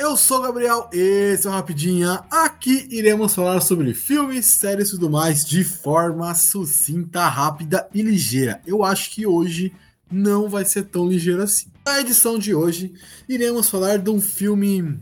eu 0.00 0.16
sou 0.16 0.38
o 0.38 0.42
Gabriel, 0.44 0.88
esse 0.94 1.46
é 1.46 1.50
o 1.50 1.52
Rapidinha. 1.52 2.24
Aqui 2.30 2.88
iremos 2.90 3.34
falar 3.34 3.60
sobre 3.60 3.92
filmes, 3.92 4.46
séries 4.46 4.88
e 4.88 4.90
tudo 4.92 5.10
mais 5.10 5.44
de 5.44 5.62
forma 5.62 6.34
sucinta, 6.34 7.28
rápida 7.28 7.86
e 7.92 8.00
ligeira. 8.00 8.62
Eu 8.66 8.82
acho 8.82 9.10
que 9.10 9.26
hoje 9.26 9.74
não 10.10 10.48
vai 10.48 10.64
ser 10.64 10.84
tão 10.84 11.06
ligeiro 11.06 11.42
assim. 11.42 11.68
Na 11.84 12.00
edição 12.00 12.38
de 12.38 12.54
hoje, 12.54 12.94
iremos 13.28 13.68
falar 13.68 13.98
de 13.98 14.08
um 14.08 14.22
filme. 14.22 14.98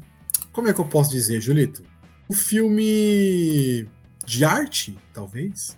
Como 0.51 0.67
é 0.67 0.75
que 0.75 0.81
eu 0.81 0.85
posso 0.85 1.11
dizer, 1.11 1.41
Julito? 1.41 1.81
Um 2.29 2.35
filme 2.35 3.87
de 4.27 4.45
arte, 4.45 4.99
talvez? 5.15 5.77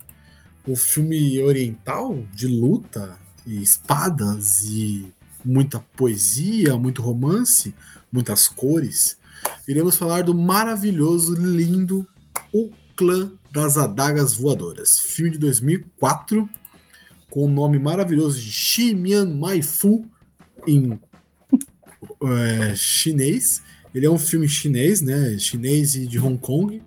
Um 0.67 0.75
filme 0.75 1.43
oriental, 1.43 2.25
de 2.33 2.47
luta 2.47 3.19
e 3.47 3.63
espadas 3.63 4.63
e 4.65 5.13
muita 5.45 5.79
poesia, 5.95 6.77
muito 6.77 7.03
romance, 7.03 7.75
muitas 8.13 8.49
cores, 8.49 9.17
iremos 9.67 9.97
falar 9.97 10.23
do 10.23 10.35
maravilhoso, 10.35 11.35
lindo 11.35 12.07
O 12.53 12.71
Clã 12.97 13.33
das 13.53 13.77
Adagas 13.77 14.35
Voadoras, 14.35 14.99
filme 14.99 15.31
de 15.31 15.39
2004, 15.39 16.49
com 17.31 17.45
o 17.45 17.49
nome 17.49 17.79
maravilhoso 17.79 18.41
de 18.41 18.51
Ximian 18.51 19.27
Maifu 19.27 20.05
em 20.67 20.99
é, 22.23 22.75
chinês. 22.75 23.63
Ele 23.95 24.07
é 24.07 24.11
um 24.11 24.19
filme 24.19 24.49
chinês, 24.49 25.01
né? 25.01 25.39
Chinês 25.39 25.95
e 25.95 26.07
de 26.07 26.19
Hong 26.19 26.39
Kong, 26.39 26.83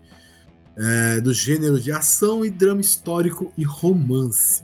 é, 0.77 1.21
do 1.21 1.33
gênero 1.33 1.79
de 1.79 1.91
ação 1.91 2.45
e 2.45 2.49
drama 2.49 2.81
histórico 2.81 3.51
e 3.57 3.63
romance. 3.63 4.63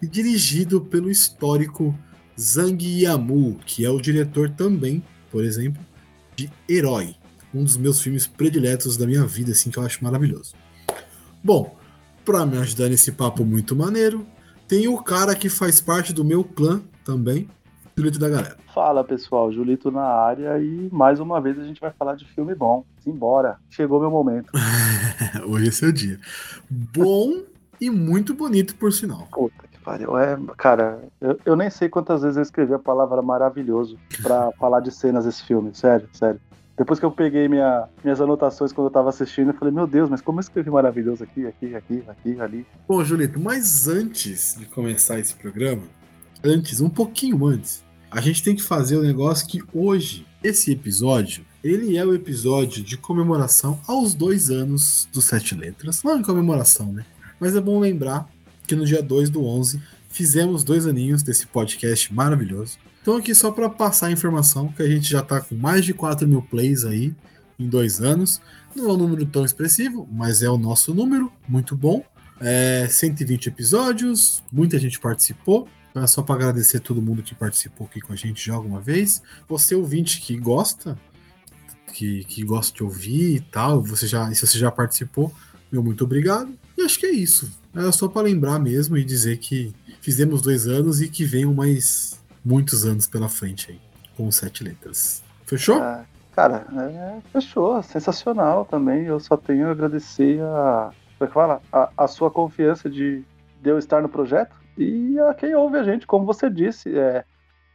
E 0.00 0.06
dirigido 0.06 0.80
pelo 0.80 1.10
histórico 1.10 1.96
Zhang 2.38 2.84
Yamou, 3.02 3.58
que 3.64 3.84
é 3.84 3.90
o 3.90 4.00
diretor 4.00 4.50
também, 4.50 5.02
por 5.32 5.42
exemplo, 5.42 5.82
de 6.36 6.50
Herói, 6.68 7.16
um 7.54 7.64
dos 7.64 7.78
meus 7.78 8.02
filmes 8.02 8.26
prediletos 8.26 8.98
da 8.98 9.06
minha 9.06 9.26
vida, 9.26 9.52
assim, 9.52 9.70
que 9.70 9.78
eu 9.78 9.82
acho 9.82 10.04
maravilhoso. 10.04 10.54
Bom, 11.42 11.74
para 12.22 12.44
me 12.44 12.58
ajudar 12.58 12.90
nesse 12.90 13.10
papo 13.10 13.42
muito 13.44 13.74
maneiro, 13.74 14.26
tem 14.68 14.86
o 14.86 15.02
cara 15.02 15.34
que 15.34 15.48
faz 15.48 15.80
parte 15.80 16.12
do 16.12 16.22
meu 16.22 16.44
clã 16.44 16.82
também, 17.02 17.48
Julito 17.96 18.18
da 18.18 18.28
galera. 18.28 18.56
Fala 18.74 19.04
pessoal, 19.04 19.52
Julito 19.52 19.90
na 19.90 20.04
área 20.04 20.58
e 20.58 20.88
mais 20.90 21.20
uma 21.20 21.40
vez 21.40 21.58
a 21.58 21.64
gente 21.64 21.80
vai 21.80 21.90
falar 21.90 22.14
de 22.14 22.24
filme 22.26 22.54
bom. 22.54 22.84
Simbora, 23.00 23.58
chegou 23.68 24.00
meu 24.00 24.10
momento. 24.10 24.50
Hoje 25.46 25.68
é 25.68 25.72
seu 25.72 25.92
dia. 25.92 26.18
Bom 26.70 27.42
e 27.80 27.90
muito 27.90 28.32
bonito, 28.32 28.74
por 28.76 28.92
sinal. 28.92 29.28
Puta 29.30 29.71
pariu. 29.82 30.16
É, 30.16 30.38
cara, 30.56 31.02
eu, 31.20 31.38
eu 31.44 31.56
nem 31.56 31.70
sei 31.70 31.88
quantas 31.88 32.22
vezes 32.22 32.36
eu 32.36 32.42
escrevi 32.42 32.74
a 32.74 32.78
palavra 32.78 33.20
maravilhoso 33.20 33.98
para 34.22 34.50
falar 34.58 34.80
de 34.80 34.90
cenas 34.90 35.24
desse 35.24 35.44
filme. 35.44 35.74
Sério, 35.74 36.08
sério. 36.12 36.40
Depois 36.76 36.98
que 36.98 37.04
eu 37.04 37.10
peguei 37.10 37.48
minha, 37.48 37.86
minhas 38.02 38.20
anotações 38.20 38.72
quando 38.72 38.86
eu 38.86 38.92
tava 38.92 39.10
assistindo, 39.10 39.50
eu 39.50 39.54
falei, 39.54 39.72
meu 39.72 39.86
Deus, 39.86 40.08
mas 40.08 40.22
como 40.22 40.38
eu 40.38 40.40
escrevi 40.40 40.70
maravilhoso 40.70 41.22
aqui, 41.22 41.46
aqui, 41.46 41.74
aqui, 41.74 42.02
aqui, 42.08 42.40
ali. 42.40 42.66
Bom, 42.88 43.04
Julito, 43.04 43.38
mas 43.38 43.86
antes 43.88 44.56
de 44.58 44.64
começar 44.66 45.18
esse 45.18 45.34
programa, 45.34 45.82
antes, 46.42 46.80
um 46.80 46.88
pouquinho 46.88 47.46
antes, 47.46 47.84
a 48.10 48.20
gente 48.20 48.42
tem 48.42 48.56
que 48.56 48.62
fazer 48.62 48.96
o 48.96 49.00
um 49.00 49.02
negócio 49.02 49.46
que 49.46 49.62
hoje, 49.72 50.26
esse 50.42 50.72
episódio, 50.72 51.44
ele 51.62 51.96
é 51.96 52.04
o 52.04 52.14
episódio 52.14 52.82
de 52.82 52.96
comemoração 52.96 53.78
aos 53.86 54.14
dois 54.14 54.50
anos 54.50 55.08
do 55.12 55.22
Sete 55.22 55.54
Letras. 55.54 56.02
Não 56.02 56.18
em 56.18 56.22
comemoração, 56.22 56.92
né? 56.92 57.04
Mas 57.38 57.54
é 57.54 57.60
bom 57.60 57.78
lembrar 57.78 58.28
que 58.72 58.76
no 58.76 58.86
dia 58.86 59.02
2 59.02 59.28
do 59.28 59.44
11 59.44 59.82
fizemos 60.08 60.64
dois 60.64 60.86
aninhos 60.86 61.22
desse 61.22 61.46
podcast 61.46 62.12
maravilhoso. 62.12 62.78
Então 63.02 63.16
aqui 63.16 63.34
só 63.34 63.50
para 63.50 63.68
passar 63.68 64.06
a 64.06 64.10
informação 64.10 64.68
que 64.68 64.82
a 64.82 64.88
gente 64.88 65.10
já 65.10 65.20
está 65.20 65.42
com 65.42 65.54
mais 65.54 65.84
de 65.84 65.92
4 65.92 66.26
mil 66.26 66.40
plays 66.40 66.86
aí 66.86 67.14
em 67.58 67.68
dois 67.68 68.00
anos. 68.00 68.40
Não 68.74 68.88
é 68.88 68.92
um 68.94 68.96
número 68.96 69.26
tão 69.26 69.44
expressivo, 69.44 70.08
mas 70.10 70.42
é 70.42 70.48
o 70.48 70.56
nosso 70.56 70.94
número, 70.94 71.30
muito 71.46 71.76
bom. 71.76 72.02
É 72.40 72.88
120 72.88 73.48
episódios, 73.48 74.42
muita 74.50 74.78
gente 74.78 74.98
participou. 74.98 75.68
Então 75.90 76.02
é 76.02 76.06
só 76.06 76.22
para 76.22 76.36
agradecer 76.36 76.80
todo 76.80 77.02
mundo 77.02 77.22
que 77.22 77.34
participou 77.34 77.86
aqui 77.86 78.00
com 78.00 78.14
a 78.14 78.16
gente 78.16 78.46
já 78.46 78.54
alguma 78.54 78.80
vez. 78.80 79.22
Você 79.46 79.74
ouvinte 79.74 80.18
que 80.18 80.34
gosta, 80.38 80.98
que, 81.92 82.24
que 82.24 82.42
gosta 82.42 82.74
de 82.74 82.82
ouvir 82.82 83.36
e 83.36 83.40
tal, 83.40 83.82
você 83.82 84.06
já, 84.06 84.32
se 84.32 84.46
você 84.46 84.58
já 84.58 84.70
participou, 84.70 85.30
meu 85.70 85.82
muito 85.82 86.04
obrigado. 86.04 86.50
E 86.78 86.80
acho 86.80 86.98
que 86.98 87.04
é 87.04 87.12
isso. 87.12 87.60
Era 87.74 87.90
só 87.90 88.06
para 88.06 88.22
lembrar 88.22 88.58
mesmo 88.58 88.96
e 88.98 89.04
dizer 89.04 89.38
que 89.38 89.74
fizemos 90.00 90.42
dois 90.42 90.66
anos 90.66 91.00
e 91.00 91.08
que 91.08 91.24
venham 91.24 91.54
mais 91.54 92.20
muitos 92.44 92.84
anos 92.84 93.06
pela 93.06 93.28
frente 93.28 93.70
aí, 93.70 93.80
com 94.16 94.30
sete 94.30 94.62
letras. 94.62 95.22
Fechou? 95.46 95.76
Ah, 95.76 96.04
cara, 96.36 96.66
é, 96.76 97.20
fechou. 97.32 97.82
Sensacional 97.82 98.66
também. 98.66 99.04
Eu 99.04 99.18
só 99.18 99.36
tenho 99.36 99.68
a 99.68 99.70
agradecer 99.70 100.40
a, 100.42 100.90
como 101.18 101.24
é 101.24 101.26
que 101.26 101.32
fala? 101.32 101.62
A, 101.72 101.90
a, 101.96 102.08
sua 102.08 102.30
confiança 102.30 102.90
de, 102.90 103.24
de 103.62 103.70
eu 103.70 103.78
estar 103.78 104.02
no 104.02 104.08
projeto 104.08 104.54
e 104.76 105.18
a 105.18 105.32
quem 105.32 105.54
ouve 105.54 105.78
a 105.78 105.82
gente, 105.82 106.06
como 106.06 106.26
você 106.26 106.50
disse. 106.50 106.96
É, 106.98 107.24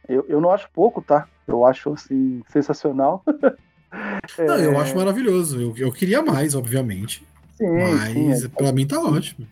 eu, 0.08 0.24
eu 0.28 0.40
não 0.40 0.52
acho 0.52 0.70
pouco, 0.72 1.02
tá? 1.02 1.26
Eu 1.46 1.66
acho, 1.66 1.92
assim, 1.92 2.42
sensacional. 2.50 3.22
Não, 4.36 4.54
é... 4.54 4.66
eu 4.66 4.78
acho 4.78 4.94
maravilhoso. 4.94 5.58
Eu, 5.58 5.74
eu 5.78 5.90
queria 5.90 6.20
mais, 6.20 6.54
obviamente. 6.54 7.26
Sim, 7.56 7.70
mas 7.70 8.42
sim, 8.42 8.48
para 8.50 8.70
mim 8.70 8.86
tá 8.86 9.00
ótimo 9.00 9.46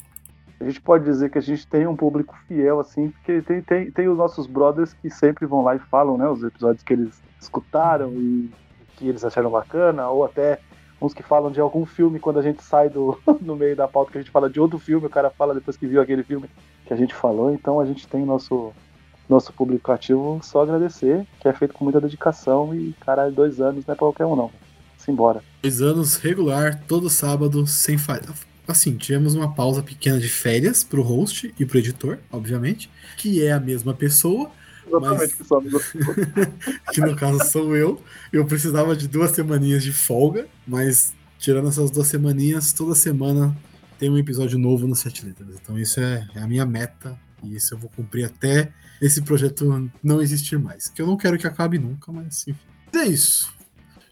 a 0.61 0.65
gente 0.65 0.81
pode 0.81 1.05
dizer 1.05 1.31
que 1.31 1.39
a 1.39 1.43
gente 1.43 1.67
tem 1.67 1.87
um 1.87 1.97
público 1.97 2.35
fiel, 2.49 2.81
assim, 2.81 3.11
porque 3.11 3.43
tem, 3.43 3.61
tem, 3.61 3.91
tem 3.91 4.09
os 4.09 4.17
nossos 4.17 4.47
brothers 4.47 4.95
que 4.95 5.11
sempre 5.11 5.47
vão 5.47 5.63
lá 5.63 5.77
e 5.77 5.79
falam, 5.79 6.17
né, 6.17 6.29
os 6.29 6.43
episódios 6.43 6.83
que 6.83 6.95
eles 6.95 7.21
escutaram 7.41 8.13
e 8.15 8.51
que 8.97 9.07
eles 9.07 9.25
acharam 9.25 9.51
bacana, 9.51 10.09
ou 10.09 10.25
até 10.25 10.59
uns 11.01 11.13
que 11.13 11.23
falam 11.23 11.51
de 11.51 11.61
algum 11.61 11.85
filme 11.85 12.19
quando 12.19 12.39
a 12.39 12.43
gente 12.43 12.63
sai 12.63 12.89
do 12.89 13.19
no 13.41 13.55
meio 13.55 13.77
da 13.77 13.87
pauta 13.87 14.13
que 14.13 14.19
a 14.19 14.21
gente 14.23 14.31
fala 14.31 14.49
de 14.49 14.59
outro 14.59 14.79
filme, 14.79 15.07
o 15.07 15.11
cara 15.11 15.29
fala 15.29 15.55
depois 15.55 15.77
que 15.77 15.87
viu 15.87 16.01
aquele 16.01 16.23
filme 16.23 16.49
que 16.87 16.93
a 16.93 16.97
gente 16.97 17.15
falou, 17.15 17.53
então 17.53 17.79
a 17.79 17.85
gente 17.85 18.09
tem 18.09 18.25
nosso 18.25 18.73
nosso 19.29 19.53
público 19.53 19.91
ativo 19.91 20.39
só 20.41 20.63
agradecer, 20.63 21.27
que 21.41 21.49
é 21.49 21.53
feito 21.53 21.75
com 21.75 21.83
muita 21.83 22.01
dedicação 22.01 22.73
e, 22.73 22.95
cara, 23.05 23.29
dois 23.29 23.61
anos 23.61 23.85
não 23.85 23.93
é 23.93 23.97
pra 23.97 24.07
qualquer 24.07 24.25
um 24.25 24.37
não. 24.37 24.53
Simbora. 24.97 25.43
Dois 25.63 25.83
anos 25.83 26.17
regular, 26.17 26.81
todo 26.87 27.11
sábado, 27.11 27.67
sem 27.67 27.99
falha 27.99 28.33
assim, 28.67 28.97
tivemos 28.97 29.35
uma 29.35 29.55
pausa 29.55 29.83
pequena 29.83 30.19
de 30.19 30.29
férias 30.29 30.83
pro 30.83 31.03
host 31.03 31.55
e 31.59 31.65
pro 31.65 31.79
editor, 31.79 32.19
obviamente, 32.31 32.91
que 33.17 33.43
é 33.43 33.53
a 33.53 33.61
mesma 33.61 33.95
pessoa. 33.95 34.51
Exatamente, 34.87 35.35
mas... 35.51 35.93
que 36.93 37.01
no 37.01 37.17
caso 37.17 37.45
sou 37.51 37.77
eu. 37.77 38.03
Eu 38.33 38.45
precisava 38.45 38.97
de 38.97 39.09
duas 39.09 39.33
semaninhas 39.33 39.83
de 39.83 39.93
folga, 39.93 40.47
mas 40.67 41.13
tirando 41.39 41.69
essas 41.69 41.91
duas 41.91 42.07
semaninhas, 42.07 42.73
toda 42.73 42.95
semana 42.95 43.57
tem 43.99 44.11
um 44.11 44.19
episódio 44.19 44.59
novo 44.59 44.87
no 44.87 44.95
Sete 44.95 45.25
Letras. 45.25 45.49
Então 45.61 45.79
isso 45.79 46.01
é, 46.01 46.29
é 46.35 46.41
a 46.41 46.47
minha 46.47 46.67
meta 46.67 47.19
e 47.43 47.57
isso 47.57 47.75
eu 47.75 47.79
vou 47.79 47.91
cumprir 47.91 48.25
até 48.25 48.73
esse 49.01 49.23
projeto 49.23 49.91
não 50.03 50.23
existir 50.23 50.59
mais. 50.59 50.89
Que 50.89 51.03
eu 51.03 51.07
não 51.07 51.17
quero 51.17 51.39
que 51.39 51.47
acabe 51.47 51.79
nunca, 51.79 52.11
mas 52.13 52.47
enfim. 52.47 52.61
É 52.95 53.05
isso. 53.05 53.53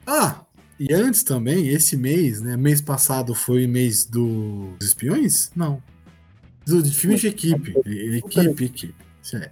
Ah, 0.06 0.44
e 0.78 0.92
antes 0.92 1.22
também, 1.22 1.68
esse 1.68 1.96
mês, 1.96 2.40
né? 2.40 2.56
Mês 2.56 2.80
passado 2.80 3.34
foi 3.34 3.66
mês 3.66 4.04
do... 4.04 4.74
dos 4.78 4.88
espiões? 4.88 5.50
Não. 5.54 5.82
Do, 6.66 6.82
de 6.82 6.92
filmes 6.92 7.20
de 7.20 7.28
equipe. 7.28 7.74
Equipe, 7.86 8.64
equipe. 8.64 8.94
É. 9.34 9.50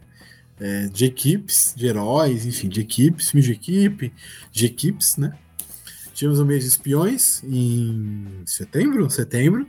É, 0.61 0.87
de 0.87 1.05
equipes, 1.05 1.75
de 1.77 1.87
heróis, 1.87 2.47
enfim, 2.47 2.69
de 2.69 2.81
equipes, 2.81 3.31
filmes 3.31 3.47
de 3.47 3.53
equipe, 3.53 4.13
de 4.53 4.67
equipes, 4.67 5.17
né? 5.17 5.33
Tivemos 6.15 6.39
o 6.39 6.47
mês 6.47 6.63
de 6.63 6.69
espiões 6.69 7.43
em 7.45 8.43
setembro, 8.47 9.11
setembro, 9.11 9.67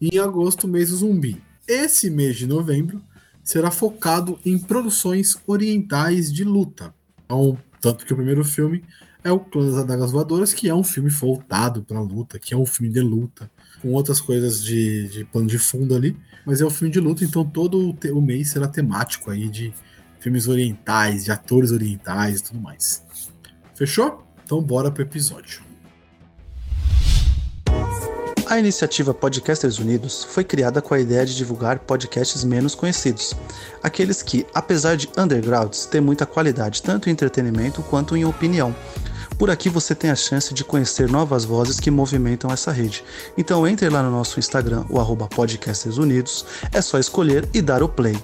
e 0.00 0.16
em 0.16 0.18
agosto 0.18 0.64
o 0.64 0.68
mês 0.68 0.90
do 0.90 0.96
zumbi. 0.96 1.42
Esse 1.68 2.08
mês 2.08 2.36
de 2.36 2.46
novembro 2.46 3.02
será 3.42 3.70
focado 3.70 4.38
em 4.44 4.58
produções 4.58 5.36
orientais 5.46 6.32
de 6.32 6.44
luta. 6.44 6.94
Então, 7.24 7.58
tanto 7.80 8.06
que 8.06 8.12
o 8.12 8.16
primeiro 8.16 8.44
filme 8.44 8.82
é 9.22 9.30
o 9.30 9.40
Clã 9.40 9.66
das 9.66 9.78
Adagas 9.78 10.10
Voadoras, 10.10 10.54
que 10.54 10.68
é 10.68 10.74
um 10.74 10.84
filme 10.84 11.10
voltado 11.10 11.82
para 11.82 12.00
luta, 12.00 12.38
que 12.38 12.54
é 12.54 12.56
um 12.56 12.66
filme 12.66 12.92
de 12.92 13.00
luta, 13.00 13.50
com 13.80 13.92
outras 13.92 14.20
coisas 14.20 14.62
de, 14.62 15.08
de 15.08 15.24
pano 15.24 15.46
de 15.46 15.58
fundo 15.58 15.94
ali, 15.94 16.16
mas 16.44 16.60
é 16.60 16.66
um 16.66 16.70
filme 16.70 16.92
de 16.92 17.00
luta, 17.00 17.24
então 17.24 17.44
todo 17.44 17.90
o, 17.90 18.16
o 18.16 18.22
mês 18.22 18.50
será 18.50 18.66
temático 18.66 19.30
aí 19.30 19.48
de 19.48 19.72
filmes 20.18 20.48
orientais, 20.48 21.24
de 21.24 21.32
atores 21.32 21.70
orientais 21.70 22.40
e 22.40 22.44
tudo 22.44 22.60
mais. 22.60 23.02
Fechou? 23.74 24.24
Então 24.44 24.62
bora 24.62 24.90
pro 24.90 25.02
episódio. 25.02 25.62
A 28.46 28.58
iniciativa 28.58 29.14
Podcasters 29.14 29.78
Unidos 29.78 30.24
foi 30.24 30.42
criada 30.42 30.82
com 30.82 30.92
a 30.92 30.98
ideia 30.98 31.24
de 31.24 31.36
divulgar 31.36 31.78
podcasts 31.78 32.42
menos 32.42 32.74
conhecidos, 32.74 33.32
aqueles 33.80 34.22
que, 34.22 34.44
apesar 34.52 34.96
de 34.96 35.08
undergrounds, 35.16 35.86
têm 35.86 36.00
muita 36.00 36.26
qualidade 36.26 36.82
tanto 36.82 37.08
em 37.08 37.12
entretenimento 37.12 37.80
quanto 37.84 38.16
em 38.16 38.24
opinião. 38.24 38.74
Por 39.40 39.48
aqui 39.48 39.70
você 39.70 39.94
tem 39.94 40.10
a 40.10 40.14
chance 40.14 40.52
de 40.52 40.62
conhecer 40.62 41.08
novas 41.08 41.46
vozes 41.46 41.80
que 41.80 41.90
movimentam 41.90 42.52
essa 42.52 42.70
rede. 42.70 43.02
Então 43.38 43.66
entre 43.66 43.88
lá 43.88 44.02
no 44.02 44.10
nosso 44.10 44.38
Instagram, 44.38 44.84
o 44.90 45.00
arroba 45.00 45.26
Podcasters 45.28 45.96
Unidos, 45.96 46.44
é 46.70 46.82
só 46.82 46.98
escolher 46.98 47.48
e 47.54 47.62
dar 47.62 47.82
o 47.82 47.88
play. 47.88 48.14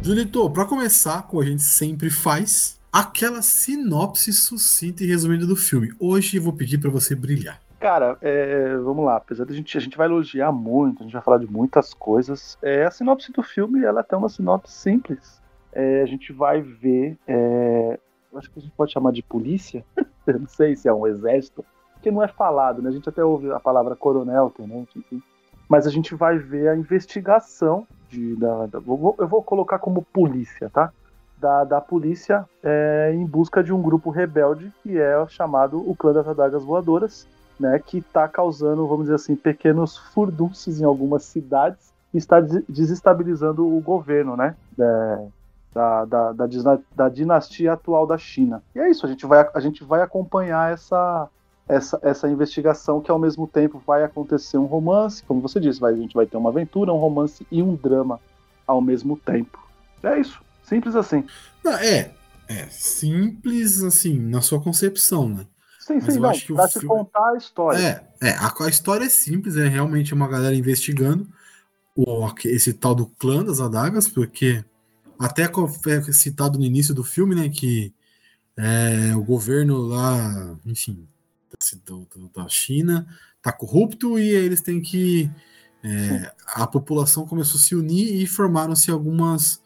Julito, 0.00 0.48
para 0.48 0.64
começar, 0.64 1.24
como 1.24 1.42
a 1.42 1.44
gente 1.44 1.62
sempre 1.62 2.08
faz, 2.08 2.80
aquela 2.92 3.40
sinopse 3.40 4.30
sucinta 4.34 5.02
e 5.02 5.06
resumida 5.06 5.46
do 5.46 5.56
filme. 5.56 5.94
Hoje 5.98 6.36
eu 6.36 6.42
vou 6.42 6.52
pedir 6.52 6.76
para 6.76 6.90
você 6.90 7.16
brilhar. 7.16 7.58
Cara, 7.80 8.18
é, 8.20 8.76
vamos 8.76 9.06
lá. 9.06 9.16
Apesar 9.16 9.46
de 9.46 9.52
a 9.52 9.56
gente, 9.56 9.76
a 9.78 9.80
gente 9.80 9.96
vai 9.96 10.06
elogiar 10.06 10.52
muito, 10.52 11.00
a 11.00 11.04
gente 11.04 11.14
vai 11.14 11.22
falar 11.22 11.38
de 11.38 11.50
muitas 11.50 11.94
coisas. 11.94 12.58
É, 12.62 12.84
a 12.84 12.90
sinopse 12.90 13.32
do 13.32 13.42
filme, 13.42 13.82
ela 13.82 14.04
tem 14.04 14.18
uma 14.18 14.28
sinopse 14.28 14.74
simples. 14.74 15.40
É, 15.72 16.02
a 16.02 16.06
gente 16.06 16.32
vai 16.34 16.60
ver, 16.60 17.18
é, 17.26 17.98
acho 18.36 18.50
que 18.50 18.58
a 18.58 18.62
gente 18.62 18.74
pode 18.76 18.92
chamar 18.92 19.12
de 19.12 19.22
polícia. 19.22 19.82
eu 20.26 20.38
não 20.38 20.46
sei 20.46 20.76
se 20.76 20.86
é 20.86 20.92
um 20.92 21.06
exército, 21.06 21.64
porque 21.94 22.10
não 22.10 22.22
é 22.22 22.28
falado, 22.28 22.82
né? 22.82 22.90
A 22.90 22.92
gente 22.92 23.08
até 23.08 23.24
ouve 23.24 23.50
a 23.50 23.58
palavra 23.58 23.96
coronel, 23.96 24.52
tenente, 24.54 24.98
enfim. 24.98 25.22
Mas 25.66 25.86
a 25.86 25.90
gente 25.90 26.14
vai 26.14 26.36
ver 26.36 26.68
a 26.68 26.76
investigação 26.76 27.86
de, 28.10 28.36
da, 28.36 28.66
da 28.66 28.78
eu 28.78 29.28
vou 29.28 29.42
colocar 29.42 29.78
como 29.78 30.02
polícia, 30.02 30.68
tá? 30.68 30.92
Da, 31.42 31.64
da 31.64 31.80
polícia 31.80 32.48
é, 32.62 33.12
em 33.12 33.26
busca 33.26 33.64
de 33.64 33.72
um 33.72 33.82
grupo 33.82 34.10
rebelde 34.10 34.72
que 34.80 34.96
é 34.96 35.26
chamado 35.26 35.78
o 35.78 35.96
Clã 35.96 36.12
das 36.12 36.28
Adagas 36.28 36.62
Voadoras, 36.62 37.26
né, 37.58 37.80
que 37.84 37.98
está 37.98 38.28
causando, 38.28 38.86
vamos 38.86 39.06
dizer 39.06 39.16
assim, 39.16 39.34
pequenos 39.34 39.96
furdunços 39.96 40.80
em 40.80 40.84
algumas 40.84 41.24
cidades 41.24 41.92
e 42.14 42.18
está 42.18 42.40
desestabilizando 42.40 43.66
o 43.66 43.80
governo, 43.80 44.36
né, 44.36 44.54
da, 45.74 46.04
da, 46.04 46.32
da, 46.32 46.78
da, 46.94 47.08
dinastia 47.08 47.72
atual 47.72 48.06
da 48.06 48.16
China. 48.16 48.62
E 48.74 48.78
é 48.78 48.88
isso, 48.88 49.04
a 49.04 49.08
gente 49.08 49.26
vai, 49.26 49.48
a 49.52 49.60
gente 49.60 49.82
vai 49.82 50.00
acompanhar 50.00 50.72
essa, 50.72 51.28
essa, 51.68 51.98
essa 52.02 52.28
investigação 52.28 53.00
que 53.00 53.10
ao 53.10 53.18
mesmo 53.18 53.48
tempo 53.48 53.82
vai 53.84 54.04
acontecer 54.04 54.58
um 54.58 54.66
romance, 54.66 55.24
como 55.24 55.40
você 55.40 55.58
disse, 55.58 55.80
vai, 55.80 55.92
a 55.92 55.96
gente 55.96 56.14
vai 56.14 56.26
ter 56.26 56.36
uma 56.36 56.50
aventura, 56.50 56.92
um 56.92 56.98
romance 56.98 57.44
e 57.50 57.60
um 57.60 57.74
drama 57.74 58.20
ao 58.64 58.80
mesmo 58.80 59.16
tempo. 59.16 59.58
É 60.04 60.20
isso. 60.20 60.40
Simples 60.62 60.94
assim. 60.94 61.24
Não, 61.64 61.72
é, 61.72 62.12
é 62.48 62.66
simples 62.68 63.82
assim, 63.82 64.18
na 64.18 64.40
sua 64.40 64.60
concepção, 64.60 65.28
né? 65.28 65.46
Sim, 65.78 65.94
Mas 65.94 66.14
sim, 66.14 66.20
não, 66.20 66.30
acho 66.30 66.46
que 66.46 66.54
pra 66.54 66.68
filme... 66.68 66.88
contar 66.88 67.30
a 67.30 67.36
história. 67.36 67.78
É, 68.20 68.28
é 68.28 68.30
a, 68.34 68.52
a, 68.60 68.68
história 68.68 69.04
é 69.04 69.08
simples, 69.08 69.56
é 69.56 69.66
realmente 69.66 70.14
uma 70.14 70.28
galera 70.28 70.54
investigando 70.54 71.28
o, 71.96 72.28
esse 72.44 72.72
tal 72.72 72.94
do 72.94 73.06
clã 73.06 73.44
das 73.44 73.60
adagas, 73.60 74.08
porque 74.08 74.64
até 75.18 75.42
é 75.44 76.12
citado 76.12 76.58
no 76.58 76.64
início 76.64 76.94
do 76.94 77.02
filme, 77.02 77.34
né, 77.34 77.48
que 77.48 77.92
é, 78.56 79.14
o 79.16 79.22
governo 79.22 79.78
lá, 79.78 80.56
enfim, 80.64 81.06
da, 81.84 82.42
da 82.42 82.48
China 82.48 83.06
tá 83.40 83.52
corrupto 83.52 84.18
e 84.18 84.28
eles 84.28 84.60
têm 84.60 84.80
que 84.80 85.30
é, 85.82 86.32
a 86.46 86.66
população 86.66 87.26
começou 87.26 87.58
a 87.58 87.62
se 87.62 87.74
unir 87.74 88.22
e 88.22 88.26
formaram-se 88.26 88.90
algumas 88.90 89.61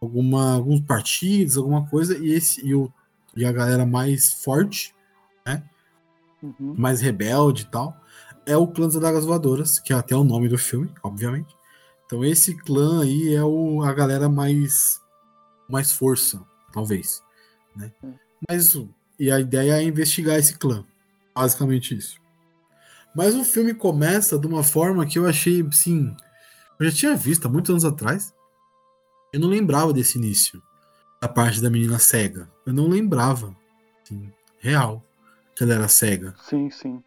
alguma, 0.00 0.54
alguns 0.54 0.80
partidos, 0.80 1.56
alguma 1.56 1.86
coisa, 1.86 2.16
e 2.18 2.32
esse 2.32 2.66
e, 2.66 2.74
o, 2.74 2.92
e 3.36 3.44
a 3.44 3.52
galera 3.52 3.86
mais 3.86 4.32
forte, 4.32 4.94
né? 5.46 5.62
Uhum. 6.42 6.74
Mais 6.76 7.00
rebelde 7.00 7.62
e 7.62 7.66
tal, 7.66 7.96
é 8.46 8.56
o 8.56 8.66
clã 8.66 8.86
das 8.86 8.96
Adagas 8.96 9.24
Voadoras, 9.24 9.78
que 9.78 9.92
é 9.92 9.96
até 9.96 10.16
o 10.16 10.24
nome 10.24 10.48
do 10.48 10.58
filme, 10.58 10.90
obviamente. 11.02 11.54
Então 12.06 12.24
esse 12.24 12.54
clã 12.54 13.02
aí 13.02 13.34
é 13.34 13.42
o, 13.42 13.82
a 13.82 13.92
galera 13.92 14.28
mais 14.28 15.00
mais 15.68 15.92
força, 15.92 16.44
talvez, 16.72 17.22
né? 17.76 17.92
Uhum. 18.02 18.14
Mas 18.48 18.74
e 19.18 19.30
a 19.30 19.38
ideia 19.38 19.74
é 19.74 19.82
investigar 19.82 20.38
esse 20.38 20.56
clã, 20.58 20.84
basicamente 21.34 21.96
isso. 21.96 22.18
Mas 23.14 23.34
o 23.34 23.44
filme 23.44 23.74
começa 23.74 24.38
de 24.38 24.46
uma 24.46 24.62
forma 24.62 25.06
que 25.06 25.18
eu 25.18 25.26
achei, 25.26 25.66
sim, 25.72 26.16
eu 26.78 26.86
já 26.86 26.96
tinha 26.96 27.16
visto 27.16 27.46
há 27.46 27.48
muitos 27.48 27.70
anos 27.70 27.84
atrás, 27.84 28.32
eu 29.32 29.40
não 29.40 29.48
lembrava 29.48 29.92
desse 29.92 30.18
início. 30.18 30.62
Da 31.20 31.28
parte 31.28 31.60
da 31.60 31.68
menina 31.68 31.98
cega. 31.98 32.48
Eu 32.64 32.72
não 32.72 32.88
lembrava. 32.88 33.54
Assim, 34.02 34.32
real. 34.58 35.02
Que 35.54 35.64
ela 35.64 35.74
era 35.74 35.88
cega. 35.88 36.34
Sim, 36.38 36.70
sim. 36.70 37.02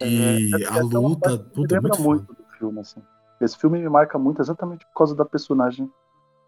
E 0.00 0.50
é, 0.54 0.62
é, 0.62 0.66
a 0.66 0.82
luta. 0.82 1.38
Puta, 1.38 1.74
lembra 1.74 1.96
muito, 1.98 2.24
muito 2.26 2.34
do 2.34 2.58
filme, 2.58 2.80
assim. 2.80 3.02
Esse 3.40 3.58
filme 3.58 3.78
me 3.78 3.88
marca 3.88 4.18
muito 4.18 4.40
exatamente 4.40 4.84
por 4.86 4.94
causa 4.94 5.14
da 5.14 5.24
personagem 5.24 5.90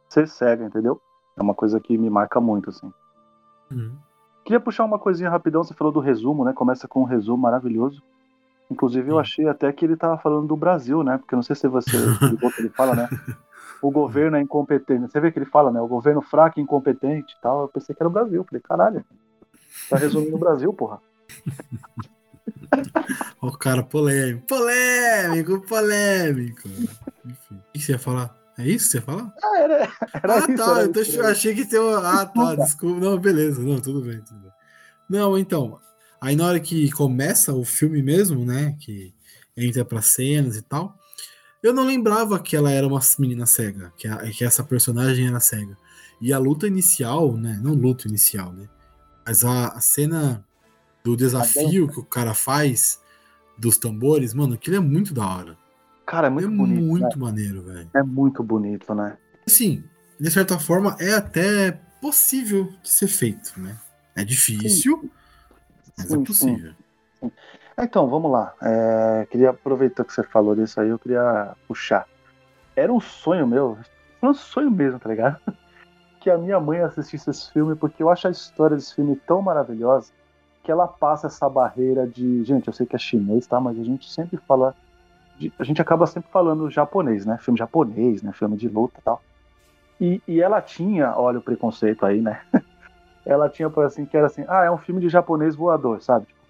ser 0.08 0.28
cega, 0.28 0.64
entendeu? 0.64 1.00
É 1.36 1.42
uma 1.42 1.54
coisa 1.54 1.80
que 1.80 1.96
me 1.96 2.10
marca 2.10 2.40
muito, 2.40 2.70
assim. 2.70 2.92
Uhum. 3.70 3.96
Queria 4.44 4.60
puxar 4.60 4.84
uma 4.84 4.98
coisinha 4.98 5.30
rapidão, 5.30 5.62
você 5.62 5.74
falou 5.74 5.92
do 5.92 6.00
resumo, 6.00 6.44
né? 6.44 6.52
Começa 6.52 6.88
com 6.88 7.02
um 7.02 7.06
resumo 7.06 7.38
maravilhoso. 7.38 8.02
Inclusive, 8.70 9.10
eu 9.10 9.18
achei 9.18 9.46
até 9.46 9.72
que 9.72 9.84
ele 9.84 9.96
tava 9.96 10.18
falando 10.18 10.48
do 10.48 10.56
Brasil, 10.56 11.02
né? 11.02 11.18
Porque 11.18 11.36
não 11.36 11.42
sei 11.42 11.54
se 11.54 11.68
você 11.68 11.90
que 12.56 12.60
ele 12.60 12.70
fala, 12.70 12.94
né? 12.94 13.08
o 13.82 13.90
governo 13.90 14.36
é 14.36 14.40
incompetente. 14.40 15.10
Você 15.10 15.20
vê 15.20 15.32
que 15.32 15.38
ele 15.38 15.46
fala, 15.46 15.72
né? 15.72 15.80
O 15.80 15.88
governo 15.88 16.22
fraco 16.22 16.60
e 16.60 16.62
incompetente 16.62 17.34
e 17.36 17.40
tal. 17.42 17.62
Eu 17.62 17.68
pensei 17.68 17.94
que 17.94 18.00
era 18.00 18.08
o 18.08 18.12
Brasil. 18.12 18.36
Eu 18.36 18.44
falei, 18.44 18.62
caralho. 18.62 19.04
Tá 19.90 19.96
resumindo 19.96 20.36
o 20.36 20.38
Brasil, 20.38 20.72
porra. 20.72 21.00
o 23.42 23.50
cara 23.52 23.82
polêmico. 23.82 24.46
Polêmico, 24.46 25.60
polêmico. 25.66 26.68
Enfim. 27.24 27.56
O 27.56 27.72
que 27.72 27.80
você 27.80 27.92
ia 27.92 27.98
falar? 27.98 28.36
É 28.56 28.66
isso 28.66 28.86
que 28.86 28.92
você 28.92 28.98
ia 28.98 29.02
falar? 29.02 29.34
Ah, 29.42 29.58
era, 29.58 29.74
era 29.74 30.34
ah 30.34 30.38
isso, 30.38 30.56
tá. 30.56 30.78
Era 30.78 30.84
então, 30.84 31.02
eu 31.02 31.26
achei 31.26 31.54
que 31.54 31.64
tem. 31.64 31.80
Ah, 31.80 32.26
tá. 32.26 32.54
Desculpa. 32.54 33.00
Não, 33.00 33.18
beleza. 33.18 33.60
Não, 33.60 33.80
tudo 33.80 34.02
bem, 34.02 34.20
tudo 34.20 34.40
bem. 34.40 34.52
Não, 35.08 35.36
então. 35.36 35.80
Aí 36.20 36.36
na 36.36 36.46
hora 36.46 36.60
que 36.60 36.88
começa 36.92 37.52
o 37.52 37.64
filme 37.64 38.00
mesmo, 38.00 38.44
né? 38.44 38.76
Que 38.78 39.12
entra 39.56 39.84
para 39.84 40.00
cenas 40.00 40.56
e 40.56 40.62
tal. 40.62 40.96
Eu 41.62 41.72
não 41.72 41.84
lembrava 41.84 42.40
que 42.40 42.56
ela 42.56 42.70
era 42.70 42.86
uma 42.86 43.00
menina 43.18 43.46
cega, 43.46 43.92
que, 43.96 44.08
a, 44.08 44.16
que 44.30 44.44
essa 44.44 44.64
personagem 44.64 45.28
era 45.28 45.38
cega. 45.38 45.76
E 46.20 46.32
a 46.32 46.38
luta 46.38 46.66
inicial, 46.66 47.36
né? 47.36 47.60
Não 47.62 47.74
luta 47.74 48.08
inicial, 48.08 48.52
né? 48.52 48.68
Mas 49.24 49.44
a, 49.44 49.68
a 49.68 49.80
cena 49.80 50.44
do 51.04 51.16
desafio 51.16 51.88
que 51.88 52.00
o 52.00 52.04
cara 52.04 52.34
faz 52.34 53.00
dos 53.56 53.76
tambores, 53.76 54.34
mano, 54.34 54.54
aquilo 54.54 54.76
é 54.76 54.80
muito 54.80 55.14
da 55.14 55.26
hora. 55.26 55.58
Cara, 56.06 56.26
é 56.26 56.30
muito 56.30 56.48
é 56.48 56.50
bonito. 56.50 56.82
muito 56.82 57.04
né? 57.04 57.16
maneiro, 57.16 57.62
velho. 57.62 57.90
É 57.94 58.02
muito 58.02 58.42
bonito, 58.42 58.94
né? 58.94 59.16
Sim, 59.46 59.84
de 60.18 60.30
certa 60.30 60.58
forma 60.58 60.96
é 60.98 61.12
até 61.12 61.72
possível 62.00 62.72
de 62.82 62.90
ser 62.90 63.08
feito, 63.08 63.52
né? 63.56 63.78
É 64.14 64.24
difícil, 64.24 64.98
sim. 65.00 65.10
mas 65.96 66.06
é 66.06 66.08
sim, 66.08 66.22
é 66.22 66.24
possível. 66.24 66.72
Sim. 67.20 67.32
Então, 67.78 68.08
vamos 68.08 68.30
lá. 68.30 68.54
É, 68.62 69.26
queria 69.30 69.50
aproveitar 69.50 70.04
que 70.04 70.12
você 70.12 70.22
falou 70.22 70.54
disso 70.54 70.80
aí, 70.80 70.88
eu 70.88 70.98
queria 70.98 71.52
puxar. 71.66 72.06
Era 72.76 72.92
um 72.92 73.00
sonho 73.00 73.46
meu, 73.46 73.78
um 74.22 74.34
sonho 74.34 74.70
mesmo, 74.70 74.98
tá 74.98 75.08
ligado? 75.08 75.38
Que 76.20 76.30
a 76.30 76.38
minha 76.38 76.60
mãe 76.60 76.78
assistisse 76.78 77.28
esse 77.28 77.50
filme, 77.50 77.74
porque 77.74 78.00
eu 78.00 78.08
acho 78.08 78.28
a 78.28 78.30
história 78.30 78.76
desse 78.76 78.94
filme 78.94 79.16
tão 79.26 79.42
maravilhosa 79.42 80.12
que 80.62 80.70
ela 80.70 80.86
passa 80.86 81.26
essa 81.26 81.48
barreira 81.48 82.06
de. 82.06 82.44
Gente, 82.44 82.68
eu 82.68 82.72
sei 82.72 82.86
que 82.86 82.94
é 82.94 82.98
chinês, 82.98 83.44
tá? 83.44 83.58
Mas 83.58 83.76
a 83.76 83.82
gente 83.82 84.08
sempre 84.08 84.36
fala. 84.36 84.72
De, 85.36 85.52
a 85.58 85.64
gente 85.64 85.82
acaba 85.82 86.06
sempre 86.06 86.30
falando 86.30 86.70
japonês, 86.70 87.26
né? 87.26 87.38
Filme 87.40 87.58
japonês, 87.58 88.22
né? 88.22 88.30
Filme 88.32 88.56
de 88.56 88.68
luta 88.68 89.00
e 89.00 89.02
tal. 89.02 89.20
E, 90.00 90.22
e 90.28 90.40
ela 90.40 90.62
tinha, 90.62 91.12
olha 91.16 91.40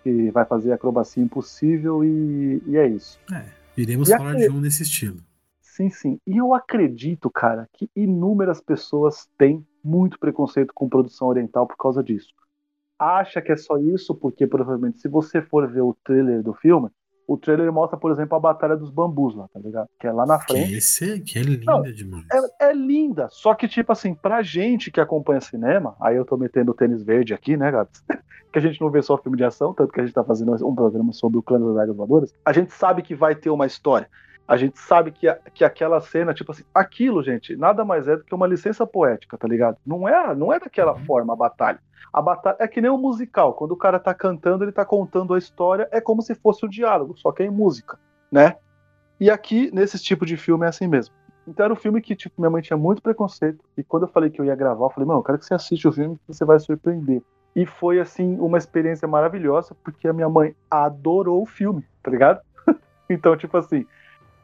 que 0.03 0.31
vai 0.31 0.45
fazer 0.45 0.73
acrobacia 0.73 1.23
impossível 1.23 2.05
e, 2.05 2.63
e 2.67 2.77
é 2.77 2.87
isso. 2.87 3.19
É, 3.33 3.45
iremos 3.77 4.11
e 4.11 4.17
falar 4.17 4.35
de 4.35 4.49
um 4.49 4.61
nesse 4.61 4.83
estilo. 4.83 5.19
Sim, 5.61 5.89
sim. 5.89 6.21
E 6.27 6.37
eu 6.37 6.53
acredito, 6.53 7.31
cara, 7.31 7.69
que 7.73 7.91
inúmeras 7.97 8.61
pessoas 8.61 9.29
têm 9.39 9.67
muito 9.83 10.19
preconceito 10.19 10.73
com 10.75 10.89
produção 10.89 11.29
oriental 11.29 11.67
por 11.67 11.77
causa 11.77 12.03
disso. 12.03 12.35
Acha 12.99 13.41
que 13.41 13.51
é 13.51 13.57
só 13.57 13.79
isso, 13.79 14.15
porque 14.15 14.47
provavelmente, 14.47 14.99
se 14.99 15.09
você 15.09 15.41
for 15.41 15.67
ver 15.71 15.81
o 15.81 15.97
trailer 16.05 16.43
do 16.43 16.53
filme, 16.53 16.89
o 17.26 17.37
trailer 17.37 17.73
mostra, 17.73 17.97
por 17.97 18.11
exemplo, 18.11 18.37
a 18.37 18.41
Batalha 18.41 18.76
dos 18.76 18.91
Bambus 18.91 19.35
lá, 19.35 19.49
tá 19.52 19.61
ligado? 19.61 19.88
Que 19.99 20.07
é 20.07 20.12
lá 20.12 20.26
na 20.26 20.38
frente. 20.38 20.69
Que, 20.69 20.76
esse, 20.76 21.21
que 21.21 21.38
é 21.38 21.43
linda 21.43 21.64
Não, 21.64 21.83
demais. 21.83 22.25
É, 22.61 22.69
é, 22.69 22.73
linda. 22.73 23.29
Só 23.31 23.55
que, 23.55 23.69
tipo 23.69 23.93
assim, 23.93 24.14
pra 24.14 24.43
gente 24.43 24.91
que 24.91 25.00
acompanha 25.00 25.41
cinema, 25.41 25.97
aí 26.00 26.17
eu 26.17 26.25
tô 26.25 26.37
metendo 26.37 26.73
o 26.73 26.75
tênis 26.75 27.02
verde 27.02 27.33
aqui, 27.33 27.57
né, 27.57 27.71
Gabs? 27.71 28.02
que 28.52 28.59
a 28.59 28.62
gente 28.62 28.81
não 28.81 28.91
vê 28.91 29.00
só 29.00 29.17
filme 29.17 29.37
de 29.37 29.45
ação, 29.45 29.73
tanto 29.73 29.93
que 29.93 30.00
a 30.00 30.05
gente 30.05 30.14
tá 30.14 30.23
fazendo 30.23 30.52
um 30.67 30.75
programa 30.75 31.12
sobre 31.12 31.38
o 31.38 31.43
clã 31.43 31.59
das 31.59 31.76
Águas 31.76 31.97
Voadoras. 31.97 32.35
A 32.45 32.52
gente 32.52 32.73
sabe 32.73 33.02
que 33.02 33.14
vai 33.14 33.35
ter 33.35 33.50
uma 33.50 33.67
história. 33.67 34.09
A 34.53 34.57
gente 34.59 34.79
sabe 34.79 35.13
que, 35.13 35.27
a, 35.27 35.37
que 35.55 35.65
aquela 35.65 35.99
cena, 35.99 36.35
tipo 36.35 36.53
assim, 36.53 36.63
aquilo, 36.75 37.23
gente, 37.23 37.57
nada 37.57 37.87
mais 37.87 38.07
é 38.07 38.19
do 38.19 38.23
que 38.23 38.35
uma 38.35 38.47
licença 38.47 38.87
poética, 38.87 39.39
tá 39.39 39.49
ligado? 39.49 39.79
Não 39.87 40.07
é, 40.07 40.35
não 40.35 40.53
é 40.53 40.61
daquela 40.61 40.93
uhum. 40.93 41.07
forma 41.07 41.33
a 41.33 41.37
batalha. 41.37 41.81
A 42.13 42.21
batalha 42.21 42.59
é 42.59 42.69
que 42.69 42.79
nem 42.79 42.91
um 42.91 42.99
musical. 42.99 43.55
Quando 43.55 43.73
o 43.73 43.79
cara 43.79 43.99
tá 43.99 44.13
cantando, 44.13 44.63
ele 44.63 44.71
tá 44.71 44.85
contando 44.85 45.33
a 45.33 45.39
história, 45.39 45.89
é 45.91 46.03
como 46.03 46.21
se 46.21 46.35
fosse 46.35 46.67
um 46.67 46.69
diálogo, 46.69 47.17
só 47.17 47.33
que 47.33 47.43
é 47.43 47.47
em 47.47 47.51
música, 47.51 47.99
né? 48.31 48.57
E 49.19 49.31
aqui, 49.31 49.71
nesse 49.73 49.99
tipo 49.99 50.27
de 50.27 50.37
filme, 50.37 50.67
é 50.67 50.69
assim 50.69 50.87
mesmo. 50.87 51.15
Então 51.49 51.65
era 51.65 51.73
um 51.73 51.77
filme 51.77 52.03
que, 52.03 52.15
tipo, 52.15 52.35
minha 52.39 52.51
mãe 52.51 52.61
tinha 52.61 52.77
muito 52.77 53.01
preconceito. 53.01 53.65
E 53.75 53.83
quando 53.83 54.03
eu 54.03 54.09
falei 54.11 54.29
que 54.29 54.39
eu 54.39 54.45
ia 54.45 54.55
gravar, 54.55 54.85
eu 54.85 54.91
falei, 54.91 55.07
mano, 55.07 55.21
eu 55.21 55.25
quero 55.25 55.39
que 55.39 55.47
você 55.47 55.55
assista 55.55 55.89
o 55.89 55.93
filme 55.93 56.17
que 56.17 56.35
você 56.35 56.45
vai 56.45 56.59
surpreender. 56.59 57.23
E 57.57 57.65
foi, 57.65 58.01
assim, 58.01 58.37
uma 58.39 58.59
experiência 58.59 59.09
maravilhosa, 59.09 59.75
porque 59.83 60.07
a 60.07 60.13
minha 60.13 60.29
mãe 60.29 60.55
adorou 60.71 61.41
o 61.41 61.47
filme, 61.47 61.83
tá 62.03 62.11
ligado? 62.11 62.43
então, 63.09 63.35
tipo 63.35 63.57
assim, 63.57 63.87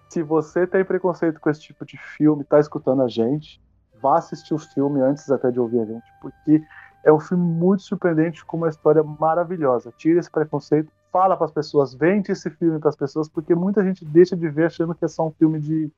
se 0.08 0.22
você 0.22 0.66
tem 0.66 0.84
preconceito 0.84 1.40
com 1.40 1.50
esse 1.50 1.60
tipo 1.60 1.84
de 1.84 1.96
filme, 2.16 2.44
tá 2.44 2.58
escutando 2.58 3.02
a 3.02 3.08
gente, 3.08 3.60
vá 4.00 4.18
assistir 4.18 4.54
o 4.54 4.58
filme 4.58 5.00
antes 5.00 5.30
até 5.30 5.50
de 5.50 5.60
ouvir 5.60 5.80
a 5.80 5.84
gente, 5.84 6.06
porque 6.20 6.62
é 7.04 7.12
um 7.12 7.20
filme 7.20 7.44
muito 7.44 7.82
surpreendente 7.82 8.44
com 8.44 8.56
uma 8.56 8.68
história 8.68 9.02
maravilhosa. 9.02 9.92
Tira 9.96 10.20
esse 10.20 10.30
preconceito, 10.30 10.90
fala 11.12 11.36
para 11.36 11.46
as 11.46 11.52
pessoas, 11.52 11.94
vende 11.94 12.32
esse 12.32 12.50
filme 12.50 12.78
para 12.78 12.90
as 12.90 12.96
pessoas, 12.96 13.28
porque 13.28 13.54
muita 13.54 13.84
gente 13.84 14.04
deixa 14.04 14.36
de 14.36 14.48
ver 14.48 14.66
achando 14.66 14.94
que 14.94 15.04
é 15.04 15.08
só 15.08 15.26
um 15.26 15.32
filme 15.32 15.60
de 15.60 15.90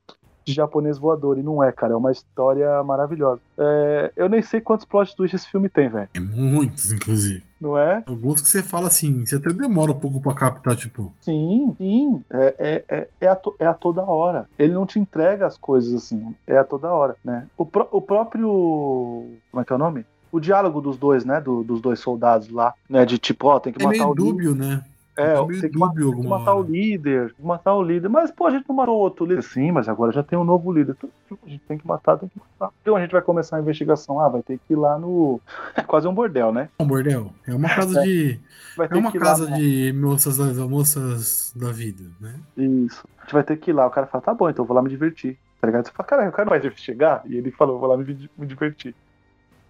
de 0.43 0.53
japonês 0.53 0.97
voador. 0.97 1.37
E 1.37 1.43
não 1.43 1.63
é, 1.63 1.71
cara. 1.71 1.93
É 1.93 1.95
uma 1.95 2.11
história 2.11 2.83
maravilhosa. 2.83 3.41
É, 3.57 4.11
eu 4.15 4.29
nem 4.29 4.41
sei 4.41 4.61
quantos 4.61 4.85
plot 4.85 5.15
twists 5.15 5.41
esse 5.41 5.51
filme 5.51 5.69
tem, 5.69 5.89
velho. 5.89 6.09
É 6.13 6.19
muitos, 6.19 6.91
inclusive. 6.91 7.43
Não 7.61 7.77
é? 7.77 8.03
Alguns 8.07 8.41
que 8.41 8.49
você 8.49 8.63
fala 8.63 8.87
assim, 8.87 9.23
você 9.23 9.35
até 9.35 9.53
demora 9.53 9.91
um 9.91 9.99
pouco 9.99 10.19
pra 10.19 10.33
captar, 10.33 10.75
tipo. 10.75 11.13
Sim, 11.21 11.75
sim. 11.77 12.23
É, 12.31 12.55
é, 12.57 12.85
é, 12.89 13.07
é, 13.21 13.27
a, 13.27 13.39
é 13.59 13.65
a 13.67 13.73
toda 13.73 14.01
hora. 14.03 14.49
Ele 14.57 14.73
não 14.73 14.87
te 14.87 14.99
entrega 14.99 15.45
as 15.45 15.57
coisas 15.57 15.93
assim. 15.93 16.35
É 16.47 16.57
a 16.57 16.63
toda 16.63 16.91
hora, 16.91 17.15
né? 17.23 17.47
O, 17.55 17.63
pro, 17.63 17.87
o 17.91 18.01
próprio. 18.01 19.27
Como 19.51 19.61
é 19.61 19.63
que 19.63 19.71
é 19.71 19.75
o 19.75 19.79
nome? 19.79 20.05
o 20.31 20.39
diálogo 20.39 20.79
dos 20.79 20.97
dois, 20.97 21.25
né? 21.25 21.41
Do, 21.41 21.63
dos 21.63 21.81
dois 21.81 21.99
soldados 21.99 22.49
lá, 22.49 22.73
né? 22.89 23.05
De 23.05 23.17
tipo, 23.17 23.47
ó, 23.47 23.59
tem 23.59 23.73
que 23.73 23.81
é 23.81 23.85
matar 23.85 23.97
meio 23.97 24.09
o 24.09 24.15
dúbio, 24.15 24.55
né? 24.55 24.81
É, 25.21 25.33
tá 25.35 25.45
tem 25.45 25.71
que, 25.71 25.77
matar, 25.77 25.93
que 25.95 26.03
o 26.03 26.63
líder, 26.63 27.35
matar 27.39 27.75
o 27.75 27.83
líder. 27.83 28.09
Mas, 28.09 28.31
pô, 28.31 28.47
a 28.47 28.51
gente 28.51 28.67
não 28.67 28.75
matou 28.75 28.95
outro 28.95 29.25
líder. 29.25 29.43
Sim, 29.43 29.71
mas 29.71 29.87
agora 29.87 30.11
já 30.11 30.23
tem 30.23 30.37
um 30.37 30.43
novo 30.43 30.71
líder. 30.71 30.95
Então, 30.97 31.39
a 31.45 31.49
gente 31.49 31.63
tem 31.67 31.77
que 31.77 31.87
matar, 31.87 32.17
tem 32.17 32.29
que 32.29 32.39
matar. 32.39 32.73
Então 32.81 32.95
a 32.95 33.01
gente 33.01 33.11
vai 33.11 33.21
começar 33.21 33.57
a 33.57 33.61
investigação. 33.61 34.19
Ah, 34.19 34.29
vai 34.29 34.41
ter 34.41 34.59
que 34.59 34.73
ir 34.73 34.75
lá 34.75 34.97
no. 34.97 35.39
É 35.75 35.81
quase 35.81 36.07
um 36.07 36.13
bordel, 36.13 36.51
né? 36.51 36.69
Um 36.79 36.85
bordel. 36.85 37.31
É 37.47 37.53
uma 37.53 37.69
casa 37.69 37.99
é. 38.01 38.03
de. 38.03 38.39
é 38.77 38.97
uma 38.97 39.11
casa 39.11 39.49
lá, 39.49 39.57
de 39.57 39.93
moças 39.93 40.37
da, 40.37 40.67
moças 40.67 41.53
da 41.55 41.71
vida, 41.71 42.03
né? 42.19 42.35
Isso. 42.57 43.07
A 43.19 43.21
gente 43.23 43.33
vai 43.33 43.43
ter 43.43 43.57
que 43.57 43.71
ir 43.71 43.73
lá. 43.73 43.87
O 43.87 43.91
cara 43.91 44.07
fala, 44.07 44.23
tá 44.23 44.33
bom, 44.33 44.49
então 44.49 44.63
eu 44.63 44.67
vou 44.67 44.75
lá 44.75 44.81
me 44.81 44.89
divertir. 44.89 45.37
Tá 45.59 45.67
ligado? 45.67 45.85
Você 45.85 45.91
fala, 45.91 46.07
cara, 46.07 46.29
o 46.29 46.31
cara 46.31 46.45
não 46.45 46.49
vai 46.49 46.59
investigar? 46.59 47.21
E 47.25 47.37
ele 47.37 47.51
falou, 47.51 47.79
vou 47.79 47.87
lá 47.87 47.95
me, 47.95 48.29
me 48.37 48.47
divertir. 48.47 48.95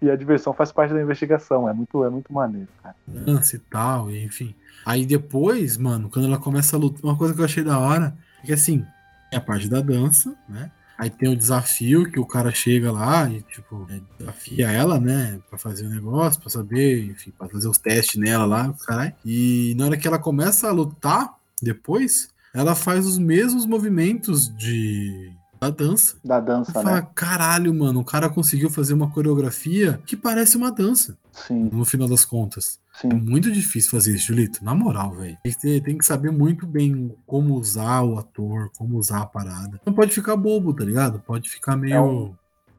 E 0.01 0.10
a 0.10 0.15
diversão 0.15 0.53
faz 0.53 0.72
parte 0.72 0.93
da 0.93 1.01
investigação. 1.01 1.70
É 1.70 1.74
muito, 1.74 2.03
é 2.03 2.10
muito 2.10 2.34
maneiro, 2.34 2.67
cara. 2.81 2.96
Dança 3.08 3.55
e 3.55 3.60
tal, 3.60 4.10
enfim. 4.10 4.55
Aí 4.86 5.05
depois, 5.05 5.77
mano, 5.77 6.10
quando 6.10 6.25
ela 6.25 6.39
começa 6.39 6.75
a 6.75 6.79
lutar, 6.79 7.03
uma 7.03 7.15
coisa 7.15 7.34
que 7.34 7.39
eu 7.39 7.46
achei 7.46 7.63
da 7.63 7.77
hora 7.77 8.15
é 8.43 8.48
que 8.48 8.53
assim, 8.53 8.86
é 9.31 9.38
a 9.38 9.41
parte 9.41 9.70
da 9.70 9.79
dança, 9.79 10.36
né? 10.50 10.72
Aí 10.98 11.10
tem 11.10 11.29
o 11.29 11.36
desafio 11.36 12.12
que 12.12 12.20
o 12.20 12.25
cara 12.25 12.51
chega 12.51 12.91
lá 12.91 13.27
e, 13.27 13.41
tipo, 13.41 13.88
é, 13.89 14.00
desafia 14.20 14.70
ela, 14.70 15.00
né? 15.00 15.39
Pra 15.50 15.58
fazer 15.58 15.88
o 15.88 15.89
negócio, 15.89 16.39
pra 16.39 16.50
saber, 16.50 17.05
enfim, 17.05 17.31
pra 17.31 17.50
fazer 17.50 17.67
os 17.67 17.79
testes 17.79 18.20
nela 18.20 18.46
lá, 18.46 18.74
caralho. 18.86 19.13
E 19.25 19.74
na 19.77 19.86
hora 19.86 19.98
que 19.98 20.08
ela 20.08 20.20
começa 20.20 20.67
a 20.67 20.72
lutar, 20.72 21.34
depois, 21.60 22.29
ela 22.53 22.75
faz 22.75 23.08
os 23.08 23.17
mesmos 23.17 23.65
movimentos 23.65 24.55
de 24.55 25.34
da 25.62 25.70
dança. 25.70 26.18
Da 26.25 26.39
dança, 26.39 26.72
fala, 26.72 26.96
né? 26.96 27.08
Caralho, 27.13 27.72
mano, 27.72 28.00
o 28.00 28.03
cara 28.03 28.27
conseguiu 28.27 28.68
fazer 28.68 28.96
uma 28.96 29.12
coreografia 29.12 30.01
que 30.08 30.18
parece 30.18 30.58
uma 30.58 30.72
dança. 30.72 31.15
Sim. 31.32 31.70
No 31.72 31.86
final 31.86 32.10
das 32.10 32.25
contas. 32.25 32.80
Sim. 32.94 33.10
É 33.12 33.13
muito 33.13 33.51
difícil 33.51 33.91
fazer 33.91 34.15
isso, 34.15 34.25
Julito. 34.25 34.65
Na 34.65 34.74
moral, 34.74 35.12
velho. 35.12 35.38
Tem, 35.62 35.80
tem, 35.80 35.98
que 36.00 36.03
saber 36.03 36.32
muito 36.32 36.65
bem 36.65 37.15
como 37.27 37.53
usar 37.53 38.01
o 38.01 38.18
ator, 38.18 38.72
como 38.75 38.98
usar 38.98 39.22
a 39.22 39.25
parada. 39.27 39.80
Não 39.86 39.94
pode 39.94 40.12
ficar 40.12 40.36
bobo, 40.36 40.74
tá 40.74 40.84
ligado? 40.84 41.20
Pode 41.20 41.48
ficar 41.48 41.77
meio. 41.77 41.94
É 41.94 42.01
um, 42.01 42.36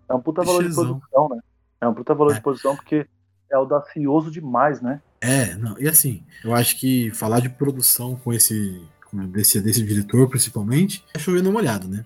é 0.09 0.15
um 0.15 0.21
puta 0.21 0.43
valor 0.43 0.69
de 0.69 0.75
produção, 0.75 1.29
né? 1.29 1.39
É 1.81 1.87
um 1.87 1.95
puta 1.95 2.15
valor 2.15 2.33
é. 2.33 2.35
de 2.35 2.41
produção 2.41 2.75
porque 2.75 3.07
é 3.49 3.55
audacioso 3.55 4.29
demais, 4.29 4.81
né? 4.81 5.01
É, 5.21 5.55
não. 5.55 5.79
E 5.79 5.89
assim, 5.89 6.25
eu 6.43 6.53
acho 6.53 6.81
que 6.81 7.13
falar 7.13 7.39
de 7.39 7.49
produção 7.49 8.17
com 8.17 8.33
esse. 8.33 8.83
Desse, 9.29 9.61
desse 9.61 9.85
diretor, 9.85 10.27
principalmente, 10.27 11.05
é 11.15 11.19
chovendo 11.19 11.51
uma 11.51 11.61
olhada, 11.61 11.87
né? 11.87 12.03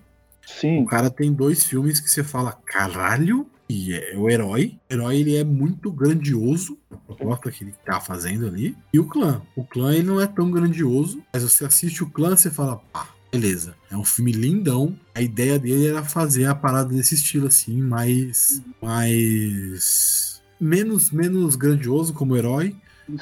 Sim. 0.47 0.81
O 0.81 0.85
cara 0.85 1.09
tem 1.09 1.33
dois 1.33 1.63
filmes 1.65 1.99
que 1.99 2.09
você 2.09 2.23
fala, 2.23 2.53
caralho, 2.65 3.45
e 3.69 3.93
é 3.93 4.15
o 4.15 4.29
herói. 4.29 4.79
O 4.89 4.93
herói 4.93 5.17
ele 5.17 5.35
é 5.35 5.43
muito 5.43 5.91
grandioso, 5.91 6.77
a 6.89 6.95
proposta 6.95 7.51
que 7.51 7.65
ele 7.65 7.75
tá 7.85 7.99
fazendo 7.99 8.47
ali. 8.47 8.75
E 8.93 8.99
o 8.99 9.05
clã. 9.05 9.41
O 9.55 9.63
clã 9.65 9.93
ele 9.93 10.07
não 10.07 10.21
é 10.21 10.25
tão 10.25 10.49
grandioso, 10.49 11.21
mas 11.33 11.43
você 11.43 11.65
assiste 11.65 12.01
o 12.01 12.09
clã 12.09 12.33
e 12.33 12.37
você 12.37 12.49
fala, 12.49 12.77
pá, 12.93 13.09
beleza. 13.29 13.75
É 13.91 13.97
um 13.97 14.05
filme 14.05 14.31
lindão. 14.31 14.97
A 15.13 15.21
ideia 15.21 15.59
dele 15.59 15.87
era 15.87 16.01
fazer 16.01 16.45
a 16.45 16.55
parada 16.55 16.93
desse 16.93 17.15
estilo 17.15 17.47
assim, 17.47 17.81
mais. 17.81 18.63
mais. 18.81 20.41
menos, 20.59 21.11
menos 21.11 21.55
grandioso 21.55 22.13
como 22.13 22.37
herói. 22.37 22.73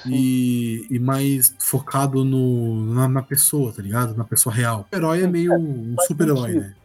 E, 0.08 0.88
e, 0.89 0.98
mais 0.98 1.55
focado 1.60 2.24
no, 2.24 2.91
na, 2.96 3.08
na, 3.08 3.22
pessoa, 3.22 3.72
tá 3.72 3.84
ligado? 3.84 4.17
Na 4.17 4.24
pessoa 4.24 4.53
real. 4.53 4.88
O 4.91 4.96
herói 4.96 5.22
é 5.22 5.27
meio 5.27 5.53
é, 5.53 5.58
um 5.60 5.96
super-herói, 6.08 6.55
né? 6.55 6.75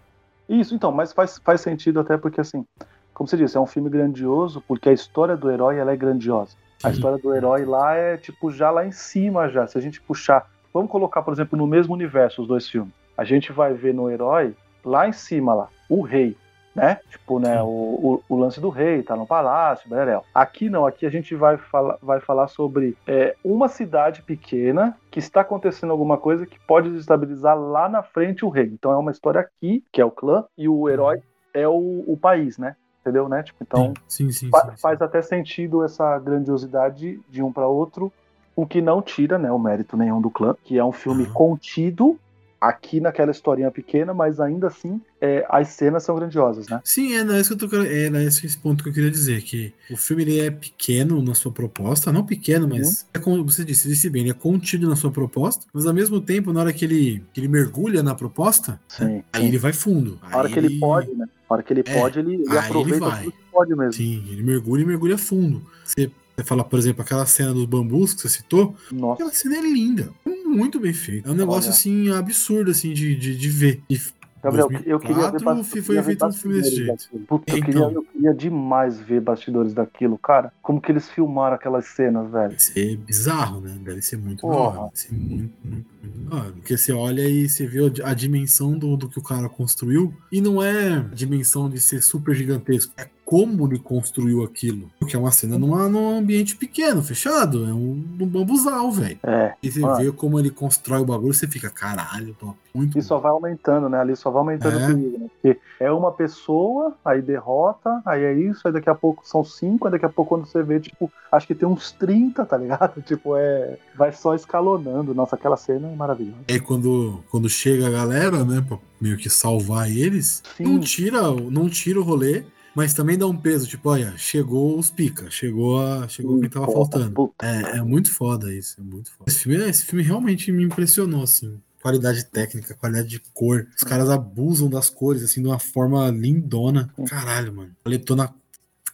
Isso, 0.51 0.75
então, 0.75 0.91
mas 0.91 1.13
faz, 1.13 1.39
faz 1.39 1.61
sentido 1.61 2.01
até 2.01 2.19
porque, 2.19 2.41
assim, 2.41 2.67
como 3.15 3.29
você 3.29 3.37
disse, 3.37 3.57
é 3.57 3.61
um 3.61 3.67
filme 3.67 3.89
grandioso 3.89 4.61
porque 4.67 4.89
a 4.89 4.93
história 4.93 5.37
do 5.37 5.49
herói 5.49 5.79
ela 5.79 5.93
é 5.93 5.97
grandiosa. 5.97 6.57
A 6.83 6.91
história 6.91 7.19
do 7.19 7.33
herói 7.33 7.65
lá 7.65 7.95
é, 7.95 8.17
tipo, 8.17 8.51
já 8.51 8.69
lá 8.69 8.85
em 8.85 8.91
cima 8.91 9.49
já. 9.49 9.67
Se 9.69 9.79
a 9.79 9.81
gente 9.81 10.01
puxar... 10.01 10.51
Vamos 10.75 10.91
colocar, 10.91 11.23
por 11.23 11.33
exemplo, 11.33 11.57
no 11.57 11.69
mesmo 11.69 11.95
universo 11.95 12.43
os 12.43 12.49
dois 12.49 12.69
filmes. 12.69 12.93
A 13.17 13.23
gente 13.23 13.53
vai 13.53 13.75
ver 13.75 13.95
no 13.95 14.11
herói, 14.11 14.57
lá 14.85 15.07
em 15.07 15.13
cima, 15.13 15.55
lá, 15.55 15.69
o 15.89 16.01
rei 16.03 16.37
né? 16.75 17.01
Tipo, 17.11 17.39
né, 17.39 17.61
o, 17.63 17.67
o, 17.67 18.23
o, 18.29 18.37
lance 18.37 18.61
do 18.61 18.69
rei, 18.69 19.03
tá 19.03 19.17
no 19.17 19.27
palácio, 19.27 19.89
Berel. 19.89 20.25
Aqui 20.35 20.71
não, 20.71 20.87
aqui 20.87 21.05
a 21.05 21.11
gente 21.11 21.35
vai, 21.35 21.57
fala, 21.57 21.99
vai 22.01 22.21
falar 22.21 22.49
sobre 22.49 22.97
é, 23.07 23.35
uma 23.45 23.69
cidade 23.69 24.23
pequena 24.23 24.97
que 25.11 25.19
está 25.19 25.41
acontecendo 25.41 25.91
alguma 25.91 26.17
coisa 26.17 26.47
que 26.47 26.59
pode 26.61 26.91
desestabilizar 26.91 27.59
lá 27.59 27.89
na 27.89 28.03
frente 28.03 28.45
o 28.45 28.49
rei. 28.49 28.71
Então 28.73 28.93
é 28.93 28.97
uma 28.97 29.11
história 29.11 29.41
aqui, 29.41 29.85
que 29.93 30.01
é 30.01 30.05
o 30.05 30.11
clã, 30.11 30.45
e 30.57 30.69
o 30.69 30.89
herói 30.89 31.21
é 31.53 31.67
o, 31.67 32.05
o 32.07 32.17
país, 32.17 32.57
né? 32.57 32.77
Entendeu, 33.01 33.29
né? 33.29 33.43
Tipo, 33.43 33.63
então 33.63 33.95
sim, 34.07 34.31
sim, 34.31 34.49
fa 34.51 34.71
sim, 34.71 34.77
faz 34.81 35.01
até 35.03 35.23
sentido 35.23 35.83
essa 35.83 36.19
grandiosidade 36.19 37.19
de 37.29 37.43
um 37.43 37.51
para 37.51 37.67
outro, 37.67 38.13
o 38.55 38.67
que 38.67 38.81
não 38.81 39.01
tira, 39.01 39.39
né, 39.39 39.51
o 39.51 39.59
mérito 39.59 39.97
nenhum 39.97 40.21
do 40.21 40.31
clã, 40.31 40.55
que 40.63 40.79
é 40.79 40.85
um 40.85 40.93
filme 40.93 41.25
uhum. 41.25 41.33
contido 41.33 42.19
aqui 42.61 43.01
naquela 43.01 43.31
historinha 43.31 43.71
pequena, 43.71 44.13
mas 44.13 44.39
ainda 44.39 44.67
assim 44.67 45.01
é, 45.21 45.47
as 45.49 45.69
cenas 45.69 46.03
são 46.03 46.15
grandiosas, 46.15 46.69
né? 46.69 46.81
Sim, 46.85 47.15
é, 47.15 47.25
não, 47.25 47.35
é, 47.35 47.43
que 47.43 47.53
eu 47.53 47.57
tô, 47.57 47.83
é, 47.83 48.07
é 48.07 48.25
esse 48.25 48.59
ponto 48.59 48.83
que 48.83 48.91
eu 48.91 48.93
queria 48.93 49.11
dizer, 49.11 49.41
que 49.43 49.73
o 49.91 49.97
filme 49.97 50.23
ele 50.23 50.41
é 50.41 50.51
pequeno 50.51 51.23
na 51.23 51.35
sua 51.35 51.51
proposta, 51.51 52.13
não 52.13 52.25
pequeno, 52.25 52.67
uhum. 52.67 52.79
mas 52.79 53.09
é 53.15 53.19
como 53.19 53.43
você 53.45 53.65
disse, 53.65 53.89
disse 53.89 54.11
bem, 54.11 54.23
ele 54.23 54.31
é 54.31 54.35
contido 54.35 54.89
na 54.89 54.97
sua 54.97 55.11
proposta, 55.11 55.65
mas 55.73 55.87
ao 55.87 55.95
mesmo 55.95 56.21
tempo, 56.21 56.53
na 56.53 56.61
hora 56.61 56.73
que 56.73 56.85
ele, 56.85 57.25
que 57.33 57.41
ele 57.41 57.49
mergulha 57.49 58.03
na 58.03 58.15
proposta, 58.15 58.79
sim, 58.89 59.05
né, 59.05 59.25
aí 59.33 59.47
ele 59.47 59.59
vai 59.59 59.73
fundo. 59.73 60.19
Na 60.29 60.37
hora 60.37 60.49
que 60.49 60.59
ele, 60.59 60.79
pode, 60.79 61.11
né? 61.15 61.27
Na 61.49 61.57
hora 61.57 61.63
que 61.63 61.73
ele 61.73 61.83
é, 61.87 61.99
pode, 61.99 62.19
ele, 62.19 62.35
ele 62.35 62.59
aproveita 62.59 63.07
ele 63.07 63.17
tudo 63.25 63.33
que 63.33 63.51
pode 63.51 63.75
mesmo. 63.75 63.93
Sim, 63.95 64.25
ele 64.31 64.43
mergulha 64.43 64.83
e 64.83 64.87
mergulha 64.87 65.17
fundo. 65.17 65.63
Você 65.85 66.11
você 66.41 66.45
fala, 66.45 66.65
por 66.65 66.79
exemplo, 66.79 67.03
aquela 67.03 67.27
cena 67.27 67.53
dos 67.53 67.67
bambus 67.67 68.15
que 68.15 68.23
você 68.23 68.29
citou. 68.29 68.75
Nossa. 68.91 69.15
Aquela 69.15 69.33
cena 69.33 69.57
é 69.59 69.61
linda. 69.61 70.11
Muito 70.51 70.81
bem 70.81 70.93
feita. 70.93 71.29
É 71.29 71.33
um 71.33 71.37
negócio, 71.37 71.69
Olha. 71.69 71.71
assim, 71.71 72.11
absurdo, 72.11 72.71
assim, 72.71 72.93
de, 72.93 73.15
de, 73.15 73.37
de 73.37 73.49
ver. 73.49 73.83
E 73.89 73.99
Gabriel, 74.43 74.69
2004, 74.69 74.91
eu 74.91 75.01
queria 75.01 75.31
ver 75.31 75.65
foi 75.65 75.83
queria 75.83 76.03
feito 76.03 76.27
um 76.27 76.33
filme 76.33 76.61
desse 76.61 76.77
jeito. 76.77 77.09
Puta, 77.27 77.45
então, 77.57 77.59
eu, 77.59 77.65
queria, 77.65 77.81
eu 77.83 78.03
queria 78.03 78.35
demais 78.35 78.99
ver 78.99 79.21
bastidores 79.21 79.75
daquilo, 79.75 80.17
cara. 80.17 80.51
Como 80.63 80.81
que 80.81 80.91
eles 80.91 81.11
filmaram 81.11 81.55
aquelas 81.55 81.87
cenas, 81.87 82.31
velho. 82.31 82.49
Deve 82.49 82.63
ser 82.63 82.97
bizarro, 82.97 83.61
né? 83.61 83.79
Deve 83.83 84.01
ser 84.01 84.17
muito 84.17 84.41
Porra. 84.41 84.85
Deve 84.85 84.99
ser 84.99 85.13
muito, 85.13 85.55
muito, 85.63 85.87
muito 86.03 86.53
Porque 86.55 86.77
você 86.77 86.93
olha 86.93 87.29
e 87.29 87.49
você 87.49 87.67
vê 87.67 87.81
a 88.03 88.15
dimensão 88.15 88.79
do, 88.79 88.97
do 88.97 89.09
que 89.09 89.19
o 89.19 89.23
cara 89.23 89.49
construiu. 89.49 90.15
E 90.33 90.41
não 90.41 90.63
é 90.63 90.95
a 90.95 91.15
dimensão 91.15 91.69
de 91.69 91.79
ser 91.79 92.03
super 92.03 92.35
gigantesco. 92.35 92.95
É 92.97 93.11
como 93.31 93.65
ele 93.65 93.79
construiu 93.79 94.43
aquilo. 94.43 94.91
Porque 94.99 95.15
é 95.15 95.19
uma 95.19 95.31
cena 95.31 95.57
numa, 95.57 95.89
num 95.89 96.19
ambiente 96.19 96.57
pequeno, 96.57 97.01
fechado. 97.01 97.65
É 97.65 97.73
um, 97.73 98.05
um 98.21 98.27
bambuzal, 98.27 98.91
velho. 98.91 99.21
É. 99.23 99.55
E 99.63 99.71
você 99.71 99.81
vê 100.03 100.11
como 100.11 100.37
ele 100.37 100.51
constrói 100.51 100.99
o 101.03 101.05
bagulho, 101.05 101.33
você 101.33 101.47
fica, 101.47 101.71
caralho, 101.71 102.35
top. 102.35 102.59
Muito 102.75 102.99
e 102.99 103.01
bom. 103.01 103.07
só 103.07 103.19
vai 103.19 103.31
aumentando, 103.31 103.89
né? 103.89 104.01
Ali 104.01 104.17
só 104.17 104.33
vai 104.33 104.41
aumentando 104.41 104.81
é. 104.81 104.83
o 104.83 104.87
perigo, 104.89 105.19
né? 105.21 105.27
Porque 105.41 105.61
é 105.79 105.93
uma 105.93 106.11
pessoa, 106.11 106.93
aí 107.05 107.23
derrota, 107.23 108.03
aí 108.05 108.25
é 108.25 108.33
isso, 108.33 108.67
aí 108.67 108.73
daqui 108.73 108.91
a 108.91 108.97
pouco 108.97 109.23
são 109.25 109.45
cinco, 109.45 109.87
aí 109.87 109.93
daqui 109.93 110.07
a 110.07 110.09
pouco 110.09 110.35
quando 110.35 110.47
você 110.47 110.61
vê, 110.65 110.81
tipo, 110.81 111.09
acho 111.31 111.47
que 111.47 111.55
tem 111.55 111.69
uns 111.69 111.93
30, 111.93 112.45
tá 112.45 112.57
ligado? 112.57 113.01
Tipo, 113.07 113.37
é. 113.37 113.79
Vai 113.97 114.11
só 114.11 114.35
escalonando. 114.35 115.15
Nossa, 115.15 115.37
aquela 115.37 115.57
cena 115.57 115.87
é 115.87 115.95
maravilhosa. 115.95 116.41
É 116.49 116.59
quando, 116.59 117.23
quando 117.31 117.49
chega 117.49 117.87
a 117.87 117.91
galera, 117.91 118.45
né, 118.45 118.61
pra 118.67 118.77
meio 119.01 119.17
que 119.17 119.31
salvar 119.31 119.89
eles, 119.89 120.43
Sim. 120.57 120.65
não 120.65 120.81
tira, 120.81 121.23
não 121.23 121.69
tira 121.69 122.01
o 122.01 122.03
rolê 122.03 122.45
mas 122.75 122.95
também 122.95 123.19
dá 123.19 123.27
um 123.27 123.37
peso, 123.37 123.67
tipo, 123.67 123.89
olha, 123.91 124.17
chegou 124.17 124.79
os 124.79 124.91
pica, 124.91 125.31
chegou 125.31 125.83
a, 125.83 126.07
chegou 126.09 126.41
quem 126.41 126.49
tava 126.49 126.71
faltando. 126.71 127.33
É, 127.43 127.79
é 127.79 127.83
muito 127.83 128.13
foda 128.13 128.53
isso, 128.53 128.81
é 128.81 128.85
muito 128.85 129.11
foda. 129.11 129.31
Esse 129.31 129.41
filme, 129.41 129.69
esse 129.69 129.85
filme 129.85 130.05
realmente 130.05 130.53
me 130.53 130.65
impressionou, 130.65 131.23
assim. 131.23 131.61
Qualidade 131.83 132.25
técnica, 132.27 132.75
qualidade 132.75 133.09
de 133.09 133.21
cor. 133.33 133.67
Os 133.77 133.83
caras 133.83 134.11
abusam 134.11 134.69
das 134.69 134.91
cores, 134.91 135.23
assim, 135.23 135.43
de 135.43 135.49
uma 135.49 135.59
forma 135.59 136.09
lindona. 136.11 136.91
Caralho, 137.09 137.55
mano. 137.55 137.75
Paletona 137.83 138.35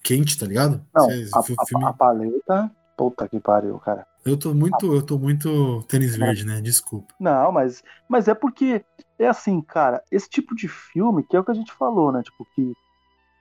quente, 0.03 0.39
tá 0.39 0.47
ligado? 0.47 0.81
Não, 0.95 1.09
a, 1.35 1.43
filme... 1.43 1.85
a, 1.85 1.93
paleta, 1.93 2.71
puta 2.97 3.29
que 3.29 3.41
pariu, 3.41 3.79
cara. 3.81 4.07
Eu 4.25 4.37
tô 4.37 4.55
muito, 4.55 4.95
eu 4.95 5.03
tô 5.03 5.19
muito 5.19 5.83
tênis 5.89 6.17
verde, 6.17 6.45
né? 6.45 6.61
Desculpa. 6.61 7.13
Não, 7.19 7.53
mas, 7.53 7.83
mas 8.09 8.29
é 8.29 8.35
porque 8.35 8.85
é 9.19 9.27
assim, 9.27 9.61
cara, 9.61 10.03
esse 10.11 10.29
tipo 10.29 10.55
de 10.55 10.69
filme, 10.69 11.25
que 11.25 11.37
é 11.37 11.41
o 11.41 11.45
que 11.45 11.51
a 11.51 11.55
gente 11.55 11.73
falou, 11.73 12.13
né? 12.13 12.23
Tipo, 12.23 12.47
que 12.55 12.73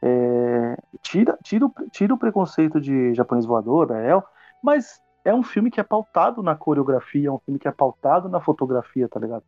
É, 0.07 0.77
tira, 1.01 1.35
tira, 1.41 1.65
tira 1.89 2.13
o 2.13 2.17
preconceito 2.17 2.79
de 2.79 3.15
japonês 3.15 3.43
voador, 3.43 3.87
da 3.87 3.99
El, 3.99 4.23
mas 4.61 5.01
é 5.23 5.33
um 5.33 5.41
filme 5.41 5.71
que 5.71 5.79
é 5.79 5.83
pautado 5.83 6.43
na 6.43 6.55
coreografia, 6.55 7.27
é 7.27 7.31
um 7.31 7.39
filme 7.39 7.59
que 7.59 7.67
é 7.67 7.71
pautado 7.71 8.29
na 8.29 8.39
fotografia, 8.39 9.09
tá 9.09 9.19
ligado? 9.19 9.43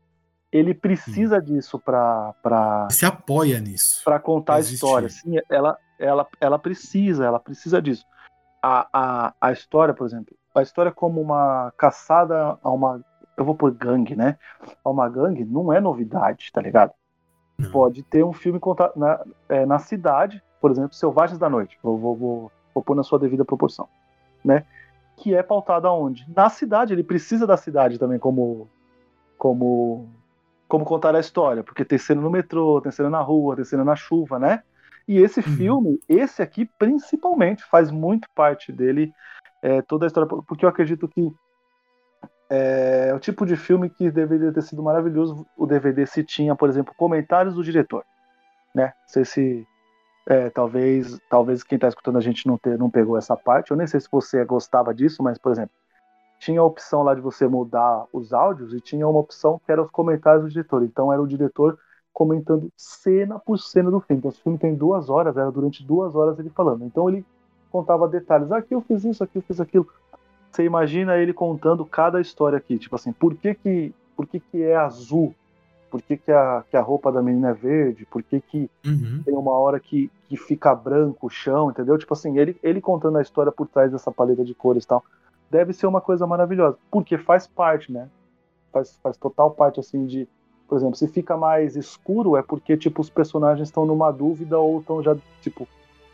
Ele 0.52 0.74
precisa 0.74 1.40
Sim. 1.40 1.46
disso 1.46 1.78
pra, 1.78 2.34
pra. 2.42 2.88
Se 2.90 3.06
apoia 3.06 3.60
nisso. 3.60 4.04
Pra 4.04 4.20
contar 4.20 4.56
a 4.56 4.60
história. 4.60 5.10
Sim, 5.10 5.36
ela, 5.48 5.78
ela, 6.00 6.26
ela 6.42 6.58
precisa, 6.58 7.26
ela 7.26 7.40
precisa 7.40 7.80
disso. 7.80 8.04
A, 8.64 8.88
a, 8.92 9.34
a 9.40 9.52
história, 9.52 9.94
por 9.94 10.08
exemplo, 10.08 10.36
a 10.56 10.64
história 10.64 10.92
como 10.92 11.22
uma 11.22 11.72
caçada 11.78 12.58
a 12.64 12.70
uma. 12.72 13.00
Eu 13.38 13.46
vou 13.46 13.54
por 13.54 13.72
gangue, 13.72 14.16
né? 14.16 14.40
A 14.84 14.90
uma 14.90 15.08
gangue 15.08 15.46
não 15.46 15.72
é 15.72 15.80
novidade, 15.80 16.50
tá 16.52 16.60
ligado? 16.60 16.94
Não. 17.60 17.70
Pode 17.70 18.02
ter 18.02 18.24
um 18.24 18.34
filme 18.34 18.60
contado 18.60 18.94
na, 18.96 19.24
é, 19.50 19.66
na 19.66 19.78
cidade, 19.78 20.42
por 20.60 20.72
exemplo, 20.72 20.94
Selvagens 20.94 21.40
da 21.40 21.50
Noite. 21.50 21.78
Vou, 21.82 21.98
vou, 21.98 22.16
vou, 22.16 22.52
vou 22.74 22.84
pôr 22.84 22.96
na 22.96 23.04
sua 23.04 23.20
devida 23.20 23.46
proporção, 23.46 23.88
né? 24.44 24.66
Que 25.16 25.34
é 25.36 25.42
pautado 25.42 25.88
aonde? 25.88 26.26
Na 26.36 26.50
cidade. 26.50 26.94
Ele 26.94 27.04
precisa 27.04 27.48
da 27.48 27.58
cidade 27.58 27.98
também 27.98 28.20
como 28.20 28.68
como 29.38 30.08
como 30.68 30.84
contar 30.84 31.16
a 31.16 31.20
história, 31.20 31.64
porque 31.64 31.86
tem 31.86 31.98
cena 31.98 32.22
no 32.22 32.30
metrô, 32.30 32.82
tem 32.82 32.92
cena 32.92 33.10
na 33.10 33.22
rua, 33.22 33.56
tem 33.56 33.64
cena 33.64 33.86
na 33.86 33.96
chuva, 33.96 34.38
né? 34.38 34.64
E 35.08 35.18
esse 35.18 35.40
uhum. 35.40 35.56
filme, 35.56 36.00
esse 36.10 36.42
aqui 36.42 36.70
principalmente, 36.78 37.64
faz 37.64 37.90
muito 37.90 38.28
parte 38.36 38.72
dele, 38.74 39.14
é, 39.62 39.82
toda 39.82 40.06
a 40.06 40.08
história, 40.08 40.28
porque 40.46 40.66
eu 40.66 40.70
acredito 40.70 41.08
que 41.08 41.32
é, 42.50 43.08
é 43.10 43.14
o 43.14 43.20
tipo 43.20 43.46
de 43.46 43.56
filme 43.56 43.90
que 43.90 44.12
deveria 44.12 44.52
ter 44.52 44.62
sido 44.62 44.84
maravilhoso 44.84 45.46
o 45.56 45.66
DVD 45.66 46.06
se 46.06 46.24
tinha, 46.24 46.56
por 46.56 46.68
exemplo, 46.68 46.94
comentários 46.98 47.56
do 47.56 47.64
diretor, 47.64 48.04
né? 48.76 48.88
Não 48.88 49.08
sei 49.08 49.24
se 49.24 49.68
é, 50.29 50.50
talvez, 50.50 51.17
talvez 51.29 51.63
quem 51.63 51.77
está 51.77 51.88
escutando 51.88 52.17
a 52.17 52.22
gente 52.22 52.46
não, 52.46 52.57
ter, 52.57 52.77
não 52.77 52.89
pegou 52.89 53.17
essa 53.17 53.36
parte. 53.36 53.72
Eu 53.72 53.77
nem 53.77 53.88
sei 53.88 54.01
se 54.01 54.10
você 54.12 54.43
gostava 54.43 54.93
disso, 54.93 55.24
mas, 55.24 55.38
por 55.38 55.53
exemplo, 55.53 55.72
tinha 56.38 56.60
a 56.60 56.63
opção 56.65 57.01
lá 57.01 57.15
de 57.15 57.22
você 57.22 57.48
mudar 57.48 58.05
os 58.12 58.34
áudios 58.34 58.74
e 58.74 58.81
tinha 58.81 59.07
uma 59.07 59.19
opção 59.19 59.60
que 59.65 59.72
era 59.72 59.81
os 59.81 59.89
comentários 59.89 60.43
do 60.43 60.50
diretor. 60.50 60.84
Então 60.84 61.13
era 61.13 61.22
o 61.22 61.27
diretor 61.27 61.79
comentando 62.13 62.69
cena 62.75 63.39
por 63.39 63.57
cena 63.57 63.89
do 63.89 64.01
filme. 64.01 64.19
Então, 64.19 64.29
o 64.29 64.34
filme 64.34 64.57
tem 64.57 64.75
duas 64.75 65.10
horas, 65.10 65.38
era 65.38 65.50
durante 65.50 65.81
duas 65.86 66.13
horas 66.13 66.38
ele 66.38 66.50
falando. 66.50 66.84
Então 66.84 67.07
ele 67.07 67.25
contava 67.72 68.05
detalhes. 68.05 68.51
Aqui 68.51 68.75
eu 68.75 68.81
fiz 68.81 69.05
isso, 69.05 69.24
aqui 69.24 69.38
eu 69.38 69.41
fiz 69.43 69.62
aquilo. 69.62 69.88
Você 70.51 70.65
imagina 70.65 71.15
ele 71.17 71.31
contando 71.31 71.86
cada 71.86 72.19
história 72.19 72.57
aqui. 72.57 72.77
Tipo 72.77 72.96
assim, 72.96 73.13
por 73.13 73.34
que 73.34 73.55
que, 73.55 73.93
por 74.15 74.27
que, 74.27 74.41
que 74.41 74.62
é 74.62 74.75
azul? 74.75 75.34
Por 75.89 76.01
que, 76.01 76.17
que, 76.17 76.32
a, 76.32 76.63
que 76.70 76.75
a 76.75 76.82
roupa 76.82 77.12
da 77.12 77.22
menina 77.22 77.50
é 77.50 77.53
verde? 77.53 78.06
Por 78.06 78.22
que, 78.22 78.41
que 78.41 78.70
uhum. 78.86 79.22
tem 79.24 79.34
uma 79.34 79.53
hora 79.53 79.79
que, 79.79 80.12
que 80.27 80.36
fica 80.36 80.75
branco 80.75 81.27
o 81.27 81.29
chão, 81.29 81.70
entendeu? 81.72 81.98
Tipo 81.98 82.13
assim, 82.13 82.38
ele, 82.38 82.58
ele 82.62 82.82
contando 82.82 83.17
a 83.17 83.22
história 83.22 83.51
por 83.51 83.67
trás 83.67 83.91
dessa 83.91 84.12
paleta 84.12 84.44
de 84.44 84.53
cores 84.53 84.84
e 84.84 84.88
tal 84.88 85.03
deve 85.50 85.74
ser 85.74 85.88
uma 85.88 86.01
coisa 86.01 86.27
maravilhosa, 86.27 86.77
porque 86.91 87.17
faz 87.17 87.48
parte, 87.48 87.91
né? 87.91 88.10
Faz, 88.72 89.00
faz 89.01 89.17
total 89.17 89.51
parte, 89.51 89.79
assim, 89.79 90.06
de. 90.06 90.27
Por 90.67 90.77
exemplo, 90.77 90.96
se 90.96 91.08
fica 91.08 91.38
mais 91.38 91.77
escuro, 91.77 92.36
é 92.36 92.44
porque, 92.44 92.75
tipo, 92.75 93.01
os 93.01 93.10
personagens 93.10 93.70
estão 93.70 93.86
numa 93.86 94.12
dúvida 94.12 94.60
ou 94.60 94.82
estão 94.82 95.01
já, 95.01 95.15
tipo, 95.41 95.67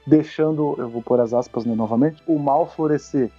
deixando. 0.05 0.75
Eu 0.77 0.87
vou 0.87 1.01
pôr 1.01 1.19
as 1.19 1.33
aspas 1.33 1.65
né, 1.65 1.73
novamente. 1.73 2.21
O 2.27 2.37
mal 2.37 2.67
florescer. 2.67 3.31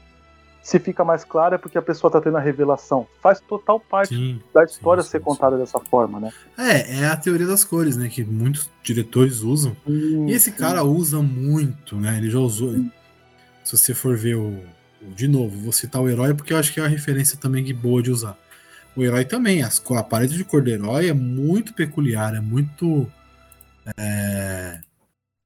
Se 0.64 0.78
fica 0.78 1.04
mais 1.04 1.25
claro, 1.25 1.56
é 1.56 1.59
porque 1.59 1.76
a 1.76 1.83
pessoa 1.83 2.11
tá 2.11 2.23
tendo 2.23 2.38
a 2.38 2.40
revelação. 2.40 3.06
Faz 3.21 3.38
total 3.38 3.79
parte 3.79 4.14
sim, 4.14 4.40
da 4.53 4.64
história 4.64 5.03
sim, 5.03 5.09
sim, 5.09 5.12
ser 5.12 5.20
contada 5.20 5.59
dessa 5.59 5.79
forma, 5.79 6.18
né? 6.18 6.33
É, 6.57 7.00
é 7.00 7.07
a 7.07 7.16
teoria 7.16 7.46
das 7.46 7.62
cores, 7.62 7.98
né? 7.98 8.09
Que 8.09 8.24
muitos 8.24 8.70
diretores 8.83 9.42
usam. 9.42 9.77
e 9.87 10.33
esse 10.33 10.50
cara 10.53 10.83
usa 10.83 11.20
muito, 11.20 11.96
né? 11.96 12.16
Ele 12.16 12.31
já 12.31 12.38
usou. 12.38 12.72
Se 13.62 13.77
você 13.77 13.92
for 13.92 14.16
ver 14.16 14.37
o 14.37 14.59
de 15.14 15.29
novo, 15.29 15.55
vou 15.59 15.72
citar 15.72 16.00
o 16.00 16.09
herói 16.09 16.33
porque 16.33 16.55
eu 16.55 16.57
acho 16.57 16.72
que 16.72 16.81
é 16.81 16.83
uma 16.83 16.88
referência 16.88 17.37
também 17.37 17.74
boa 17.74 18.03
de 18.03 18.11
usar. 18.11 18.38
O 18.96 19.03
herói 19.03 19.27
também, 19.27 19.62
as, 19.62 19.83
a 19.90 20.03
parede 20.03 20.35
de 20.35 20.44
cor 20.44 20.62
do 20.62 20.70
herói 20.70 21.11
é 21.11 21.12
muito 21.12 21.74
peculiar, 21.74 22.35
é 22.35 22.40
muito. 22.40 23.07
É, 23.98 24.81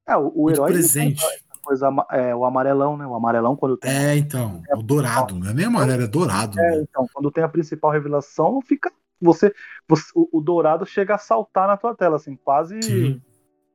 é 0.07 0.17
o, 0.17 0.33
o 0.33 0.49
herói. 0.49 0.73
Presente. 0.73 1.25
Coisa, 1.69 1.91
é, 2.13 2.35
o 2.35 2.47
amarelão, 2.47 2.97
né? 2.97 3.07
O 3.07 3.15
amarelão 3.15 3.55
quando 3.55 3.77
tem. 3.77 3.91
É, 3.91 4.17
então. 4.17 4.63
É, 4.71 4.75
o 4.75 4.81
dourado, 4.81 5.35
não 5.35 5.51
é 5.51 5.53
nem 5.53 5.67
amarelo, 5.67 6.03
é 6.03 6.07
dourado. 6.07 6.59
É, 6.59 6.77
né? 6.77 6.87
então. 6.89 7.07
Quando 7.13 7.31
tem 7.31 7.45
a 7.45 7.49
principal 7.49 7.91
revelação, 7.91 8.63
fica. 8.63 8.91
Você, 9.21 9.53
você 9.87 10.11
o, 10.15 10.39
o, 10.39 10.41
dourado 10.41 10.87
chega 10.87 11.17
a 11.17 11.19
saltar 11.19 11.69
na 11.69 11.77
tua 11.77 11.95
tela, 11.95 12.17
assim, 12.17 12.37
quase. 12.37 12.83
Sim. 12.83 13.21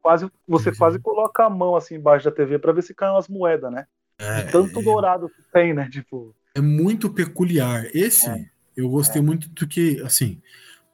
Quase, 0.01 0.27
você 0.47 0.73
Sim. 0.73 0.79
quase 0.79 0.97
coloca 0.97 1.45
a 1.45 1.49
mão 1.51 1.75
assim 1.75 1.95
embaixo 1.95 2.25
da 2.25 2.31
TV 2.31 2.57
para 2.57 2.73
ver 2.73 2.81
se 2.81 2.95
caem 2.95 3.13
umas 3.13 3.27
moedas, 3.27 3.71
né? 3.71 3.85
É, 4.17 4.41
tanto 4.45 4.79
é, 4.79 4.83
dourado 4.83 5.29
que 5.29 5.43
tem, 5.53 5.71
né? 5.71 5.87
Tipo. 5.87 6.35
É 6.55 6.61
muito 6.61 7.13
peculiar. 7.13 7.85
Esse 7.93 8.27
é, 8.27 8.43
eu 8.75 8.89
gostei 8.89 9.21
é. 9.21 9.23
muito 9.23 9.47
do 9.49 9.67
que, 9.67 10.01
assim, 10.01 10.41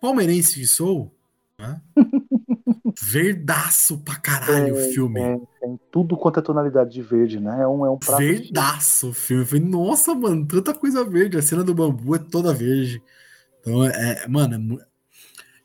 palmeirense 0.02 0.60
que 0.60 0.68
sou, 0.68 1.16
né? 1.58 1.82
Verdaço 3.02 3.98
pra 4.00 4.16
caralho 4.16 4.74
o 4.74 4.94
filme. 4.94 5.22
É, 5.22 5.40
tem 5.62 5.80
tudo 5.92 6.18
quanto 6.18 6.40
é 6.40 6.44
tonalidade 6.44 6.92
de 6.92 7.02
verde, 7.02 7.40
né? 7.40 7.62
É 7.62 7.68
um, 7.68 7.86
é 7.86 7.90
um 7.90 7.98
prato 7.98 8.18
Verdaço 8.18 9.10
o 9.10 9.14
filme. 9.14 9.44
Eu 9.44 9.48
falei, 9.48 9.64
nossa, 9.64 10.14
mano, 10.14 10.46
tanta 10.46 10.74
coisa 10.74 11.04
verde. 11.04 11.38
A 11.38 11.42
cena 11.42 11.64
do 11.64 11.74
bambu 11.74 12.16
é 12.16 12.20
toda 12.20 12.54
verde. 12.54 13.02
Então, 13.62 13.86
é, 13.86 14.28
mano, 14.28 14.80
é... 14.80 14.90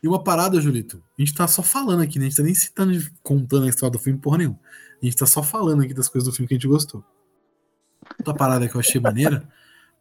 E 0.03 0.07
uma 0.07 0.23
parada, 0.23 0.61
Julito. 0.61 1.03
A 1.19 1.23
gente 1.23 1.35
tá 1.35 1.49
só 1.49 1.63
falando 1.63 2.03
aqui, 2.03 2.19
né? 2.19 2.27
A 2.27 2.29
gente 2.29 2.37
tá 2.37 2.43
nem 2.43 2.55
citando, 2.55 2.93
contando 3.23 3.65
a 3.65 3.69
história 3.69 3.93
do 3.93 3.99
filme, 3.99 4.19
porra 4.19 4.39
nenhuma. 4.39 4.61
A 5.03 5.05
gente 5.05 5.17
tá 5.17 5.27
só 5.27 5.43
falando 5.43 5.83
aqui 5.83 5.95
das 5.95 6.09
coisas 6.09 6.29
do 6.29 6.37
filme 6.37 6.47
que 6.47 6.55
a 6.55 6.59
gente 6.59 6.69
gostou. 6.69 7.03
Outra 8.19 8.35
parada 8.35 8.69
que 8.69 8.77
eu 8.77 8.81
achei 8.81 9.01
maneira 9.01 9.49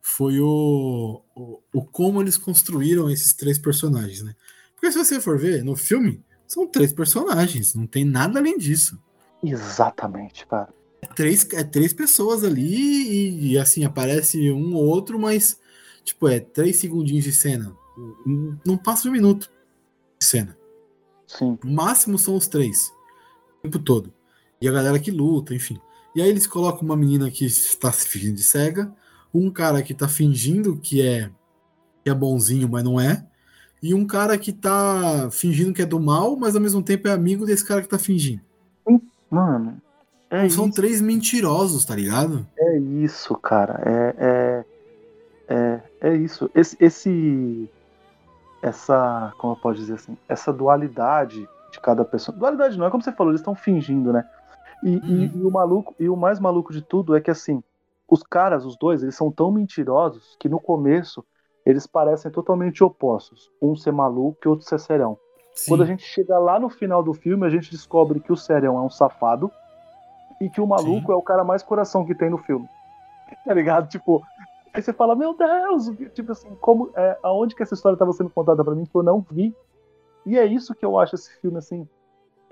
foi 0.01 0.39
o, 0.41 1.23
o, 1.33 1.61
o, 1.73 1.85
como 1.85 2.21
eles 2.21 2.37
construíram 2.37 3.09
esses 3.09 3.33
três 3.33 3.57
personagens, 3.57 4.21
né? 4.21 4.35
Porque 4.75 4.91
se 4.91 4.97
você 4.97 5.21
for 5.21 5.39
ver, 5.39 5.63
no 5.63 5.75
filme, 5.75 6.21
são 6.47 6.67
três 6.67 6.93
personagens, 6.93 7.73
não 7.75 7.87
tem 7.87 8.05
nada 8.05 8.39
além 8.39 8.57
disso. 8.57 8.99
Exatamente, 9.43 10.45
cara. 10.47 10.73
É 11.01 11.07
três, 11.07 11.47
é 11.53 11.63
três 11.63 11.91
pessoas 11.91 12.43
ali 12.43 12.63
e, 12.63 13.51
e 13.51 13.57
assim, 13.57 13.83
aparece 13.83 14.51
um 14.51 14.75
ou 14.75 14.85
outro, 14.85 15.19
mas, 15.19 15.59
tipo, 16.03 16.27
é 16.27 16.39
três 16.39 16.77
segundinhos 16.77 17.25
de 17.25 17.33
cena. 17.33 17.75
Não 18.65 18.77
passa 18.77 19.09
um 19.09 19.11
minuto 19.11 19.51
de 20.19 20.25
cena. 20.25 20.57
Sim. 21.27 21.57
O 21.63 21.67
máximo 21.67 22.17
são 22.17 22.35
os 22.35 22.47
três. 22.47 22.91
O 23.59 23.63
tempo 23.63 23.79
todo. 23.79 24.13
E 24.61 24.67
a 24.67 24.71
galera 24.71 24.99
que 24.99 25.11
luta, 25.11 25.53
enfim. 25.53 25.79
E 26.15 26.21
aí 26.21 26.29
eles 26.29 26.47
colocam 26.47 26.83
uma 26.83 26.95
menina 26.95 27.29
que 27.29 27.45
está 27.45 27.91
se 27.91 28.07
fingindo 28.07 28.35
de 28.35 28.43
cega, 28.43 28.93
um 29.33 29.49
cara 29.49 29.81
que 29.81 29.93
está 29.93 30.07
fingindo 30.07 30.77
que 30.77 31.01
é, 31.01 31.29
que 32.03 32.09
é 32.09 32.13
bonzinho, 32.13 32.69
mas 32.69 32.83
não 32.83 32.99
é, 32.99 33.27
e 33.83 33.93
um 33.93 34.07
cara 34.07 34.37
que 34.37 34.51
está 34.51 35.29
fingindo 35.29 35.73
que 35.73 35.81
é 35.81 35.85
do 35.85 35.99
mal, 35.99 36.37
mas 36.37 36.55
ao 36.55 36.61
mesmo 36.61 36.81
tempo 36.81 37.09
é 37.09 37.11
amigo 37.11 37.45
desse 37.45 37.67
cara 37.67 37.81
que 37.81 37.87
está 37.87 37.99
fingindo. 37.99 38.41
Mano, 39.29 39.81
é 40.29 40.47
São 40.47 40.67
isso. 40.67 40.75
três 40.75 41.01
mentirosos, 41.01 41.83
tá 41.83 41.93
ligado? 41.93 42.47
É 42.57 42.77
isso, 42.77 43.35
cara. 43.35 43.81
É, 43.85 44.15
é, 44.17 44.65
é, 45.49 45.81
é 45.99 46.15
isso. 46.15 46.49
Esse, 46.55 46.77
esse, 46.79 47.69
essa, 48.61 49.33
como 49.37 49.51
eu 49.51 49.57
posso 49.57 49.79
dizer 49.79 49.95
assim, 49.95 50.17
essa 50.29 50.53
dualidade 50.53 51.45
de 51.69 51.79
cada 51.81 52.05
pessoa. 52.05 52.37
Dualidade 52.37 52.77
não 52.77 52.85
é 52.85 52.89
como 52.89 53.03
você 53.03 53.11
falou, 53.11 53.31
eles 53.31 53.41
estão 53.41 53.53
fingindo, 53.53 54.13
né? 54.13 54.25
E, 54.81 54.95
uhum. 54.95 55.01
e, 55.03 55.37
e, 55.39 55.43
o 55.43 55.51
maluco, 55.51 55.93
e 55.99 56.07
o 56.07 56.15
mais 56.15 56.39
maluco 56.39 56.71
de 56.71 56.81
tudo 56.81 57.17
é 57.17 57.21
que 57.21 57.31
assim, 57.31 57.61
os 58.07 58.23
caras, 58.23 58.65
os 58.65 58.77
dois, 58.77 59.03
eles 59.03 59.15
são 59.15 59.29
tão 59.29 59.51
mentirosos 59.51 60.37
que 60.39 60.47
no 60.47 60.59
começo 60.59 61.25
eles 61.65 61.87
parecem 61.87 62.31
totalmente 62.31 62.83
opostos. 62.83 63.51
Um 63.61 63.75
ser 63.75 63.91
maluco 63.91 64.39
e 64.43 64.47
outro 64.47 64.65
ser 64.65 64.79
serão. 64.79 65.17
Sim. 65.53 65.71
Quando 65.71 65.83
a 65.83 65.85
gente 65.85 66.03
chega 66.03 66.37
lá 66.39 66.59
no 66.59 66.69
final 66.69 67.03
do 67.03 67.13
filme, 67.13 67.45
a 67.45 67.49
gente 67.49 67.69
descobre 67.69 68.19
que 68.19 68.31
o 68.31 68.37
serão 68.37 68.77
é 68.77 68.81
um 68.81 68.89
safado 68.89 69.51
e 70.41 70.49
que 70.49 70.59
o 70.59 70.67
maluco 70.67 71.07
Sim. 71.07 71.13
é 71.13 71.15
o 71.15 71.21
cara 71.21 71.43
mais 71.43 71.63
coração 71.63 72.05
que 72.05 72.15
tem 72.15 72.29
no 72.29 72.37
filme. 72.37 72.67
Tá 73.45 73.53
ligado? 73.53 73.89
Tipo, 73.89 74.21
aí 74.73 74.81
você 74.81 74.93
fala, 74.93 75.15
meu 75.15 75.35
Deus, 75.35 75.89
tipo 76.13 76.31
assim, 76.31 76.53
como, 76.61 76.91
é, 76.95 77.17
aonde 77.23 77.55
que 77.55 77.63
essa 77.63 77.73
história 77.73 77.95
estava 77.95 78.13
sendo 78.13 78.29
contada 78.29 78.63
para 78.63 78.75
mim 78.75 78.85
que 78.85 78.95
eu 78.95 79.01
não 79.01 79.25
vi? 79.27 79.55
E 80.23 80.37
é 80.37 80.45
isso 80.45 80.75
que 80.75 80.85
eu 80.85 80.99
acho 80.99 81.15
esse 81.15 81.35
filme 81.39 81.57
assim 81.57 81.87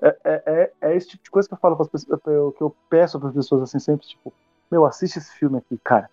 é, 0.02 0.17
é, 0.24 0.43
é, 0.45 0.71
é, 0.82 0.95
esse 0.95 1.10
tipo 1.10 1.24
de 1.24 1.30
coisa 1.30 1.47
que 1.47 1.54
eu 1.54 1.60
falo 1.60 1.76
para 1.76 1.84
as 1.84 1.89
pessoas, 1.89 2.19
que 2.24 2.63
eu 2.63 2.76
peço 2.89 3.19
para 3.19 3.30
as 3.30 3.36
pessoas 3.36 3.62
assim 3.62 3.78
sempre, 3.78 4.08
tipo, 4.08 4.34
meu, 4.69 4.84
assiste 4.84 5.17
esse 5.17 5.32
filme 5.36 5.60
aqui, 5.60 5.78
cara. 5.84 6.10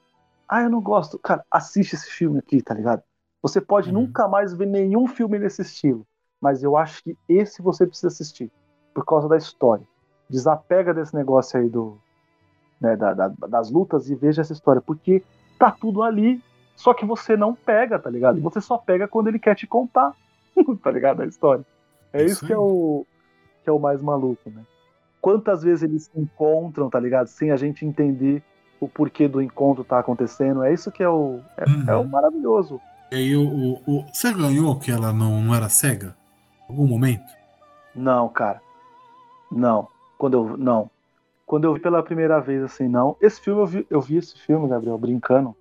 Ah, 0.49 0.63
eu 0.63 0.71
não 0.71 0.81
gosto. 0.81 1.19
Cara, 1.19 1.45
assiste 1.51 1.95
esse 1.95 2.11
filme 2.11 2.39
aqui, 2.39 2.63
tá 2.63 2.75
ligado? 2.75 3.03
Você 3.43 3.61
pode 3.61 3.89
uhum. 3.89 4.03
nunca 4.03 4.27
mais 4.27 4.53
ver 4.53 4.67
nenhum 4.67 5.07
filme 5.07 5.39
desse 5.39 5.63
estilo, 5.63 6.07
mas 6.41 6.63
eu 6.63 6.77
acho 6.77 7.03
que 7.03 7.17
esse 7.29 7.63
você 7.63 7.87
precisa 7.87 8.09
assistir 8.09 8.51
por 8.95 9.05
causa 9.05 9.29
da 9.29 9.37
história. 9.37 9.87
Desapega 10.29 10.93
desse 10.93 11.15
negócio 11.15 11.59
aí 11.59 11.69
do 11.69 11.99
né, 12.81 12.97
da, 12.97 13.13
da, 13.13 13.29
das 13.29 13.71
lutas 13.71 14.09
e 14.09 14.15
veja 14.15 14.43
essa 14.43 14.53
história, 14.53 14.81
porque 14.81 15.23
tá 15.59 15.71
tudo 15.71 16.03
ali, 16.03 16.43
só 16.77 16.95
que 16.95 17.05
você 17.05 17.37
não 17.37 17.55
pega, 17.55 17.99
tá 17.99 18.09
ligado? 18.09 18.41
Você 18.41 18.61
só 18.61 18.79
pega 18.79 19.09
quando 19.09 19.29
ele 19.29 19.39
quer 19.39 19.55
te 19.55 19.67
contar, 19.67 20.15
tá 20.83 20.91
ligado? 20.91 21.23
A 21.23 21.27
história. 21.27 21.65
É 22.13 22.25
isso, 22.25 22.35
isso 22.35 22.47
que 22.47 22.53
é 22.53 22.59
o, 22.59 23.05
que 23.65 23.71
é 23.71 23.73
o 23.73 23.79
mais 23.79 24.01
maluco, 24.01 24.49
né? 24.51 24.65
quantas 25.21 25.63
vezes 25.63 25.83
eles 25.83 26.05
se 26.05 26.19
encontram, 26.19 26.89
tá 26.89 26.99
ligado? 26.99 27.27
Sem 27.27 27.51
a 27.51 27.57
gente 27.57 27.85
entender 27.85 28.43
o 28.81 28.89
porquê 28.89 29.29
do 29.29 29.43
encontro 29.43 29.85
tá 29.85 29.99
acontecendo. 29.99 30.63
É 30.63 30.73
isso 30.73 30.91
que 30.91 31.03
é 31.03 31.09
o, 31.09 31.41
é, 31.57 31.65
uhum. 31.69 31.85
é 31.89 31.97
o 31.97 32.09
maravilhoso. 32.09 32.81
E 33.11 33.17
aí, 33.17 33.37
o, 33.37 33.43
o, 33.43 33.73
o, 33.87 34.05
você 34.13 34.33
ganhou 34.33 34.79
que 34.79 34.91
ela 34.91 35.13
não, 35.13 35.41
não 35.41 35.55
era 35.55 35.69
cega? 35.69 36.17
Em 36.69 36.73
algum 36.73 36.87
momento? 36.87 37.33
Não, 37.95 38.29
cara. 38.29 38.61
Não. 39.51 39.89
Quando 40.17 40.35
eu. 40.35 40.57
Não. 40.57 40.91
Quando 41.47 41.65
eu 41.65 41.75
vi 41.75 41.81
pela 41.81 42.03
primeira 42.03 42.41
vez, 42.41 42.63
assim, 42.63 42.87
não. 42.87 43.17
Esse 43.21 43.41
filme, 43.41 43.63
eu 43.63 43.67
vi, 43.67 43.87
eu 43.89 44.01
vi 44.01 44.17
esse 44.19 44.39
filme, 44.39 44.69
Gabriel, 44.69 44.99
brincando. 44.99 45.57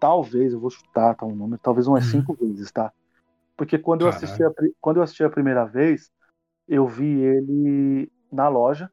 Talvez, 0.00 0.52
eu 0.52 0.60
vou 0.60 0.70
chutar, 0.70 1.14
tá 1.14 1.26
um 1.26 1.34
número, 1.34 1.60
talvez 1.62 1.86
umas 1.86 2.04
uhum. 2.06 2.20
cinco 2.20 2.34
vezes, 2.34 2.70
tá? 2.70 2.92
Porque 3.56 3.78
quando 3.78 4.02
eu, 4.02 4.08
assisti 4.08 4.42
a, 4.42 4.50
quando 4.80 4.98
eu 4.98 5.02
assisti 5.02 5.24
a 5.24 5.30
primeira 5.30 5.64
vez, 5.64 6.10
eu 6.68 6.86
vi 6.86 7.06
ele 7.06 8.10
na 8.30 8.48
loja, 8.48 8.90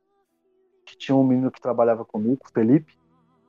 que 0.86 0.98
tinha 0.98 1.16
um 1.16 1.24
menino 1.24 1.52
que 1.52 1.62
trabalhava 1.62 2.06
comigo, 2.06 2.40
Felipe, 2.54 2.94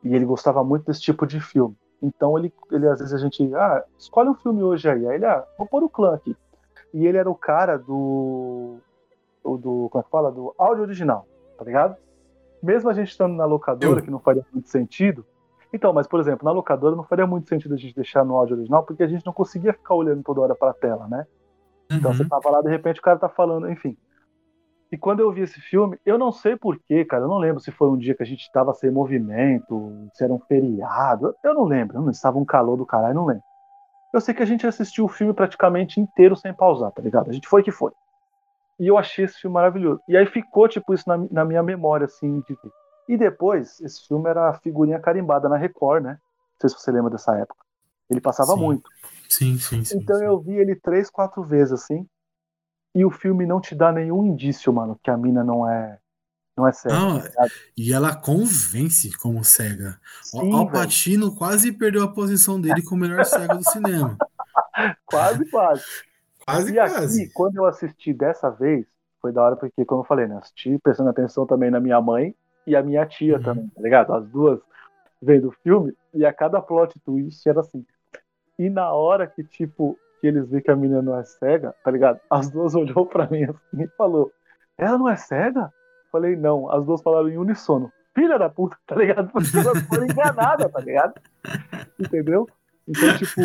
e 0.04 0.14
ele 0.14 0.24
gostava 0.24 0.62
muito 0.62 0.84
desse 0.84 1.00
tipo 1.00 1.26
de 1.26 1.40
filme. 1.40 1.74
Então 2.02 2.38
ele, 2.38 2.52
ele 2.70 2.86
às 2.86 2.98
vezes 2.98 3.14
a 3.14 3.18
gente, 3.18 3.54
ah, 3.54 3.82
escolhe 3.98 4.28
um 4.28 4.34
filme 4.34 4.62
hoje 4.62 4.88
aí. 4.88 5.08
Aí 5.08 5.14
ele, 5.16 5.24
ah, 5.24 5.44
vou 5.56 5.66
pôr 5.66 5.82
o 5.82 5.88
clã 5.88 6.14
aqui. 6.14 6.36
E 6.92 7.06
ele 7.06 7.16
era 7.16 7.28
o 7.28 7.34
cara 7.34 7.78
do. 7.78 8.76
do 9.42 9.88
como 9.90 10.00
é 10.00 10.02
que 10.02 10.10
fala? 10.10 10.30
Do 10.30 10.54
áudio 10.58 10.84
original, 10.84 11.26
tá 11.58 11.64
ligado? 11.64 11.96
Mesmo 12.62 12.90
a 12.90 12.94
gente 12.94 13.08
estando 13.08 13.34
na 13.34 13.44
locadora, 13.44 14.02
que 14.02 14.10
não 14.10 14.18
faria 14.18 14.44
muito 14.52 14.68
sentido. 14.68 15.24
Então, 15.72 15.92
mas 15.92 16.06
por 16.06 16.20
exemplo, 16.20 16.44
na 16.44 16.52
locadora 16.52 16.94
não 16.94 17.02
faria 17.02 17.26
muito 17.26 17.48
sentido 17.48 17.74
a 17.74 17.76
gente 17.76 17.94
deixar 17.96 18.24
no 18.24 18.36
áudio 18.36 18.56
original, 18.56 18.84
porque 18.84 19.02
a 19.02 19.08
gente 19.08 19.26
não 19.26 19.32
conseguia 19.32 19.72
ficar 19.72 19.94
olhando 19.94 20.22
toda 20.22 20.40
hora 20.40 20.54
pra 20.54 20.72
tela, 20.72 21.08
né? 21.08 21.26
Então 21.90 22.10
uhum. 22.10 22.16
você 22.16 22.24
tava 22.28 22.48
lá, 22.50 22.62
de 22.62 22.68
repente 22.68 23.00
o 23.00 23.02
cara 23.02 23.18
tá 23.18 23.28
falando, 23.28 23.68
enfim. 23.68 23.96
E 24.94 24.96
quando 24.96 25.18
eu 25.18 25.32
vi 25.32 25.40
esse 25.40 25.60
filme, 25.60 25.98
eu 26.06 26.16
não 26.16 26.30
sei 26.30 26.54
porquê, 26.54 27.04
cara. 27.04 27.24
Eu 27.24 27.28
não 27.28 27.38
lembro 27.38 27.58
se 27.58 27.72
foi 27.72 27.88
um 27.88 27.98
dia 27.98 28.14
que 28.14 28.22
a 28.22 28.26
gente 28.26 28.42
estava 28.42 28.72
sem 28.72 28.92
movimento, 28.92 30.08
se 30.14 30.22
era 30.22 30.32
um 30.32 30.38
feriado. 30.38 31.34
Eu 31.42 31.52
não 31.52 31.64
lembro. 31.64 32.00
Não 32.00 32.10
estava 32.12 32.38
um 32.38 32.44
calor 32.44 32.76
do 32.76 32.86
caralho, 32.86 33.12
não 33.12 33.26
lembro. 33.26 33.42
Eu 34.12 34.20
sei 34.20 34.32
que 34.32 34.42
a 34.44 34.46
gente 34.46 34.64
assistiu 34.64 35.06
o 35.06 35.08
filme 35.08 35.34
praticamente 35.34 35.98
inteiro 35.98 36.36
sem 36.36 36.54
pausar, 36.54 36.92
tá 36.92 37.02
ligado? 37.02 37.28
A 37.28 37.32
gente 37.32 37.48
foi 37.48 37.60
que 37.60 37.72
foi. 37.72 37.90
E 38.78 38.86
eu 38.86 38.96
achei 38.96 39.24
esse 39.24 39.40
filme 39.40 39.54
maravilhoso. 39.54 40.00
E 40.06 40.16
aí 40.16 40.26
ficou, 40.26 40.68
tipo, 40.68 40.94
isso 40.94 41.08
na, 41.08 41.18
na 41.28 41.44
minha 41.44 41.62
memória, 41.64 42.04
assim, 42.04 42.40
de 42.48 42.56
E 43.08 43.16
depois, 43.16 43.80
esse 43.80 44.06
filme 44.06 44.30
era 44.30 44.54
figurinha 44.60 45.00
carimbada 45.00 45.48
na 45.48 45.56
Record, 45.56 46.04
né? 46.04 46.10
Não 46.12 46.60
sei 46.60 46.70
se 46.70 46.80
você 46.80 46.92
lembra 46.92 47.10
dessa 47.10 47.36
época. 47.36 47.64
Ele 48.08 48.20
passava 48.20 48.52
sim. 48.52 48.60
muito. 48.60 48.88
Sim, 49.28 49.58
sim, 49.58 49.84
sim. 49.84 49.98
Então 49.98 50.18
sim. 50.18 50.24
eu 50.24 50.38
vi 50.38 50.54
ele 50.54 50.76
três, 50.76 51.10
quatro 51.10 51.42
vezes, 51.42 51.72
assim 51.72 52.06
e 52.94 53.04
o 53.04 53.10
filme 53.10 53.44
não 53.44 53.60
te 53.60 53.74
dá 53.74 53.92
nenhum 53.92 54.24
indício, 54.24 54.72
mano, 54.72 54.98
que 55.02 55.10
a 55.10 55.16
mina 55.16 55.42
não 55.42 55.68
é 55.68 55.98
não 56.56 56.68
é 56.68 56.72
cega. 56.72 56.94
Não, 56.94 57.20
tá 57.20 57.46
e 57.76 57.92
ela 57.92 58.14
convence 58.14 59.10
como 59.18 59.42
cega. 59.44 59.98
Sim, 60.22 60.52
o 60.52 60.56
Alpatino 60.56 61.34
quase 61.34 61.72
perdeu 61.72 62.04
a 62.04 62.12
posição 62.12 62.60
dele 62.60 62.80
como 62.82 63.04
o 63.04 63.08
melhor 63.08 63.24
cego 63.24 63.56
do 63.56 63.68
cinema. 63.68 64.16
quase, 65.04 65.50
quase. 65.50 65.84
Quase, 66.46 66.70
e 66.70 66.74
quase. 66.74 67.22
Aqui, 67.22 67.32
quando 67.32 67.56
eu 67.56 67.64
assisti 67.64 68.12
dessa 68.12 68.50
vez, 68.50 68.86
foi 69.20 69.32
da 69.32 69.42
hora 69.42 69.56
porque, 69.56 69.84
como 69.84 70.02
eu 70.02 70.06
falei, 70.06 70.28
né, 70.28 70.36
assisti 70.36 70.78
prestando 70.78 71.10
atenção 71.10 71.44
também 71.44 71.70
na 71.70 71.80
minha 71.80 72.00
mãe 72.00 72.34
e 72.66 72.76
a 72.76 72.82
minha 72.82 73.04
tia 73.04 73.38
uhum. 73.38 73.42
também, 73.42 73.68
tá 73.68 73.82
ligado? 73.82 74.12
As 74.14 74.28
duas 74.28 74.60
vendo 75.20 75.48
o 75.48 75.52
filme 75.62 75.92
e 76.12 76.24
a 76.24 76.32
cada 76.32 76.60
plot 76.60 77.00
twist 77.00 77.48
era 77.48 77.60
assim. 77.60 77.84
E 78.58 78.70
na 78.70 78.92
hora 78.92 79.26
que, 79.26 79.42
tipo, 79.42 79.98
que 80.24 80.28
eles 80.28 80.48
veem 80.48 80.62
que 80.62 80.70
a 80.70 80.76
menina 80.76 81.02
não 81.02 81.18
é 81.18 81.22
cega, 81.22 81.74
tá 81.84 81.90
ligado? 81.90 82.18
As 82.30 82.48
duas 82.50 82.74
olhou 82.74 83.04
pra 83.04 83.28
mim 83.28 83.44
assim 83.44 83.82
e 83.82 83.88
falou: 83.88 84.32
Ela 84.78 84.96
não 84.96 85.06
é 85.06 85.16
cega? 85.16 85.70
Falei, 86.10 86.34
não. 86.34 86.70
As 86.70 86.86
duas 86.86 87.02
falaram 87.02 87.28
em 87.28 87.36
unissono. 87.36 87.92
Filha 88.14 88.38
da 88.38 88.48
puta, 88.48 88.74
tá 88.86 88.96
ligado? 88.96 89.30
Porque 89.30 89.54
elas 89.54 89.82
foram 89.82 90.06
enganadas, 90.06 90.72
tá 90.72 90.80
ligado? 90.80 91.20
Entendeu? 92.00 92.48
Então, 92.88 93.18
tipo. 93.18 93.42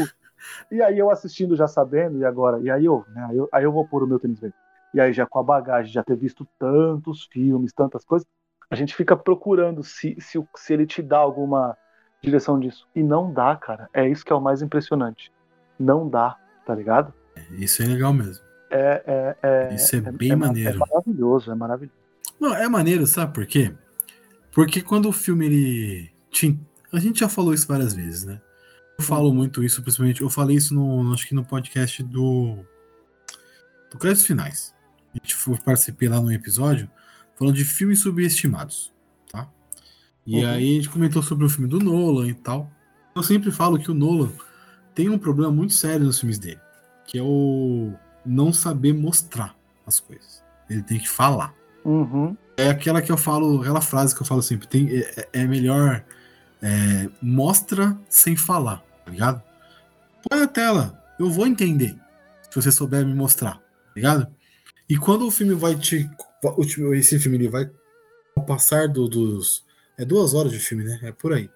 E 0.72 0.82
aí 0.82 0.98
eu 0.98 1.12
assistindo 1.12 1.54
já 1.54 1.68
sabendo, 1.68 2.18
e 2.20 2.24
agora? 2.24 2.62
E 2.62 2.72
aí 2.72 2.86
eu, 2.86 3.04
né, 3.10 3.28
aí 3.30 3.38
eu, 3.38 3.50
aí 3.52 3.64
eu 3.66 3.74
vou 3.74 3.86
pôr 3.86 4.04
o 4.04 4.08
meu 4.08 4.18
tênis 4.18 4.40
verde. 4.40 4.56
E 4.94 5.02
aí 5.02 5.12
já 5.12 5.26
com 5.26 5.38
a 5.38 5.44
bagagem, 5.44 5.92
já 5.92 6.02
ter 6.02 6.16
visto 6.16 6.48
tantos 6.58 7.26
filmes, 7.26 7.74
tantas 7.74 8.06
coisas, 8.06 8.26
a 8.72 8.76
gente 8.76 8.96
fica 8.96 9.18
procurando 9.18 9.84
se, 9.84 10.16
se, 10.22 10.42
se 10.56 10.74
ele 10.74 10.88
te 10.88 11.02
dá 11.02 11.18
alguma 11.18 11.78
direção 12.24 12.58
disso. 12.58 12.88
E 12.96 13.04
não 13.04 13.34
dá, 13.34 13.54
cara. 13.58 13.90
É 13.94 14.08
isso 14.08 14.24
que 14.24 14.32
é 14.32 14.36
o 14.36 14.40
mais 14.40 14.62
impressionante. 14.62 15.30
Não 15.78 16.08
dá 16.08 16.38
tá 16.66 16.76
ligado? 16.76 17.14
Isso 17.52 17.82
é 17.82 17.86
legal 17.86 18.14
mesmo. 18.14 18.44
É, 18.70 19.04
é, 19.42 19.70
é 19.72 19.76
Isso 19.76 19.96
é, 19.96 20.00
é 20.00 20.12
bem 20.12 20.32
é, 20.32 20.36
maneiro. 20.36 20.70
É 20.70 20.78
maravilhoso, 20.78 21.52
é 21.52 21.56
maravilhoso. 21.56 21.98
Não, 22.40 22.56
é 22.56 22.68
maneiro, 22.70 23.06
sabe 23.08 23.34
por 23.34 23.46
quê? 23.46 23.74
Porque 24.52 24.82
quando 24.82 25.10
o 25.10 25.12
filme 25.12 25.46
ele. 25.46 26.12
Te... 26.30 26.60
A 26.92 27.00
gente 27.00 27.20
já 27.20 27.30
falou 27.30 27.54
isso 27.54 27.68
várias 27.68 27.94
vezes, 27.94 28.26
né? 28.26 28.42
Eu 28.98 29.04
falo 29.04 29.34
muito 29.34 29.64
isso, 29.64 29.82
principalmente. 29.82 30.22
Eu 30.22 30.30
falei 30.30 30.58
isso 30.58 30.74
no, 30.74 31.14
acho 31.14 31.28
que 31.28 31.36
no 31.36 31.46
podcast 31.46 32.04
do. 32.04 32.58
Do 33.92 33.98
Créditos 33.98 34.26
Finais. 34.26 34.76
A 35.14 35.18
gente 35.18 35.36
foi, 35.36 35.58
participei 35.58 36.08
lá 36.08 36.22
no 36.22 36.32
episódio 36.32 36.90
falando 37.36 37.56
de 37.56 37.64
filmes 37.64 38.02
subestimados, 38.02 38.94
tá? 39.32 39.50
E 40.28 40.44
uhum. 40.44 40.50
aí 40.50 40.72
a 40.72 40.76
gente 40.76 40.90
comentou 40.90 41.24
sobre 41.24 41.46
o 41.46 41.50
filme 41.50 41.70
do 41.70 41.80
Nolan 41.80 42.28
e 42.28 42.34
tal. 42.34 42.70
Eu 43.16 43.24
sempre 43.24 43.52
falo 43.52 43.80
que 43.80 43.90
o 43.90 43.94
Nolan 43.94 44.32
tem 45.00 45.08
um 45.08 45.18
problema 45.18 45.50
muito 45.50 45.74
sério 45.74 46.06
nos 46.06 46.20
filmes 46.20 46.38
dele, 46.38 46.60
que 47.06 47.18
é 47.18 47.24
o 47.24 47.94
não 48.26 48.52
saber 48.52 48.94
mostrar 48.94 49.56
as 49.88 49.98
coisas. 49.98 50.44
Ele 50.70 50.84
tem 50.84 51.00
que 51.00 51.08
falar. 51.08 51.56
Uhum. 51.86 52.36
É 52.58 52.70
aquela 52.70 53.02
que 53.02 53.10
eu 53.10 53.16
falo, 53.16 53.62
aquela 53.62 53.80
frase 53.80 54.14
que 54.14 54.22
eu 54.22 54.26
falo 54.26 54.42
sempre, 54.42 54.68
tem, 54.68 54.90
é, 54.94 55.30
é 55.32 55.46
melhor 55.46 56.04
é, 56.62 57.10
mostra 57.22 57.98
sem 58.10 58.36
falar, 58.36 58.84
tá 59.06 59.12
ligado? 59.12 59.42
Põe 60.30 60.42
a 60.42 60.48
tela, 60.48 61.02
eu 61.18 61.30
vou 61.30 61.48
entender 61.48 61.96
se 62.50 62.62
você 62.62 62.70
souber 62.70 63.06
me 63.06 63.16
mostrar, 63.16 63.54
tá 63.54 63.94
ligado? 63.96 64.28
E 64.90 64.98
quando 64.98 65.26
o 65.26 65.32
filme 65.32 65.54
vai 65.54 65.76
te. 65.76 66.10
Esse 66.96 67.18
filme 67.20 67.38
ele 67.38 67.48
vai 67.48 67.72
passar 68.46 68.90
do, 68.90 69.08
dos. 69.08 69.64
É 69.98 70.04
duas 70.04 70.34
horas 70.34 70.52
de 70.52 70.60
filme, 70.60 70.84
né? 70.84 71.00
É 71.04 71.14
por 71.14 71.32
aí. 71.32 71.50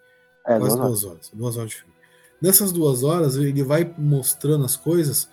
É, 0.47 0.57
Quase 0.57 0.77
duas 0.77 0.79
horas. 0.79 0.79
duas 0.79 1.03
horas. 1.03 1.31
Duas 1.33 1.57
horas 1.57 1.69
de 1.71 1.75
filme. 1.75 1.92
Nessas 2.43 2.73
duas 2.73 3.03
horas, 3.03 3.37
ele 3.37 3.63
vai 3.63 3.89
mostrando 3.97 4.65
as 4.65 4.75
coisas 4.75 5.29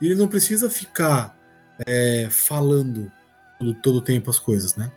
e 0.00 0.06
ele 0.06 0.14
não 0.14 0.26
precisa 0.26 0.70
ficar 0.70 1.38
é, 1.86 2.26
falando 2.30 3.12
todo, 3.58 3.74
todo 3.74 4.00
tempo 4.00 4.30
as 4.30 4.38
coisas, 4.38 4.74
né? 4.74 4.90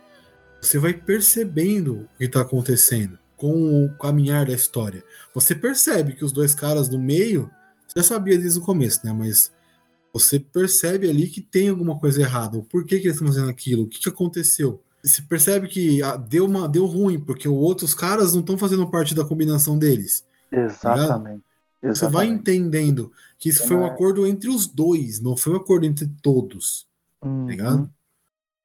Você 0.62 0.78
vai 0.78 0.94
percebendo 0.94 2.08
o 2.14 2.18
que 2.18 2.24
está 2.24 2.40
acontecendo 2.40 3.18
com 3.36 3.84
o 3.84 3.94
caminhar 3.98 4.46
da 4.46 4.54
história. 4.54 5.04
Você 5.34 5.54
percebe 5.54 6.14
que 6.14 6.24
os 6.24 6.32
dois 6.32 6.54
caras 6.54 6.88
no 6.88 6.98
meio, 6.98 7.50
você 7.86 8.00
já 8.00 8.02
sabia 8.02 8.38
desde 8.38 8.58
o 8.58 8.62
começo, 8.62 9.04
né? 9.04 9.12
Mas 9.12 9.52
você 10.10 10.40
percebe 10.40 11.10
ali 11.10 11.28
que 11.28 11.42
tem 11.42 11.68
alguma 11.68 11.98
coisa 11.98 12.22
errada. 12.22 12.62
Por 12.62 12.82
que, 12.86 12.98
que 12.98 13.08
eles 13.08 13.16
estão 13.16 13.28
fazendo 13.28 13.50
aquilo? 13.50 13.82
O 13.82 13.88
que, 13.88 13.98
que 13.98 14.08
aconteceu? 14.08 14.82
Você 15.04 15.20
percebe 15.20 15.68
que 15.68 16.02
ah, 16.02 16.16
deu, 16.16 16.46
uma, 16.46 16.66
deu 16.66 16.86
ruim, 16.86 17.20
porque 17.20 17.46
os 17.46 17.54
outros 17.54 17.92
caras 17.92 18.32
não 18.32 18.40
estão 18.40 18.56
fazendo 18.56 18.90
parte 18.90 19.14
da 19.14 19.22
combinação 19.22 19.78
deles. 19.78 20.26
Tá 21.28 21.38
Exatamente. 21.82 21.98
Você 21.98 22.08
vai 22.08 22.26
entendendo 22.26 23.12
que 23.38 23.48
isso 23.48 23.66
foi 23.66 23.76
um 23.76 23.86
acordo 23.86 24.26
entre 24.26 24.48
os 24.48 24.66
dois, 24.66 25.20
não 25.20 25.36
foi 25.36 25.52
um 25.52 25.56
acordo 25.56 25.86
entre 25.86 26.06
todos. 26.20 26.86
Tá 27.20 27.28
uhum. 27.28 27.46
ligado? 27.46 27.90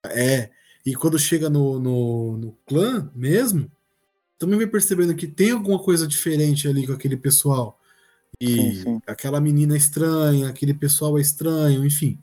É. 0.06 0.50
E 0.86 0.96
quando 0.96 1.18
chega 1.18 1.50
no, 1.50 1.80
no, 1.80 2.38
no 2.38 2.58
clã 2.66 3.10
mesmo, 3.16 3.72
também 4.38 4.58
vai 4.58 4.68
percebendo 4.68 5.16
que 5.16 5.28
tem 5.28 5.52
alguma 5.52 5.80
coisa 5.80 6.08
diferente 6.08 6.68
ali 6.68 6.86
com 6.86 6.94
aquele 6.94 7.16
pessoal. 7.16 7.80
E 8.42 8.48
sim, 8.48 8.82
sim. 8.82 9.02
aquela 9.08 9.40
menina 9.40 9.78
estranha, 9.78 10.50
aquele 10.50 10.74
pessoal 10.74 11.18
é 11.18 11.22
estranho, 11.22 11.86
enfim. 11.86 12.20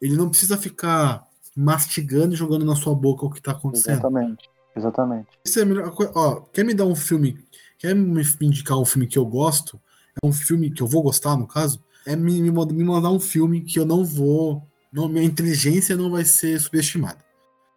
Ele 0.00 0.16
não 0.16 0.30
precisa 0.30 0.56
ficar 0.56 1.26
mastigando 1.54 2.32
e 2.32 2.36
jogando 2.36 2.64
na 2.64 2.76
sua 2.76 2.94
boca 2.94 3.26
o 3.26 3.30
que 3.30 3.42
tá 3.42 3.52
acontecendo. 3.52 3.94
Exatamente. 3.94 4.48
Exatamente. 4.74 5.28
Isso 5.44 5.60
é 5.60 5.64
melhor. 5.64 5.92
Ó, 6.14 6.40
quer 6.52 6.64
me 6.64 6.72
dar 6.72 6.86
um 6.86 6.94
filme? 6.94 7.38
Quer 7.78 7.94
me 7.94 8.22
indicar 8.40 8.78
um 8.78 8.84
filme 8.84 9.06
que 9.06 9.18
eu 9.18 9.26
gosto? 9.26 9.80
Um 10.24 10.32
filme 10.32 10.70
que 10.70 10.82
eu 10.82 10.86
vou 10.86 11.02
gostar, 11.02 11.36
no 11.36 11.46
caso, 11.46 11.82
é 12.06 12.16
me, 12.16 12.40
me, 12.40 12.50
me 12.50 12.84
mandar 12.84 13.10
um 13.10 13.20
filme 13.20 13.60
que 13.60 13.78
eu 13.78 13.86
não 13.86 14.04
vou. 14.04 14.62
Não, 14.92 15.08
minha 15.08 15.24
inteligência 15.24 15.96
não 15.96 16.10
vai 16.10 16.24
ser 16.24 16.60
subestimada. 16.60 17.18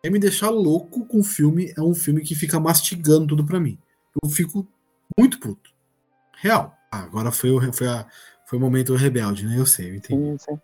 É 0.04 0.10
me 0.10 0.20
deixar 0.20 0.50
louco 0.50 1.06
com 1.06 1.20
o 1.20 1.24
filme, 1.24 1.74
é 1.78 1.82
um 1.82 1.94
filme 1.94 2.22
que 2.22 2.36
fica 2.36 2.60
mastigando 2.60 3.28
tudo 3.28 3.46
para 3.46 3.60
mim. 3.60 3.78
Eu 4.22 4.30
fico 4.30 4.68
muito 5.18 5.40
puto. 5.40 5.72
Real. 6.42 6.76
Ah, 6.92 7.04
agora 7.04 7.32
foi 7.32 7.52
o, 7.52 7.74
foi, 7.74 7.88
a, 7.88 8.06
foi 8.46 8.58
o 8.58 8.62
momento 8.62 8.96
rebelde, 8.96 9.46
né? 9.46 9.58
Eu 9.58 9.66
sei, 9.66 9.92
eu 9.92 9.96
entendi. 9.96 10.38
Sim, 10.38 10.38
sim. 10.38 10.60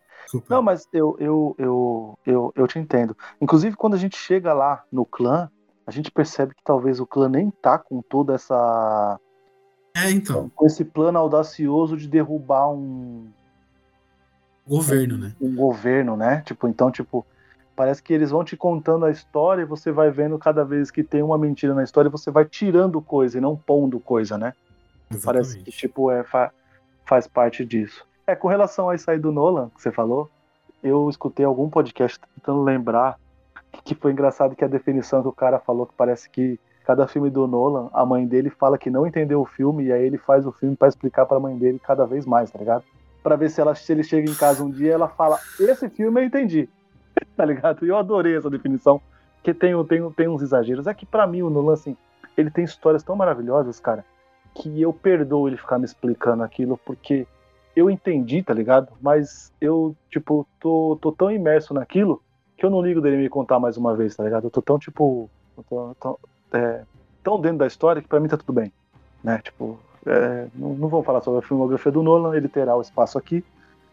Não, 0.49 0.61
mas 0.61 0.87
eu, 0.93 1.15
eu, 1.19 1.55
eu, 1.57 2.19
eu, 2.25 2.53
eu 2.55 2.67
te 2.67 2.77
entendo. 2.77 3.17
Inclusive, 3.41 3.75
quando 3.75 3.95
a 3.95 3.97
gente 3.97 4.17
chega 4.17 4.53
lá 4.53 4.83
no 4.91 5.05
clã, 5.05 5.49
a 5.87 5.91
gente 5.91 6.11
percebe 6.11 6.53
que 6.53 6.63
talvez 6.63 6.99
o 6.99 7.07
clã 7.07 7.27
nem 7.27 7.49
tá 7.49 7.79
com 7.79 8.01
toda 8.01 8.35
essa 8.35 9.19
é, 10.05 10.11
então. 10.11 10.49
Com 10.55 10.65
esse 10.65 10.83
plano 10.83 11.17
audacioso 11.17 11.97
de 11.97 12.07
derrubar 12.07 12.69
um. 12.71 13.27
Governo, 14.67 15.15
um, 15.15 15.17
né? 15.17 15.35
Um 15.41 15.55
governo, 15.55 16.15
né? 16.15 16.41
Tipo, 16.45 16.67
então, 16.67 16.91
tipo. 16.91 17.25
Parece 17.75 18.03
que 18.03 18.13
eles 18.13 18.29
vão 18.29 18.43
te 18.43 18.57
contando 18.57 19.05
a 19.05 19.11
história 19.11 19.61
e 19.61 19.65
você 19.65 19.89
vai 19.89 20.11
vendo 20.11 20.37
cada 20.37 20.65
vez 20.65 20.91
que 20.91 21.01
tem 21.01 21.23
uma 21.23 21.37
mentira 21.37 21.73
na 21.73 21.81
história, 21.81 22.09
você 22.09 22.29
vai 22.29 22.43
tirando 22.43 23.01
coisa 23.01 23.37
e 23.37 23.41
não 23.41 23.55
pondo 23.55 24.01
coisa, 24.01 24.37
né? 24.37 24.53
Exatamente. 25.09 25.23
Parece 25.23 25.59
que, 25.59 25.71
tipo, 25.71 26.11
é, 26.11 26.23
fa 26.23 26.51
faz 27.05 27.25
parte 27.25 27.65
disso. 27.65 28.05
É, 28.27 28.35
com 28.35 28.47
relação 28.47 28.89
a 28.89 28.95
isso 28.95 29.09
aí 29.09 29.17
do 29.17 29.31
Nolan, 29.31 29.69
que 29.69 29.81
você 29.81 29.91
falou, 29.91 30.29
eu 30.83 31.09
escutei 31.09 31.45
algum 31.45 31.69
podcast 31.69 32.19
tentando 32.35 32.61
lembrar 32.61 33.17
que 33.83 33.95
foi 33.95 34.11
engraçado 34.11 34.55
que 34.55 34.63
a 34.63 34.67
definição 34.67 35.21
que 35.21 35.27
o 35.27 35.33
cara 35.33 35.59
falou 35.59 35.85
que 35.87 35.93
parece 35.95 36.29
que 36.29 36.59
cada 36.89 37.07
filme 37.07 37.29
do 37.29 37.45
Nolan, 37.45 37.87
a 37.93 38.03
mãe 38.03 38.25
dele 38.25 38.49
fala 38.49 38.75
que 38.75 38.89
não 38.89 39.05
entendeu 39.05 39.39
o 39.41 39.45
filme 39.45 39.83
e 39.83 39.91
aí 39.91 40.03
ele 40.03 40.17
faz 40.17 40.47
o 40.47 40.51
filme 40.51 40.75
para 40.75 40.87
explicar 40.87 41.23
para 41.27 41.37
a 41.37 41.39
mãe 41.39 41.55
dele 41.55 41.77
cada 41.77 42.03
vez 42.03 42.25
mais, 42.25 42.49
tá 42.49 42.57
ligado? 42.57 42.83
Para 43.21 43.35
ver 43.35 43.51
se 43.51 43.61
ela 43.61 43.75
se 43.75 43.91
ele 43.91 44.01
chega 44.01 44.27
em 44.27 44.33
casa 44.33 44.63
um 44.63 44.71
dia, 44.71 44.93
ela 44.93 45.07
fala: 45.07 45.37
"Esse 45.59 45.87
filme 45.87 46.19
eu 46.19 46.25
entendi". 46.25 46.67
tá 47.37 47.45
ligado? 47.45 47.85
E 47.85 47.89
eu 47.89 47.95
adorei 47.95 48.35
essa 48.35 48.49
definição, 48.49 48.99
que 49.43 49.53
tem, 49.53 49.71
tem, 49.85 50.11
tem 50.13 50.27
uns 50.27 50.41
exageros. 50.41 50.87
É 50.87 50.93
que 50.95 51.05
para 51.05 51.27
mim 51.27 51.43
o 51.43 51.49
Nolan, 51.51 51.73
assim, 51.73 51.95
ele 52.35 52.49
tem 52.49 52.63
histórias 52.63 53.03
tão 53.03 53.15
maravilhosas, 53.15 53.79
cara, 53.79 54.03
que 54.55 54.81
eu 54.81 54.91
perdoo 54.91 55.47
ele 55.47 55.57
ficar 55.57 55.77
me 55.77 55.85
explicando 55.85 56.41
aquilo, 56.41 56.75
porque 56.83 57.27
eu 57.75 57.87
entendi, 57.87 58.41
tá 58.41 58.51
ligado? 58.51 58.91
Mas 58.99 59.53
eu, 59.61 59.95
tipo, 60.09 60.47
tô, 60.59 60.97
tô 60.99 61.11
tão 61.11 61.29
imerso 61.29 61.71
naquilo 61.71 62.19
que 62.57 62.65
eu 62.65 62.71
não 62.71 62.81
ligo 62.81 62.99
dele 62.99 63.17
me 63.17 63.29
contar 63.29 63.59
mais 63.59 63.77
uma 63.77 63.95
vez, 63.95 64.15
tá 64.15 64.23
ligado? 64.23 64.45
Eu 64.45 64.49
tô 64.49 64.59
tão, 64.59 64.79
tipo, 64.79 65.29
tô, 65.69 65.95
tô, 66.01 66.19
é, 66.53 66.81
tão 67.23 67.39
dentro 67.39 67.59
da 67.59 67.67
história 67.67 68.01
que 68.01 68.07
pra 68.07 68.19
mim 68.19 68.27
tá 68.27 68.37
tudo 68.37 68.53
bem, 68.53 68.71
né? 69.23 69.39
Tipo, 69.43 69.79
é, 70.05 70.47
não, 70.55 70.73
não 70.73 70.87
vamos 70.87 71.05
falar 71.05 71.21
sobre 71.21 71.39
a 71.39 71.47
filmografia 71.47 71.91
do 71.91 72.03
Nolan, 72.03 72.35
ele 72.35 72.47
terá 72.47 72.75
o 72.75 72.81
espaço 72.81 73.17
aqui. 73.17 73.43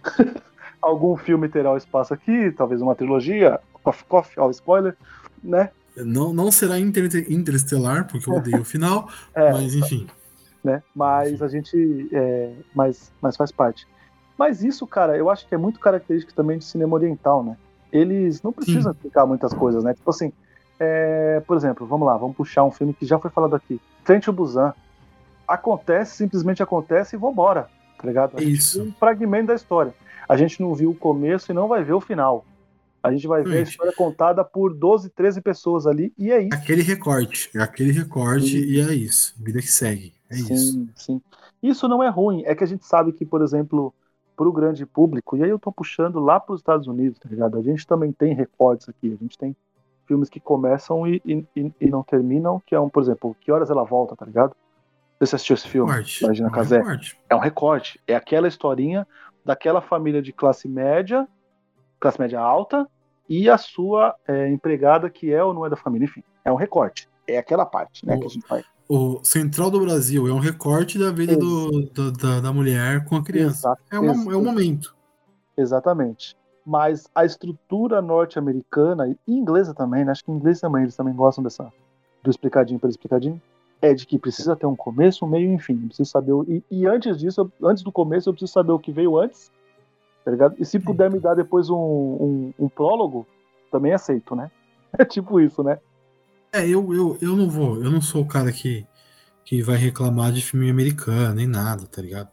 algum 0.81 1.17
filme 1.17 1.49
terá 1.49 1.73
o 1.73 1.77
espaço 1.77 2.15
aqui, 2.15 2.51
talvez 2.53 2.81
uma 2.81 2.95
trilogia, 2.95 3.61
Coffee, 4.09 4.35
ó, 4.39 4.51
spoiler, 4.51 4.97
né? 5.43 5.71
Não, 5.97 6.33
não 6.33 6.51
será 6.51 6.79
inter 6.79 7.31
interestelar, 7.31 8.07
porque 8.07 8.29
eu 8.29 8.35
odeio 8.35 8.61
o 8.61 8.65
final, 8.67 9.09
é, 9.35 9.53
mas 9.53 9.75
enfim. 9.75 10.07
Né? 10.63 10.83
Mas 10.95 11.41
a 11.41 11.49
gente. 11.49 12.09
É, 12.13 12.53
mas, 12.75 13.13
mas 13.23 13.37
faz 13.37 13.53
parte. 13.53 13.87
Mas 14.37 14.63
isso, 14.63 14.87
cara, 14.87 15.17
eu 15.17 15.31
acho 15.31 15.47
que 15.49 15.55
é 15.55 15.59
muito 15.59 15.81
característico 15.81 16.35
também 16.35 16.59
de 16.59 16.65
cinema 16.65 16.95
oriental, 16.95 17.43
né? 17.43 17.57
Eles 17.93 18.43
não 18.43 18.53
precisam 18.53 18.93
Sim. 18.93 18.97
explicar 18.97 19.25
muitas 19.25 19.55
coisas, 19.55 19.83
né? 19.83 19.95
Tipo 19.95 20.11
assim, 20.11 20.33
é, 20.79 21.43
por 21.47 21.57
exemplo, 21.57 21.87
vamos 21.87 22.07
lá, 22.07 22.17
vamos 22.17 22.37
puxar 22.37 22.65
um 22.65 22.71
filme 22.71 22.95
que 22.95 23.07
já 23.07 23.19
foi 23.19 23.31
falado 23.31 23.55
aqui. 23.55 23.81
Trent 24.05 24.29
Busan. 24.29 24.73
Acontece, 25.47 26.17
simplesmente 26.17 26.61
acontece 26.61 27.15
e 27.15 27.19
vambora, 27.19 27.69
tá 27.97 28.07
ligado? 28.07 28.43
Isso. 28.43 28.83
Um 28.83 28.93
fragmento 28.93 29.47
da 29.47 29.55
história 29.55 29.95
a 30.29 30.37
gente 30.37 30.61
não 30.61 30.75
viu 30.75 30.91
o 30.91 30.95
começo 30.95 31.51
e 31.51 31.55
não 31.55 31.69
vai 31.69 31.83
ver 31.85 31.93
o 31.93 32.01
final. 32.01 32.45
A 33.03 33.13
gente 33.13 33.27
vai 33.29 33.45
ver 33.45 33.59
a 33.59 33.63
história 33.63 33.93
contada 33.93 34.45
por 34.45 34.75
12, 34.75 35.11
13 35.11 35.41
pessoas 35.41 35.87
ali 35.87 36.13
e 36.19 36.33
é 36.33 36.43
isso. 36.43 36.55
Aquele 36.55 36.83
recorte, 36.83 37.51
é 37.55 37.63
aquele 37.63 37.93
recorte 37.93 38.49
sim. 38.49 38.65
e 38.65 38.81
é 38.81 38.93
isso. 38.93 39.35
Vida 39.39 39.61
que 39.61 39.71
segue. 39.71 40.13
É 40.29 40.35
sim, 40.35 40.55
isso. 40.55 40.89
Sim. 40.97 41.23
Isso 41.63 41.87
não 41.87 42.03
é 42.03 42.09
ruim. 42.09 42.43
É 42.45 42.55
que 42.55 42.65
a 42.65 42.67
gente 42.67 42.85
sabe 42.85 43.13
que, 43.13 43.25
por 43.25 43.43
exemplo, 43.43 43.95
para 44.37 44.49
o 44.49 44.53
grande 44.53 44.85
público, 44.85 45.37
e 45.37 45.45
aí 45.45 45.51
eu 45.51 45.59
tô 45.59 45.71
puxando 45.71 46.19
lá 46.19 46.41
para 46.41 46.55
os 46.55 46.61
Estados 46.61 46.89
Unidos, 46.89 47.19
tá 47.21 47.29
ligado? 47.29 47.57
A 47.57 47.63
gente 47.63 47.87
também 47.87 48.11
tem 48.11 48.35
recortes 48.35 48.89
aqui. 48.89 49.13
A 49.13 49.23
gente 49.23 49.39
tem 49.39 49.55
filmes 50.07 50.29
que 50.29 50.41
começam 50.41 51.07
e, 51.07 51.23
e, 51.25 51.73
e 51.81 51.87
não 51.89 52.03
terminam, 52.03 52.63
que 52.65 52.75
é 52.75 52.81
um, 52.81 52.89
por 52.89 53.03
exemplo, 53.03 53.37
Que 53.41 53.53
Horas 53.53 53.71
Ela 53.71 53.85
Volta, 53.85 54.17
tá 54.17 54.25
ligado? 54.25 54.55
Você 55.19 55.37
assistiu 55.37 55.55
esse 55.55 55.69
filme? 55.69 55.91
Imagina 55.91 56.49
é 56.49 56.51
um 56.51 56.55
Casé. 56.55 56.79
Recorte. 56.79 57.19
É 57.29 57.35
um 57.35 57.39
recorte. 57.39 58.01
É 58.07 58.15
aquela 58.15 58.49
historinha 58.49 59.07
daquela 59.45 59.81
família 59.81 60.21
de 60.21 60.33
classe 60.33 60.69
média, 60.69 61.27
classe 61.99 62.21
média 62.21 62.41
alta, 62.41 62.87
e 63.29 63.49
a 63.49 63.59
sua 63.59 64.15
é, 64.27 64.49
empregada 64.49 65.09
que 65.09 65.33
é 65.33 65.43
ou 65.43 65.55
não 65.55 65.65
é 65.65 65.71
da 65.71 65.77
família, 65.77 66.05
enfim, 66.05 66.23
é 66.45 66.53
um 66.53 66.57
recorte. 66.57 67.09
É 67.27 67.39
aquela 67.39 67.67
parte, 67.67 68.07
né, 68.07 68.15
o, 68.15 68.21
que 68.21 68.27
a 68.27 68.29
gente 68.29 68.47
faz. 68.47 68.65
O 68.89 69.21
Central 69.25 69.71
do 69.71 69.81
Brasil 69.81 70.29
é 70.29 70.33
um 70.33 70.39
recorte 70.39 70.99
da 70.99 71.11
vida 71.11 71.37
do, 71.37 71.83
do, 71.93 72.13
da, 72.13 72.41
da, 72.41 72.53
mulher 72.53 73.05
com 73.05 73.17
a 73.17 73.25
criança. 73.25 73.69
Exato, 73.69 73.83
é, 73.91 73.99
uma, 73.99 74.33
é 74.33 74.37
um 74.37 74.45
momento. 74.45 74.95
Exatamente. 75.57 76.37
Mas 76.67 77.09
a 77.15 77.25
estrutura 77.25 78.03
norte-americana 78.03 79.09
e 79.09 79.33
inglesa 79.33 79.73
também, 79.73 80.05
né? 80.05 80.11
Acho 80.11 80.25
que 80.25 80.33
inglês 80.33 80.61
também, 80.61 80.83
eles 80.83 80.97
também 80.97 81.15
gostam 81.15 81.45
dessa 81.45 81.73
do 82.23 82.31
explicadinho 82.31 82.81
pelo 82.81 82.91
explicadinho 82.91 83.41
é 83.81 83.95
de 83.95 84.07
que 84.07 84.19
precisa 84.19 84.57
ter 84.57 84.67
um 84.67 84.77
começo, 84.77 85.25
um 85.25 85.29
meio 85.29 85.51
e 85.51 85.55
um 85.55 85.59
fim. 85.59 85.77
preciso 85.77 86.11
saber 86.11 86.33
o, 86.33 86.45
e, 86.49 86.63
e, 86.71 86.87
antes 86.87 87.19
disso, 87.19 87.51
antes 87.63 87.83
do 87.83 87.93
começo, 87.93 88.29
eu 88.29 88.33
preciso 88.33 88.53
saber 88.53 88.73
o 88.73 88.79
que 88.79 88.91
veio 88.91 89.19
antes, 89.19 89.51
tá 90.25 90.31
ligado? 90.31 90.57
E 90.59 90.65
se 90.65 90.79
puder 90.79 91.11
me 91.11 91.21
dar 91.21 91.35
depois 91.35 91.69
um, 91.69 91.77
um, 91.77 92.55
um 92.59 92.69
prólogo, 92.69 93.27
também 93.71 93.93
aceito, 93.93 94.35
né? 94.35 94.51
É 94.99 95.05
tipo 95.05 95.39
isso, 95.39 95.63
né? 95.63 95.79
É, 96.51 96.67
eu, 96.67 96.95
eu, 96.95 97.19
eu 97.21 97.37
não 97.37 97.51
vou, 97.51 97.83
eu 97.85 97.91
não 97.91 98.01
sou 98.01 98.23
o 98.23 98.27
cara 98.27 98.51
que, 98.51 98.87
que 99.45 99.61
vai 99.63 99.77
reclamar 99.77 100.33
de 100.33 100.41
filme 100.41 100.71
americano, 100.71 101.35
nem 101.35 101.47
nada, 101.47 101.87
tá 101.87 102.01
ligado? 102.01 102.31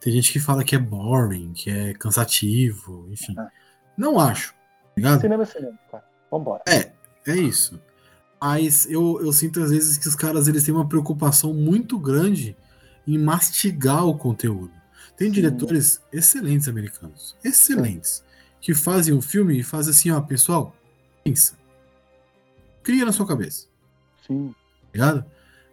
Tem 0.00 0.12
gente 0.12 0.32
que 0.32 0.40
fala 0.40 0.64
que 0.64 0.74
é 0.74 0.78
boring, 0.80 1.52
que 1.52 1.70
é 1.70 1.92
cansativo, 1.94 3.06
enfim. 3.08 3.38
É. 3.38 3.61
Não 3.96 4.18
acho, 4.18 4.52
tá 4.52 4.58
ligado? 4.96 5.20
Cinema 5.20 5.42
é 5.42 5.46
cinema, 5.46 5.78
cara. 5.90 6.04
Vambora. 6.30 6.62
É, 6.68 6.92
é 7.26 7.36
isso. 7.36 7.80
Mas 8.40 8.86
eu, 8.90 9.20
eu 9.22 9.32
sinto 9.32 9.62
às 9.62 9.70
vezes 9.70 9.96
que 9.96 10.08
os 10.08 10.16
caras 10.16 10.48
eles 10.48 10.64
têm 10.64 10.74
uma 10.74 10.88
preocupação 10.88 11.54
muito 11.54 11.98
grande 11.98 12.56
em 13.06 13.18
mastigar 13.18 14.04
o 14.06 14.16
conteúdo. 14.16 14.72
Tem 15.16 15.28
Sim. 15.28 15.34
diretores 15.34 16.02
excelentes 16.12 16.68
americanos, 16.68 17.36
excelentes, 17.44 18.16
Sim. 18.16 18.24
que 18.60 18.74
fazem 18.74 19.14
um 19.14 19.22
filme 19.22 19.58
e 19.58 19.62
fazem 19.62 19.90
assim, 19.90 20.10
ó, 20.10 20.20
pessoal, 20.20 20.74
pensa. 21.22 21.56
Cria 22.82 23.04
na 23.04 23.12
sua 23.12 23.26
cabeça. 23.26 23.66
Sim. 24.26 24.52
Tá 24.52 24.88
ligado? 24.92 25.24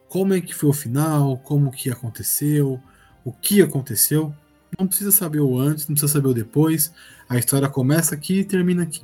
Como 0.08 0.34
é 0.34 0.42
que 0.42 0.54
foi 0.54 0.70
o 0.70 0.74
final, 0.74 1.38
como 1.38 1.72
que 1.72 1.90
aconteceu, 1.90 2.82
o 3.24 3.32
que 3.32 3.62
aconteceu. 3.62 4.34
Não 4.78 4.88
precisa 4.88 5.12
saber 5.12 5.40
o 5.40 5.58
antes, 5.58 5.88
não 5.88 5.96
precisa 5.96 6.14
saber 6.14 6.28
o 6.28 6.34
depois. 6.34 6.94
A 7.28 7.38
história 7.38 7.68
começa 7.68 8.16
aqui 8.16 8.40
e 8.40 8.46
termina 8.46 8.84
aqui. 8.84 9.02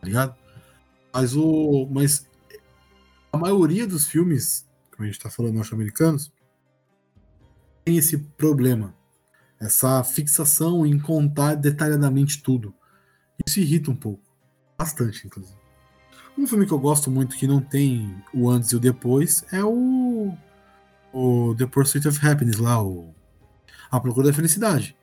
Tá 0.00 0.06
ligado? 0.06 0.34
Mas 1.12 1.34
o. 1.34 1.86
Mas 1.90 2.26
a 3.32 3.38
maioria 3.38 3.86
dos 3.86 4.06
filmes, 4.06 4.66
como 4.90 5.04
a 5.04 5.06
gente 5.06 5.16
está 5.16 5.30
falando, 5.30 5.54
norte-americanos, 5.54 6.32
tem 7.84 7.96
esse 7.96 8.18
problema. 8.18 8.94
Essa 9.60 10.02
fixação 10.02 10.86
em 10.86 10.98
contar 10.98 11.54
detalhadamente 11.54 12.42
tudo. 12.42 12.74
Isso 13.46 13.60
irrita 13.60 13.90
um 13.90 13.96
pouco. 13.96 14.22
Bastante, 14.78 15.26
inclusive. 15.26 15.58
Um 16.38 16.46
filme 16.46 16.66
que 16.66 16.72
eu 16.72 16.78
gosto 16.78 17.10
muito 17.10 17.36
que 17.36 17.46
não 17.46 17.60
tem 17.60 18.14
o 18.32 18.48
antes 18.48 18.70
e 18.70 18.76
o 18.76 18.80
depois 18.80 19.44
é 19.52 19.62
o. 19.62 20.34
O 21.12 21.54
The 21.56 21.66
Pursuit 21.66 22.06
of 22.08 22.26
Happiness 22.26 22.58
lá, 22.58 22.82
o. 22.82 23.14
A 23.90 23.98
Procura 23.98 24.28
da 24.28 24.32
Felicidade. 24.32 24.96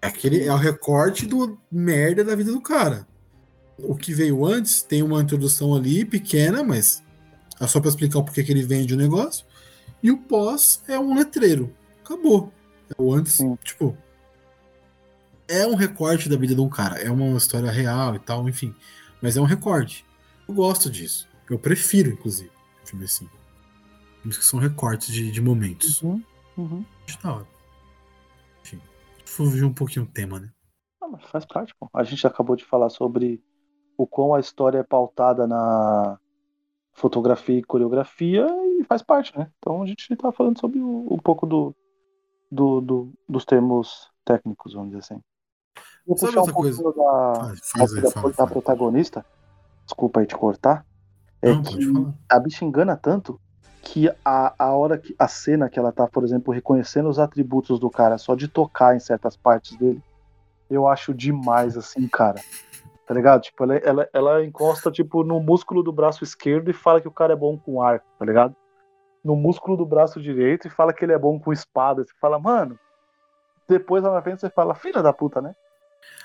É, 0.00 0.06
aquele, 0.08 0.44
é 0.44 0.52
o 0.52 0.56
recorte 0.56 1.26
do 1.26 1.58
merda 1.70 2.24
da 2.24 2.34
vida 2.34 2.52
do 2.52 2.60
cara. 2.60 3.06
O 3.78 3.94
que 3.94 4.12
veio 4.12 4.44
antes 4.44 4.82
tem 4.82 5.02
uma 5.02 5.22
introdução 5.22 5.74
ali 5.74 6.04
pequena, 6.04 6.62
mas 6.62 7.02
é 7.60 7.66
só 7.66 7.80
para 7.80 7.88
explicar 7.88 8.18
o 8.18 8.24
porquê 8.24 8.42
que 8.42 8.52
ele 8.52 8.62
vende 8.62 8.94
o 8.94 8.96
negócio. 8.96 9.46
E 10.02 10.10
o 10.10 10.18
pós 10.18 10.82
é 10.88 10.98
um 10.98 11.14
letreiro. 11.14 11.74
Acabou. 12.04 12.52
É 12.90 13.00
o 13.00 13.12
antes, 13.12 13.34
Sim. 13.34 13.56
tipo. 13.62 13.96
É 15.46 15.66
um 15.66 15.74
recorte 15.74 16.28
da 16.28 16.36
vida 16.36 16.54
de 16.54 16.60
um 16.60 16.68
cara. 16.68 16.96
É 16.98 17.10
uma 17.10 17.36
história 17.36 17.70
real 17.70 18.14
e 18.16 18.18
tal, 18.18 18.48
enfim. 18.48 18.74
Mas 19.20 19.36
é 19.36 19.40
um 19.40 19.44
recorte. 19.44 20.04
Eu 20.48 20.54
gosto 20.54 20.90
disso. 20.90 21.28
Eu 21.48 21.58
prefiro, 21.58 22.10
inclusive, 22.10 22.50
filme 22.84 23.04
assim. 23.04 23.28
Filmes 24.20 24.38
que 24.38 24.44
são 24.44 24.58
recortes 24.58 25.12
de, 25.12 25.30
de 25.30 25.40
momentos. 25.40 26.02
Uhum. 26.02 26.22
Uhum. 26.56 26.84
Da 27.22 27.34
hora. 27.34 27.51
Fugiu 29.24 29.66
um 29.66 29.74
pouquinho 29.74 30.04
o 30.04 30.08
tema, 30.08 30.38
né? 30.38 30.50
Ah, 31.00 31.18
faz 31.18 31.44
parte, 31.44 31.74
pô. 31.78 31.88
A 31.92 32.04
gente 32.04 32.26
acabou 32.26 32.56
de 32.56 32.64
falar 32.64 32.90
sobre 32.90 33.42
o 33.96 34.06
quão 34.06 34.34
a 34.34 34.40
história 34.40 34.78
é 34.78 34.82
pautada 34.82 35.46
na, 35.46 36.18
fotografia 36.92 37.58
e 37.58 37.64
coreografia 37.64 38.46
e 38.78 38.84
faz 38.84 39.02
parte, 39.02 39.36
né? 39.36 39.50
Então 39.58 39.82
a 39.82 39.86
gente 39.86 40.12
está 40.12 40.30
falando 40.30 40.60
sobre 40.60 40.78
um 40.78 41.18
pouco 41.18 41.46
do, 41.46 41.74
do, 42.50 42.80
do, 42.80 43.12
dos 43.28 43.44
termos 43.44 44.10
técnicos, 44.24 44.74
vamos 44.74 44.90
dizer 44.90 45.00
assim. 45.00 45.20
Vou 46.06 46.16
Sabe 46.16 46.34
puxar 46.34 46.50
um 46.50 46.54
coisa? 46.54 46.82
da, 46.82 47.34
faz, 47.34 47.70
faz 47.70 47.94
aí, 47.94 48.02
da, 48.02 48.10
fala, 48.10 48.32
da 48.32 48.46
protagonista, 48.46 49.24
desculpa 49.84 50.20
aí 50.20 50.26
te 50.26 50.36
cortar, 50.36 50.84
é 51.40 51.52
Não, 51.52 51.62
que 51.62 51.78
a 52.28 52.38
bicha 52.38 52.64
engana 52.64 52.96
tanto 52.96 53.40
que 53.82 54.08
a, 54.24 54.54
a 54.58 54.72
hora 54.72 54.96
que 54.96 55.14
a 55.18 55.28
cena 55.28 55.68
que 55.68 55.78
ela 55.78 55.92
tá, 55.92 56.06
por 56.06 56.24
exemplo, 56.24 56.54
reconhecendo 56.54 57.08
os 57.08 57.18
atributos 57.18 57.78
do 57.78 57.90
cara 57.90 58.16
só 58.16 58.34
de 58.34 58.48
tocar 58.48 58.96
em 58.96 59.00
certas 59.00 59.36
partes 59.36 59.76
dele, 59.76 60.00
eu 60.70 60.88
acho 60.88 61.12
demais 61.12 61.76
assim, 61.76 62.08
cara 62.08 62.40
tá 63.12 63.14
ligado? 63.14 63.42
Tipo, 63.42 63.64
ela, 63.64 63.76
ela, 63.76 64.08
ela 64.12 64.44
encosta, 64.44 64.90
tipo, 64.90 65.22
no 65.22 65.38
músculo 65.38 65.82
do 65.82 65.92
braço 65.92 66.24
esquerdo 66.24 66.70
e 66.70 66.72
fala 66.72 66.98
que 66.98 67.08
o 67.08 67.12
cara 67.12 67.34
é 67.34 67.36
bom 67.36 67.58
com 67.58 67.82
arco, 67.82 68.06
tá 68.18 68.24
ligado? 68.24 68.56
No 69.22 69.36
músculo 69.36 69.76
do 69.76 69.84
braço 69.84 70.20
direito 70.20 70.66
e 70.66 70.70
fala 70.70 70.94
que 70.94 71.04
ele 71.04 71.12
é 71.12 71.18
bom 71.18 71.38
com 71.38 71.52
espada. 71.52 72.02
Você 72.02 72.12
fala, 72.18 72.38
mano. 72.38 72.78
Depois 73.68 74.02
lá 74.02 74.12
na 74.12 74.22
frente 74.22 74.40
você 74.40 74.48
fala, 74.48 74.74
filha 74.74 75.02
da 75.02 75.12
puta, 75.12 75.42
né? 75.42 75.54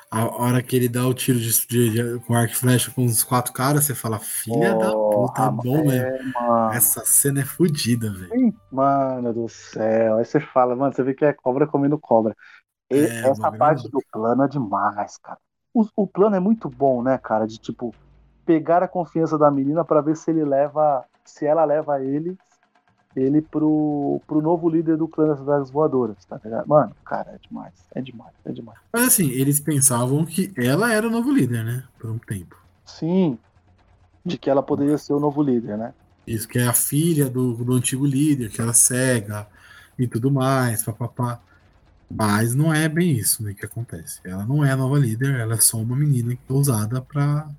A 0.09 0.25
hora 0.41 0.63
que 0.63 0.73
ele 0.73 0.87
dá 0.87 1.05
o 1.05 1.13
tiro 1.13 1.37
de, 1.37 1.67
de, 1.67 1.89
de 1.89 2.19
com 2.25 2.33
arco 2.33 2.53
e 2.53 2.55
flecha 2.55 2.91
com 2.91 3.03
os 3.03 3.23
quatro 3.23 3.51
caras, 3.51 3.83
você 3.83 3.93
fala, 3.93 4.19
filha 4.19 4.73
oh, 4.73 4.79
da 4.79 4.91
puta, 4.91 5.43
é 5.43 5.51
bom 5.51 5.91
é, 5.91 6.11
mesmo. 6.11 6.33
Mano. 6.33 6.73
Essa 6.73 7.03
cena 7.03 7.41
é 7.41 7.43
fodida, 7.43 8.09
velho. 8.13 8.53
Mano 8.71 9.33
do 9.33 9.49
céu. 9.49 10.17
Aí 10.17 10.25
você 10.25 10.39
fala, 10.39 10.75
mano, 10.75 10.93
você 10.93 11.03
vê 11.03 11.13
que 11.13 11.25
é 11.25 11.33
cobra 11.33 11.67
comendo 11.67 11.99
cobra. 11.99 12.33
E 12.89 12.99
é, 12.99 13.27
essa 13.27 13.51
parte 13.51 13.89
do 13.89 13.99
plano 14.09 14.43
é 14.43 14.47
demais, 14.47 15.17
cara. 15.17 15.39
O, 15.73 15.85
o, 15.95 16.07
plano 16.07 16.37
é 16.37 16.39
muito 16.39 16.69
bom, 16.69 17.03
né, 17.03 17.17
cara? 17.17 17.45
De 17.45 17.57
tipo, 17.57 17.93
pegar 18.45 18.81
a 18.81 18.87
confiança 18.87 19.37
da 19.37 19.51
menina 19.51 19.83
para 19.83 20.01
ver 20.01 20.15
se 20.15 20.31
ele 20.31 20.45
leva. 20.45 21.03
Se 21.25 21.45
ela 21.45 21.65
leva 21.65 22.01
ele 22.01 22.37
ele 23.17 23.41
pro, 23.41 24.21
pro 24.27 24.41
novo 24.41 24.69
líder 24.69 24.97
do 24.97 25.07
clã 25.07 25.27
das 25.27 25.43
Dragas 25.43 25.71
Voadoras, 25.71 26.17
tá 26.25 26.39
ligado? 26.43 26.67
Mano, 26.67 26.95
cara, 27.03 27.31
é 27.31 27.47
demais, 27.47 27.73
é 27.93 28.01
demais, 28.01 28.33
é 28.45 28.51
demais. 28.51 28.79
Mas 28.93 29.03
assim, 29.07 29.31
eles 29.31 29.59
pensavam 29.59 30.23
que 30.25 30.51
ela 30.55 30.93
era 30.93 31.07
o 31.07 31.11
novo 31.11 31.31
líder, 31.31 31.63
né? 31.63 31.83
Por 31.99 32.11
um 32.11 32.17
tempo. 32.17 32.55
Sim, 32.85 33.37
de 34.23 34.37
que 34.37 34.49
ela 34.49 34.61
poderia 34.61 34.97
ser 34.97 35.13
o 35.13 35.19
novo 35.19 35.41
líder, 35.41 35.77
né? 35.77 35.93
Isso, 36.27 36.47
que 36.47 36.59
é 36.59 36.67
a 36.67 36.73
filha 36.73 37.29
do, 37.29 37.53
do 37.53 37.73
antigo 37.73 38.05
líder, 38.05 38.49
que 38.49 38.61
era 38.61 38.73
cega 38.73 39.47
e 39.97 40.07
tudo 40.07 40.29
mais, 40.29 40.83
papapá. 40.83 41.39
Mas 42.09 42.53
não 42.53 42.73
é 42.73 42.87
bem 42.87 43.11
isso 43.11 43.43
né, 43.43 43.53
que 43.53 43.65
acontece. 43.65 44.19
Ela 44.23 44.45
não 44.45 44.63
é 44.63 44.71
a 44.71 44.77
nova 44.77 44.97
líder, 44.99 45.35
ela 45.35 45.55
é 45.55 45.59
só 45.59 45.77
uma 45.77 45.95
menina 45.95 46.35
que 46.35 46.41
é 46.49 46.53
usada 46.53 47.01
pra. 47.01 47.49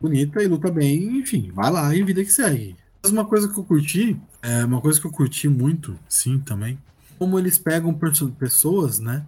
bonita 0.00 0.42
e 0.42 0.46
luta 0.46 0.70
bem, 0.70 1.18
enfim, 1.18 1.50
vai 1.52 1.70
lá 1.70 1.94
e 1.94 2.02
vida 2.02 2.22
que 2.24 2.30
segue. 2.30 2.76
Mas 3.08 3.12
uma 3.12 3.24
coisa 3.24 3.48
que 3.48 3.58
eu 3.58 3.64
curti 3.64 4.20
é 4.42 4.64
uma 4.66 4.82
coisa 4.82 5.00
que 5.00 5.06
eu 5.06 5.10
curti 5.10 5.48
muito, 5.48 5.98
sim, 6.06 6.38
também. 6.38 6.78
Como 7.18 7.38
eles 7.38 7.56
pegam 7.56 7.98
pessoas, 8.38 8.98
né? 8.98 9.24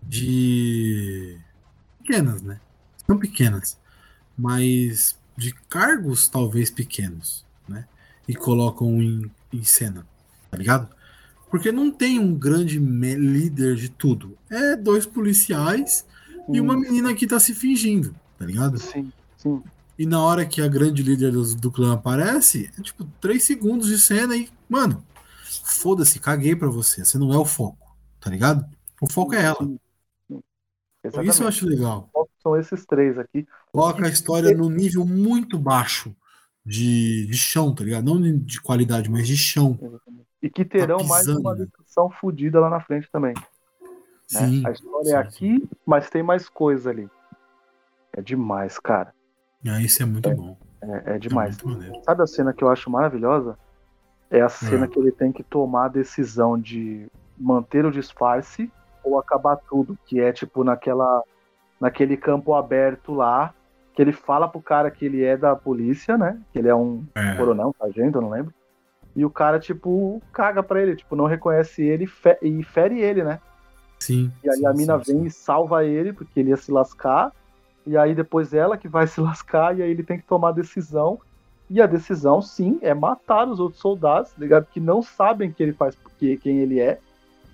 De. 0.00 1.36
pequenas, 1.98 2.40
né? 2.42 2.60
Não 3.08 3.18
pequenas, 3.18 3.78
mas 4.38 5.18
de 5.36 5.52
cargos 5.68 6.28
talvez 6.28 6.70
pequenos, 6.70 7.44
né? 7.68 7.86
E 8.28 8.34
colocam 8.34 9.02
em, 9.02 9.28
em 9.52 9.64
cena, 9.64 10.06
tá 10.48 10.56
ligado? 10.56 10.88
Porque 11.50 11.72
não 11.72 11.90
tem 11.90 12.20
um 12.20 12.32
grande 12.32 12.78
líder 12.78 13.74
de 13.74 13.88
tudo. 13.88 14.38
É 14.48 14.76
dois 14.76 15.04
policiais 15.04 16.06
hum. 16.48 16.54
e 16.54 16.60
uma 16.60 16.76
menina 16.76 17.12
que 17.12 17.26
tá 17.26 17.40
se 17.40 17.54
fingindo, 17.54 18.14
tá 18.38 18.46
ligado? 18.46 18.78
Sim, 18.78 19.12
sim. 19.36 19.62
E 19.98 20.04
na 20.04 20.22
hora 20.22 20.44
que 20.44 20.60
a 20.60 20.68
grande 20.68 21.02
líder 21.02 21.32
do, 21.32 21.54
do 21.54 21.72
clã 21.72 21.94
aparece, 21.94 22.70
é 22.78 22.82
tipo 22.82 23.04
três 23.20 23.44
segundos 23.44 23.88
de 23.88 23.98
cena 23.98 24.36
e, 24.36 24.48
mano, 24.68 25.02
foda-se, 25.64 26.20
caguei 26.20 26.54
pra 26.54 26.68
você. 26.68 27.04
Você 27.04 27.18
não 27.18 27.32
é 27.32 27.38
o 27.38 27.44
foco, 27.44 27.96
tá 28.20 28.30
ligado? 28.30 28.64
O 29.00 29.10
foco 29.10 29.34
é 29.34 29.44
ela. 29.44 29.58
Exatamente. 31.02 31.30
Isso 31.30 31.42
eu 31.42 31.48
acho 31.48 31.66
legal. 31.66 32.10
São 32.42 32.56
esses 32.56 32.84
três 32.84 33.18
aqui. 33.18 33.46
Coloca 33.72 34.04
a 34.04 34.08
história 34.08 34.56
no 34.56 34.68
nível 34.68 35.04
muito 35.04 35.58
baixo 35.58 36.14
de, 36.64 37.26
de 37.26 37.36
chão, 37.36 37.74
tá 37.74 37.84
ligado? 37.84 38.04
Não 38.04 38.20
de 38.38 38.60
qualidade, 38.60 39.10
mas 39.10 39.26
de 39.26 39.36
chão. 39.36 39.78
E 40.42 40.50
que 40.50 40.64
terão 40.64 40.98
tá 40.98 41.04
mais 41.04 41.28
uma 41.28 41.54
discussão 41.54 42.10
fodida 42.10 42.60
lá 42.60 42.68
na 42.68 42.80
frente 42.80 43.08
também. 43.10 43.34
Né? 43.34 43.42
Sim, 44.26 44.60
né? 44.62 44.68
A 44.68 44.72
história 44.72 45.02
é 45.02 45.04
sim, 45.04 45.12
é 45.12 45.16
aqui, 45.16 45.60
sim. 45.60 45.68
mas 45.86 46.10
tem 46.10 46.22
mais 46.22 46.48
coisa 46.48 46.90
ali. 46.90 47.08
É 48.12 48.20
demais, 48.20 48.78
cara. 48.78 49.14
Ah, 49.68 49.80
isso 49.80 50.02
é 50.02 50.06
muito 50.06 50.28
é, 50.28 50.34
bom. 50.34 50.56
É, 50.82 51.14
é 51.14 51.18
demais. 51.18 51.58
É 51.58 52.02
Sabe 52.04 52.22
a 52.22 52.26
cena 52.26 52.52
que 52.52 52.62
eu 52.62 52.68
acho 52.68 52.90
maravilhosa? 52.90 53.58
É 54.30 54.40
a 54.40 54.48
cena 54.48 54.86
ah. 54.86 54.88
que 54.88 54.98
ele 54.98 55.12
tem 55.12 55.32
que 55.32 55.42
tomar 55.42 55.86
a 55.86 55.88
decisão 55.88 56.58
de 56.58 57.06
manter 57.38 57.84
o 57.84 57.90
disfarce 57.90 58.70
ou 59.04 59.18
acabar 59.18 59.56
tudo, 59.56 59.96
que 60.06 60.20
é 60.20 60.32
tipo 60.32 60.64
naquela 60.64 61.22
naquele 61.80 62.16
campo 62.16 62.54
aberto 62.54 63.12
lá, 63.12 63.54
que 63.94 64.00
ele 64.00 64.12
fala 64.12 64.48
pro 64.48 64.60
cara 64.60 64.90
que 64.90 65.04
ele 65.04 65.22
é 65.22 65.36
da 65.36 65.54
polícia, 65.54 66.16
né? 66.16 66.40
Que 66.52 66.58
ele 66.58 66.68
é 66.68 66.74
um 66.74 67.04
é. 67.14 67.34
coronel, 67.36 67.74
sargento, 67.78 68.18
eu 68.18 68.22
não 68.22 68.30
lembro. 68.30 68.52
E 69.14 69.24
o 69.24 69.30
cara, 69.30 69.58
tipo, 69.58 70.20
caga 70.32 70.62
pra 70.62 70.82
ele, 70.82 70.96
tipo, 70.96 71.16
não 71.16 71.26
reconhece 71.26 71.82
ele 71.82 72.08
e 72.42 72.62
fere 72.62 73.00
ele, 73.00 73.24
né? 73.24 73.40
Sim. 73.98 74.30
E 74.44 74.50
aí 74.50 74.58
sim, 74.58 74.66
a 74.66 74.74
mina 74.74 75.02
sim, 75.02 75.12
vem 75.12 75.22
sim. 75.22 75.26
e 75.26 75.30
salva 75.30 75.84
ele, 75.84 76.12
porque 76.12 76.38
ele 76.38 76.50
ia 76.50 76.56
se 76.56 76.70
lascar. 76.70 77.32
E 77.86 77.96
aí 77.96 78.14
depois 78.14 78.52
ela 78.52 78.76
que 78.76 78.88
vai 78.88 79.06
se 79.08 79.20
lascar, 79.20 79.78
e 79.78 79.82
aí 79.82 79.90
ele 79.90 80.02
tem 80.02 80.18
que 80.18 80.26
tomar 80.26 80.48
a 80.48 80.52
decisão. 80.52 81.18
E 81.68 81.80
a 81.80 81.86
decisão, 81.86 82.40
sim, 82.40 82.78
é 82.80 82.94
matar 82.94 83.48
os 83.48 83.58
outros 83.58 83.80
soldados, 83.80 84.32
ligado? 84.38 84.66
Que 84.66 84.78
não 84.78 85.02
sabem 85.02 85.50
que 85.50 85.62
ele 85.62 85.72
faz 85.72 85.94
porque 85.96 86.36
quem 86.36 86.58
ele 86.58 86.80
é, 86.80 86.98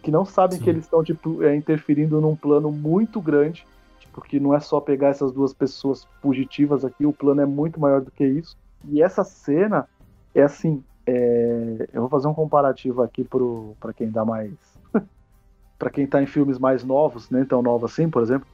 que 0.02 0.10
não 0.10 0.24
sabem 0.24 0.58
sim. 0.58 0.64
que 0.64 0.70
eles 0.70 0.84
estão 0.84 1.02
tipo, 1.02 1.42
é, 1.42 1.56
interferindo 1.56 2.20
num 2.20 2.36
plano 2.36 2.70
muito 2.70 3.20
grande, 3.20 3.66
porque 4.12 4.36
tipo, 4.36 4.48
não 4.48 4.54
é 4.54 4.60
só 4.60 4.80
pegar 4.80 5.08
essas 5.08 5.32
duas 5.32 5.54
pessoas 5.54 6.06
fugitivas 6.20 6.84
aqui, 6.84 7.06
o 7.06 7.12
plano 7.12 7.40
é 7.40 7.46
muito 7.46 7.80
maior 7.80 8.02
do 8.02 8.10
que 8.10 8.24
isso. 8.24 8.54
E 8.86 9.02
essa 9.02 9.24
cena 9.24 9.88
é 10.34 10.42
assim, 10.42 10.84
é... 11.06 11.88
eu 11.92 12.02
vou 12.02 12.10
fazer 12.10 12.28
um 12.28 12.34
comparativo 12.34 13.00
aqui 13.02 13.26
para 13.80 13.94
quem 13.94 14.10
dá 14.10 14.26
mais, 14.26 14.52
para 15.78 15.88
quem 15.88 16.06
tá 16.06 16.22
em 16.22 16.26
filmes 16.26 16.58
mais 16.58 16.84
novos, 16.84 17.30
nem 17.30 17.46
tão 17.46 17.62
novos 17.62 17.92
assim, 17.92 18.10
por 18.10 18.22
exemplo 18.22 18.46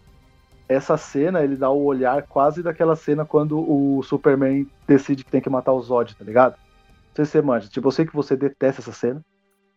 essa 0.69 0.97
cena, 0.97 1.43
ele 1.43 1.57
dá 1.57 1.71
o 1.71 1.83
olhar 1.83 2.23
quase 2.25 2.63
daquela 2.63 2.95
cena 2.95 3.25
quando 3.25 3.59
o 3.59 4.03
Superman 4.03 4.67
decide 4.87 5.25
que 5.25 5.31
tem 5.31 5.41
que 5.41 5.49
matar 5.49 5.73
o 5.73 5.81
Zod, 5.81 6.15
tá 6.15 6.25
ligado? 6.25 6.53
Não 6.53 7.17
sei 7.17 7.25
se 7.25 7.31
você 7.33 7.43
manja. 7.43 7.69
Tipo, 7.69 7.89
eu 7.89 7.93
sei 7.93 8.07
que 8.07 8.15
você 8.15 8.37
detesta 8.37 8.83
essa 8.83 8.93
cena, 8.93 9.25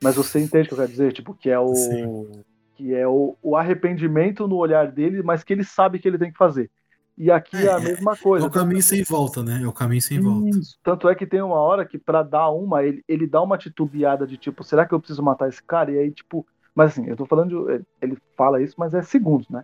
mas 0.03 0.15
você 0.15 0.39
entende 0.39 0.65
o 0.65 0.67
que 0.67 0.73
eu 0.73 0.77
quero 0.79 0.91
dizer? 0.91 1.13
Tipo, 1.13 1.33
que 1.33 1.49
é 1.49 1.57
o. 1.57 1.73
Sim. 1.73 2.43
Que 2.75 2.93
é 2.93 3.07
o, 3.07 3.37
o 3.41 3.55
arrependimento 3.55 4.47
no 4.47 4.57
olhar 4.57 4.91
dele, 4.91 5.23
mas 5.23 5.43
que 5.43 5.53
ele 5.53 5.63
sabe 5.63 5.99
que 5.99 6.07
ele 6.07 6.17
tem 6.17 6.31
que 6.31 6.37
fazer. 6.37 6.69
E 7.17 7.29
aqui 7.29 7.55
é, 7.55 7.65
é 7.65 7.73
a 7.73 7.79
mesma 7.79 8.17
coisa. 8.17 8.45
É 8.45 8.49
o 8.49 8.51
caminho 8.51 8.81
sem 8.81 9.03
volta, 9.03 9.43
né? 9.43 9.61
É 9.63 9.67
o 9.67 9.73
caminho 9.73 10.01
sem 10.01 10.19
volta. 10.19 10.57
Tanto 10.83 11.07
é 11.07 11.15
que 11.15 11.27
tem 11.27 11.41
uma 11.41 11.59
hora 11.59 11.85
que, 11.85 11.97
para 11.97 12.23
dar 12.23 12.49
uma, 12.49 12.83
ele, 12.83 13.03
ele 13.07 13.27
dá 13.27 13.41
uma 13.41 13.57
titubeada 13.57 14.25
de 14.25 14.37
tipo, 14.37 14.63
será 14.63 14.85
que 14.85 14.93
eu 14.93 14.99
preciso 14.99 15.21
matar 15.21 15.47
esse 15.47 15.61
cara? 15.63 15.91
E 15.91 15.99
aí, 15.99 16.11
tipo. 16.11 16.45
Mas 16.73 16.91
assim, 16.91 17.07
eu 17.07 17.15
tô 17.15 17.25
falando 17.25 17.49
de. 17.49 17.85
Ele 18.01 18.17
fala 18.35 18.61
isso, 18.61 18.75
mas 18.77 18.93
é 18.93 19.01
segundos, 19.01 19.47
né? 19.49 19.63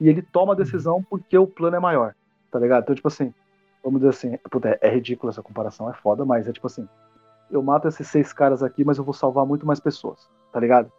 E 0.00 0.08
ele 0.08 0.22
toma 0.22 0.52
a 0.52 0.56
decisão 0.56 1.02
porque 1.02 1.36
o 1.36 1.46
plano 1.46 1.76
é 1.76 1.80
maior, 1.80 2.14
tá 2.50 2.58
ligado? 2.58 2.82
Então, 2.82 2.94
tipo 2.94 3.08
assim, 3.08 3.32
vamos 3.82 4.00
dizer 4.00 4.10
assim, 4.10 4.38
puta, 4.50 4.78
é 4.80 4.88
ridículo 4.88 5.30
essa 5.30 5.42
comparação, 5.42 5.90
é 5.90 5.94
foda, 5.94 6.24
mas 6.24 6.46
é 6.46 6.52
tipo 6.52 6.66
assim, 6.66 6.88
eu 7.50 7.62
mato 7.62 7.88
esses 7.88 8.06
seis 8.08 8.32
caras 8.32 8.62
aqui, 8.62 8.84
mas 8.84 8.98
eu 8.98 9.04
vou 9.04 9.14
salvar 9.14 9.46
muito 9.46 9.66
mais 9.66 9.80
pessoas, 9.80 10.28
tá 10.52 10.60
ligado? 10.60 10.90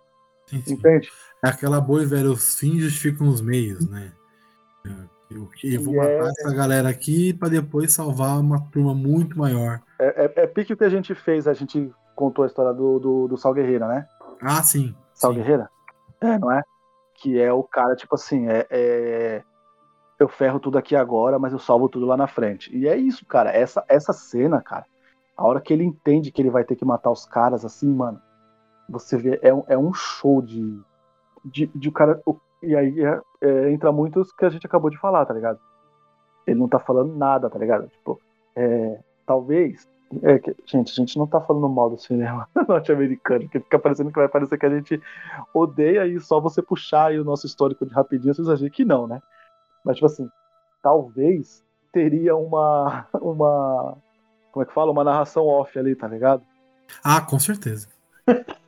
Sim, 0.47 0.61
sim. 0.61 0.73
Entende? 0.73 1.09
É 1.43 1.49
aquela 1.49 1.81
boa 1.81 2.01
e 2.01 2.05
velha, 2.05 2.29
os 2.29 2.57
fins 2.57 2.81
justificam 2.81 3.27
os 3.27 3.41
meios, 3.41 3.87
né? 3.89 4.11
Eu, 5.29 5.49
eu 5.63 5.83
vou 5.83 5.95
matar 5.95 6.09
é... 6.09 6.29
essa 6.29 6.53
galera 6.53 6.87
aqui 6.87 7.33
para 7.33 7.49
depois 7.49 7.91
salvar 7.91 8.39
uma 8.39 8.61
turma 8.71 8.95
muito 8.95 9.37
maior. 9.37 9.81
É, 9.99 10.25
é, 10.25 10.43
é 10.43 10.47
pique 10.47 10.71
o 10.71 10.77
que 10.77 10.85
a 10.85 10.89
gente 10.89 11.13
fez, 11.13 11.47
a 11.47 11.53
gente 11.53 11.91
contou 12.15 12.43
a 12.43 12.47
história 12.47 12.73
do, 12.73 12.97
do, 12.97 13.27
do 13.27 13.37
Sal 13.37 13.53
Guerreira, 13.53 13.87
né? 13.87 14.07
Ah, 14.41 14.63
sim. 14.63 14.95
Sal 15.13 15.33
sim. 15.33 15.39
Guerreira? 15.39 15.69
É, 16.21 16.39
não 16.39 16.51
é? 16.51 16.63
Que 17.17 17.39
é 17.41 17.51
o 17.51 17.63
cara, 17.63 17.95
tipo 17.95 18.15
assim, 18.15 18.47
é, 18.47 18.67
é, 18.69 19.43
eu 20.19 20.27
ferro 20.27 20.59
tudo 20.59 20.77
aqui 20.77 20.95
agora, 20.95 21.39
mas 21.39 21.51
eu 21.51 21.59
salvo 21.59 21.89
tudo 21.89 22.05
lá 22.05 22.15
na 22.15 22.27
frente. 22.27 22.75
E 22.75 22.87
é 22.87 22.95
isso, 22.95 23.25
cara. 23.25 23.51
Essa, 23.51 23.83
essa 23.87 24.13
cena, 24.13 24.61
cara, 24.61 24.85
a 25.35 25.45
hora 25.45 25.59
que 25.59 25.73
ele 25.73 25.83
entende 25.83 26.31
que 26.31 26.41
ele 26.41 26.51
vai 26.51 26.63
ter 26.63 26.75
que 26.75 26.85
matar 26.85 27.11
os 27.11 27.25
caras, 27.25 27.65
assim, 27.65 27.91
mano, 27.91 28.21
você 28.87 29.17
vê, 29.17 29.39
é, 29.41 29.49
é 29.73 29.77
um 29.77 29.93
show 29.93 30.41
de, 30.41 30.79
de, 31.43 31.67
de 31.67 31.89
o 31.89 31.91
cara. 31.91 32.21
E 32.61 32.75
aí 32.75 33.03
é, 33.03 33.21
é, 33.41 33.71
entra 33.71 33.91
muito 33.91 34.21
isso 34.21 34.35
que 34.35 34.45
a 34.45 34.49
gente 34.49 34.65
acabou 34.65 34.89
de 34.89 34.97
falar, 34.97 35.25
tá 35.25 35.33
ligado? 35.33 35.59
Ele 36.45 36.59
não 36.59 36.67
tá 36.67 36.79
falando 36.79 37.15
nada, 37.15 37.49
tá 37.49 37.57
ligado? 37.59 37.87
Tipo, 37.89 38.21
é, 38.55 38.99
talvez 39.25 39.87
é 40.23 40.39
que, 40.39 40.55
gente, 40.65 40.91
a 40.91 40.95
gente 40.95 41.17
não 41.17 41.27
tá 41.27 41.41
falando 41.41 41.67
mal 41.69 41.89
do 41.89 41.97
cinema 41.97 42.47
norte-americano, 42.67 43.41
porque 43.41 43.59
fica 43.59 43.79
parecendo 43.79 44.11
que 44.11 44.19
vai 44.19 44.27
parecer 44.27 44.57
que 44.57 44.65
a 44.65 44.69
gente 44.69 45.01
odeia 45.53 46.07
e 46.07 46.19
só 46.19 46.39
você 46.39 46.61
puxar 46.61 47.07
aí 47.07 47.19
o 47.19 47.25
nosso 47.25 47.45
histórico 47.45 47.85
de 47.85 47.93
rapidinho, 47.93 48.33
vocês 48.33 48.47
acham 48.47 48.69
que 48.69 48.85
não, 48.85 49.07
né? 49.07 49.21
Mas, 49.83 49.95
tipo 49.95 50.05
assim, 50.05 50.29
talvez 50.81 51.63
teria 51.91 52.35
uma. 52.35 53.07
uma 53.21 53.97
como 54.51 54.63
é 54.63 54.65
que 54.67 54.73
fala? 54.73 54.91
Uma 54.91 55.03
narração 55.03 55.45
off 55.45 55.77
ali, 55.77 55.95
tá 55.95 56.07
ligado? 56.07 56.43
Ah, 57.03 57.21
com 57.21 57.39
certeza. 57.39 57.87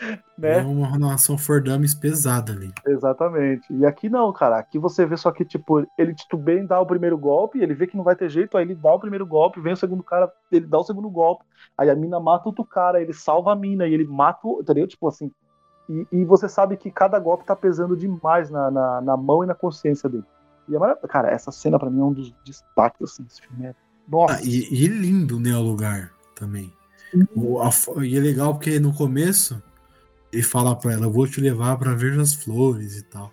né? 0.38 0.58
É 0.58 0.62
uma 0.62 0.98
narração 0.98 1.36
for 1.36 1.62
dummies 1.62 1.94
pesada 1.94 2.52
ali. 2.52 2.72
Exatamente. 2.86 3.66
E 3.72 3.84
aqui 3.84 4.08
não, 4.08 4.32
cara. 4.32 4.58
Aqui 4.58 4.78
você 4.78 5.04
vê 5.04 5.16
só 5.16 5.30
que, 5.30 5.44
tipo, 5.44 5.86
ele 5.96 6.14
titubeia 6.14 6.60
em 6.60 6.66
dar 6.66 6.80
o 6.80 6.86
primeiro 6.86 7.18
golpe, 7.18 7.60
ele 7.60 7.74
vê 7.74 7.86
que 7.86 7.96
não 7.96 8.04
vai 8.04 8.16
ter 8.16 8.28
jeito, 8.28 8.56
aí 8.56 8.64
ele 8.64 8.74
dá 8.74 8.92
o 8.92 9.00
primeiro 9.00 9.26
golpe, 9.26 9.60
vem 9.60 9.72
o 9.72 9.76
segundo 9.76 10.02
cara, 10.02 10.32
ele 10.50 10.66
dá 10.66 10.78
o 10.78 10.84
segundo 10.84 11.08
golpe, 11.10 11.44
aí 11.76 11.90
a 11.90 11.94
mina 11.94 12.20
mata 12.20 12.48
outro 12.48 12.64
cara, 12.64 13.00
ele 13.00 13.12
salva 13.12 13.52
a 13.52 13.56
mina 13.56 13.86
e 13.86 13.94
ele 13.94 14.06
mata, 14.06 14.46
entendeu? 14.60 14.86
Tipo 14.86 15.08
assim. 15.08 15.30
E, 15.88 16.06
e 16.12 16.24
você 16.24 16.48
sabe 16.48 16.76
que 16.76 16.90
cada 16.90 17.18
golpe 17.18 17.44
tá 17.44 17.56
pesando 17.56 17.96
demais 17.96 18.50
na, 18.50 18.70
na, 18.70 19.00
na 19.00 19.16
mão 19.16 19.42
e 19.42 19.46
na 19.46 19.54
consciência 19.54 20.08
dele. 20.08 20.24
E 20.68 20.76
é 20.76 21.08
cara, 21.08 21.30
essa 21.30 21.50
cena 21.50 21.78
para 21.78 21.88
mim 21.88 22.00
é 22.00 22.04
um 22.04 22.12
dos 22.12 22.34
destaques, 22.44 23.00
assim, 23.02 23.22
desse 23.22 23.40
filme. 23.40 23.66
É... 23.66 23.74
Nossa. 24.06 24.34
Ah, 24.34 24.40
e, 24.42 24.68
e 24.70 24.86
lindo, 24.86 25.40
né, 25.40 25.56
o 25.56 25.62
lugar 25.62 26.12
também. 26.34 26.72
O, 27.34 27.60
a, 27.60 27.70
e 28.04 28.16
é 28.16 28.20
legal 28.20 28.54
porque 28.54 28.78
no 28.78 28.92
começo 28.92 29.62
e 30.32 30.42
fala 30.42 30.76
para 30.76 30.92
ela, 30.92 31.06
eu 31.06 31.12
vou 31.12 31.26
te 31.26 31.40
levar 31.40 31.76
para 31.76 31.94
ver 31.94 32.18
as 32.18 32.34
flores 32.34 32.96
e 32.96 33.02
tal. 33.02 33.32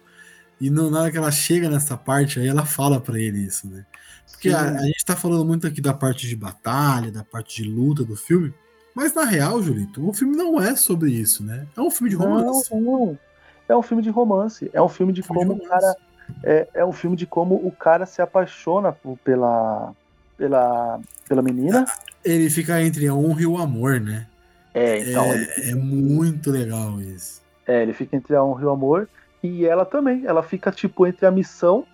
E 0.60 0.70
não, 0.70 0.90
na 0.90 1.02
hora 1.02 1.12
que 1.12 1.18
ela 1.18 1.32
chega 1.32 1.70
nessa 1.70 1.98
parte, 1.98 2.40
aí 2.40 2.48
ela 2.48 2.66
fala 2.66 3.00
para 3.00 3.20
ele 3.20 3.40
isso, 3.40 3.68
né? 3.68 3.86
Porque 4.32 4.50
a, 4.50 4.62
a, 4.62 4.84
gente 4.84 5.04
tá 5.06 5.16
falando 5.16 5.46
muito 5.46 5.68
aqui 5.68 5.82
da 5.82 5.94
parte 5.94 6.28
de 6.28 6.36
batalha, 6.36 7.12
da 7.12 7.24
parte 7.24 7.62
de 7.62 7.70
luta 7.70 8.04
do 8.04 8.16
filme, 8.16 8.54
mas 8.94 9.14
na 9.14 9.26
real, 9.26 9.62
Julito, 9.62 10.08
o 10.08 10.14
filme 10.14 10.36
não 10.38 10.62
é 10.62 10.76
sobre 10.76 11.12
isso, 11.12 11.44
né? 11.44 11.68
É 11.76 11.82
um 11.82 11.92
filme 11.92 12.10
de 12.10 12.16
romance. 12.16 12.74
Não, 12.74 12.82
não. 12.82 13.20
É 13.68 13.76
um 13.76 13.82
filme 13.82 14.02
de 14.02 14.10
romance. 14.10 14.70
É 14.72 14.82
um 14.82 14.88
filme 14.88 15.12
de 15.12 15.22
filme 15.22 15.42
como 15.42 15.60
de 15.60 15.66
o 15.66 15.70
cara. 15.70 15.96
É, 16.44 16.68
é 16.76 16.86
um 16.86 16.94
filme 16.94 17.16
de 17.18 17.26
como 17.26 17.56
o 17.56 17.72
cara 17.72 18.06
se 18.06 18.22
apaixona 18.22 18.96
pela, 19.24 19.94
pela, 20.38 21.00
pela 21.28 21.42
menina. 21.42 21.86
Ele 22.24 22.50
fica 22.50 22.82
entre 22.82 23.08
a 23.08 23.14
honra 23.14 23.42
e 23.42 23.46
o 23.46 23.58
amor, 23.58 24.00
né? 24.00 24.28
É, 24.76 25.00
então. 25.00 25.24
É, 25.24 25.70
é 25.72 25.76
muito 25.76 26.52
legal 26.52 27.00
isso. 27.00 27.42
É, 27.66 27.82
ele 27.82 27.94
fica 27.94 28.16
entre 28.18 28.36
a 28.36 28.44
honra 28.44 28.62
e 28.62 28.66
o 28.66 28.70
amor. 28.70 29.10
E 29.42 29.66
ela 29.66 29.86
também. 29.86 30.26
Ela 30.26 30.44
fica, 30.44 30.70
tipo, 30.70 31.08
entre 31.08 31.26
a 31.26 31.32
missão. 31.32 31.88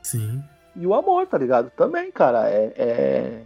Sim. 0.00 0.42
E 0.76 0.86
o 0.86 0.94
amor, 0.94 1.26
tá 1.26 1.36
ligado? 1.36 1.68
Também, 1.70 2.12
cara. 2.12 2.48
É. 2.48 2.72
É, 2.76 3.42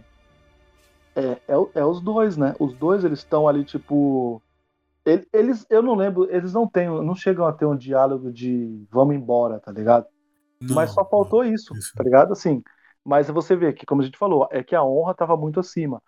é, 1.15 1.21
é, 1.47 1.55
é 1.73 1.85
os 1.85 1.99
dois, 1.99 2.37
né? 2.37 2.55
Os 2.59 2.73
dois, 2.73 3.03
eles 3.03 3.19
estão 3.19 3.47
ali, 3.47 3.65
tipo. 3.65 4.41
Eles, 5.33 5.65
eu 5.69 5.83
não 5.83 5.93
lembro, 5.93 6.27
eles 6.31 6.51
não 6.51 6.67
têm, 6.67 6.87
não 6.87 7.13
chegam 7.13 7.45
a 7.45 7.53
ter 7.53 7.65
um 7.65 7.75
diálogo 7.75 8.31
de 8.31 8.87
vamos 8.89 9.15
embora, 9.15 9.59
tá 9.59 9.71
ligado? 9.71 10.07
Não, 10.59 10.73
mas 10.73 10.89
só 10.91 11.05
faltou 11.05 11.43
não, 11.43 11.53
isso, 11.53 11.77
isso, 11.77 11.93
tá 11.95 12.03
ligado? 12.03 12.33
Assim, 12.33 12.63
mas 13.03 13.27
você 13.27 13.55
vê 13.55 13.71
que, 13.71 13.85
como 13.85 14.01
a 14.01 14.05
gente 14.05 14.17
falou, 14.17 14.47
é 14.49 14.63
que 14.63 14.75
a 14.75 14.83
honra 14.83 15.11
estava 15.11 15.37
muito 15.37 15.59
acima. 15.59 16.01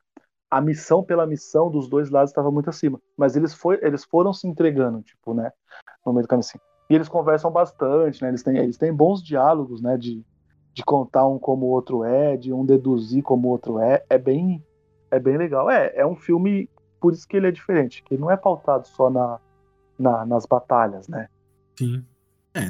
A 0.50 0.62
missão 0.62 1.04
pela 1.04 1.28
missão 1.28 1.70
dos 1.70 1.90
dois 1.90 2.10
lados 2.10 2.32
estava 2.32 2.52
muito 2.52 2.70
acima. 2.70 3.00
Mas 3.18 3.36
eles, 3.36 3.54
foi, 3.54 3.80
eles 3.82 4.04
foram 4.04 4.32
se 4.34 4.48
entregando, 4.48 5.02
tipo, 5.02 5.34
né? 5.34 5.52
No 6.06 6.14
meio 6.14 6.24
do 6.24 6.28
caminho 6.28 6.46
assim. 6.48 6.60
E 6.90 6.96
eles 6.96 7.10
conversam 7.10 7.52
bastante, 7.52 8.22
né? 8.22 8.30
Eles 8.30 8.44
têm, 8.44 8.58
eles 8.58 8.78
têm 8.78 8.94
bons 8.94 9.22
diálogos, 9.22 9.82
né? 9.82 9.98
De, 9.98 10.24
de 10.74 10.84
contar 10.84 11.28
um 11.28 11.38
como 11.38 11.66
o 11.66 11.70
outro 11.70 12.04
é, 12.04 12.38
de 12.38 12.54
um 12.54 12.66
deduzir 12.66 13.24
como 13.24 13.48
o 13.48 13.52
outro 13.52 13.80
é. 13.80 14.04
É 14.10 14.18
bem, 14.18 14.64
é 15.12 15.20
bem 15.20 15.38
legal. 15.38 15.70
É, 15.70 15.92
é 15.96 16.06
um 16.06 16.16
filme, 16.16 16.70
por 17.02 17.14
isso 17.14 17.28
que 17.28 17.36
ele 17.36 17.48
é 17.48 17.52
diferente, 17.52 18.02
que 18.04 18.18
não 18.18 18.32
é 18.32 18.38
pautado 18.38 18.88
só 18.88 19.10
na, 19.10 19.40
na 20.00 20.26
nas 20.26 20.46
batalhas, 20.46 21.08
né? 21.08 21.28
Sim. 21.78 22.06
É, 22.54 22.62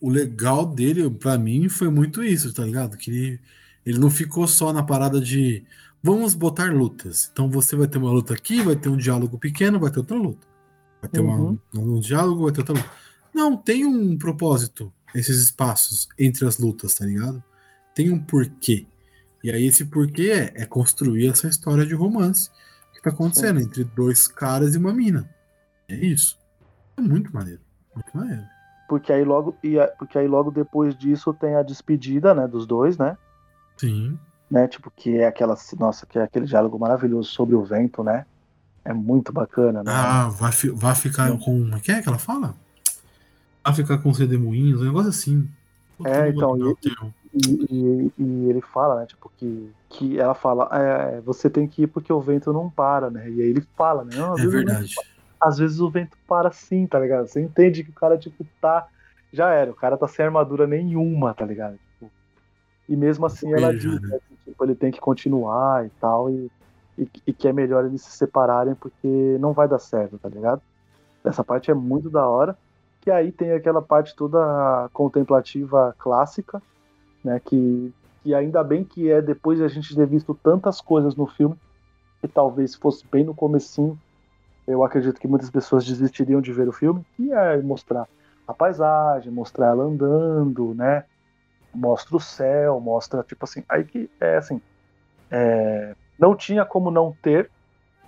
o 0.00 0.10
legal 0.10 0.66
dele, 0.66 1.08
para 1.08 1.38
mim, 1.38 1.68
foi 1.68 1.88
muito 1.88 2.22
isso, 2.22 2.52
tá 2.52 2.62
ligado? 2.62 2.96
Que 2.98 3.10
ele, 3.10 3.40
ele 3.86 3.98
não 3.98 4.10
ficou 4.10 4.46
só 4.46 4.70
na 4.70 4.82
parada 4.82 5.18
de 5.18 5.64
vamos 6.04 6.34
botar 6.34 6.70
lutas. 6.70 7.30
Então 7.32 7.50
você 7.50 7.74
vai 7.74 7.88
ter 7.88 7.96
uma 7.96 8.12
luta 8.12 8.34
aqui, 8.34 8.60
vai 8.60 8.76
ter 8.76 8.90
um 8.90 8.96
diálogo 8.96 9.38
pequeno, 9.38 9.80
vai 9.80 9.90
ter 9.90 10.00
outra 10.00 10.16
luta. 10.16 10.46
Vai 11.00 11.10
ter 11.10 11.20
uhum. 11.20 11.58
uma, 11.72 11.82
um 11.82 11.98
diálogo, 11.98 12.42
vai 12.42 12.52
ter 12.52 12.60
outra 12.60 12.74
luta. 12.74 12.90
Não, 13.34 13.56
tem 13.56 13.86
um 13.86 14.16
propósito, 14.18 14.92
esses 15.14 15.38
espaços 15.42 16.08
entre 16.18 16.46
as 16.46 16.58
lutas, 16.58 16.94
tá 16.94 17.06
ligado? 17.06 17.42
Tem 17.94 18.10
um 18.10 18.18
porquê. 18.18 18.86
E 19.42 19.50
aí 19.50 19.66
esse 19.66 19.86
porquê 19.86 20.30
é, 20.30 20.62
é 20.62 20.66
construir 20.66 21.28
essa 21.28 21.48
história 21.48 21.86
de 21.86 21.94
romance 21.94 22.50
que 22.92 23.02
tá 23.02 23.10
acontecendo 23.10 23.58
Sim. 23.58 23.66
entre 23.66 23.84
dois 23.84 24.28
caras 24.28 24.74
e 24.74 24.78
uma 24.78 24.92
mina. 24.92 25.28
É 25.88 25.96
isso. 25.96 26.38
É 26.96 27.00
muito 27.00 27.32
maneiro. 27.34 27.60
Muito 27.94 28.14
maneiro 28.14 28.54
porque 28.88 29.12
aí 29.12 29.24
logo 29.24 29.56
porque 29.98 30.18
aí 30.18 30.28
logo 30.28 30.50
depois 30.50 30.96
disso 30.96 31.32
tem 31.34 31.56
a 31.56 31.62
despedida, 31.62 32.34
né, 32.34 32.46
dos 32.46 32.66
dois, 32.66 32.98
né? 32.98 33.16
Sim. 33.76 34.18
Né, 34.54 34.68
tipo 34.68 34.88
que 34.94 35.18
é 35.18 35.26
aquela, 35.26 35.56
nossa, 35.80 36.06
que 36.06 36.16
é 36.16 36.22
aquele 36.22 36.46
diálogo 36.46 36.78
maravilhoso 36.78 37.28
sobre 37.28 37.56
o 37.56 37.64
vento, 37.64 38.04
né? 38.04 38.24
É 38.84 38.92
muito 38.92 39.32
bacana, 39.32 39.82
né? 39.82 39.90
Ah, 39.92 40.28
vai, 40.28 40.52
vai 40.74 40.94
ficar 40.94 41.28
Sim. 41.28 41.38
com, 41.38 41.74
o 41.74 41.80
que 41.80 41.90
é 41.90 42.00
que 42.00 42.08
ela 42.08 42.18
fala? 42.18 42.54
Vai 43.64 43.74
ficar 43.74 43.98
com 43.98 44.10
os 44.10 44.18
redemoinhos, 44.18 44.80
um 44.80 44.84
negócio 44.84 45.08
assim. 45.08 45.48
é, 46.04 46.28
então, 46.28 46.56
e, 47.34 47.66
e, 47.68 48.12
e, 48.16 48.48
ele 48.48 48.60
fala, 48.60 49.00
né, 49.00 49.06
tipo, 49.06 49.28
que, 49.36 49.72
que 49.88 50.20
ela 50.20 50.34
fala, 50.34 50.68
é, 50.72 51.20
você 51.22 51.50
tem 51.50 51.66
que 51.66 51.82
ir 51.82 51.86
porque 51.88 52.12
o 52.12 52.20
vento 52.20 52.52
não 52.52 52.70
para, 52.70 53.10
né? 53.10 53.28
E 53.28 53.42
aí 53.42 53.48
ele 53.48 53.66
fala, 53.76 54.04
né? 54.04 54.14
é 54.38 54.46
verdade 54.46 54.94
às 55.44 55.58
vezes 55.58 55.78
o 55.78 55.90
vento 55.90 56.16
para 56.26 56.48
assim, 56.48 56.86
tá 56.86 56.98
ligado? 56.98 57.26
Você 57.28 57.40
entende 57.40 57.84
que 57.84 57.90
o 57.90 57.94
cara, 57.94 58.16
tipo, 58.16 58.46
tá. 58.60 58.88
Já 59.30 59.50
era, 59.50 59.70
o 59.70 59.74
cara 59.74 59.98
tá 59.98 60.06
sem 60.08 60.24
armadura 60.24 60.66
nenhuma, 60.66 61.34
tá 61.34 61.44
ligado? 61.44 61.76
Tipo, 61.76 62.10
e 62.88 62.96
mesmo 62.96 63.26
assim 63.26 63.52
ela 63.52 63.74
diz 63.74 64.00
né? 64.00 64.18
Tipo, 64.54 64.64
ele 64.64 64.74
tem 64.74 64.90
que 64.90 65.00
continuar 65.00 65.84
e 65.84 65.90
tal, 66.00 66.30
e, 66.30 66.50
e, 66.96 67.08
e, 67.26 67.32
que 67.32 67.48
é 67.48 67.52
melhor 67.52 67.84
eles 67.84 68.02
se 68.02 68.12
separarem 68.12 68.74
porque 68.74 69.36
não 69.40 69.52
vai 69.52 69.68
dar 69.68 69.78
certo, 69.78 70.18
tá 70.18 70.28
ligado? 70.28 70.62
Essa 71.24 71.42
parte 71.42 71.70
é 71.70 71.74
muito 71.74 72.08
da 72.08 72.26
hora. 72.26 72.56
Que 73.00 73.10
aí 73.10 73.30
tem 73.30 73.52
aquela 73.52 73.82
parte 73.82 74.16
toda 74.16 74.88
contemplativa 74.92 75.94
clássica, 75.98 76.62
né? 77.22 77.38
Que, 77.44 77.92
que 78.22 78.34
ainda 78.34 78.64
bem 78.64 78.82
que 78.82 79.10
é 79.10 79.20
depois 79.20 79.58
de 79.58 79.64
a 79.64 79.68
gente 79.68 79.94
ter 79.94 80.06
visto 80.06 80.34
tantas 80.42 80.80
coisas 80.80 81.14
no 81.14 81.26
filme, 81.26 81.56
que 82.20 82.28
talvez 82.28 82.74
fosse 82.74 83.04
bem 83.10 83.24
no 83.24 83.34
comecinho 83.34 83.98
eu 84.66 84.82
acredito 84.82 85.20
que 85.20 85.28
muitas 85.28 85.50
pessoas 85.50 85.84
desistiriam 85.84 86.40
de 86.40 86.52
ver 86.52 86.68
o 86.68 86.72
filme, 86.72 87.04
e 87.18 87.30
é 87.32 87.60
mostrar 87.60 88.08
a 88.46 88.54
paisagem, 88.54 89.32
mostrar 89.32 89.68
ela 89.68 89.84
andando, 89.84 90.74
né? 90.74 91.04
Mostra 91.74 92.16
o 92.16 92.20
céu, 92.20 92.80
mostra, 92.80 93.22
tipo 93.22 93.44
assim, 93.44 93.64
aí 93.68 93.84
que 93.84 94.08
é 94.20 94.36
assim, 94.36 94.60
é, 95.30 95.94
não 96.18 96.36
tinha 96.36 96.64
como 96.64 96.90
não 96.90 97.16
ter, 97.20 97.50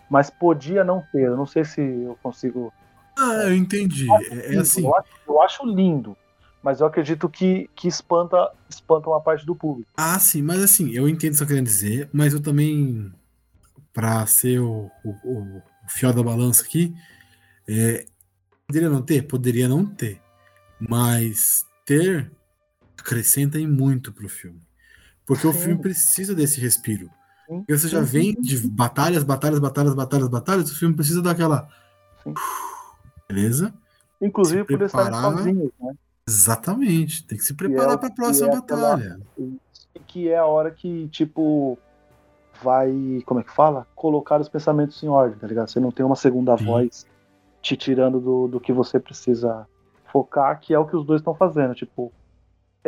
mas 0.08 0.30
podia 0.30 0.84
não 0.84 1.02
ter. 1.12 1.22
Eu 1.22 1.36
não 1.36 1.46
sei 1.46 1.64
se 1.64 1.80
eu 1.80 2.16
consigo. 2.22 2.72
Ah, 3.18 3.44
eu 3.44 3.54
entendi. 3.54 4.06
É, 4.30 4.54
é 4.54 4.58
assim. 4.58 4.84
Eu 4.84 4.96
acho, 4.96 5.08
eu 5.26 5.42
acho, 5.42 5.66
lindo, 5.66 6.16
mas 6.62 6.80
eu 6.80 6.86
acredito 6.86 7.28
que, 7.28 7.68
que 7.74 7.88
espanta, 7.88 8.52
espanta 8.68 9.08
uma 9.08 9.20
parte 9.20 9.44
do 9.44 9.56
público. 9.56 9.90
Ah, 9.96 10.18
sim, 10.18 10.42
mas 10.42 10.62
assim, 10.62 10.90
eu 10.90 11.08
entendo 11.08 11.30
o 11.30 11.32
que 11.32 11.38
você 11.38 11.44
tá 11.44 11.48
querendo 11.48 11.66
dizer, 11.66 12.08
mas 12.12 12.32
eu 12.32 12.40
também, 12.40 13.12
para 13.92 14.24
ser 14.26 14.60
o, 14.60 14.90
o 15.04 15.62
o 15.86 15.90
fiel 15.90 16.12
da 16.12 16.22
balança 16.22 16.62
aqui. 16.62 16.94
É, 17.68 18.06
poderia 18.66 18.90
não 18.90 19.00
ter? 19.00 19.22
Poderia 19.22 19.68
não 19.68 19.86
ter. 19.86 20.20
Mas 20.80 21.64
ter 21.86 22.30
acrescenta 23.06 23.58
em 23.58 23.66
muito 23.66 24.12
pro 24.12 24.28
filme. 24.28 24.60
Porque 25.24 25.46
o 25.46 25.52
filme 25.52 25.80
precisa 25.80 26.34
desse 26.34 26.60
respiro. 26.60 27.08
Porque 27.46 27.78
você 27.78 27.88
já 27.88 28.00
vem 28.00 28.34
de 28.34 28.66
batalhas, 28.66 29.22
batalhas, 29.22 29.60
batalhas, 29.60 29.94
batalhas, 29.94 30.28
batalhas, 30.28 30.70
o 30.70 30.76
filme 30.76 30.94
precisa 30.94 31.22
daquela. 31.22 31.68
Beleza? 33.28 33.72
Inclusive 34.20 34.64
por 34.64 34.82
estar 34.82 35.12
sozinhos, 35.12 35.70
né? 35.80 35.94
Exatamente. 36.28 37.24
Tem 37.24 37.38
que 37.38 37.44
se 37.44 37.54
preparar 37.54 37.94
é, 37.94 37.96
para 37.96 38.08
a 38.08 38.12
próxima 38.12 38.48
é 38.48 38.50
batalha. 38.50 38.94
Aquela, 38.94 40.00
que 40.06 40.28
é 40.28 40.38
a 40.38 40.46
hora 40.46 40.72
que, 40.72 41.08
tipo, 41.08 41.78
vai, 42.62 43.22
como 43.26 43.40
é 43.40 43.44
que 43.44 43.52
fala? 43.52 43.86
Colocar 43.94 44.40
os 44.40 44.48
pensamentos 44.48 45.00
em 45.02 45.08
ordem, 45.08 45.38
tá 45.38 45.46
ligado? 45.46 45.68
Você 45.68 45.78
não 45.78 45.92
tem 45.92 46.04
uma 46.04 46.16
segunda 46.16 46.56
Sim. 46.56 46.64
voz 46.64 47.06
te 47.62 47.76
tirando 47.76 48.20
do, 48.20 48.48
do 48.48 48.60
que 48.60 48.72
você 48.72 48.98
precisa 48.98 49.66
focar, 50.12 50.60
que 50.60 50.74
é 50.74 50.78
o 50.78 50.86
que 50.86 50.96
os 50.96 51.04
dois 51.04 51.20
estão 51.20 51.34
fazendo. 51.34 51.74
Tipo, 51.74 52.12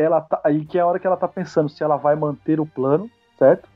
ela 0.02 0.20
tá. 0.20 0.40
Aí 0.44 0.64
que 0.64 0.78
é 0.78 0.80
a 0.80 0.86
hora 0.86 0.98
que 0.98 1.06
ela 1.06 1.16
tá 1.16 1.28
pensando 1.28 1.68
se 1.68 1.82
ela 1.82 1.96
vai 1.96 2.14
manter 2.16 2.60
o 2.60 2.66
plano, 2.66 3.10
certo? 3.38 3.68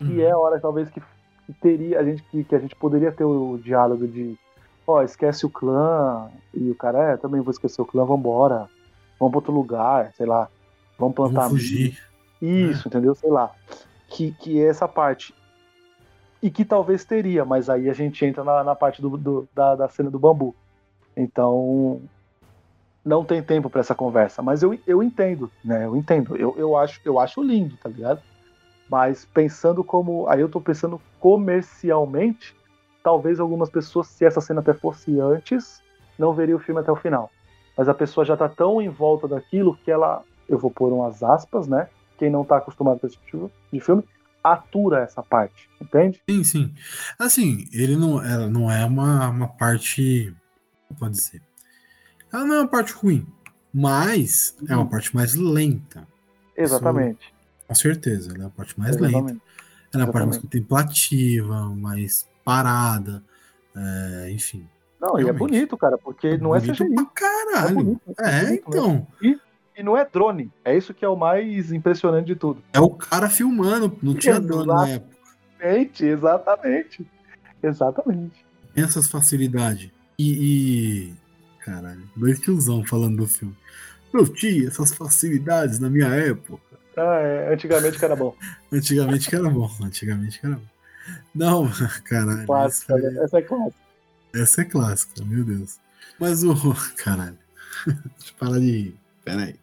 Uhum. 0.00 0.08
E 0.08 0.22
é 0.22 0.30
a 0.30 0.38
hora, 0.38 0.60
talvez, 0.60 0.90
que, 0.90 1.00
que 1.46 1.52
teria 1.54 2.00
a 2.00 2.04
gente 2.04 2.22
que, 2.24 2.44
que, 2.44 2.54
a 2.54 2.58
gente 2.58 2.74
poderia 2.76 3.12
ter 3.12 3.24
o, 3.24 3.58
diálogo 3.58 4.06
de 4.06 4.38
ó, 4.86 4.98
oh, 4.98 5.02
esquece 5.02 5.46
o 5.46 5.50
clã, 5.50 6.28
e 6.52 6.70
o 6.70 6.74
cara, 6.74 7.12
é, 7.12 7.16
também 7.16 7.40
vou 7.40 7.52
esquecer 7.52 7.80
o 7.80 7.86
clã, 7.86 8.04
vambora. 8.04 8.68
Vamos 9.18 9.30
pra 9.30 9.38
outro 9.38 9.52
lugar, 9.52 10.12
sei 10.14 10.26
lá. 10.26 10.48
Vamos 10.98 11.14
plantar. 11.14 11.42
Vamos 11.42 11.62
fugir. 11.62 11.98
Isso, 12.40 12.86
é. 12.86 12.88
entendeu? 12.88 13.14
Sei 13.14 13.30
lá 13.30 13.52
que, 14.12 14.32
que 14.32 14.60
é 14.60 14.68
essa 14.68 14.86
parte. 14.86 15.34
E 16.42 16.50
que 16.50 16.64
talvez 16.64 17.04
teria, 17.04 17.44
mas 17.44 17.70
aí 17.70 17.88
a 17.88 17.94
gente 17.94 18.24
entra 18.24 18.44
na, 18.44 18.62
na 18.62 18.74
parte 18.74 19.00
do, 19.00 19.16
do 19.16 19.48
da, 19.54 19.74
da 19.74 19.88
cena 19.88 20.10
do 20.10 20.18
bambu. 20.18 20.54
Então, 21.16 22.02
não 23.04 23.24
tem 23.24 23.42
tempo 23.42 23.68
para 23.68 23.80
essa 23.80 23.94
conversa. 23.94 24.42
Mas 24.42 24.62
eu, 24.62 24.78
eu 24.86 25.02
entendo, 25.02 25.50
né? 25.64 25.84
Eu 25.84 25.96
entendo. 25.96 26.36
Eu, 26.36 26.54
eu, 26.56 26.76
acho, 26.76 27.00
eu 27.04 27.18
acho 27.18 27.42
lindo, 27.42 27.76
tá 27.76 27.88
ligado? 27.88 28.22
Mas 28.90 29.24
pensando 29.24 29.82
como. 29.82 30.28
Aí 30.28 30.40
eu 30.40 30.48
tô 30.48 30.60
pensando 30.60 31.00
comercialmente, 31.18 32.54
talvez 33.02 33.40
algumas 33.40 33.70
pessoas, 33.70 34.08
se 34.08 34.24
essa 34.24 34.40
cena 34.40 34.60
até 34.60 34.72
fosse 34.72 35.18
antes, 35.20 35.80
não 36.18 36.32
veria 36.32 36.56
o 36.56 36.60
filme 36.60 36.80
até 36.80 36.92
o 36.92 36.96
final. 36.96 37.30
Mas 37.76 37.88
a 37.88 37.94
pessoa 37.94 38.24
já 38.24 38.36
tá 38.36 38.48
tão 38.48 38.82
em 38.82 38.88
volta 38.88 39.26
daquilo 39.26 39.76
que 39.84 39.90
ela. 39.90 40.22
Eu 40.48 40.58
vou 40.58 40.70
pôr 40.70 40.92
umas 40.92 41.22
aspas, 41.22 41.66
né? 41.66 41.88
quem 42.22 42.30
não 42.30 42.44
tá 42.44 42.58
acostumado 42.58 43.00
com 43.00 43.06
esse 43.08 43.18
tipo 43.26 43.50
de 43.72 43.80
filme, 43.80 44.04
atura 44.44 45.00
essa 45.00 45.24
parte, 45.24 45.68
entende? 45.80 46.22
Sim, 46.30 46.44
sim. 46.44 46.74
Assim, 47.18 47.66
ele 47.72 47.96
não, 47.96 48.22
ela 48.24 48.48
não 48.48 48.70
é 48.70 48.84
uma, 48.84 49.28
uma 49.28 49.48
parte. 49.48 50.32
Pode 51.00 51.14
dizer? 51.14 51.42
Ela 52.32 52.44
não 52.44 52.54
é 52.54 52.58
uma 52.60 52.68
parte 52.68 52.92
ruim, 52.92 53.26
mas 53.72 54.56
é 54.68 54.74
uma 54.74 54.86
parte 54.86 55.14
mais 55.14 55.34
lenta. 55.34 56.06
Exatamente. 56.56 57.26
Isso, 57.26 57.66
com 57.68 57.74
certeza, 57.74 58.34
ela 58.34 58.44
é 58.44 58.46
a 58.46 58.50
parte 58.50 58.78
mais 58.78 58.96
Exatamente. 58.96 59.32
lenta. 59.32 59.42
Ela 59.92 60.04
é 60.04 60.06
a 60.08 60.12
parte 60.12 60.26
mais 60.26 60.38
contemplativa, 60.38 61.68
mais 61.74 62.26
parada, 62.44 63.22
é, 63.76 64.30
enfim. 64.30 64.66
Não, 65.00 65.14
Realmente. 65.14 65.26
e 65.26 65.30
é 65.30 65.32
bonito, 65.32 65.76
cara, 65.76 65.98
porque 65.98 66.28
é 66.28 66.38
não 66.38 66.54
é 66.54 66.60
CGI. 66.60 66.94
Pra 66.94 67.04
caralho. 67.06 67.68
É, 67.68 67.72
bonito, 67.72 68.00
é, 68.18 68.38
é 68.38 68.44
bonito 68.44 68.64
então. 68.68 69.06
E, 69.20 69.38
e 69.76 69.82
não 69.82 69.96
é 69.96 70.04
drone. 70.04 70.50
É 70.64 70.76
isso 70.76 70.94
que 70.94 71.04
é 71.04 71.08
o 71.08 71.16
mais 71.16 71.72
impressionante 71.72 72.26
de 72.26 72.36
tudo. 72.36 72.62
É 72.72 72.80
o 72.80 72.90
cara 72.90 73.28
filmando, 73.28 73.96
não 74.02 74.14
tinha 74.14 74.40
drone 74.40 74.66
na 74.66 74.88
época. 74.88 75.16
Exatamente, 75.60 76.06
exatamente. 76.06 77.06
Exatamente. 77.62 78.46
Essas 78.74 79.08
facilidades. 79.08 79.90
E, 80.18 81.10
e. 81.10 81.14
Caralho, 81.64 82.02
dois 82.16 82.40
tiozão 82.40 82.84
falando 82.84 83.16
do 83.18 83.26
filme. 83.26 83.56
Eu 84.12 84.26
tinha 84.26 84.68
essas 84.68 84.92
facilidades 84.92 85.78
na 85.78 85.88
minha 85.88 86.08
época. 86.08 86.62
Ah, 86.96 87.18
é. 87.20 87.54
Antigamente 87.54 87.98
que 87.98 88.04
era 88.04 88.16
bom. 88.16 88.36
antigamente 88.70 89.28
que 89.28 89.36
era 89.36 89.48
bom. 89.48 89.70
Antigamente 89.80 90.40
que 90.40 90.46
era 90.46 90.56
bom. 90.56 90.72
Não, 91.34 91.70
caralho. 92.04 92.46
Clássica, 92.46 92.94
essa, 92.94 93.06
é... 93.06 93.24
essa 93.24 93.38
é 93.38 93.42
clássica. 93.42 93.82
Essa 94.34 94.60
é 94.62 94.64
clássica, 94.64 95.24
meu 95.24 95.44
Deus. 95.44 95.78
Mas 96.18 96.42
o. 96.42 96.54
Caralho. 96.96 97.38
Deixa 97.86 98.30
eu 98.30 98.34
parar 98.38 98.58
de. 98.58 98.94
Pera 99.24 99.44
aí. 99.44 99.56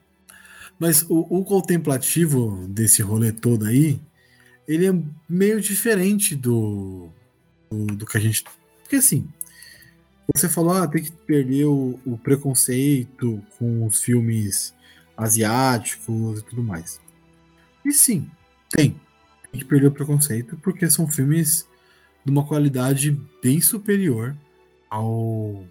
Mas 0.78 1.04
o, 1.04 1.26
o, 1.30 1.43
contemplativo 1.43 2.66
desse 2.70 3.02
rolê 3.02 3.32
todo 3.32 3.66
aí, 3.66 4.00
ele 4.68 4.88
é 4.88 4.93
meio 5.28 5.60
diferente 5.60 6.36
do, 6.36 7.10
do, 7.70 7.86
do, 7.88 8.06
que 8.06 8.18
a 8.18 8.22
gente. 8.22 8.43
Porque 8.82 8.97
assim, 8.97 9.28
você 10.36 10.47
falou, 10.47 10.73
ah, 10.73 10.88
tem 10.88 11.03
que 11.03 11.11
perder 11.11 11.65
o, 11.65 11.99
o 12.05 12.17
preconceito 12.17 13.43
com 13.57 13.86
os 13.86 14.01
filmes 14.01 14.73
asiáticos 15.17 16.39
e 16.39 16.43
tudo 16.43 16.63
mais. 16.63 16.99
E 17.84 17.91
sim, 17.91 18.30
tem. 18.69 18.99
Tem 19.51 19.59
que 19.59 19.65
perder 19.65 19.88
o 19.88 19.91
preconceito, 19.91 20.57
porque 20.61 20.89
são 20.89 21.07
filmes 21.07 21.67
de 22.23 22.32
uma 22.32 22.45
qualidade 22.45 23.19
bem 23.41 23.59
superior 23.59 24.36
ao, 24.89 25.65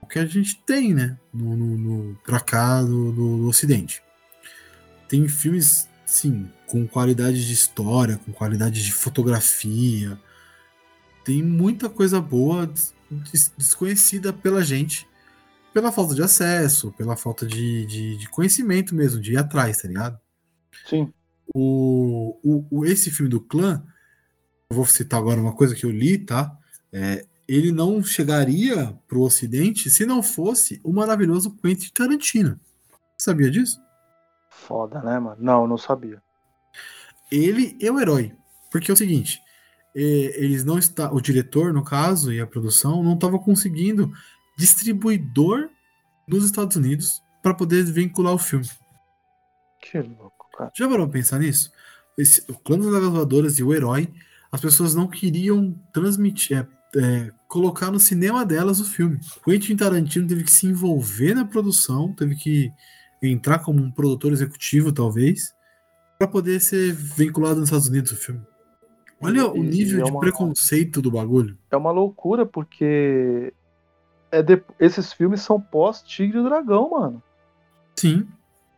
ao 0.00 0.08
que 0.08 0.18
a 0.18 0.26
gente 0.26 0.62
tem, 0.64 0.94
né? 0.94 1.18
No, 1.32 1.56
no, 1.56 1.76
no, 1.76 2.14
pra 2.24 2.38
cá, 2.38 2.82
no, 2.82 3.12
no 3.12 3.48
Ocidente. 3.48 4.02
Tem 5.08 5.26
filmes, 5.28 5.88
sim, 6.04 6.48
com 6.66 6.86
qualidade 6.86 7.44
de 7.44 7.52
história, 7.52 8.18
com 8.24 8.32
qualidade 8.32 8.84
de 8.84 8.92
fotografia. 8.92 10.18
Tem 11.24 11.42
muita 11.42 11.88
coisa 11.88 12.20
boa 12.20 12.72
desconhecida 13.56 14.32
pela 14.32 14.62
gente, 14.62 15.08
pela 15.72 15.92
falta 15.92 16.14
de 16.14 16.22
acesso, 16.22 16.92
pela 16.92 17.16
falta 17.16 17.46
de, 17.46 17.86
de, 17.86 18.16
de 18.16 18.28
conhecimento 18.28 18.94
mesmo, 18.94 19.20
de 19.20 19.32
ir 19.32 19.36
atrás, 19.36 19.78
tá 19.78 19.88
ligado? 19.88 20.18
Sim. 20.88 21.12
O, 21.54 22.66
o, 22.70 22.84
esse 22.84 23.10
filme 23.10 23.30
do 23.30 23.40
clã, 23.40 23.84
eu 24.68 24.76
vou 24.76 24.86
citar 24.86 25.20
agora 25.20 25.40
uma 25.40 25.54
coisa 25.54 25.74
que 25.74 25.84
eu 25.84 25.90
li, 25.90 26.18
tá? 26.18 26.56
É, 26.92 27.26
ele 27.48 27.70
não 27.70 28.02
chegaria 28.02 28.98
pro 29.06 29.22
Ocidente 29.22 29.88
se 29.88 30.04
não 30.04 30.22
fosse 30.22 30.80
o 30.82 30.92
maravilhoso 30.92 31.54
Quentin 31.56 31.90
Tarantino. 31.92 32.58
Sabia 33.16 33.50
disso? 33.50 33.80
Foda, 34.50 35.00
né, 35.02 35.18
mano? 35.18 35.36
Não, 35.38 35.66
não 35.66 35.78
sabia. 35.78 36.20
Ele 37.30 37.76
é 37.80 37.90
o 37.90 38.00
herói. 38.00 38.34
Porque 38.70 38.90
é 38.90 38.94
o 38.94 38.96
seguinte, 38.96 39.40
eles 39.98 40.62
não 40.62 40.78
está, 40.78 41.10
o 41.10 41.20
diretor, 41.20 41.72
no 41.72 41.82
caso, 41.82 42.32
e 42.32 42.38
a 42.38 42.46
produção 42.46 43.02
não 43.02 43.14
estava 43.14 43.38
conseguindo 43.38 44.12
distribuidor 44.58 45.70
nos 46.28 46.44
Estados 46.44 46.76
Unidos 46.76 47.22
para 47.42 47.54
poder 47.54 47.84
vincular 47.84 48.34
o 48.34 48.38
filme. 48.38 48.68
Que 49.80 50.00
louco, 50.00 50.48
cara. 50.56 50.70
Já 50.76 50.88
parou 50.88 51.08
pensar 51.08 51.38
nisso? 51.38 51.70
Esse, 52.18 52.42
o 52.48 52.54
Clã 52.54 52.78
das 52.78 53.08
Voadoras 53.08 53.58
e 53.58 53.62
o 53.62 53.72
Herói, 53.72 54.12
as 54.52 54.60
pessoas 54.60 54.94
não 54.94 55.06
queriam 55.06 55.74
transmitir, 55.92 56.58
é, 56.58 56.98
é, 56.98 57.32
colocar 57.48 57.90
no 57.90 58.00
cinema 58.00 58.44
delas 58.44 58.80
o 58.80 58.84
filme. 58.84 59.18
Quentin 59.44 59.76
Tarantino 59.76 60.26
teve 60.26 60.44
que 60.44 60.50
se 60.50 60.66
envolver 60.66 61.34
na 61.34 61.44
produção, 61.44 62.12
teve 62.14 62.34
que 62.36 62.72
entrar 63.22 63.60
como 63.60 63.82
um 63.82 63.90
produtor 63.90 64.32
executivo, 64.32 64.92
talvez, 64.92 65.54
para 66.18 66.28
poder 66.28 66.60
ser 66.60 66.92
vinculado 66.92 67.60
nos 67.60 67.68
Estados 67.68 67.88
Unidos 67.88 68.12
o 68.12 68.16
filme. 68.16 68.42
Olha 69.20 69.40
e, 69.40 69.42
o 69.42 69.62
nível 69.62 70.00
é 70.00 70.04
de 70.04 70.10
uma, 70.10 70.20
preconceito 70.20 71.00
do 71.00 71.10
bagulho. 71.10 71.56
É 71.70 71.76
uma 71.76 71.90
loucura, 71.90 72.44
porque 72.44 73.52
é 74.30 74.42
de, 74.42 74.62
esses 74.78 75.12
filmes 75.12 75.40
são 75.40 75.60
pós-Tigre 75.60 76.38
e 76.38 76.42
Dragão, 76.42 76.90
mano. 76.90 77.22
Sim. 77.96 78.26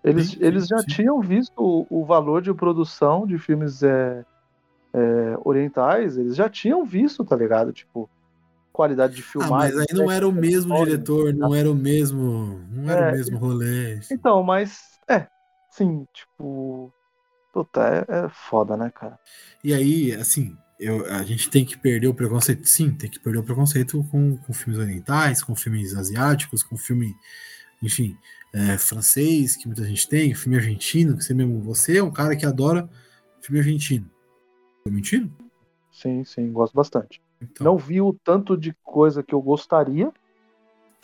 Eles, 0.04 0.30
sim, 0.30 0.38
eles 0.40 0.66
já 0.68 0.78
sim. 0.78 0.86
tinham 0.86 1.20
visto 1.20 1.58
o, 1.58 1.86
o, 1.90 2.04
valor 2.04 2.40
de 2.40 2.54
produção 2.54 3.26
de 3.26 3.36
filmes 3.36 3.82
é, 3.82 4.24
é, 4.94 5.38
orientais, 5.44 6.16
eles 6.16 6.36
já 6.36 6.48
tinham 6.48 6.84
visto, 6.84 7.24
tá 7.24 7.34
ligado? 7.34 7.72
Tipo, 7.72 8.08
qualidade 8.72 9.16
de 9.16 9.22
filmagem. 9.22 9.74
Ah, 9.74 9.78
mas 9.80 9.90
aí 9.90 9.98
não 9.98 10.10
era 10.10 10.26
o 10.26 10.32
mesmo 10.32 10.72
diretor, 10.84 11.34
não 11.34 11.52
era 11.52 11.68
o 11.68 11.74
mesmo. 11.74 12.60
Não 12.70 12.88
era 12.88 13.08
é, 13.08 13.10
o 13.10 13.16
mesmo 13.16 13.38
rolê. 13.38 14.00
Então, 14.10 14.42
mas. 14.44 15.00
É, 15.08 15.26
sim, 15.68 16.06
tipo. 16.12 16.92
Puta, 17.58 17.80
é, 17.82 18.26
é 18.26 18.28
foda, 18.28 18.76
né, 18.76 18.88
cara? 18.94 19.18
E 19.64 19.74
aí, 19.74 20.12
assim, 20.12 20.56
eu, 20.78 21.04
a 21.06 21.24
gente 21.24 21.50
tem 21.50 21.64
que 21.64 21.76
perder 21.76 22.06
o 22.06 22.14
preconceito. 22.14 22.64
Sim, 22.68 22.92
tem 22.92 23.10
que 23.10 23.18
perder 23.18 23.40
o 23.40 23.42
preconceito 23.42 24.04
com, 24.12 24.36
com 24.36 24.52
filmes 24.52 24.80
orientais, 24.80 25.42
com 25.42 25.56
filmes 25.56 25.92
asiáticos, 25.92 26.62
com 26.62 26.76
filme, 26.76 27.16
enfim, 27.82 28.16
é, 28.54 28.78
francês, 28.78 29.56
que 29.56 29.66
muita 29.66 29.82
gente 29.82 30.08
tem, 30.08 30.36
filme 30.36 30.56
argentino, 30.56 31.16
que 31.16 31.24
você 31.24 31.34
mesmo. 31.34 31.60
Você 31.62 31.98
é 31.98 32.02
um 32.02 32.12
cara 32.12 32.36
que 32.36 32.46
adora 32.46 32.88
filme 33.40 33.58
argentino. 33.58 34.08
Tô 34.84 34.90
mentindo? 34.92 35.32
Sim, 35.90 36.22
sim, 36.22 36.52
gosto 36.52 36.74
bastante. 36.74 37.20
Então. 37.42 37.64
Não 37.64 37.76
vi 37.76 38.00
o 38.00 38.12
tanto 38.12 38.56
de 38.56 38.72
coisa 38.84 39.20
que 39.20 39.34
eu 39.34 39.42
gostaria, 39.42 40.12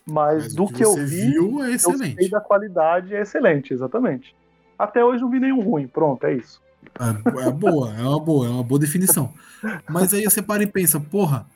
mas, 0.07 0.45
mas 0.45 0.55
do 0.55 0.69
que, 0.69 0.75
que 0.75 0.85
eu 0.85 0.95
vi, 0.95 1.33
viu 1.33 1.65
é 1.65 1.73
excelente. 1.73 2.15
eu 2.15 2.23
sei 2.23 2.29
da 2.29 2.41
qualidade 2.41 3.13
é 3.13 3.23
excelente, 3.23 3.75
exatamente. 3.75 4.37
Até 4.79 5.05
hoje 5.05 5.23
não 5.23 5.31
vi 5.31 5.41
nenhum 5.41 5.61
ruim. 5.61 5.87
Pronto, 5.87 6.25
é 6.25 6.35
isso. 6.35 6.61
É, 6.99 7.49
é 7.49 7.51
boa, 7.51 7.95
é 7.95 8.03
uma 8.03 8.21
boa, 8.21 8.47
é 8.47 8.51
uma 8.51 8.63
boa 8.63 8.79
definição. 8.79 9.33
Mas 9.89 10.13
aí 10.13 10.25
você 10.25 10.43
para 10.43 10.63
e 10.63 10.67
pensa, 10.67 11.01
porra, 11.01 11.47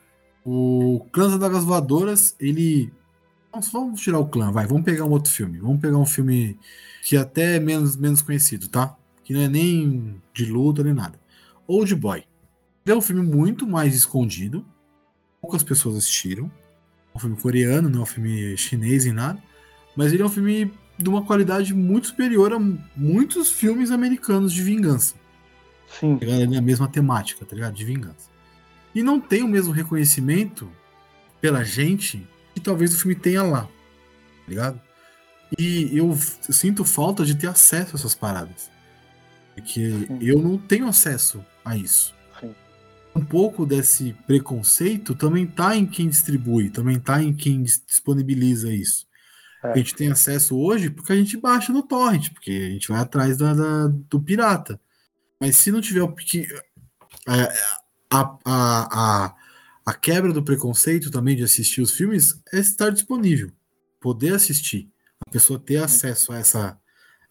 o 0.43 1.05
Clã 1.11 1.37
das 1.37 1.63
Voadoras, 1.63 2.35
ele. 2.39 2.91
Vamos, 3.51 3.71
vamos 3.71 4.01
tirar 4.01 4.19
o 4.19 4.27
clã, 4.27 4.51
vai, 4.51 4.67
vamos 4.67 4.83
pegar 4.83 5.05
um 5.05 5.09
outro 5.09 5.31
filme. 5.31 5.57
Vamos 5.57 5.81
pegar 5.81 5.97
um 5.97 6.05
filme 6.05 6.57
que 7.03 7.15
é 7.15 7.19
até 7.19 7.59
menos, 7.59 7.95
menos 7.95 8.21
conhecido, 8.21 8.67
tá? 8.67 8.95
Que 9.23 9.33
não 9.33 9.41
é 9.41 9.47
nem 9.47 10.21
de 10.33 10.45
luta 10.45 10.83
nem 10.83 10.93
nada. 10.93 11.19
Old 11.67 11.95
Boy. 11.95 12.23
Ele 12.85 12.93
é 12.93 12.95
um 12.95 13.01
filme 13.01 13.23
muito 13.23 13.67
mais 13.67 13.95
escondido. 13.95 14.63
Poucas 15.41 15.63
pessoas 15.63 15.97
assistiram. 15.97 16.51
É 17.13 17.17
um 17.17 17.19
filme 17.19 17.35
coreano, 17.37 17.89
não 17.89 17.99
é 17.99 18.03
um 18.03 18.05
filme 18.05 18.55
chinês 18.55 19.05
nem 19.05 19.13
nada. 19.13 19.41
Mas 19.95 20.13
ele 20.13 20.21
é 20.21 20.25
um 20.25 20.29
filme 20.29 20.71
de 20.99 21.09
uma 21.09 21.23
qualidade 21.23 21.73
muito 21.73 22.07
superior 22.07 22.51
a 22.53 22.59
muitos 22.95 23.49
filmes 23.49 23.89
americanos 23.89 24.51
de 24.51 24.61
vingança. 24.61 25.15
Sim. 25.99 26.17
Tá 26.17 26.25
é 26.25 26.43
a 26.43 26.61
mesma 26.61 26.87
temática, 26.87 27.45
tá 27.45 27.55
ligado? 27.55 27.73
De 27.73 27.85
vingança. 27.85 28.29
E 28.93 29.01
não 29.01 29.19
tem 29.19 29.41
o 29.41 29.47
mesmo 29.47 29.71
reconhecimento 29.71 30.69
pela 31.39 31.63
gente 31.63 32.27
que 32.53 32.59
talvez 32.59 32.93
o 32.93 32.97
filme 32.97 33.15
tenha 33.15 33.41
lá. 33.43 33.61
Tá 33.61 34.49
ligado? 34.49 34.81
E 35.57 35.97
eu 35.97 36.15
sinto 36.49 36.83
falta 36.83 37.25
de 37.25 37.33
ter 37.33 37.47
acesso 37.47 37.95
a 37.95 37.99
essas 37.99 38.13
paradas. 38.13 38.69
Porque 39.55 39.91
Sim. 39.91 40.19
eu 40.21 40.41
não 40.41 40.57
tenho 40.57 40.87
acesso 40.87 41.43
a 41.63 41.77
isso. 41.77 42.13
Sim. 42.39 42.53
Um 43.15 43.23
pouco 43.23 43.65
desse 43.65 44.13
preconceito 44.27 45.15
também 45.15 45.47
tá 45.47 45.75
em 45.75 45.85
quem 45.85 46.09
distribui, 46.09 46.69
também 46.69 46.99
tá 46.99 47.23
em 47.23 47.33
quem 47.33 47.63
disponibiliza 47.63 48.71
isso. 48.71 49.08
É. 49.63 49.71
A 49.71 49.77
gente 49.77 49.95
tem 49.95 50.11
acesso 50.11 50.57
hoje 50.57 50.89
porque 50.89 51.11
a 51.11 51.15
gente 51.15 51.37
baixa 51.37 51.73
no 51.73 51.83
torrent, 51.83 52.31
porque 52.31 52.51
a 52.51 52.69
gente 52.71 52.87
vai 52.87 52.99
atrás 52.99 53.37
da, 53.37 53.53
da 53.53 53.87
do 53.87 54.21
pirata. 54.21 54.79
Mas 55.39 55.57
se 55.57 55.71
não 55.71 55.81
tiver 55.81 56.01
o 56.01 56.13
que 56.13 56.47
a, 57.27 57.43
a, 58.09 58.37
a, 58.45 59.35
a, 59.85 59.93
quebra 59.93 60.33
do 60.33 60.43
preconceito 60.43 61.11
também 61.11 61.35
de 61.35 61.43
assistir 61.43 61.81
os 61.81 61.91
filmes 61.91 62.41
é 62.51 62.59
estar 62.59 62.89
disponível, 62.89 63.51
poder 63.99 64.33
assistir, 64.33 64.89
a 65.25 65.29
pessoa 65.29 65.59
ter 65.59 65.77
acesso 65.77 66.31
a 66.31 66.37
essa 66.37 66.79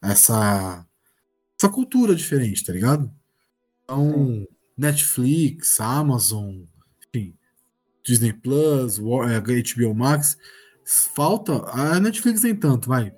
essa 0.01 0.87
essa 1.59 1.69
cultura 1.69 2.15
diferente, 2.15 2.65
tá 2.65 2.73
ligado? 2.73 3.13
Então, 3.83 4.47
Netflix, 4.77 5.81
Amazon, 5.81 6.63
enfim, 7.09 7.35
Disney 8.05 8.33
Plus, 8.33 8.99
HBO 8.99 9.95
Max, 9.95 10.39
falta. 10.89 11.65
A 11.71 12.01
Netflix 12.01 12.43
nem 12.43 12.55
tanto, 12.55 12.89
vai. 12.89 13.09
A 13.09 13.13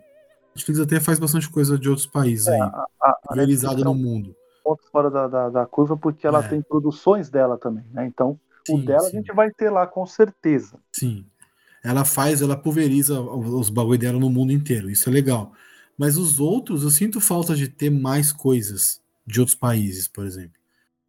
Netflix 0.57 0.81
até 0.81 0.99
faz 0.99 1.19
bastante 1.19 1.49
coisa 1.49 1.79
de 1.79 1.89
outros 1.89 2.07
países 2.07 2.49
é, 2.49 2.55
aí, 2.55 2.61
a, 2.61 2.87
a 3.01 3.35
realizada 3.35 3.85
no 3.85 3.95
mundo. 3.95 4.35
Ponto 4.65 4.83
fora 4.91 5.11
da, 5.11 5.29
da, 5.29 5.49
da, 5.49 5.67
curva, 5.67 5.97
porque 5.97 6.27
ela 6.27 6.45
é. 6.45 6.49
tem 6.49 6.61
produções 6.61 7.31
dela 7.31 7.57
também, 7.57 7.85
né? 7.93 8.07
Então, 8.07 8.39
sim, 8.67 8.75
o 8.75 8.85
dela 8.85 9.03
sim. 9.03 9.09
a 9.09 9.11
gente 9.21 9.33
vai 9.33 9.51
ter 9.51 9.71
lá 9.71 9.87
com 9.87 10.05
certeza. 10.05 10.79
Sim. 10.93 11.25
Ela 11.83 12.05
faz, 12.05 12.43
ela 12.43 12.57
pulveriza 12.57 13.21
os 13.21 13.71
bagulho 13.71 13.99
dela 13.99 14.19
no 14.19 14.29
mundo 14.29 14.53
inteiro, 14.53 14.91
isso 14.91 15.09
é 15.09 15.13
legal. 15.13 15.53
Mas 15.97 16.17
os 16.17 16.41
outros, 16.41 16.83
eu 16.83 16.91
sinto 16.91 17.21
falta 17.21 17.55
de 17.55 17.69
ter 17.69 17.91
mais 17.91 18.33
coisas 18.33 19.01
de 19.27 19.41
outros 19.41 19.57
países, 19.57 20.09
por 20.09 20.27
exemplo. 20.27 20.59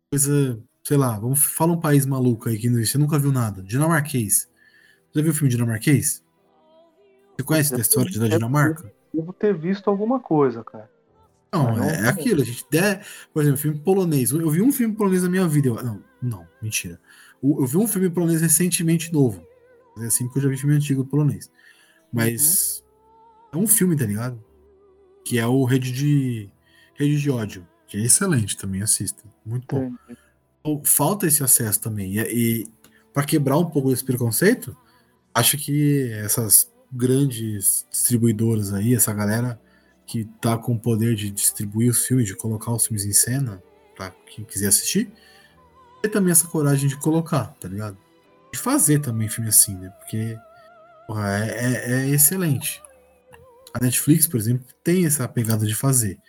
Coisa, 0.10 0.60
sei 0.84 0.98
lá, 0.98 1.18
vamos 1.18 1.44
fala 1.44 1.74
um 1.74 1.80
país 1.80 2.06
maluco 2.06 2.48
aí 2.48 2.58
que 2.58 2.70
você 2.70 2.98
nunca 2.98 3.18
viu 3.18 3.32
nada. 3.32 3.64
Dinamarquês. 3.64 4.50
Já 5.14 5.22
viu 5.22 5.32
o 5.32 5.36
filme 5.36 5.50
dinamarquês? 5.50 6.24
Você 7.42 7.44
conhece 7.44 7.76
a 7.76 7.80
história 7.80 8.20
da 8.20 8.28
Dinamarca? 8.28 8.92
Devo 9.12 9.34
ter 9.34 9.58
visto 9.58 9.90
alguma 9.90 10.20
coisa, 10.20 10.64
cara. 10.64 10.90
Não, 11.52 11.76
não 11.76 11.84
é, 11.84 12.06
é 12.06 12.08
aquilo. 12.08 12.42
A 12.42 12.46
gente 12.46 12.66
der, 12.70 13.06
por 13.34 13.42
exemplo, 13.42 13.60
filme 13.60 13.80
polonês. 13.80 14.32
Eu 14.32 14.50
vi 14.50 14.62
um 14.62 14.72
filme 14.72 14.96
polonês 14.96 15.24
na 15.24 15.30
minha 15.30 15.48
vida. 15.48 15.70
Eu, 15.70 15.84
não, 15.84 16.04
não, 16.22 16.48
mentira. 16.62 17.00
Eu, 17.44 17.66
vi 17.66 17.78
um 17.78 17.88
filme 17.88 18.10
polonês 18.10 18.42
recentemente 18.42 19.12
novo. 19.12 19.46
É 19.98 20.06
assim 20.06 20.30
que 20.30 20.38
eu 20.38 20.44
já 20.44 20.50
vi 20.50 20.58
filme 20.58 20.76
antigo 20.76 21.04
polonês. 21.04 21.52
Mas 22.14 22.84
uhum. 23.54 23.62
é 23.62 23.64
um 23.64 23.68
filme, 23.68 23.98
tá 23.98 24.06
ligado? 24.06 24.42
Que 25.26 25.40
é 25.40 25.48
o 25.48 25.64
Rede 25.66 25.92
de 25.92 26.50
Rede 26.94 27.20
de 27.20 27.32
Ódio, 27.32 27.68
que 27.88 27.98
é 27.98 28.02
excelente 28.02 28.56
também, 28.56 28.82
assista. 28.82 29.24
Muito 29.46 29.66
bom. 29.68 29.92
Então, 30.60 30.82
falta 30.86 31.28
esse 31.28 31.44
acesso 31.44 31.82
também. 31.82 32.18
E, 32.18 32.20
e 32.20 32.68
para 33.12 33.26
quebrar 33.26 33.58
um 33.58 33.66
pouco 33.66 33.92
esse 33.92 34.04
preconceito, 34.04 34.78
acho 35.34 35.58
que 35.58 36.12
essas 36.14 36.72
grandes 36.92 37.86
distribuidoras 37.90 38.74
aí, 38.74 38.94
essa 38.94 39.14
galera 39.14 39.60
que 40.06 40.26
tá 40.42 40.58
com 40.58 40.74
o 40.74 40.80
poder 40.80 41.16
de 41.16 41.32
distribuir 41.32 41.90
os 41.90 42.06
filmes, 42.06 42.28
de 42.28 42.36
colocar 42.36 42.74
os 42.74 42.86
filmes 42.86 43.06
em 43.06 43.14
cena, 43.14 43.64
para 43.96 44.12
quem 44.26 44.44
quiser 44.44 44.68
assistir, 44.68 45.12
ter 46.02 46.10
também 46.10 46.32
essa 46.32 46.48
coragem 46.48 46.90
de 46.90 46.98
colocar, 46.98 47.56
tá 47.60 47.68
ligado? 47.68 47.98
De 48.52 48.60
fazer 48.60 49.00
também 49.00 49.30
filme 49.30 49.50
assim, 49.50 49.76
né? 49.76 49.90
Porque 50.00 50.38
porra, 51.08 51.46
é, 51.46 51.50
é, 51.50 52.02
é 52.02 52.10
excelente. 52.10 52.82
A 53.74 53.80
Netflix, 53.80 54.28
por 54.28 54.38
exemplo, 54.38 54.66
tem 54.84 55.06
essa 55.06 55.28
pegada 55.28 55.66
de 55.66 55.76
fazer. 55.76 56.20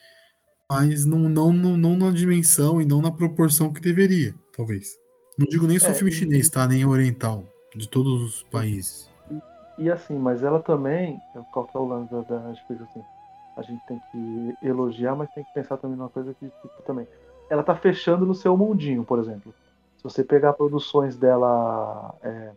Mas 0.71 1.05
não, 1.05 1.29
não, 1.29 1.53
não, 1.53 1.77
não 1.77 1.97
na 1.97 2.11
dimensão 2.11 2.81
e 2.81 2.85
não 2.85 3.03
na 3.03 3.11
proporção 3.11 3.73
que 3.73 3.81
deveria, 3.81 4.35
talvez. 4.57 4.97
Não 5.37 5.47
digo 5.47 5.67
nem 5.67 5.79
só 5.79 5.89
é, 5.89 5.95
filme 5.95 6.13
chinês, 6.13 6.49
tá? 6.49 6.67
Nem 6.69 6.85
oriental. 6.85 7.49
De 7.75 7.89
todos 7.89 8.23
os 8.23 8.43
países. 8.45 9.12
E, 9.79 9.91
assim, 9.91 10.19
mas 10.19 10.43
ela 10.43 10.61
também. 10.61 11.21
Qual 11.53 11.67
que 11.67 11.77
é 11.77 11.81
o 11.81 11.87
lance 11.87 12.15
da 12.29 12.39
Netflix 12.41 12.83
assim? 12.83 13.03
a 13.57 13.63
gente 13.63 13.85
tem 13.87 14.01
que 14.11 14.57
elogiar, 14.63 15.15
mas 15.15 15.31
tem 15.31 15.45
que 15.45 15.53
pensar 15.53 15.77
também 15.77 15.97
numa 15.97 16.09
coisa 16.09 16.33
que 16.35 16.47
tipo, 16.47 16.83
também. 16.85 17.07
Ela 17.51 17.63
tá 17.63 17.75
fechando 17.75 18.25
no 18.25 18.35
seu 18.35 18.57
mundinho, 18.57 19.05
por 19.05 19.19
exemplo. 19.19 19.55
Se 19.97 20.05
você 20.05 20.25
pegar 20.25 20.55
produções 20.55 21.17
dela 21.17 22.15
é, 22.23 22.53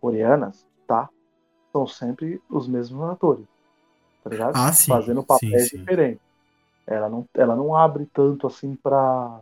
coreanas, 0.00 0.66
tá? 0.86 1.08
São 1.72 1.86
sempre 1.86 2.40
os 2.50 2.68
mesmos 2.68 3.02
atores. 3.08 3.46
Tá 4.22 4.30
ligado? 4.30 4.56
Ah, 4.56 4.72
sim. 4.72 4.90
Fazendo 4.90 5.24
papéis 5.24 5.68
diferentes. 5.68 6.22
Ela 6.86 7.08
não, 7.08 7.26
ela 7.34 7.56
não 7.56 7.74
abre 7.74 8.06
tanto 8.06 8.46
assim 8.46 8.76
para 8.76 9.40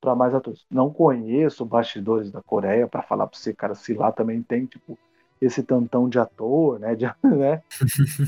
para 0.00 0.14
mais 0.14 0.34
atores. 0.34 0.64
Não 0.70 0.90
conheço 0.90 1.62
bastidores 1.62 2.32
da 2.32 2.40
Coreia 2.40 2.88
para 2.88 3.02
falar 3.02 3.26
para 3.26 3.38
você, 3.38 3.52
cara, 3.52 3.74
se 3.74 3.92
lá 3.92 4.10
também 4.10 4.42
tem 4.42 4.64
tipo 4.64 4.98
esse 5.40 5.62
tantão 5.62 6.08
de 6.08 6.18
ator, 6.18 6.78
né? 6.78 6.94
De, 6.94 7.06
né? 7.24 7.62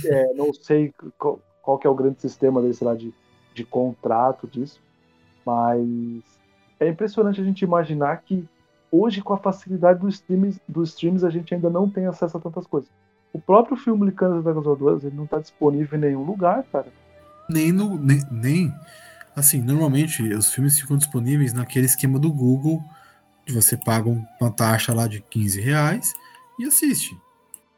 É, 0.05 0.35
não 0.35 0.53
sei 0.55 0.93
qual, 1.19 1.41
qual, 1.61 1.79
que 1.79 1.87
é 1.87 1.91
o 1.91 1.95
grande 1.95 2.21
sistema 2.21 2.63
desse 2.63 2.83
lá 2.83 2.95
de, 2.95 3.13
de 3.55 3.65
contrato 3.65 4.47
disso, 4.47 4.81
mas 5.45 6.23
é 6.81 6.89
impressionante 6.89 7.41
a 7.41 7.45
gente 7.45 7.63
imaginar 7.63 8.17
que 8.23 8.49
hoje 8.91 9.21
com 9.21 9.35
a 9.35 9.39
facilidade 9.39 10.01
dos 10.01 10.15
streams, 10.15 10.61
dos 10.67 10.91
streams 10.91 11.25
a 11.25 11.31
gente 11.31 11.55
ainda 11.55 11.69
não 11.69 11.89
tem 11.89 12.07
acesso 12.07 12.37
a 12.37 12.41
tantas 12.41 12.67
coisas. 12.67 12.91
O 13.33 13.41
próprio 13.41 13.77
filme 13.77 14.07
Licanas 14.07 14.45
das 14.45 14.55
Voadoras, 14.55 15.05
ele 15.05 15.17
não 15.17 15.25
está 15.25 15.39
disponível 15.39 15.99
em 15.99 16.03
nenhum 16.03 16.23
lugar, 16.23 16.63
cara. 16.71 16.89
Nem 17.49 17.73
no 17.73 17.99
nem, 17.99 18.23
nem 18.31 18.75
assim, 19.35 19.61
normalmente 19.61 20.23
os 20.35 20.53
filmes 20.53 20.79
ficam 20.79 20.97
disponíveis 20.97 21.53
naquele 21.53 21.87
esquema 21.87 22.19
do 22.19 22.31
Google, 22.31 22.83
de 23.47 23.55
você 23.55 23.77
paga 23.77 24.09
uma 24.41 24.51
taxa 24.51 24.95
lá 24.95 25.07
de 25.07 25.21
15 25.23 25.61
reais 25.61 26.13
e 26.59 26.67
assiste. 26.67 27.21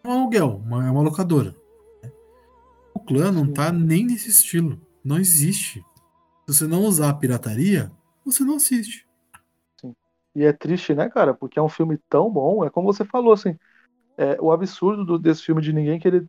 É 0.03 0.09
um 0.09 0.13
aluguel, 0.13 0.63
uma, 0.65 0.87
é 0.87 0.91
uma 0.91 1.03
locadora. 1.03 1.55
O 2.95 3.01
clã 3.01 3.33
não 3.33 3.53
tá 3.53 3.73
nem 3.73 4.05
nesse 4.05 4.29
estilo. 4.29 4.81
Não 5.05 5.19
existe. 5.19 5.85
Se 6.47 6.55
você 6.55 6.67
não 6.67 6.83
usar 6.83 7.11
a 7.11 7.15
pirataria, 7.15 7.91
você 8.25 8.45
não 8.45 8.57
assiste. 8.57 9.07
Sim. 9.81 9.95
E 10.35 10.45
é 10.45 10.53
triste, 10.53 10.95
né, 10.95 11.09
cara? 11.09 11.35
Porque 11.35 11.59
é 11.59 11.63
um 11.63 11.69
filme 11.69 11.99
tão 12.09 12.31
bom. 12.31 12.65
É 12.65 12.71
como 12.71 12.93
você 12.93 13.05
falou, 13.05 13.33
assim. 13.33 13.57
É, 14.17 14.39
o 14.41 14.53
absurdo 14.53 15.05
do, 15.05 15.19
desse 15.19 15.43
filme 15.43 15.61
de 15.61 15.73
ninguém 15.73 15.99
querer, 15.99 16.29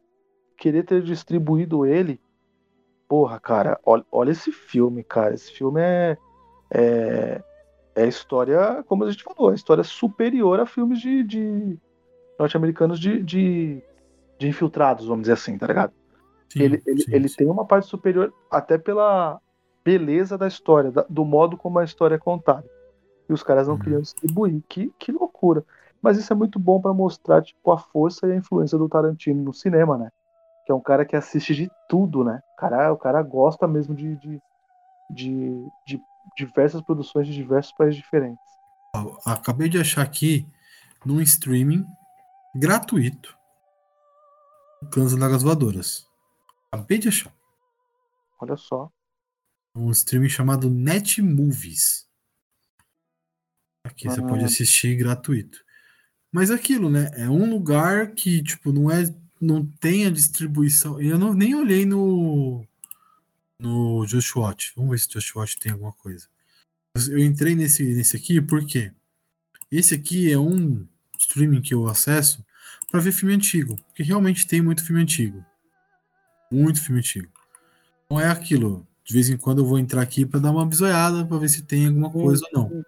querer 0.58 0.84
ter 0.84 1.04
distribuído 1.04 1.86
ele. 1.86 2.20
Porra, 3.08 3.40
cara, 3.40 3.80
olha, 3.86 4.04
olha 4.12 4.32
esse 4.32 4.52
filme, 4.52 5.04
cara. 5.04 5.36
Esse 5.36 5.52
filme 5.52 5.80
é, 5.80 6.18
é, 6.72 7.44
é 7.96 8.08
história, 8.08 8.84
como 8.88 9.04
a 9.04 9.12
gente 9.12 9.24
falou, 9.24 9.52
é 9.52 9.56
história 9.56 9.84
superior 9.84 10.60
a 10.60 10.66
filmes 10.66 11.00
de, 11.00 11.24
de, 11.24 11.80
norte-americanos 12.40 13.00
de, 13.00 13.22
de, 13.24 13.82
de, 14.38 14.48
infiltrados, 14.48 15.08
vamos 15.08 15.24
dizer 15.24 15.34
assim, 15.34 15.58
tá 15.58 15.68
ligado? 15.68 15.94
Sim, 16.50 16.62
ele 16.62 16.84
ele, 16.86 17.02
sim, 17.02 17.14
ele 17.14 17.30
sim. 17.30 17.38
tem 17.38 17.48
uma 17.48 17.66
parte 17.66 17.88
superior 17.88 18.34
até 18.52 18.78
pela 18.78 19.40
beleza 19.84 20.38
da 20.38 20.48
história, 20.48 20.92
da, 20.92 21.06
do 21.10 21.24
modo 21.24 21.58
como 21.58 21.80
a 21.80 21.84
história 21.84 22.16
é 22.16 22.20
contada. 22.20 22.66
E 23.30 23.34
os 23.34 23.44
caras 23.44 23.68
não 23.68 23.76
uhum. 23.76 23.82
queriam 23.82 24.02
distribuir. 24.02 24.62
Que, 24.70 24.92
que 25.00 25.12
loucura. 25.12 25.64
Mas 26.02 26.18
isso 26.18 26.32
é 26.32 26.36
muito 26.36 26.60
bom 26.60 26.80
para 26.80 26.94
mostrar 26.94 27.42
tipo, 27.42 27.72
a 27.72 27.78
força 27.78 28.28
e 28.28 28.32
a 28.32 28.36
influência 28.36 28.78
do 28.78 28.88
Tarantino 28.88 29.44
no 29.44 29.54
cinema, 29.54 29.98
né? 29.98 30.10
Que 30.66 30.72
é 30.72 30.76
um 30.76 30.82
cara 30.82 31.06
que 31.06 31.16
assiste 31.16 31.56
de 31.56 31.70
tudo, 31.90 32.24
né? 32.24 32.42
O 32.54 32.56
cara, 32.58 32.94
o 32.94 32.98
cara 32.98 33.22
gosta 33.24 33.68
mesmo 33.68 33.96
de, 33.96 34.16
de, 34.18 34.42
de, 35.10 35.68
de 35.88 36.02
diversas 36.38 36.82
produções 36.82 37.28
de 37.28 37.34
diversos 37.34 37.74
países 37.74 37.96
diferentes. 37.96 38.44
Acabei 39.26 39.68
de 39.68 39.80
achar 39.80 40.04
aqui 40.04 40.48
num 41.04 41.22
streaming 41.22 41.86
gratuito. 42.56 43.38
Clãs 44.92 45.16
das 45.16 45.44
Voadoras. 45.44 46.08
Acabei 46.72 46.98
de 46.98 47.10
achar. 47.10 47.36
Olha 48.40 48.56
só. 48.56 48.92
Um 49.76 49.92
streaming 49.92 50.30
chamado 50.30 50.70
Net 50.70 51.22
Movies. 51.22 52.08
Aqui 53.84 54.08
ah. 54.08 54.12
você 54.12 54.22
pode 54.22 54.46
assistir 54.46 54.96
gratuito. 54.96 55.64
Mas 56.32 56.50
aquilo, 56.50 56.90
né? 56.90 57.12
É 57.14 57.30
um 57.30 57.50
lugar 57.50 58.14
que, 58.14 58.42
tipo, 58.42 58.72
não 58.72 58.90
é. 58.90 59.04
Não 59.40 59.66
tem 59.66 60.06
a 60.06 60.10
distribuição. 60.10 61.00
Eu 61.00 61.20
não, 61.20 61.34
nem 61.34 61.56
olhei 61.56 61.86
no. 61.86 62.66
No 63.60 64.06
Just 64.06 64.36
Watch. 64.36 64.74
Vamos 64.76 64.92
ver 64.92 65.00
se 65.00 65.10
o 65.10 65.12
Just 65.14 65.36
Watch 65.36 65.58
tem 65.60 65.72
alguma 65.72 65.94
coisa. 65.94 66.28
Eu 67.10 67.20
entrei 67.20 67.56
nesse, 67.56 67.84
nesse 67.84 68.16
aqui 68.16 68.42
porque 68.42 68.94
esse 69.72 69.94
aqui 69.94 70.32
é 70.32 70.38
um 70.38 70.88
streaming 71.20 71.62
que 71.62 71.74
eu 71.74 71.88
acesso 71.88 72.45
para 72.96 73.04
ver 73.04 73.12
filme 73.12 73.36
antigo, 73.36 73.76
porque 73.88 74.04
realmente 74.04 74.48
tem 74.48 74.62
muito 74.62 74.82
filme 74.82 75.02
antigo. 75.02 75.44
Muito 76.50 76.82
filme 76.82 77.00
antigo. 77.00 77.28
Não 78.10 78.22
é 78.22 78.30
aquilo. 78.30 78.88
De 79.04 79.14
vez 79.14 79.30
em 79.30 79.36
quando 79.36 79.60
eu 79.60 79.66
vou 79.66 79.78
entrar 79.78 80.02
aqui 80.02 80.26
para 80.26 80.40
dar 80.40 80.52
uma 80.52 80.66
bisoiada 80.66 81.26
para 81.26 81.38
ver 81.38 81.50
se 81.50 81.64
tem 81.64 81.88
alguma 81.88 82.10
coisa 82.10 82.42
ou 82.54 82.62
não. 82.62 82.86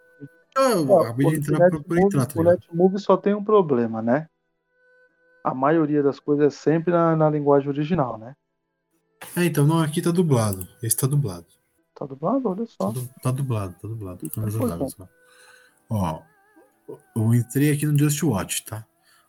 Eu 0.55 1.01
acabei 1.01 1.29
de 1.31 1.35
entrar 1.39 1.69
para 1.69 2.01
entrar. 2.01 2.25
Tá 2.25 2.39
o 2.39 2.43
Netmovie 2.43 2.99
só 2.99 3.17
tem 3.17 3.35
um 3.35 3.43
problema, 3.43 4.01
né? 4.01 4.29
A 5.43 5.53
maioria 5.53 6.01
das 6.01 6.21
coisas 6.21 6.45
é 6.45 6.49
sempre 6.49 6.93
na, 6.93 7.13
na 7.13 7.29
linguagem 7.29 7.67
original, 7.67 8.17
né? 8.17 8.33
É, 9.35 9.43
então, 9.43 9.67
não, 9.67 9.81
aqui 9.81 10.01
tá 10.01 10.11
dublado. 10.11 10.65
Esse 10.81 10.95
tá 10.95 11.05
dublado. 11.05 11.47
Tá 11.93 12.05
dublado? 12.05 12.47
Olha 12.47 12.65
só. 12.65 12.93
Tá, 12.93 13.01
tá 13.23 13.31
dublado, 13.31 13.75
tá 13.81 13.87
dublado. 13.89 14.29
Tá 14.29 15.09
Ó, 15.89 16.21
eu 17.13 17.33
entrei 17.35 17.73
aqui 17.73 17.85
no 17.85 17.99
Just 17.99 18.23
Watch, 18.23 18.63
tá? 18.63 18.85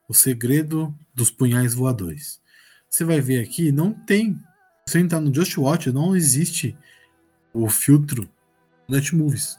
O 0.08 0.14
segredo 0.14 0.94
dos 1.14 1.30
punhais 1.30 1.74
voadores. 1.74 2.40
Você 2.88 3.04
vai 3.04 3.20
ver 3.20 3.42
aqui, 3.42 3.70
não 3.70 3.92
tem. 3.92 4.34
Se 4.86 4.92
você 4.92 4.98
entrar 5.00 5.20
no 5.20 5.34
Just 5.34 5.56
Watch, 5.58 5.92
não 5.92 6.16
existe 6.16 6.76
o 7.52 7.68
filtro 7.68 8.28
Netmovies. 8.88 9.58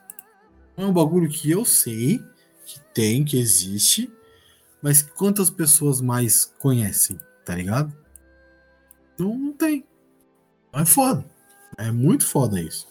Não 0.76 0.86
é 0.86 0.88
um 0.88 0.94
bagulho 0.94 1.30
que 1.30 1.52
eu 1.52 1.64
sei 1.64 2.24
que 2.66 2.80
tem, 2.94 3.24
que 3.24 3.38
existe, 3.40 4.12
mas 4.82 5.02
quantas 5.02 5.50
pessoas 5.50 6.02
mais 6.02 6.46
conhecem, 6.60 7.20
tá 7.46 7.54
ligado? 7.56 7.96
Não, 9.18 9.38
não 9.38 9.54
tem. 9.54 9.86
É 10.74 10.86
foda. 10.86 11.26
É 11.78 11.92
muito 11.92 12.26
foda 12.26 12.60
isso. 12.62 12.88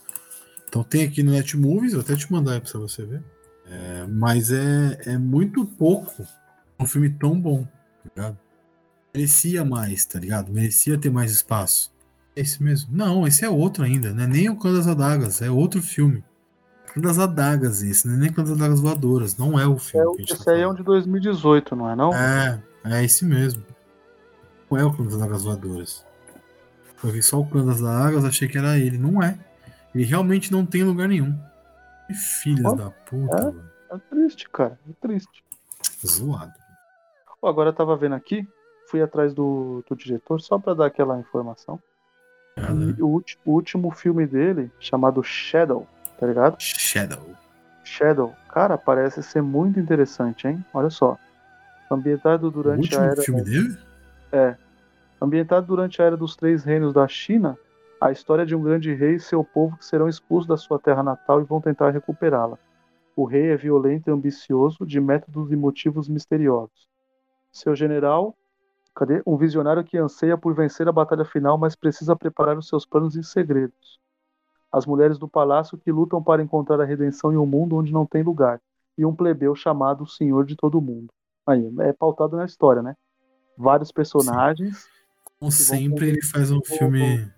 Então 0.68 0.84
tem 0.84 1.04
aqui 1.04 1.22
no 1.22 1.32
Netmovies, 1.32 1.92
vou 1.92 2.02
até 2.02 2.14
te 2.14 2.30
mandar 2.30 2.60
pra 2.60 2.78
você 2.78 3.04
ver. 3.04 3.22
É, 3.66 4.06
mas 4.06 4.50
é, 4.50 4.98
é 5.06 5.18
muito 5.18 5.64
pouco 5.64 6.26
um 6.78 6.86
filme 6.86 7.10
tão 7.10 7.38
bom, 7.38 7.64
tá 7.64 8.10
ligado? 8.16 8.38
Merecia 9.14 9.64
mais, 9.64 10.04
tá 10.04 10.18
ligado? 10.18 10.52
Merecia 10.52 10.98
ter 10.98 11.10
mais 11.10 11.32
espaço. 11.32 11.92
É 12.36 12.40
esse 12.40 12.62
mesmo? 12.62 12.96
Não, 12.96 13.26
esse 13.26 13.44
é 13.44 13.50
outro 13.50 13.82
ainda, 13.82 14.12
né? 14.12 14.26
Nem 14.26 14.48
o 14.48 14.56
Clã 14.56 14.72
das 14.72 14.86
Adagas, 14.86 15.42
é 15.42 15.50
outro 15.50 15.82
filme. 15.82 16.22
Clã 16.92 17.02
das 17.02 17.18
Adagas, 17.18 17.82
esse, 17.82 18.06
né? 18.06 18.16
nem 18.16 18.32
Clã 18.32 18.44
das 18.44 18.52
Adagas 18.52 18.80
Voadoras, 18.80 19.36
não 19.36 19.58
é 19.58 19.66
o 19.66 19.78
filme. 19.78 20.16
É, 20.20 20.22
esse 20.22 20.44
tá 20.44 20.52
aí 20.52 20.60
é 20.60 20.68
um 20.68 20.74
de 20.74 20.82
2018, 20.82 21.74
não 21.74 21.90
é 21.90 21.96
não? 21.96 22.14
É, 22.14 22.62
é 22.84 23.04
esse 23.04 23.24
mesmo. 23.24 23.64
Não 24.70 24.78
é 24.78 24.84
o 24.84 24.92
Clã 24.92 25.04
das 25.04 25.14
Adagas 25.14 25.42
Voadoras. 25.42 26.06
Eu 27.02 27.10
vi 27.10 27.22
só 27.22 27.40
o 27.40 27.46
Clã 27.46 27.64
das 27.64 27.82
Adagas, 27.82 28.24
achei 28.24 28.48
que 28.48 28.58
era 28.58 28.78
ele. 28.78 28.98
Não 28.98 29.22
é. 29.22 29.38
Ele 29.94 30.04
realmente 30.04 30.52
não 30.52 30.64
tem 30.66 30.84
lugar 30.84 31.08
nenhum. 31.08 31.36
Que 32.42 32.54
da 32.54 32.90
puta, 32.90 33.54
é, 33.90 33.94
é 33.94 33.98
triste, 33.98 34.48
cara. 34.48 34.78
É 34.88 34.92
triste. 35.00 35.44
Zoado. 36.06 36.57
Agora 37.42 37.70
eu 37.70 37.74
tava 37.74 37.96
vendo 37.96 38.14
aqui, 38.14 38.46
fui 38.88 39.02
atrás 39.02 39.34
do, 39.34 39.84
do 39.88 39.94
diretor 39.94 40.40
só 40.40 40.58
para 40.58 40.74
dar 40.74 40.86
aquela 40.86 41.18
informação. 41.18 41.80
O, 43.00 43.22
o, 43.44 43.52
último 43.52 43.90
filme 43.92 44.26
dele, 44.26 44.70
chamado 44.80 45.22
Shadow, 45.22 45.86
tá 46.18 46.26
ligado? 46.26 46.56
Shadow. 46.58 47.24
Shadow. 47.84 48.34
Cara, 48.48 48.76
parece 48.76 49.22
ser 49.22 49.42
muito 49.42 49.78
interessante, 49.78 50.48
hein? 50.48 50.64
Olha 50.74 50.90
só. 50.90 51.16
Ambientado 51.90 52.50
durante 52.50 52.80
o 52.80 52.82
último 52.82 53.02
a 53.02 53.06
era. 53.06 53.22
filme 53.22 53.42
dele? 53.42 53.78
É. 54.32 54.56
Ambientado 55.22 55.66
durante 55.66 56.02
a 56.02 56.04
era 56.04 56.16
dos 56.16 56.36
três 56.36 56.64
reinos 56.64 56.92
da 56.92 57.06
China, 57.06 57.56
a 58.00 58.12
história 58.12 58.44
de 58.44 58.54
um 58.54 58.62
grande 58.62 58.92
rei 58.92 59.14
e 59.14 59.20
seu 59.20 59.42
povo 59.42 59.76
que 59.76 59.84
serão 59.84 60.08
expulsos 60.08 60.46
da 60.46 60.56
sua 60.56 60.78
terra 60.78 61.02
natal 61.02 61.40
e 61.40 61.44
vão 61.44 61.60
tentar 61.60 61.90
recuperá-la. 61.90 62.58
O 63.16 63.24
rei 63.24 63.50
é 63.50 63.56
violento 63.56 64.08
e 64.08 64.12
ambicioso, 64.12 64.86
de 64.86 65.00
métodos 65.00 65.50
e 65.50 65.56
motivos 65.56 66.08
misteriosos. 66.08 66.88
Seu 67.52 67.74
general, 67.74 68.36
cadê? 68.94 69.22
Um 69.26 69.36
visionário 69.36 69.84
que 69.84 69.96
anseia 69.98 70.36
por 70.36 70.54
vencer 70.54 70.88
a 70.88 70.92
batalha 70.92 71.24
final, 71.24 71.56
mas 71.56 71.76
precisa 71.76 72.16
preparar 72.16 72.56
os 72.58 72.68
seus 72.68 72.84
planos 72.84 73.16
em 73.16 73.22
segredos. 73.22 73.98
As 74.70 74.84
mulheres 74.86 75.18
do 75.18 75.28
palácio 75.28 75.78
que 75.78 75.90
lutam 75.90 76.22
para 76.22 76.42
encontrar 76.42 76.80
a 76.80 76.84
redenção 76.84 77.32
em 77.32 77.36
um 77.36 77.46
mundo 77.46 77.76
onde 77.76 77.92
não 77.92 78.04
tem 78.04 78.22
lugar. 78.22 78.60
E 78.96 79.04
um 79.04 79.14
plebeu 79.14 79.54
chamado 79.54 80.06
Senhor 80.06 80.44
de 80.44 80.56
Todo 80.56 80.80
Mundo. 80.80 81.08
Aí, 81.46 81.72
é 81.80 81.92
pautado 81.92 82.36
na 82.36 82.44
história, 82.44 82.82
né? 82.82 82.94
Vários 83.56 83.90
personagens. 83.90 84.76
Sim. 84.76 84.88
Como 85.38 85.52
sempre, 85.52 86.08
ele 86.08 86.22
faz 86.22 86.50
um 86.50 86.60
filme 86.62 87.30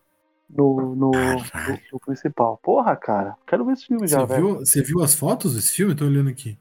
no, 0.49 0.97
no, 0.97 1.11
no, 1.11 1.11
no, 1.13 2.01
principal. 2.01 2.59
Porra, 2.63 2.97
cara, 2.97 3.37
quero 3.47 3.65
ver 3.65 3.75
esse 3.75 3.87
filme 3.87 4.09
já, 4.09 4.27
você 4.27 4.37
Viu, 4.37 4.59
você 4.59 4.83
viu 4.83 5.03
as 5.03 5.15
fotos 5.15 5.55
desse 5.55 5.73
filme? 5.73 5.95
Tô 5.95 6.07
olhando 6.07 6.31
aqui. 6.31 6.59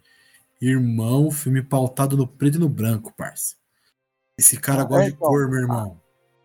Irmão, 0.62 1.32
filme 1.32 1.62
pautado 1.62 2.18
no 2.18 2.28
preto 2.28 2.56
e 2.56 2.60
no 2.60 2.70
branco, 2.70 3.14
parça. 3.16 3.56
Esse 4.38 4.60
cara 4.60 4.84
gosta 4.84 5.04
é, 5.04 5.10
de 5.10 5.16
então, 5.16 5.28
cor, 5.28 5.50
meu 5.50 5.60
irmão. 5.60 6.02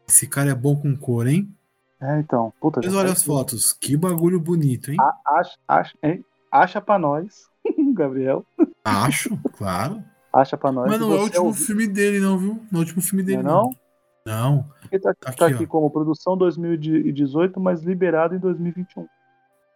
Esse 0.08 0.26
cara 0.26 0.50
é 0.50 0.54
bom 0.54 0.76
com 0.76 0.96
cor, 0.96 1.26
hein? 1.26 1.54
É, 2.00 2.18
então. 2.18 2.52
Puta, 2.60 2.80
Mas 2.82 2.94
olha 2.94 3.12
as 3.12 3.22
fotos. 3.22 3.72
Que 3.72 3.96
bagulho 3.96 4.38
bonito, 4.38 4.90
hein? 4.90 4.98
Acha, 5.26 5.56
acha, 5.66 5.98
hein? 6.02 6.24
acha 6.54 6.80
pra 6.80 6.98
nós, 6.98 7.48
Gabriel. 7.94 8.46
Acho, 8.84 9.36
claro. 9.56 10.02
Acha 10.32 10.56
pra 10.56 10.70
nós. 10.70 10.88
Mas 10.88 11.00
não 11.00 11.12
é 11.12 11.16
o 11.16 11.22
último 11.22 11.46
ouviu. 11.46 11.66
filme 11.66 11.86
dele, 11.86 12.20
não, 12.20 12.38
viu? 12.38 12.54
Não 12.70 12.80
é 12.80 12.82
o 12.82 12.86
último 12.86 13.02
filme 13.02 13.22
dele, 13.24 13.42
não. 13.42 13.50
É 13.50 13.54
não? 13.54 13.84
Não. 14.26 14.70
Porque 14.80 14.98
tá, 14.98 15.14
tá, 15.14 15.32
tá 15.32 15.46
aqui, 15.46 15.66
como 15.66 15.90
produção 15.90 16.36
2018, 16.36 17.60
mas 17.60 17.82
liberado 17.82 18.34
em 18.34 18.38
2021. 18.38 19.06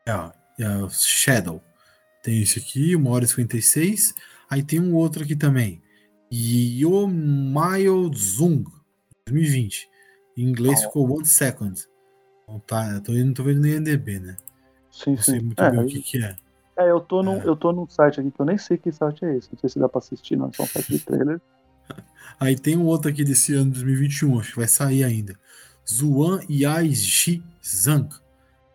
É, 0.07 0.13
é 0.63 0.89
Shadow. 0.91 1.61
Tem 2.23 2.43
esse 2.43 2.59
aqui, 2.59 2.97
1 2.97 3.09
hora 3.09 3.25
e 3.25 3.29
56. 3.29 4.15
Aí 4.51 4.63
tem 4.63 4.81
um 4.81 4.95
outro 4.95 5.23
aqui 5.23 5.37
também. 5.37 5.83
Yomail 6.33 8.11
Zung, 8.15 8.65
2020. 9.27 9.89
Em 10.37 10.43
inglês 10.43 10.81
ah, 10.81 10.83
ficou 10.87 11.11
One 11.11 11.27
Second. 11.27 11.87
Não, 12.47 12.59
tá, 12.61 13.01
tô, 13.01 13.13
não 13.13 13.35
tô 13.35 13.43
vendo 13.43 13.61
nem 13.61 13.75
NDB, 13.75 14.21
né? 14.21 14.37
Sim, 14.91 15.13
não 15.13 15.23
sei 15.23 15.41
muito 15.41 15.63
é, 15.63 15.71
bem 15.71 15.81
o 15.81 15.87
que, 15.87 16.03
que 16.03 16.23
é. 16.23 16.37
É, 16.77 16.91
eu 16.91 17.01
tô, 17.01 17.23
num, 17.23 17.43
é. 17.43 17.47
eu 17.47 17.57
tô 17.57 17.73
num 17.73 17.89
site 17.89 18.21
aqui 18.21 18.31
que 18.31 18.41
eu 18.41 18.47
nem 18.47 18.57
sei 18.57 18.79
que 18.79 18.93
site 18.93 19.25
é 19.25 19.37
esse. 19.37 19.49
Não 19.53 19.59
sei 19.59 19.69
se 19.69 19.79
dá 19.79 19.89
pra 19.89 19.99
assistir, 19.99 20.37
não. 20.37 20.49
É 20.49 20.53
só 20.53 20.63
um 20.63 20.67
site 20.67 20.93
de 20.93 20.99
trailer. 21.01 21.41
Aí 22.39 22.57
tem 22.57 22.77
um 22.77 22.85
outro 22.85 23.11
aqui 23.11 23.25
desse 23.25 23.55
ano 23.55 23.73
2021, 23.73 24.39
acho 24.39 24.51
que 24.53 24.59
vai 24.59 24.69
sair 24.69 25.03
ainda. 25.03 25.35
Zuan 25.89 26.41
Yaiji 26.49 27.43
Zhang. 27.65 28.09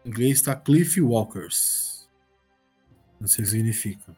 Em 0.04 0.10
inglês 0.10 0.40
está 0.40 0.56
Cliff 0.56 1.00
Walkers. 1.00 1.93
Não 3.24 3.28
sei 3.30 3.42
o 3.42 3.46
que 3.46 3.52
significa. 3.52 4.14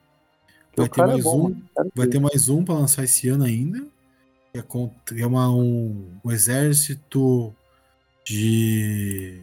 Vai 0.76 0.90
ter, 0.90 1.06
mais 1.06 1.20
é 1.20 1.22
bom, 1.22 1.50
um, 1.50 1.62
vai 1.94 2.08
ter 2.08 2.20
mais 2.20 2.50
um 2.50 2.66
para 2.66 2.74
lançar 2.74 3.04
esse 3.04 3.30
ano 3.30 3.44
ainda. 3.44 3.86
É, 4.52 4.64
é 5.22 5.28
uma, 5.28 5.48
um, 5.48 6.10
um 6.24 6.32
exército 6.32 7.54
de. 8.26 9.42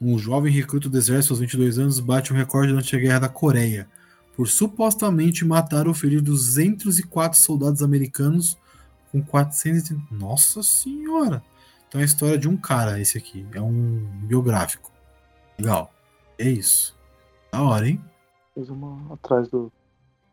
Um 0.00 0.18
jovem 0.18 0.52
recruta 0.52 0.88
do 0.88 0.98
exército 0.98 1.34
aos 1.34 1.38
22 1.38 1.78
anos 1.78 2.00
bate 2.00 2.32
um 2.32 2.36
recorde 2.36 2.72
durante 2.72 2.96
a 2.96 2.98
Guerra 2.98 3.20
da 3.20 3.28
Coreia 3.28 3.88
por 4.34 4.48
supostamente 4.48 5.44
matar 5.44 5.86
ou 5.86 5.94
ferir 5.94 6.20
204 6.20 7.38
soldados 7.38 7.84
americanos 7.84 8.58
com 9.12 9.22
400. 9.22 9.96
Nossa 10.10 10.64
senhora! 10.64 11.44
Então 11.88 12.00
é 12.00 12.02
a 12.02 12.06
história 12.06 12.36
de 12.36 12.48
um 12.48 12.56
cara, 12.56 13.00
esse 13.00 13.16
aqui. 13.16 13.46
É 13.52 13.60
um 13.60 14.04
biográfico. 14.24 14.90
Legal. 15.56 15.94
É 16.36 16.50
isso. 16.50 16.98
Da 17.52 17.62
hora, 17.62 17.88
hein? 17.88 18.02
Fiz 18.56 18.70
uma 18.70 19.12
atrás 19.12 19.50
do, 19.50 19.70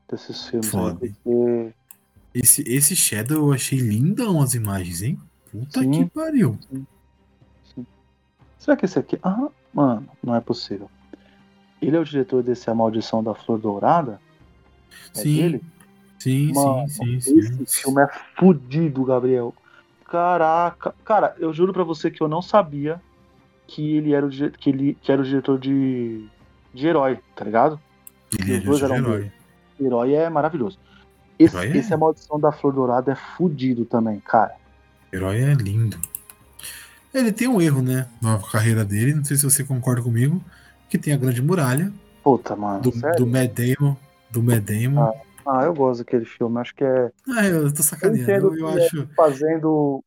desses 0.10 0.48
filmes. 0.48 0.70
Foda. 0.70 0.98
Aí, 1.04 1.14
porque... 1.24 1.74
esse, 2.34 2.62
esse 2.66 2.96
Shadow 2.96 3.50
eu 3.50 3.54
achei 3.54 3.78
lindão 3.78 4.42
as 4.42 4.54
imagens, 4.54 5.02
hein? 5.02 5.20
Puta 5.52 5.82
sim, 5.82 5.92
que 5.92 6.06
pariu. 6.06 6.58
Sim, 6.72 6.88
sim. 7.76 7.86
Será 8.58 8.78
que 8.78 8.86
esse 8.86 8.98
aqui. 8.98 9.20
Ah, 9.22 9.50
mano, 9.74 10.08
não 10.24 10.34
é 10.34 10.40
possível. 10.40 10.90
Ele 11.82 11.98
é 11.98 12.00
o 12.00 12.06
diretor 12.06 12.42
desse 12.42 12.70
A 12.70 12.74
Maldição 12.74 13.22
da 13.22 13.36
Flor 13.36 13.60
Dourada? 13.60 14.22
É 15.14 15.20
sim. 15.20 15.36
Dele? 15.36 15.62
Sim, 16.18 16.54
Mano, 16.54 16.88
sim, 16.88 17.20
sim, 17.20 17.40
esse 17.40 17.82
filme 17.82 18.02
é 18.02 18.08
fudido, 18.38 19.04
Gabriel. 19.04 19.54
Caraca. 20.06 20.96
Cara, 21.04 21.36
eu 21.38 21.52
juro 21.52 21.74
pra 21.74 21.84
você 21.84 22.10
que 22.10 22.22
eu 22.22 22.30
não 22.30 22.42
sabia 22.42 23.02
que 23.68 23.98
ele 23.98 24.14
era 24.14 24.26
o, 24.26 24.30
que 24.30 24.70
ele, 24.70 24.98
que 25.02 25.12
era 25.12 25.22
o 25.22 25.26
diretor 25.26 25.60
de, 25.60 26.26
de 26.74 26.88
Herói, 26.88 27.20
tá 27.36 27.44
ligado? 27.44 27.78
Ele 28.40 28.58
Os 28.58 28.64
dois 28.64 28.82
eram 28.84 28.96
Herói. 28.96 29.32
Herói 29.80 30.14
é 30.14 30.30
maravilhoso. 30.30 30.80
Esse, 31.38 31.56
Herói 31.56 31.72
é... 31.72 31.78
esse 31.78 31.92
é 31.92 31.96
a 31.96 31.98
Maldição 31.98 32.40
da 32.40 32.52
Flor 32.52 32.74
Dourada 32.74 33.12
é 33.12 33.16
fudido 33.16 33.86
também, 33.86 34.20
cara. 34.20 34.56
Herói 35.12 35.42
é 35.42 35.54
lindo. 35.54 35.98
Ele 37.14 37.32
tem 37.32 37.48
um 37.48 37.62
erro, 37.62 37.82
né? 37.82 38.08
Na 38.22 38.40
carreira 38.40 38.84
dele, 38.84 39.14
não 39.14 39.24
sei 39.24 39.38
se 39.38 39.44
você 39.44 39.64
concorda 39.64 40.02
comigo, 40.02 40.44
que 40.90 40.98
tem 40.98 41.14
a 41.14 41.18
Grande 41.18 41.42
Muralha. 41.42 41.92
Puta, 42.24 42.56
mano. 42.56 42.82
Do, 42.82 42.92
do 42.92 43.28
Matt 43.28 43.52
Damon. 43.54 43.96
Do 44.32 44.42
Matt 44.42 44.64
Damon. 44.64 45.02
Ah 45.02 45.14
ah, 45.46 45.64
eu 45.66 45.74
gosto 45.74 46.00
daquele 46.00 46.26
filme. 46.26 46.60
Acho 46.60 46.74
que 46.74 46.84
é. 46.84 47.12
Ah, 47.30 47.46
eu 47.46 47.74
tô 47.74 47.84
sacaneando. 47.84 48.56
Eu, 48.56 48.56
eu 48.56 48.70
é 48.70 48.86
acho. 48.86 49.08
Fazendo. 49.16 50.04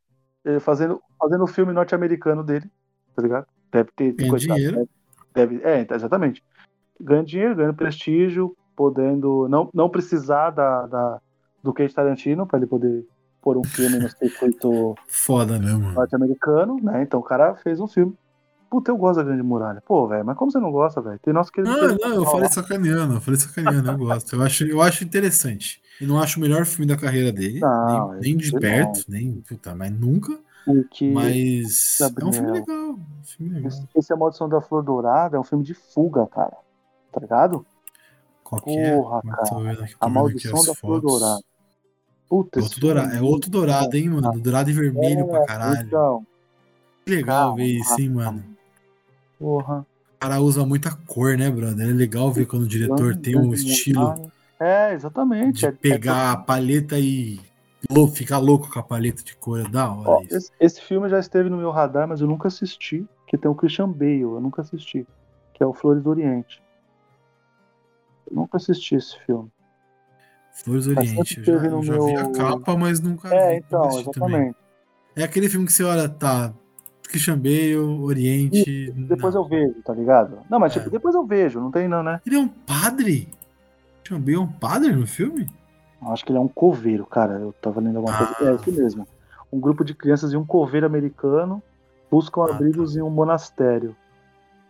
Fazendo, 0.61 1.03
fazendo 1.19 1.45
o 1.45 1.49
filme 1.49 1.73
norte-americano 1.73 2.45
dele, 2.45 2.71
tá 3.15 3.23
ligado? 3.23 3.47
Deve 3.71 3.91
ter. 3.97 4.13
Ganha 4.13 4.37
dinheiro. 4.39 4.89
Deve, 5.35 5.61
é, 5.63 5.87
exatamente. 5.91 6.43
Ganha 7.01 7.25
dinheiro, 7.25 7.57
ganha 7.57 7.73
prestígio, 7.73 8.57
podendo. 8.75 9.49
Não, 9.49 9.69
não 9.73 9.89
precisar 9.89 10.51
da, 10.51 10.87
da, 10.87 11.21
do 11.63 11.73
Kate 11.73 11.95
Tarantino 11.95 12.47
pra 12.47 12.59
ele 12.59 12.67
poder 12.67 13.07
pôr 13.43 13.57
um 13.57 13.65
filme 13.65 13.99
no 13.99 14.09
circuito. 14.11 14.95
Foda 15.07 15.59
mesmo. 15.59 15.93
Norte-americano, 15.93 16.79
né? 16.83 17.03
Então 17.03 17.21
o 17.21 17.25
cara 17.25 17.55
fez 17.57 17.81
um 17.81 17.87
filme 17.87 18.17
Puta, 18.69 18.91
eu 18.91 18.97
gosto 18.97 19.19
da 19.19 19.23
Grande 19.23 19.43
Muralha. 19.43 19.83
Pô, 19.87 20.09
velho, 20.09 20.25
mas 20.25 20.37
como 20.37 20.51
você 20.51 20.59
não 20.59 20.73
gosta, 20.73 21.01
velho? 21.01 21.19
Tem 21.21 21.33
nosso 21.33 21.53
querido. 21.53 21.73
Não, 21.73 21.97
não, 21.97 22.15
eu 22.17 22.25
falei 22.25 22.49
sacaneando, 22.49 23.15
eu 23.15 23.21
falei 23.21 23.39
sacaneando, 23.39 23.91
eu 23.91 23.99
gosto. 23.99 24.35
Eu 24.35 24.43
acho, 24.43 24.65
eu 24.65 24.83
acho 24.83 25.05
interessante. 25.05 25.81
Eu 26.01 26.09
não 26.09 26.21
acho 26.21 26.39
o 26.39 26.43
melhor 26.43 26.67
filme 26.67 26.87
da 26.87 26.97
carreira 26.97 27.33
dele, 27.33 27.61
não, 27.61 28.13
nem, 28.13 28.21
nem 28.21 28.37
de 28.37 28.53
perto, 28.53 29.05
não. 29.09 29.19
nem. 29.19 29.41
Puta, 29.49 29.75
mas 29.75 29.91
nunca. 29.93 30.39
Que... 30.91 31.13
Mas 31.13 31.97
Gabriel, 32.01 32.27
é 32.27 32.29
um 32.29 32.33
filme 32.33 32.51
legal. 32.51 32.91
Um 32.91 33.25
filme 33.25 33.55
legal. 33.55 33.69
Esse, 33.69 33.89
esse 33.95 34.13
é 34.13 34.15
a 34.15 34.19
Maldição 34.19 34.49
da 34.49 34.61
Flor 34.61 34.83
Dourada, 34.83 35.37
é 35.37 35.41
um 35.41 35.45
filme 35.45 35.65
de 35.65 35.75
fuga, 35.75 36.27
cara. 36.27 36.57
Tá 37.17 37.21
ligado? 37.21 37.65
Qual 38.45 38.61
que 38.61 38.77
é? 38.77 38.95
Porra, 38.95 39.23
é? 39.25 39.31
cara. 39.31 39.89
a 39.99 40.09
Maldição 40.11 40.63
da 40.63 40.75
Flor 40.75 41.01
Dourada. 41.01 41.41
Puta, 42.29 42.61
outro 42.61 42.81
dourado, 42.81 43.15
é, 43.15 43.19
é 43.19 43.23
outro 43.23 43.51
dourado, 43.51 43.97
hein, 43.97 44.11
mano? 44.11 44.39
Dourado 44.39 44.69
e 44.69 44.73
vermelho 44.73 45.21
é, 45.21 45.25
pra 45.25 45.47
caralho. 45.47 45.87
Então, 45.87 46.27
que 47.05 47.15
legal 47.15 47.55
ver 47.55 47.65
isso, 47.65 47.99
hein, 47.99 48.11
mano. 48.11 48.45
Porra. 49.39 49.87
O 50.17 50.19
cara 50.19 50.41
usa 50.41 50.67
muita 50.67 50.91
cor, 51.07 51.39
né, 51.39 51.49
brother? 51.49 51.89
É 51.89 51.93
legal 51.93 52.31
ver 52.31 52.47
quando 52.47 52.65
o 52.65 52.69
diretor 52.69 53.17
tem 53.17 53.35
um 53.35 53.55
estilo. 53.55 54.31
É, 54.61 54.93
exatamente. 54.93 55.61
De 55.61 55.67
é, 55.67 55.73
pegar 55.73 56.31
é... 56.31 56.33
a 56.33 56.37
paleta 56.37 56.99
e 56.99 57.41
ficar 58.13 58.39
louco 58.39 58.71
com 58.71 58.79
a 58.79 58.83
paleta 58.83 59.23
de 59.23 59.37
cor. 59.37 59.61
É 59.61 59.69
da 59.69 59.91
hora 59.91 60.11
Ó, 60.11 60.23
isso. 60.23 60.35
Esse, 60.35 60.53
esse, 60.61 60.81
filme 60.83 61.09
já 61.09 61.19
esteve 61.19 61.49
no 61.49 61.57
meu 61.57 61.71
radar, 61.71 62.07
mas 62.07 62.21
eu 62.21 62.27
nunca 62.27 62.49
assisti. 62.49 63.07
Que 63.27 63.39
tem 63.39 63.51
o 63.51 63.55
Christian 63.55 63.89
Bale, 63.89 64.21
eu 64.21 64.41
nunca 64.41 64.61
assisti. 64.61 65.07
Que 65.55 65.63
é 65.63 65.67
o 65.67 65.73
Flores 65.73 66.03
do 66.03 66.11
Oriente. 66.11 66.61
Nunca 68.31 68.57
assisti 68.57 68.97
esse 68.97 69.19
filme. 69.21 69.51
Flores 70.53 70.87
do 70.87 70.93
Oriente, 70.93 71.39
eu 71.39 71.45
já, 71.45 71.67
eu 71.67 71.83
já 71.83 71.93
meu... 71.93 72.07
vi 72.07 72.17
a 72.17 72.33
capa, 72.33 72.77
mas 72.77 73.01
nunca 73.01 73.29
É, 73.29 73.53
vi, 73.53 73.57
então, 73.59 73.87
exatamente. 73.89 74.19
Também. 74.19 74.55
É 75.15 75.23
aquele 75.23 75.49
filme 75.49 75.67
que 75.67 75.73
você 75.73 75.85
olha, 75.85 76.09
tá, 76.09 76.53
Christian 77.09 77.39
Bale, 77.39 77.77
Oriente. 77.77 78.65
E 78.69 78.91
depois 78.91 79.35
não. 79.35 79.43
eu 79.43 79.49
vejo, 79.49 79.83
tá 79.83 79.93
ligado? 79.93 80.39
Não, 80.51 80.59
mas 80.59 80.73
é. 80.73 80.79
tipo, 80.79 80.91
depois 80.91 81.15
eu 81.15 81.25
vejo, 81.25 81.61
não 81.61 81.71
tem 81.71 81.89
não, 81.89 82.03
né? 82.03 82.21
Ele 82.27 82.37
é 82.37 82.41
um 82.41 82.49
padre? 82.49 83.29
Christian 84.03 84.21
Bale 84.21 84.35
é 84.35 84.41
um 84.41 84.53
padre 84.53 84.93
no 84.93 85.07
filme? 85.07 85.47
Acho 86.03 86.25
que 86.25 86.31
ele 86.31 86.39
é 86.39 86.43
um 86.43 86.49
coveiro, 86.49 87.05
cara. 87.07 87.35
Eu 87.35 87.53
tava 87.55 87.81
lendo 87.81 87.97
alguma 87.97 88.17
ah. 88.17 88.27
coisa. 88.27 88.53
É 88.53 88.55
isso 88.55 88.73
mesmo. 88.73 89.09
Um 89.53 89.59
grupo 89.61 89.85
de 89.85 89.95
crianças 89.95 90.33
e 90.33 90.37
um 90.37 90.45
coveiro 90.45 90.87
americano 90.87 91.63
buscam 92.11 92.43
ah, 92.43 92.55
abrigos 92.55 92.95
tá. 92.95 93.01
em 93.01 93.03
um 93.03 93.11
monastério. 93.11 93.97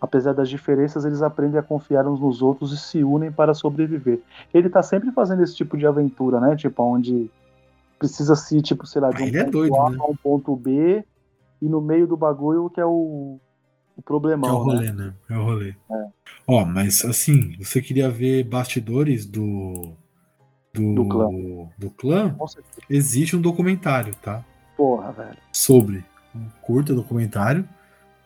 Apesar 0.01 0.33
das 0.35 0.49
diferenças, 0.51 1.05
eles 1.05 1.23
aprendem 1.23 1.59
a 1.59 1.63
confiar 1.63 2.07
uns 2.07 2.21
nos 2.21 2.43
outros 2.43 2.73
e 2.73 2.77
se 2.77 3.03
unem 3.03 3.33
para 3.33 3.55
sobreviver. 3.55 4.21
Ele 4.53 4.69
tá 4.69 4.83
sempre 4.83 5.11
fazendo 5.11 5.43
esse 5.43 5.57
tipo 5.57 5.77
de 5.77 5.87
aventura, 5.87 6.39
né? 6.39 6.55
Tipo, 6.55 6.83
onde 6.83 7.31
precisa 7.99 8.37
se, 8.37 8.61
tipo, 8.61 8.87
sei 8.87 9.01
lá, 9.01 9.11
de 9.11 9.23
Ah, 9.23 9.27
um 9.27 9.29
é 9.29 9.45
ponto 9.45 9.51
doido, 9.53 9.77
A 9.77 9.91
né? 9.91 9.97
a 9.99 10.05
um 10.05 10.17
ponto 10.17 10.55
B, 10.55 11.03
e 11.63 11.69
no 11.69 11.81
meio 11.81 12.07
do 12.07 12.15
bagulho 12.17 12.69
que 12.69 12.79
é 12.79 12.85
o, 12.85 13.41
o 13.97 14.03
problemão, 14.05 14.51
é 14.51 14.53
o 14.53 14.67
né? 14.67 14.75
rolê, 14.75 14.93
né? 14.93 15.15
É 15.31 15.39
o 15.39 15.43
rolê. 15.45 15.75
Ó, 16.47 16.65
mas 16.67 17.03
assim, 17.05 17.57
você 17.59 17.81
queria 17.81 18.11
ver 18.11 18.45
bastidores 18.45 19.25
do. 19.27 19.93
Do, 20.75 20.95
Do 20.95 21.09
clã. 21.09 21.29
do 21.79 21.91
clã? 21.91 22.37
Existe 22.91 23.35
um 23.35 23.41
documentário, 23.41 24.15
tá? 24.17 24.45
Porra, 24.77 25.11
velho. 25.11 25.39
Sobre. 25.51 26.05
Um 26.35 26.51
curta 26.61 26.93
documentário. 26.95 27.67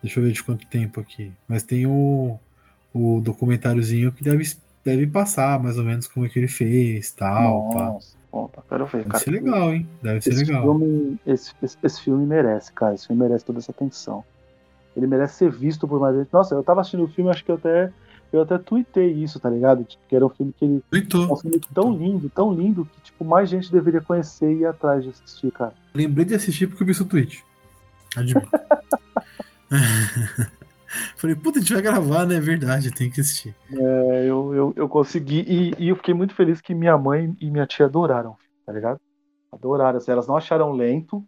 Deixa 0.01 0.19
eu 0.19 0.23
ver 0.23 0.31
de 0.31 0.43
quanto 0.43 0.65
tempo 0.67 0.99
aqui. 0.99 1.31
Mas 1.47 1.63
tem 1.63 1.85
o, 1.85 2.39
o 2.93 3.21
documentáriozinho 3.21 4.11
que 4.11 4.23
deve, 4.23 4.43
deve 4.83 5.07
passar 5.07 5.61
mais 5.61 5.77
ou 5.77 5.83
menos 5.83 6.07
como 6.07 6.25
é 6.25 6.29
que 6.29 6.39
ele 6.39 6.47
fez, 6.47 7.11
tal, 7.11 7.69
pá. 7.71 7.85
Nossa, 7.85 8.17
opa, 8.31 8.63
quero 8.67 8.85
ver, 8.85 8.97
Deve 8.99 9.09
cara. 9.09 9.23
ser 9.23 9.31
legal, 9.31 9.73
hein? 9.73 9.87
Deve 10.01 10.21
ser 10.21 10.33
legal. 10.33 10.63
filme, 10.63 11.19
esse, 11.25 11.53
esse, 11.61 11.77
esse 11.83 12.01
filme 12.01 12.25
merece, 12.25 12.71
cara. 12.73 12.95
Esse 12.95 13.07
filme 13.07 13.21
merece 13.21 13.45
toda 13.45 13.59
essa 13.59 13.71
atenção. 13.71 14.23
Ele 14.97 15.07
merece 15.07 15.35
ser 15.35 15.51
visto 15.51 15.87
por 15.87 15.99
mais 15.99 16.15
gente. 16.15 16.29
Nossa, 16.33 16.55
eu 16.55 16.63
tava 16.63 16.81
assistindo 16.81 17.03
o 17.03 17.07
filme, 17.07 17.29
acho 17.29 17.45
que 17.45 17.51
eu 17.51 17.55
até, 17.55 17.91
eu 18.33 18.41
até 18.41 18.57
tuitei 18.57 19.11
isso, 19.11 19.39
tá 19.39 19.49
ligado? 19.49 19.83
Tipo, 19.85 20.03
que 20.09 20.15
era 20.15 20.25
um 20.25 20.29
filme 20.29 20.51
que 20.57 20.65
ele. 20.65 20.73
É 20.73 20.77
um 20.77 20.81
Tweetou. 20.89 21.37
filme 21.37 21.61
tão 21.73 21.93
lindo, 21.93 22.29
tão 22.29 22.53
lindo, 22.53 22.85
que 22.85 23.01
tipo, 23.01 23.23
mais 23.23 23.49
gente 23.49 23.71
deveria 23.71 24.01
conhecer 24.01 24.51
e 24.51 24.59
ir 24.61 24.65
atrás 24.65 25.03
de 25.03 25.11
assistir, 25.11 25.51
cara. 25.51 25.73
Lembrei 25.93 26.25
de 26.25 26.35
assistir 26.35 26.67
porque 26.67 26.83
eu 26.83 26.87
vi 26.87 26.93
seu 26.93 27.05
tweet. 27.05 27.43
Admito. 28.17 28.49
Falei, 31.15 31.35
puta, 31.35 31.59
a 31.59 31.61
gente 31.61 31.73
vai 31.73 31.81
gravar, 31.81 32.25
né? 32.25 32.35
É 32.35 32.39
verdade, 32.39 32.91
tem 32.91 33.09
que 33.09 33.21
assistir. 33.21 33.55
É, 33.71 34.25
eu, 34.25 34.53
eu, 34.53 34.73
eu 34.75 34.89
consegui. 34.89 35.39
E, 35.47 35.73
e 35.85 35.89
eu 35.89 35.95
fiquei 35.95 36.13
muito 36.13 36.35
feliz 36.35 36.59
que 36.59 36.75
minha 36.75 36.97
mãe 36.97 37.35
e 37.39 37.49
minha 37.49 37.65
tia 37.65 37.85
adoraram, 37.85 38.35
tá 38.65 38.73
ligado? 38.73 38.99
Adoraram. 39.51 39.97
Assim, 39.97 40.11
elas 40.11 40.27
não 40.27 40.35
acharam 40.35 40.71
lento. 40.73 41.23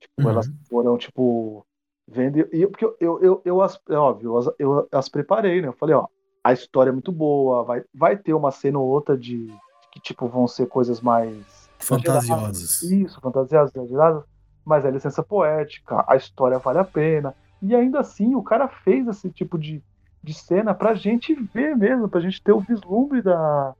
Tipo, 0.00 0.22
Uhum. 0.22 0.30
elas 0.30 0.50
foram, 0.68 0.98
tipo. 0.98 1.64
Vendo. 2.06 2.38
E 2.52 2.66
porque 2.66 2.84
eu, 2.84 2.96
eu, 3.00 3.22
eu, 3.22 3.42
eu 3.44 3.62
as, 3.62 3.78
é 3.88 3.94
óbvio, 3.94 4.30
eu, 4.30 4.36
as- 4.38 4.54
eu 4.58 4.88
as 4.92 5.08
preparei, 5.08 5.62
né? 5.62 5.68
Eu 5.68 5.72
falei, 5.74 5.94
ó, 5.94 6.06
a 6.44 6.52
história 6.52 6.90
é 6.90 6.92
muito 6.92 7.12
boa, 7.12 7.62
vai, 7.64 7.82
vai 7.94 8.16
ter 8.16 8.34
uma 8.34 8.50
cena 8.50 8.78
ou 8.78 8.86
outra 8.88 9.16
de. 9.16 9.46
Que, 9.92 10.00
tipo, 10.00 10.26
vão 10.28 10.46
ser 10.46 10.66
coisas 10.66 11.00
mais. 11.00 11.70
Fantasiosas. 11.78 12.82
Isso, 12.82 13.20
fantasiosas, 13.20 13.74
exageradas. 13.74 14.24
Mas 14.64 14.84
é 14.84 14.90
licença 14.90 15.22
poética, 15.22 16.04
a 16.06 16.16
história 16.16 16.58
vale 16.58 16.78
a 16.80 16.84
pena. 16.84 17.34
E 17.62 17.74
ainda 17.74 18.00
assim, 18.00 18.34
o 18.34 18.42
cara 18.42 18.68
fez 18.68 19.06
esse 19.06 19.30
tipo 19.30 19.58
de, 19.58 19.82
de 20.22 20.34
cena 20.34 20.74
pra 20.74 20.94
gente 20.94 21.34
ver 21.34 21.76
mesmo, 21.76 22.08
pra 22.08 22.20
gente 22.20 22.42
ter 22.42 22.52
o 22.52 22.60
vislumbre 22.60 23.22
da, 23.22 23.74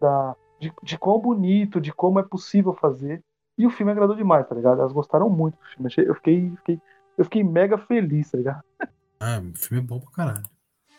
da, 0.00 0.36
de, 0.58 0.72
de 0.82 0.98
quão 0.98 1.18
bonito, 1.20 1.80
de 1.80 1.92
como 1.92 2.18
é 2.18 2.22
possível 2.22 2.72
fazer. 2.72 3.22
E 3.58 3.66
o 3.66 3.70
filme 3.70 3.92
agradou 3.92 4.16
demais, 4.16 4.48
tá 4.48 4.54
ligado? 4.54 4.80
Elas 4.80 4.92
gostaram 4.92 5.28
muito 5.28 5.58
do 5.58 5.66
filme. 5.66 6.08
Eu 6.08 6.14
fiquei, 6.14 6.50
fiquei, 6.56 6.80
eu 7.18 7.24
fiquei 7.24 7.44
mega 7.44 7.76
feliz, 7.76 8.30
tá 8.30 8.38
ligado? 8.38 8.62
Ah, 9.24 9.38
o 9.40 9.56
filme 9.56 9.80
é 9.80 9.86
bom 9.86 10.00
pra 10.00 10.10
caralho. 10.10 10.42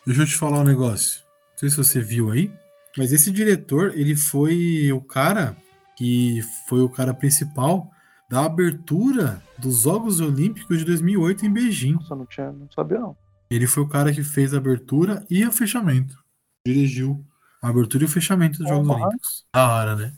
Deixa 0.06 0.22
eu 0.22 0.26
te 0.26 0.34
falar 0.34 0.60
um 0.60 0.64
negócio. 0.64 1.22
Não 1.50 1.58
sei 1.58 1.68
se 1.68 1.76
você 1.76 2.00
viu 2.00 2.30
aí, 2.30 2.50
mas 2.96 3.12
esse 3.12 3.30
diretor, 3.30 3.92
ele 3.94 4.16
foi 4.16 4.90
o 4.92 5.00
cara 5.02 5.54
que 5.94 6.40
foi 6.66 6.80
o 6.80 6.88
cara 6.88 7.12
principal 7.12 7.90
da 8.34 8.46
abertura 8.46 9.40
dos 9.56 9.82
Jogos 9.82 10.18
Olímpicos 10.18 10.78
de 10.78 10.84
2008 10.84 11.46
em 11.46 11.52
Beijing. 11.52 11.92
Nossa, 11.92 12.16
não 12.16 12.26
tinha, 12.26 12.50
não 12.50 12.68
sabia 12.68 12.98
não. 12.98 13.16
Ele 13.48 13.64
foi 13.64 13.84
o 13.84 13.88
cara 13.88 14.12
que 14.12 14.24
fez 14.24 14.52
a 14.52 14.56
abertura 14.56 15.24
e 15.30 15.46
o 15.46 15.52
fechamento. 15.52 16.18
Dirigiu 16.66 17.24
a 17.62 17.68
abertura 17.68 18.02
e 18.02 18.06
o 18.06 18.10
fechamento 18.10 18.58
dos 18.58 18.68
Jogos. 18.68 18.88
Olímpicos. 18.88 19.46
Da 19.54 19.72
hora, 19.72 19.94
né? 19.94 20.12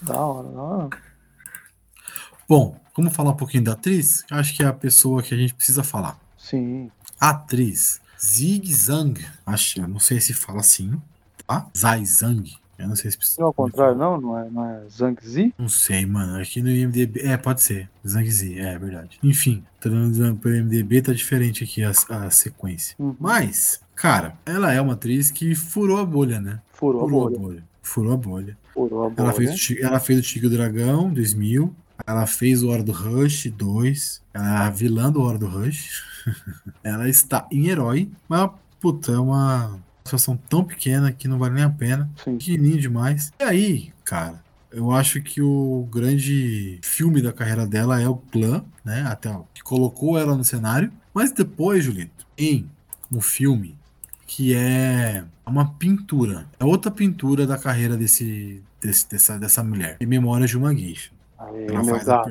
Da 0.00 0.16
hora, 0.16 0.48
da 0.48 0.62
hora. 0.62 0.90
Bom, 2.48 2.80
vamos 2.96 3.14
falar 3.14 3.32
um 3.32 3.36
pouquinho 3.36 3.64
da 3.64 3.72
atriz? 3.72 4.24
Acho 4.30 4.56
que 4.56 4.62
é 4.62 4.66
a 4.66 4.72
pessoa 4.72 5.22
que 5.22 5.34
a 5.34 5.36
gente 5.36 5.52
precisa 5.52 5.84
falar. 5.84 6.18
Sim. 6.38 6.90
Atriz 7.20 8.00
Zig 8.18 8.72
Zhang, 8.72 9.22
acho, 9.44 9.86
não 9.86 10.00
sei 10.00 10.22
se 10.22 10.32
fala 10.32 10.60
assim, 10.60 10.98
tá? 11.46 11.68
Zai 11.76 12.02
Zhang, 12.06 12.50
eu 12.82 12.88
não 12.88 12.96
sei 12.96 13.10
se 13.10 13.16
precisa. 13.16 13.40
Não, 13.40 13.46
ao 13.46 13.54
contrário, 13.54 13.96
não, 13.96 14.20
não 14.20 14.38
é, 14.38 14.50
não 14.50 14.64
é? 14.64 14.82
Não 15.56 15.68
sei, 15.68 16.04
mano. 16.04 16.40
Aqui 16.40 16.60
no 16.60 16.68
IMDB. 16.68 17.20
É, 17.20 17.36
pode 17.36 17.62
ser. 17.62 17.88
Zhang 18.06 18.28
Zi, 18.28 18.58
é, 18.58 18.74
é 18.74 18.78
verdade. 18.78 19.18
Enfim, 19.22 19.64
tô 19.80 19.88
dando 19.88 20.36
pelo 20.36 20.56
IMDB, 20.56 21.00
tá 21.00 21.12
diferente 21.12 21.62
aqui 21.62 21.82
a, 21.84 21.92
a 22.08 22.30
sequência. 22.30 22.96
Uhum. 22.98 23.14
Mas, 23.20 23.80
cara, 23.94 24.34
ela 24.44 24.72
é 24.72 24.80
uma 24.80 24.94
atriz 24.94 25.30
que 25.30 25.54
furou 25.54 25.98
a 25.98 26.04
bolha, 26.04 26.40
né? 26.40 26.60
Furou 26.72 27.02
a 27.02 27.04
Furou 27.04 27.20
bolha. 27.20 27.36
a 27.36 27.40
bolha. 27.40 27.64
Furou 27.82 28.12
a 28.12 28.16
bolha. 28.16 28.58
Furou 28.74 29.04
a 29.06 29.10
bolha. 29.10 29.26
Ela 29.28 29.32
fez, 29.32 29.70
o 29.70 29.84
ela 29.84 30.00
fez 30.00 30.18
o 30.18 30.22
Tigre 30.22 30.46
e 30.46 30.48
o 30.48 30.52
Dragão 30.52 31.12
2000. 31.12 31.74
Ela 32.04 32.26
fez 32.26 32.64
o 32.64 32.68
Hora 32.68 32.82
do 32.82 32.90
Rush 32.90 33.46
2. 33.46 34.22
Ela 34.34 34.64
é 34.64 34.66
a 34.66 34.70
vilã 34.70 35.12
do 35.12 35.22
Hora 35.22 35.38
do 35.38 35.46
Rush. 35.46 36.02
ela 36.82 37.08
está 37.08 37.46
em 37.52 37.68
herói. 37.68 38.10
Mas, 38.28 38.50
puta, 38.80 39.12
é 39.12 39.18
uma 39.18 39.78
situação 40.04 40.36
tão 40.48 40.64
pequena 40.64 41.12
que 41.12 41.28
não 41.28 41.38
vale 41.38 41.54
nem 41.54 41.64
a 41.64 41.70
pena. 41.70 42.10
Sim. 42.24 42.36
Pequenininho 42.38 42.80
demais. 42.80 43.32
E 43.40 43.44
aí, 43.44 43.92
cara, 44.04 44.42
eu 44.70 44.90
acho 44.92 45.20
que 45.22 45.40
o 45.42 45.86
grande 45.90 46.78
filme 46.82 47.20
da 47.22 47.32
carreira 47.32 47.66
dela 47.66 48.00
é 48.00 48.08
o 48.08 48.16
Clã, 48.16 48.64
né? 48.84 49.04
Até 49.06 49.30
o 49.30 49.44
que 49.54 49.62
colocou 49.62 50.18
ela 50.18 50.36
no 50.36 50.44
cenário. 50.44 50.90
Mas 51.14 51.30
depois, 51.30 51.84
Julito, 51.84 52.26
em 52.38 52.66
um 53.10 53.20
filme 53.20 53.76
que 54.26 54.54
é 54.54 55.24
uma 55.46 55.68
pintura. 55.74 56.46
É 56.58 56.64
outra 56.64 56.90
pintura 56.90 57.46
da 57.46 57.58
carreira 57.58 57.96
desse, 57.98 58.62
desse- 58.80 59.08
dessa, 59.10 59.38
dessa 59.38 59.62
mulher. 59.62 59.98
Em 60.00 60.06
Memórias 60.06 60.48
de 60.50 60.56
uma 60.56 60.74
Geisha. 60.74 61.10
Aí, 61.38 61.66
Ela 61.68 61.84
faz 61.84 62.08
a. 62.08 62.22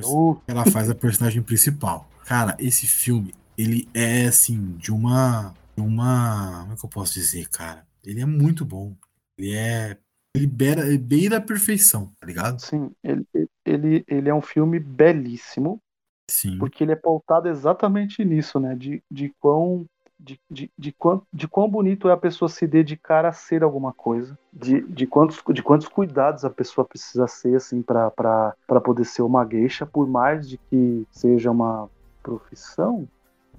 Ela 0.47 0.65
faz 0.65 0.89
a 0.89 0.95
personagem 0.95 1.41
principal. 1.43 2.09
Cara, 2.25 2.55
esse 2.57 2.87
filme, 2.87 3.33
ele 3.57 3.87
é 3.93 4.25
assim, 4.25 4.75
de 4.79 4.91
uma. 4.91 5.53
Uma. 5.81 6.61
Como 6.61 6.73
é 6.73 6.75
que 6.75 6.85
eu 6.85 6.89
posso 6.89 7.13
dizer, 7.13 7.49
cara? 7.49 7.85
Ele 8.03 8.21
é 8.21 8.25
muito 8.25 8.65
bom. 8.65 8.95
Ele 9.37 9.53
é. 9.53 9.97
Ele 10.33 10.47
beira, 10.47 10.87
ele 10.87 10.97
beira 10.97 11.37
a 11.37 11.41
perfeição, 11.41 12.13
tá 12.17 12.25
ligado? 12.25 12.61
Sim, 12.61 12.91
ele, 13.03 13.27
ele, 13.65 14.05
ele 14.07 14.29
é 14.29 14.33
um 14.33 14.41
filme 14.41 14.79
belíssimo, 14.79 15.81
Sim. 16.29 16.57
porque 16.57 16.85
ele 16.85 16.93
é 16.93 16.95
pautado 16.95 17.49
exatamente 17.49 18.23
nisso, 18.23 18.59
né? 18.59 18.75
De, 18.75 19.03
de 19.11 19.33
quão. 19.39 19.85
De, 20.17 20.39
de, 20.49 20.71
de, 20.77 20.91
quão, 20.91 21.23
de 21.33 21.47
quão 21.47 21.67
bonito 21.67 22.07
é 22.07 22.11
a 22.11 22.17
pessoa 22.17 22.47
se 22.47 22.67
dedicar 22.67 23.25
a 23.25 23.33
ser 23.33 23.63
alguma 23.63 23.91
coisa, 23.91 24.37
de, 24.53 24.81
de, 24.83 25.07
quantos, 25.07 25.41
de 25.51 25.63
quantos 25.63 25.87
cuidados 25.87 26.45
a 26.45 26.49
pessoa 26.51 26.85
precisa 26.85 27.27
ser 27.27 27.55
assim 27.55 27.81
para 27.81 28.53
poder 28.83 29.05
ser 29.05 29.23
uma 29.23 29.43
geisha, 29.43 29.83
por 29.83 30.07
mais 30.07 30.47
de 30.47 30.59
que 30.59 31.07
seja 31.09 31.49
uma 31.49 31.89
profissão, 32.21 33.07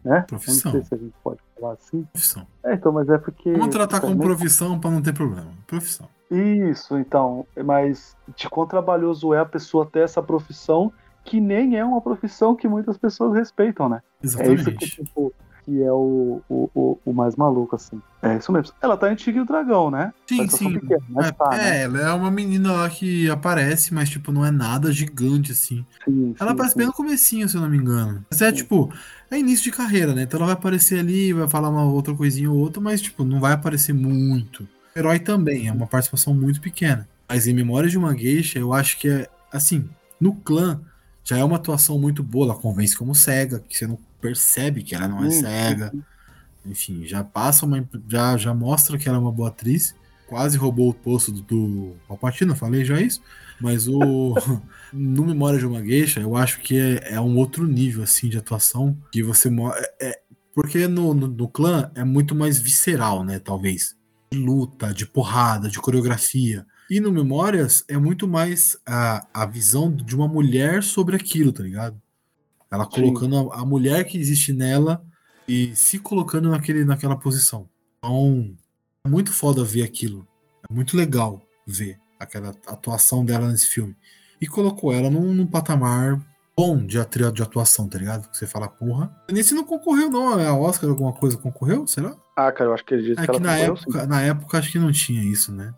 né? 0.04 0.24
Profissão. 0.28 0.72
Não 0.72 0.80
sei 0.80 0.88
se 0.88 0.94
a 0.94 0.98
gente 0.98 1.14
pode 1.22 1.38
falar 1.58 1.74
assim. 1.74 2.02
Profissão. 2.12 2.46
É, 2.64 2.74
então, 2.74 2.92
mas 2.92 3.08
é 3.08 3.18
porque. 3.18 3.52
Vamos 3.52 3.68
tratar 3.68 4.00
como 4.00 4.12
também- 4.14 4.26
profissão 4.28 4.78
pra 4.78 4.90
não 4.90 5.02
ter 5.02 5.12
problema. 5.12 5.48
Profissão. 5.66 6.08
Isso, 6.30 6.96
então. 6.98 7.46
Mas 7.64 8.16
de 8.36 8.48
quão 8.48 8.66
trabalhoso 8.66 9.34
é 9.34 9.38
a 9.40 9.44
pessoa 9.44 9.84
ter 9.86 10.00
essa 10.00 10.22
profissão 10.22 10.92
que 11.24 11.40
nem 11.40 11.76
é 11.78 11.84
uma 11.84 12.00
profissão 12.00 12.56
que 12.56 12.66
muitas 12.66 12.96
pessoas 12.98 13.34
respeitam, 13.34 13.88
né? 13.88 14.00
É 14.22 14.26
isso 14.26 14.38
que, 14.38 14.50
Exatamente. 14.50 14.88
tipo, 14.96 15.32
que 15.64 15.80
é 15.80 15.92
o, 15.92 16.40
o, 16.48 16.98
o, 17.04 17.12
mais 17.12 17.36
maluco, 17.36 17.76
assim. 17.76 18.00
É 18.20 18.36
isso 18.36 18.50
mesmo. 18.50 18.74
Ela 18.82 18.96
tá 18.96 19.12
em 19.12 19.14
Tigre 19.14 19.38
e 19.38 19.42
o 19.42 19.46
Dragão, 19.46 19.88
né? 19.90 20.12
Sim, 20.26 20.48
sim. 20.48 20.72
pequena, 20.80 21.00
É, 21.20 21.30
tá, 21.30 21.50
né? 21.50 21.78
é, 21.78 21.82
ela 21.84 22.00
é 22.00 22.12
uma 22.12 22.30
menina 22.32 22.72
lá 22.72 22.90
que 22.90 23.30
aparece, 23.30 23.94
mas 23.94 24.10
tipo, 24.10 24.32
não 24.32 24.44
é 24.44 24.50
nada 24.50 24.90
gigante 24.90 25.52
assim. 25.52 25.86
Sim, 26.04 26.34
Ela 26.40 26.48
sim, 26.50 26.54
aparece 26.54 26.72
sim. 26.72 26.78
bem 26.78 26.86
no 26.88 26.92
comecinho, 26.92 27.48
se 27.48 27.56
eu 27.56 27.60
não 27.60 27.68
me 27.68 27.76
engano. 27.78 28.24
Mas 28.28 28.42
é 28.42 28.50
tipo, 28.50 28.92
é 29.36 29.40
início 29.40 29.64
de 29.64 29.72
carreira, 29.72 30.14
né? 30.14 30.22
Então 30.22 30.38
ela 30.38 30.46
vai 30.46 30.54
aparecer 30.54 30.98
ali, 30.98 31.32
vai 31.32 31.48
falar 31.48 31.68
uma 31.68 31.84
outra 31.84 32.14
coisinha 32.14 32.50
ou 32.50 32.58
outra, 32.58 32.80
mas 32.80 33.00
tipo, 33.00 33.24
não 33.24 33.40
vai 33.40 33.52
aparecer 33.52 33.92
muito. 33.92 34.68
Herói 34.94 35.18
também, 35.18 35.68
é 35.68 35.72
uma 35.72 35.86
participação 35.86 36.34
muito 36.34 36.60
pequena. 36.60 37.08
Mas 37.28 37.46
em 37.46 37.54
Memórias 37.54 37.92
de 37.92 37.98
uma 37.98 38.16
Geisha, 38.16 38.58
eu 38.58 38.72
acho 38.72 38.98
que 38.98 39.08
é, 39.08 39.28
assim, 39.50 39.88
no 40.20 40.34
clã, 40.34 40.80
já 41.24 41.38
é 41.38 41.44
uma 41.44 41.56
atuação 41.56 41.98
muito 41.98 42.22
boa. 42.22 42.46
Ela 42.46 42.54
convence 42.54 42.96
como 42.96 43.14
cega, 43.14 43.60
que 43.60 43.76
você 43.76 43.86
não 43.86 43.98
percebe 44.20 44.82
que 44.82 44.94
ela 44.94 45.08
não 45.08 45.24
é 45.24 45.30
Sim, 45.30 45.40
cega. 45.40 45.92
Enfim, 46.64 47.06
já 47.06 47.24
passa 47.24 47.66
uma. 47.66 47.88
Já, 48.08 48.36
já 48.36 48.54
mostra 48.54 48.98
que 48.98 49.08
ela 49.08 49.18
é 49.18 49.20
uma 49.20 49.32
boa 49.32 49.48
atriz. 49.48 49.94
Quase 50.26 50.56
roubou 50.56 50.90
o 50.90 50.94
posto 50.94 51.32
do, 51.32 51.42
do 51.42 51.96
Palpatine, 52.08 52.50
eu 52.50 52.56
falei 52.56 52.84
já 52.84 53.00
isso. 53.00 53.20
Mas 53.62 53.86
o. 53.86 54.34
no 54.92 55.24
Memória 55.24 55.58
de 55.58 55.66
uma 55.66 55.82
Geisha, 55.82 56.20
eu 56.20 56.36
acho 56.36 56.60
que 56.60 56.76
é, 56.76 57.14
é 57.14 57.20
um 57.20 57.36
outro 57.36 57.66
nível, 57.66 58.02
assim, 58.02 58.28
de 58.28 58.36
atuação. 58.36 58.98
Que 59.12 59.22
você. 59.22 59.48
É, 59.48 60.08
é- 60.08 60.22
porque 60.54 60.86
no, 60.86 61.14
no, 61.14 61.28
no 61.28 61.48
clã 61.48 61.90
é 61.94 62.04
muito 62.04 62.34
mais 62.34 62.58
visceral, 62.58 63.24
né? 63.24 63.38
Talvez. 63.38 63.96
De 64.30 64.38
luta, 64.38 64.92
de 64.92 65.06
porrada, 65.06 65.68
de 65.68 65.78
coreografia. 65.78 66.66
E 66.90 67.00
no 67.00 67.10
Memórias 67.10 67.84
é 67.88 67.96
muito 67.96 68.28
mais 68.28 68.76
a, 68.84 69.26
a 69.32 69.46
visão 69.46 69.94
de 69.94 70.14
uma 70.14 70.28
mulher 70.28 70.82
sobre 70.82 71.16
aquilo, 71.16 71.52
tá 71.52 71.62
ligado? 71.62 72.00
Ela 72.70 72.84
colocando 72.84 73.50
a, 73.50 73.60
a 73.60 73.64
mulher 73.64 74.04
que 74.04 74.18
existe 74.18 74.52
nela 74.52 75.02
e 75.48 75.74
se 75.74 75.98
colocando 75.98 76.50
naquele, 76.50 76.84
naquela 76.84 77.16
posição. 77.16 77.68
Então, 77.98 78.54
é 79.04 79.08
muito 79.08 79.32
foda 79.32 79.64
ver 79.64 79.84
aquilo. 79.84 80.26
É 80.68 80.74
muito 80.74 80.96
legal 80.96 81.40
ver 81.66 82.01
aquela 82.22 82.50
atuação 82.66 83.24
dela 83.24 83.48
nesse 83.48 83.66
filme. 83.66 83.96
e 84.40 84.46
colocou 84.46 84.92
ela 84.92 85.08
num, 85.08 85.32
num 85.32 85.46
patamar 85.46 86.20
bom 86.56 86.84
de, 86.84 86.98
de 87.32 87.42
atuação, 87.42 87.88
tá 87.88 87.98
ligado? 87.98 88.28
Que 88.28 88.36
você 88.36 88.46
fala, 88.46 88.68
porra. 88.68 89.14
Nem 89.30 89.42
se 89.42 89.54
não 89.54 89.64
concorreu, 89.64 90.10
não. 90.10 90.34
A 90.34 90.56
Oscar 90.56 90.90
alguma 90.90 91.12
coisa 91.12 91.36
concorreu? 91.36 91.86
Será? 91.86 92.14
Ah, 92.36 92.50
cara, 92.52 92.70
eu 92.70 92.74
acho 92.74 92.84
que 92.84 92.94
ele 92.94 93.02
disse 93.02 93.20
é 93.20 93.26
que, 93.26 93.32
que 93.32 93.40
na 93.40 93.56
época, 93.56 94.06
na 94.06 94.22
época 94.22 94.58
acho 94.58 94.70
que 94.70 94.78
não 94.78 94.92
tinha 94.92 95.22
isso, 95.22 95.52
né? 95.52 95.72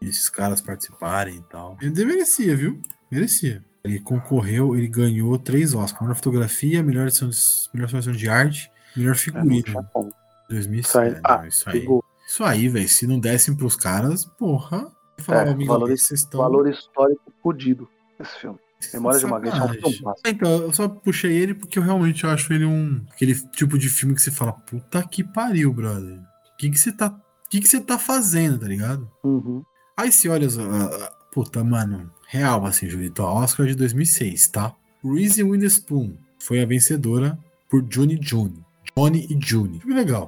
Esses 0.00 0.28
caras 0.28 0.60
participarem 0.60 1.36
e 1.36 1.42
tal. 1.42 1.76
Ele 1.80 2.04
merecia, 2.04 2.56
viu? 2.56 2.80
Merecia. 3.10 3.64
Ele 3.82 4.00
concorreu, 4.00 4.76
ele 4.76 4.88
ganhou 4.88 5.38
três 5.38 5.74
Oscars: 5.74 6.02
melhor 6.02 6.16
fotografia, 6.16 6.82
melhor 6.82 7.06
edição 7.06 7.28
de, 7.28 7.38
melhor 7.72 7.88
edição 7.88 8.12
de 8.12 8.28
arte, 8.28 8.70
melhor 8.96 9.14
figurino. 9.14 9.78
É, 9.78 10.52
2007. 10.52 11.20
Ah, 11.24 11.46
isso 11.46 11.68
aí. 11.70 11.86
Isso 12.26 12.44
aí, 12.44 12.68
velho. 12.68 12.88
Se 12.88 13.06
não 13.06 13.20
dessem 13.20 13.54
pros 13.54 13.76
caras, 13.76 14.24
porra. 14.24 14.90
É, 15.28 15.66
valor, 15.66 15.90
estão... 15.90 16.40
valor 16.40 16.68
histórico 16.68 17.32
fodido 17.42 17.88
esse 18.20 18.38
filme. 18.38 18.58
Memória 18.92 19.18
de 19.18 19.24
uma 19.24 19.40
Geisha 19.40 19.56
é 19.56 20.08
um 20.08 20.14
Então, 20.26 20.50
eu 20.62 20.72
só 20.72 20.88
puxei 20.88 21.32
ele 21.32 21.54
porque 21.54 21.78
eu 21.78 21.82
realmente 21.82 22.26
acho 22.26 22.52
ele 22.52 22.64
um. 22.64 23.04
aquele 23.10 23.34
tipo 23.50 23.78
de 23.78 23.88
filme 23.88 24.14
que 24.14 24.20
você 24.20 24.30
fala, 24.30 24.52
puta 24.52 25.02
que 25.02 25.24
pariu, 25.24 25.72
brother. 25.72 26.18
O 26.18 26.56
que, 26.58 26.70
que 26.70 26.78
você 26.78 26.92
tá. 26.92 27.08
O 27.08 27.48
que, 27.48 27.60
que 27.60 27.68
você 27.68 27.80
tá 27.80 27.98
fazendo, 27.98 28.58
tá 28.58 28.66
ligado? 28.66 29.10
Uhum. 29.24 29.62
Aí 29.96 30.12
se 30.12 30.28
olha. 30.28 30.46
Uh, 30.46 31.32
puta, 31.32 31.64
mano. 31.64 32.10
Real, 32.28 32.64
assim, 32.66 32.88
Julito. 32.88 33.22
A 33.22 33.32
Oscar 33.32 33.66
de 33.66 33.74
2006, 33.74 34.48
tá? 34.48 34.74
Reese 35.02 35.42
Witherspoon 35.42 36.16
foi 36.38 36.60
a 36.60 36.66
vencedora 36.66 37.38
por 37.68 37.82
Johnny 37.82 38.18
June. 38.20 38.64
Johnny 38.96 39.26
e 39.30 39.38
June. 39.40 39.80
Filme 39.80 39.94
legal. 39.94 40.26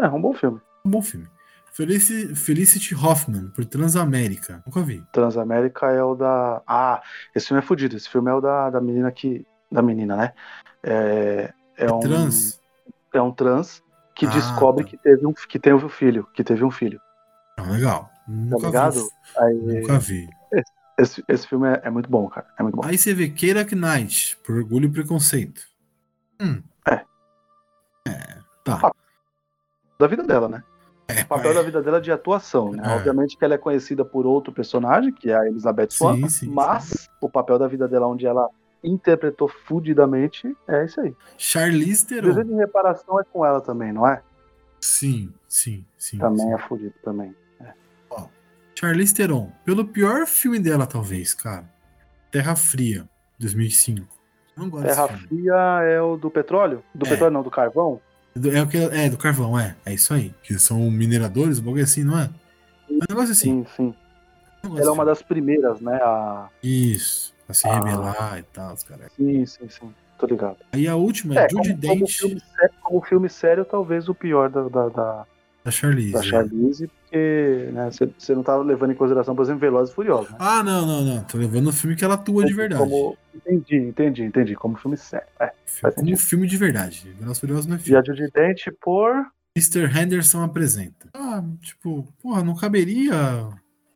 É, 0.00 0.06
é 0.06 0.08
um 0.08 0.20
bom 0.20 0.34
filme. 0.34 0.60
Um 0.84 0.90
bom 0.90 1.02
filme. 1.02 1.26
Felicity, 1.78 2.34
Felicity 2.34 2.92
Hoffman, 2.92 3.50
por 3.50 3.64
Transamérica. 3.64 4.60
Nunca 4.66 4.82
vi. 4.82 5.00
Transamérica 5.12 5.86
é 5.86 6.02
o 6.02 6.16
da. 6.16 6.60
Ah, 6.66 7.00
esse 7.32 7.46
filme 7.46 7.62
é 7.62 7.64
fodido. 7.64 7.96
Esse 7.96 8.08
filme 8.08 8.28
é 8.28 8.34
o 8.34 8.40
da, 8.40 8.68
da 8.68 8.80
menina 8.80 9.12
que. 9.12 9.46
Da 9.70 9.80
menina, 9.80 10.16
né? 10.16 10.32
É, 10.82 11.54
é, 11.76 11.84
é 11.86 11.92
um. 11.92 12.00
Trans? 12.00 12.60
É 13.14 13.22
um 13.22 13.30
trans 13.30 13.80
que 14.12 14.26
ah, 14.26 14.30
descobre 14.30 14.82
tá. 14.82 14.90
que, 14.90 14.96
teve 14.96 15.24
um, 15.24 15.32
que 15.32 15.56
teve 15.56 15.84
um 15.84 15.88
filho. 15.88 16.26
Que 16.34 16.42
teve 16.42 16.64
um 16.64 16.70
filho. 16.70 17.00
Ah, 17.56 17.70
legal. 17.70 18.10
Nunca 18.26 18.60
tá 18.60 18.66
ligado? 18.66 19.00
Vi. 19.00 19.10
Aí, 19.36 19.54
Nunca 19.54 19.98
vi. 20.00 20.28
Esse, 20.98 21.24
esse, 21.28 21.46
filme 21.46 21.68
é, 21.68 21.82
é, 21.84 21.90
muito 21.90 22.10
bom, 22.10 22.28
cara. 22.28 22.48
É 22.58 22.62
muito 22.64 22.74
bom. 22.74 22.84
Aí 22.84 22.98
você 22.98 23.14
vê 23.14 23.28
Keira 23.28 23.64
Knight, 23.64 24.36
por 24.44 24.56
orgulho 24.56 24.86
e 24.86 24.90
preconceito. 24.90 25.62
Hum. 26.40 26.60
É. 26.90 27.04
É, 28.08 28.38
tá. 28.64 28.90
Da 29.96 30.08
vida 30.08 30.24
dela, 30.24 30.48
né? 30.48 30.64
É, 31.08 31.22
o 31.22 31.26
papel 31.26 31.52
é. 31.52 31.54
da 31.54 31.62
vida 31.62 31.82
dela 31.82 31.96
é 31.96 32.00
de 32.00 32.12
atuação, 32.12 32.70
né? 32.70 32.82
É. 32.84 32.96
Obviamente 32.96 33.36
que 33.36 33.44
ela 33.44 33.54
é 33.54 33.58
conhecida 33.58 34.04
por 34.04 34.26
outro 34.26 34.52
personagem, 34.52 35.10
que 35.10 35.30
é 35.30 35.36
a 35.36 35.46
Elizabeth 35.46 35.88
Swann, 35.90 36.20
mas 36.48 36.84
sim. 36.84 37.08
o 37.20 37.30
papel 37.30 37.58
da 37.58 37.66
vida 37.66 37.88
dela 37.88 38.06
onde 38.06 38.26
ela 38.26 38.48
interpretou 38.84 39.48
fudidamente 39.48 40.54
é 40.68 40.84
isso 40.84 41.00
aí. 41.00 41.16
Charlize 41.36 42.06
Theron. 42.06 42.28
O 42.28 42.34
desejo 42.34 42.48
de 42.48 42.54
reparação 42.54 43.18
é 43.18 43.24
com 43.24 43.44
ela 43.44 43.60
também, 43.60 43.92
não 43.92 44.06
é? 44.06 44.22
Sim, 44.80 45.32
sim, 45.48 45.84
sim. 45.96 46.18
Também 46.18 46.46
sim. 46.46 46.54
é 46.54 46.58
fudido 46.58 46.94
também. 47.02 47.34
É. 47.60 47.72
Ó, 48.10 48.26
Charlize 48.74 49.14
Theron, 49.14 49.50
pelo 49.64 49.84
pior 49.86 50.26
filme 50.26 50.58
dela 50.60 50.86
talvez, 50.86 51.34
cara. 51.34 51.64
Terra 52.30 52.54
Fria, 52.54 53.08
2005. 53.38 54.06
Não 54.56 54.68
gosto 54.68 54.86
Terra 54.86 55.08
Fria 55.08 55.80
é 55.84 56.02
o 56.02 56.16
do 56.16 56.30
petróleo? 56.30 56.84
Do 56.94 57.06
é. 57.06 57.10
petróleo 57.10 57.32
não, 57.32 57.42
do 57.42 57.50
carvão? 57.50 58.00
É, 58.36 58.62
o 58.62 58.68
que, 58.68 58.76
é, 58.76 59.08
do 59.08 59.16
carvão, 59.16 59.58
é. 59.58 59.76
É 59.84 59.94
isso 59.94 60.12
aí. 60.14 60.32
Que 60.42 60.58
são 60.58 60.78
mineradores, 60.90 61.58
um 61.58 61.62
bagulho 61.62 61.84
assim, 61.84 62.04
não 62.04 62.18
é? 62.18 62.30
É 62.88 62.92
um 62.92 62.98
negócio 63.08 63.32
assim. 63.32 63.64
Sim, 63.64 63.66
sim. 63.76 63.94
Um 64.64 64.78
Ela 64.78 64.90
é 64.90 64.92
uma 64.92 65.04
das 65.04 65.22
primeiras, 65.22 65.80
né? 65.80 65.96
A... 66.02 66.48
Isso. 66.62 67.34
A 67.48 67.54
se 67.54 67.66
ah. 67.66 67.74
rebelar 67.74 68.38
e 68.38 68.42
tal, 68.42 68.74
os 68.74 68.82
caras. 68.82 69.10
Sim, 69.16 69.46
sim, 69.46 69.68
sim. 69.68 69.94
Tô 70.18 70.26
ligado. 70.26 70.56
Aí 70.72 70.88
a 70.88 70.96
última 70.96 71.38
é, 71.38 71.44
é 71.44 71.48
Judy 71.48 71.68
como, 71.70 71.80
Dent. 71.80 71.98
Como 71.98 72.08
filme, 72.08 72.40
sério, 72.40 72.74
como 72.82 73.02
filme 73.02 73.28
sério, 73.28 73.64
talvez 73.64 74.08
o 74.08 74.14
pior 74.14 74.50
da, 74.50 74.68
da, 74.68 74.88
da, 74.88 75.26
da 75.68 75.70
Charlize. 75.70 76.12
Da 76.12 76.20
é. 76.20 76.22
Charlize, 76.22 76.84
é. 76.84 76.88
porque 76.88 77.70
né, 77.72 77.90
você 78.18 78.34
não 78.34 78.42
tá 78.42 78.56
levando 78.56 78.92
em 78.92 78.94
consideração, 78.94 79.36
por 79.36 79.42
exemplo, 79.42 79.60
Velozes 79.60 79.92
e 79.92 79.94
Furiosos. 79.94 80.30
Né? 80.30 80.36
Ah, 80.40 80.62
não, 80.62 80.86
não, 80.86 81.04
não. 81.04 81.24
Tô 81.24 81.38
levando 81.38 81.68
o 81.68 81.72
filme 81.72 81.94
que 81.94 82.04
ela 82.04 82.14
atua 82.14 82.44
de 82.44 82.54
verdade. 82.54 82.82
Como... 82.82 83.16
Entendi, 83.34 83.76
entendi, 83.76 84.22
entendi. 84.24 84.54
Como 84.54 84.76
filme 84.76 84.96
sério. 84.96 85.26
É, 85.40 85.52
como 85.94 86.16
filme 86.16 86.46
de 86.46 86.56
verdade. 86.56 87.14
Velozes 87.18 87.38
e 87.38 87.40
Furiosos 87.40 87.66
não 87.66 87.76
é 87.76 87.78
filme. 87.78 87.96
E 87.96 88.00
a 88.00 88.04
Judy 88.04 88.30
Dent 88.32 88.64
por... 88.80 89.26
Mr. 89.56 89.86
Henderson 89.98 90.42
apresenta. 90.42 91.08
Ah, 91.14 91.42
tipo, 91.60 92.06
porra, 92.22 92.42
não 92.42 92.54
caberia... 92.54 93.48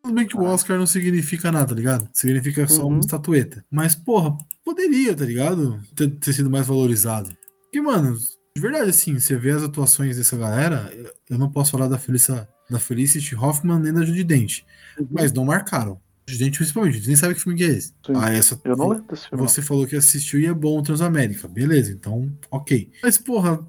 Tudo 0.02 0.14
bem 0.14 0.26
que 0.26 0.36
o 0.36 0.44
ah. 0.44 0.54
Oscar 0.54 0.76
não 0.76 0.86
significa 0.86 1.52
nada, 1.52 1.68
tá 1.68 1.74
ligado? 1.74 2.08
Significa 2.12 2.66
só 2.66 2.82
uhum. 2.82 2.88
uma 2.88 3.00
estatueta. 3.00 3.64
Mas, 3.70 3.94
porra, 3.94 4.36
poderia, 4.64 5.14
tá 5.14 5.24
ligado? 5.24 5.80
Ter, 5.94 6.10
ter 6.10 6.32
sido 6.32 6.50
mais 6.50 6.66
valorizado. 6.66 7.30
Porque, 7.62 7.80
mano, 7.80 8.16
de 8.54 8.60
verdade, 8.60 8.90
assim, 8.90 9.18
você 9.18 9.36
vê 9.36 9.50
as 9.50 9.62
atuações 9.62 10.16
dessa 10.16 10.36
galera, 10.36 10.92
eu 11.28 11.38
não 11.38 11.50
posso 11.50 11.70
falar 11.70 11.88
da, 11.88 11.98
Felicia, 11.98 12.46
da 12.68 12.78
Felicity 12.78 13.34
Hoffman 13.34 13.78
nem 13.78 13.92
da 13.92 14.04
Judy 14.04 14.24
Dent, 14.24 14.60
uhum. 14.98 15.08
mas 15.10 15.32
não 15.32 15.44
marcaram. 15.44 15.98
Judy 16.28 16.44
Dent 16.44 16.56
principalmente, 16.56 17.06
nem 17.06 17.16
sabe 17.16 17.34
que 17.34 17.40
filme 17.40 17.58
que 17.58 17.64
é 17.64 17.68
esse. 17.68 17.88
Sim. 18.06 18.12
Ah, 18.14 18.32
essa, 18.32 18.60
eu 18.64 18.76
não 18.76 18.88
lembro 18.88 19.06
desse 19.08 19.28
filme. 19.28 19.42
Você 19.42 19.62
falou 19.62 19.86
que 19.86 19.96
assistiu 19.96 20.38
e 20.38 20.46
é 20.46 20.52
bom 20.52 20.82
Transamérica, 20.82 21.48
beleza, 21.48 21.92
então, 21.92 22.30
ok. 22.50 22.90
Mas, 23.02 23.16
porra, 23.16 23.66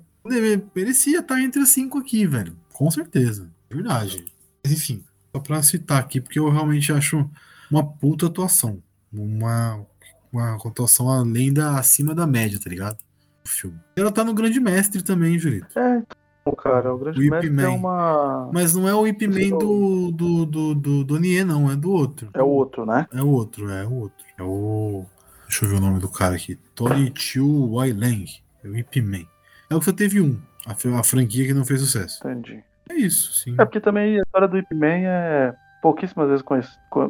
merecia 0.75 1.19
estar 1.19 1.41
entre 1.41 1.61
as 1.61 1.69
cinco 1.69 1.99
aqui, 1.99 2.27
velho. 2.27 2.55
Com 2.73 2.91
certeza. 2.91 3.49
Verdade. 3.69 4.25
Mas, 4.63 4.73
enfim, 4.73 5.03
só 5.33 5.41
pra 5.41 5.63
citar 5.63 5.99
aqui, 5.99 6.19
porque 6.19 6.39
eu 6.39 6.49
realmente 6.49 6.91
acho 6.91 7.29
uma 7.71 7.85
puta 7.85 8.27
atuação. 8.27 8.83
Uma, 9.11 9.85
uma 10.31 10.55
atuação 10.55 11.09
além 11.09 11.53
da, 11.53 11.79
acima 11.79 12.13
da 12.13 12.27
média, 12.27 12.59
tá 12.59 12.69
ligado? 12.69 12.97
Filme. 13.45 13.79
Ela 13.95 14.11
tá 14.11 14.23
no 14.23 14.33
Grande 14.33 14.59
Mestre 14.59 15.03
também, 15.03 15.37
Julito. 15.37 15.77
É, 15.77 16.03
então, 16.41 16.53
cara, 16.55 16.93
o 16.93 16.97
Grande 16.97 17.19
o 17.19 17.31
Mestre 17.31 17.49
Man. 17.49 17.63
é 17.63 17.67
uma. 17.69 18.49
Mas 18.53 18.75
não 18.75 18.87
é 18.87 18.93
o 18.93 19.07
Ip 19.07 19.27
Man 19.27 19.57
do, 19.57 20.11
do, 20.11 20.45
do, 20.45 20.75
do, 20.75 21.03
do 21.03 21.19
Nie, 21.19 21.43
não, 21.43 21.71
é 21.71 21.75
do 21.75 21.91
outro. 21.91 22.29
É 22.33 22.41
o 22.41 22.47
outro, 22.47 22.85
né? 22.85 23.07
É 23.13 23.21
o 23.21 23.29
outro, 23.29 23.69
é 23.69 23.85
o 23.85 23.93
outro. 23.93 24.25
É 24.37 24.43
o. 24.43 25.05
Deixa 25.47 25.65
eu 25.65 25.69
ver 25.69 25.75
o 25.77 25.79
nome 25.79 25.99
do 25.99 26.09
cara 26.09 26.35
aqui. 26.35 26.57
Tony 26.75 27.11
Chiu 27.15 27.73
Wai 27.73 27.93
Lang. 27.93 28.25
É 28.63 28.67
o 28.67 28.77
Ip 28.77 29.01
Man. 29.01 29.25
É 29.69 29.75
o 29.75 29.79
que 29.79 29.85
só 29.85 29.93
teve 29.93 30.19
um. 30.19 30.39
A, 30.65 30.99
a 30.99 31.03
franquia 31.03 31.45
que 31.45 31.53
não 31.53 31.65
fez 31.65 31.79
sucesso. 31.79 32.19
Entendi. 32.27 32.63
É 32.89 32.95
isso, 32.95 33.33
sim. 33.33 33.55
É 33.57 33.63
porque 33.63 33.79
também 33.79 34.19
a 34.19 34.23
história 34.23 34.47
do 34.47 34.57
Ip 34.57 34.73
Man 34.73 35.05
é 35.05 35.55
pouquíssimas 35.81 36.29
vezes 36.29 36.43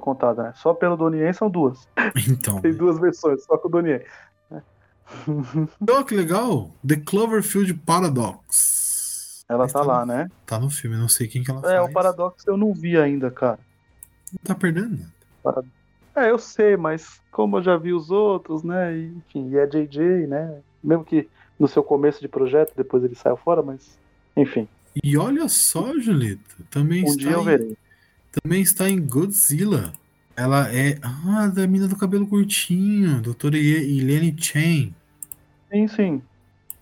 contada, 0.02 0.44
né? 0.44 0.54
Só 0.56 0.74
pelo 0.74 0.98
Donnie 0.98 1.22
Yen 1.22 1.34
são 1.34 1.50
duas. 1.50 1.88
Então. 2.28 2.62
Tem 2.62 2.74
duas 2.74 3.00
versões, 3.00 3.44
só 3.44 3.58
com 3.58 3.68
o 3.68 3.72
Donnie 3.72 3.94
Yen. 3.94 4.02
oh, 5.28 6.04
que 6.04 6.16
legal! 6.16 6.72
The 6.86 6.98
Cloverfield 6.98 7.74
Paradox. 7.76 9.46
Ela 9.48 9.68
tá, 9.68 9.80
tá, 9.80 9.86
lá, 9.86 10.06
né? 10.06 10.32
Tá 10.46 10.60
no 10.60 10.70
filme, 10.70 10.96
não 10.98 11.08
sei 11.08 11.28
quem 11.28 11.44
que 11.44 11.52
ela 11.52 11.72
é. 11.72 11.76
É, 11.76 11.82
o 11.82 11.92
Paradox 11.92 12.46
eu 12.48 12.58
não 12.58 12.74
vi 12.74 12.98
ainda, 12.98 13.30
cara. 13.30 13.60
Não 14.32 14.40
tá 14.44 14.56
perdendo 14.56 15.00
nada. 15.44 15.66
É, 16.16 16.30
eu 16.30 16.40
sei, 16.40 16.78
mas 16.78 17.22
como 17.32 17.58
eu 17.58 17.64
já 17.64 17.76
vi 17.76 17.94
os 17.94 18.10
outros, 18.10 18.64
né? 18.64 18.96
E, 18.96 19.08
enfim, 19.18 19.50
e 19.50 19.58
é 19.58 19.66
JJ, 19.66 20.28
né? 20.28 20.62
Mesmo 20.84 21.04
que 21.04 21.28
no 21.60 21.68
seu 21.68 21.84
começo 21.84 22.22
de 22.22 22.28
projeto, 22.28 22.74
depois 22.76 23.04
ele 23.04 23.16
saiu 23.16 23.38
fora, 23.38 23.62
mas 23.62 23.98
enfim. 24.36 24.68
E 25.04 25.18
olha 25.18 25.48
só, 25.50 25.94
Julito, 26.00 26.64
também 26.70 27.04
um 27.04 27.08
está 27.08 27.20
dia 27.20 27.32
eu 27.32 27.44
verei. 27.44 27.78
também 28.32 28.62
está 28.62 28.90
em 28.90 29.00
Godzilla. 29.00 29.94
Ela 30.36 30.74
é. 30.74 30.98
Ah, 31.02 31.48
da 31.48 31.68
mina 31.68 31.88
do 31.88 31.96
cabelo 31.96 32.28
curtinho, 32.28 33.22
doutora 33.22 33.58
Helene 33.58 34.36
Chen. 34.38 34.96
Sim, 35.72 35.88
sim. 35.88 36.22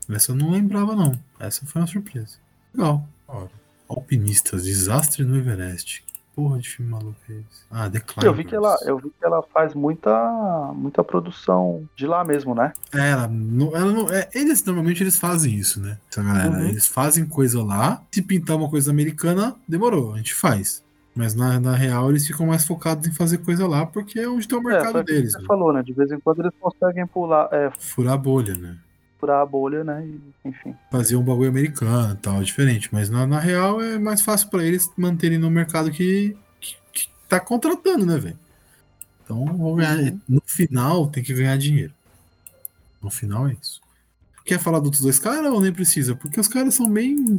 Essa 0.09 0.31
eu 0.31 0.35
não 0.35 0.51
lembrava, 0.51 0.95
não. 0.95 1.17
Essa 1.39 1.65
foi 1.65 1.81
uma 1.81 1.87
surpresa. 1.87 2.37
Legal. 2.73 3.07
Ora. 3.27 3.49
Alpinistas, 3.87 4.63
desastre 4.63 5.23
no 5.23 5.37
Everest. 5.37 6.03
Que 6.05 6.13
porra 6.35 6.59
de 6.59 6.69
filme 6.69 6.91
maluco 6.91 7.17
é 7.29 7.33
esse? 7.33 7.63
Ah, 7.69 7.89
The 7.89 7.99
Climbers. 7.99 8.25
Eu 8.25 8.33
vi 8.33 8.43
que 8.45 8.55
ela, 8.55 8.77
eu 8.85 8.97
vi 8.97 9.09
que 9.09 9.25
ela 9.25 9.43
faz 9.53 9.73
muita, 9.73 10.71
muita 10.73 11.03
produção 11.03 11.87
de 11.95 12.07
lá 12.07 12.23
mesmo, 12.23 12.55
né? 12.55 12.71
É, 12.93 13.11
ela, 13.11 13.27
não, 13.27 13.75
ela 13.75 13.91
não, 13.91 14.09
é, 14.09 14.29
eles 14.33 14.63
normalmente 14.63 15.03
eles 15.03 15.17
fazem 15.17 15.53
isso, 15.55 15.81
né? 15.81 15.97
Essa 16.09 16.23
galera, 16.23 16.51
uhum. 16.51 16.67
eles 16.67 16.87
fazem 16.87 17.25
coisa 17.25 17.61
lá. 17.63 18.01
Se 18.11 18.21
pintar 18.21 18.55
uma 18.55 18.69
coisa 18.69 18.91
americana, 18.91 19.55
demorou, 19.67 20.13
a 20.13 20.17
gente 20.17 20.33
faz. 20.33 20.83
Mas 21.13 21.35
na, 21.35 21.59
na 21.59 21.75
real 21.75 22.09
eles 22.09 22.25
ficam 22.25 22.45
mais 22.45 22.65
focados 22.65 23.05
em 23.05 23.11
fazer 23.11 23.39
coisa 23.39 23.67
lá 23.67 23.85
porque 23.85 24.19
é 24.19 24.29
onde 24.29 24.47
tem 24.47 24.57
o 24.57 24.61
é, 24.61 24.73
mercado 24.73 24.99
é, 24.99 25.03
deles. 25.03 25.33
Você 25.33 25.39
né? 25.39 25.45
falou, 25.45 25.73
né? 25.73 25.83
De 25.83 25.93
vez 25.93 26.11
em 26.11 26.19
quando 26.19 26.39
eles 26.39 26.53
conseguem 26.59 27.05
pular. 27.05 27.49
É, 27.51 27.71
Furar 27.77 28.13
a 28.13 28.17
bolha, 28.17 28.55
né? 28.55 28.77
Furar 29.19 29.41
a 29.41 29.45
bolha, 29.45 29.83
né? 29.83 30.05
E, 30.05 30.47
enfim. 30.47 30.75
Fazer 30.89 31.15
um 31.17 31.23
bagulho 31.23 31.49
americano 31.49 32.13
e 32.13 32.17
tal, 32.17 32.41
diferente. 32.41 32.89
Mas 32.91 33.09
na, 33.09 33.27
na 33.27 33.39
real 33.39 33.81
é 33.81 33.99
mais 33.99 34.21
fácil 34.21 34.49
para 34.49 34.63
eles 34.63 34.89
manterem 34.97 35.37
no 35.37 35.51
mercado 35.51 35.91
que, 35.91 36.35
que, 36.59 36.75
que 36.93 37.09
tá 37.27 37.39
contratando, 37.39 38.05
né, 38.05 38.17
velho? 38.17 38.39
Então 39.23 39.45
vou 39.57 39.75
ganhar. 39.75 39.97
Uhum. 39.97 40.19
No 40.27 40.41
final 40.45 41.07
tem 41.07 41.23
que 41.23 41.33
ganhar 41.33 41.57
dinheiro. 41.57 41.93
No 43.01 43.09
final 43.09 43.47
é 43.47 43.57
isso. 43.61 43.81
Quer 44.45 44.59
falar 44.59 44.79
dos 44.79 45.01
dois 45.01 45.19
caras 45.19 45.51
ou 45.51 45.61
nem 45.61 45.73
precisa? 45.73 46.15
Porque 46.15 46.39
os 46.39 46.47
caras 46.47 46.73
são 46.73 46.89
bem 46.89 47.37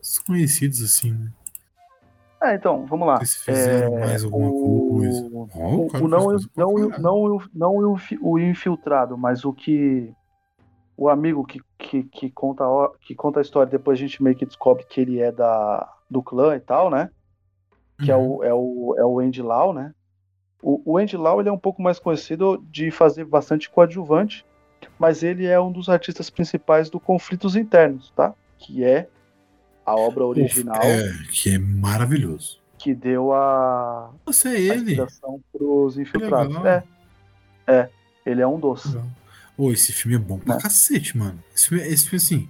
desconhecidos 0.00 0.82
assim, 0.82 1.12
né? 1.12 1.30
É, 2.42 2.54
então, 2.54 2.86
vamos 2.86 3.06
lá. 3.06 3.16
Eles 3.16 3.34
fizeram 3.36 3.96
É, 3.98 4.00
mais 4.00 4.24
alguma 4.24 4.48
o- 4.50 4.88
coisa. 4.96 5.30
Ó, 5.32 5.68
O, 5.76 5.86
o 6.04 6.08
não, 6.08 6.26
não, 6.56 6.74
caralho. 6.90 7.02
não, 7.02 7.38
não, 7.54 7.76
o 7.76 7.94
infi- 7.96 8.18
o 8.20 8.38
infiltrado, 8.38 9.16
mas 9.18 9.44
o 9.44 9.52
que. 9.52 10.12
O 10.96 11.08
amigo 11.08 11.44
que, 11.44 11.60
que, 11.78 12.02
que, 12.04 12.30
conta, 12.30 12.62
a, 12.64 12.90
que 13.00 13.14
conta 13.14 13.40
a 13.40 13.42
história, 13.42 13.70
depois 13.70 13.98
a 13.98 14.00
gente 14.00 14.22
meio 14.22 14.36
que 14.36 14.44
descobre 14.44 14.84
que 14.84 15.00
ele 15.00 15.18
é 15.20 15.32
da, 15.32 15.90
do 16.10 16.22
clã 16.22 16.54
e 16.56 16.60
tal, 16.60 16.90
né? 16.90 17.10
Que 18.02 18.12
Uhum. 18.12 18.18
é, 18.18 18.22
o, 18.22 18.44
é, 18.44 18.54
o, 18.54 18.94
é 18.98 19.04
o 19.06 19.18
Andy 19.20 19.40
Lau, 19.42 19.72
né? 19.72 19.92
O, 20.62 20.82
o 20.92 20.98
Andy 20.98 21.16
Lau 21.16 21.40
ele 21.40 21.48
é 21.48 21.52
um 21.52 21.58
pouco 21.58 21.80
mais 21.80 21.98
conhecido 21.98 22.62
de 22.70 22.90
fazer 22.90 23.24
bastante 23.24 23.70
coadjuvante, 23.70 24.44
mas 24.98 25.22
ele 25.22 25.46
é 25.46 25.58
um 25.58 25.72
dos 25.72 25.88
artistas 25.88 26.28
principais 26.28 26.90
do 26.90 27.00
Conflitos 27.00 27.56
Internos, 27.56 28.10
tá? 28.10 28.34
Que 28.58 28.84
é 28.84 29.08
a 29.90 29.96
obra 29.96 30.24
original 30.24 30.82
É, 30.82 31.12
que 31.30 31.50
é 31.54 31.58
maravilhoso. 31.58 32.58
que 32.78 32.94
deu 32.94 33.32
a, 33.32 34.10
Você 34.26 34.48
é 34.48 34.52
a 34.52 34.58
ele. 34.74 34.80
inspiração 34.92 35.40
pros 35.52 35.98
infiltrados. 35.98 36.56
É, 36.64 36.82
é, 37.66 37.88
ele 38.24 38.40
é 38.40 38.46
um. 38.46 38.56
Legal. 38.56 39.06
Ô, 39.56 39.70
esse 39.72 39.92
filme 39.92 40.16
é 40.16 40.18
bom 40.18 40.38
pra 40.38 40.54
Né? 40.56 40.60
cacete, 40.62 41.16
mano. 41.16 41.42
Esse 41.54 41.68
filme, 41.68 41.84
esse 41.86 42.04
filme, 42.08 42.16
assim, 42.16 42.48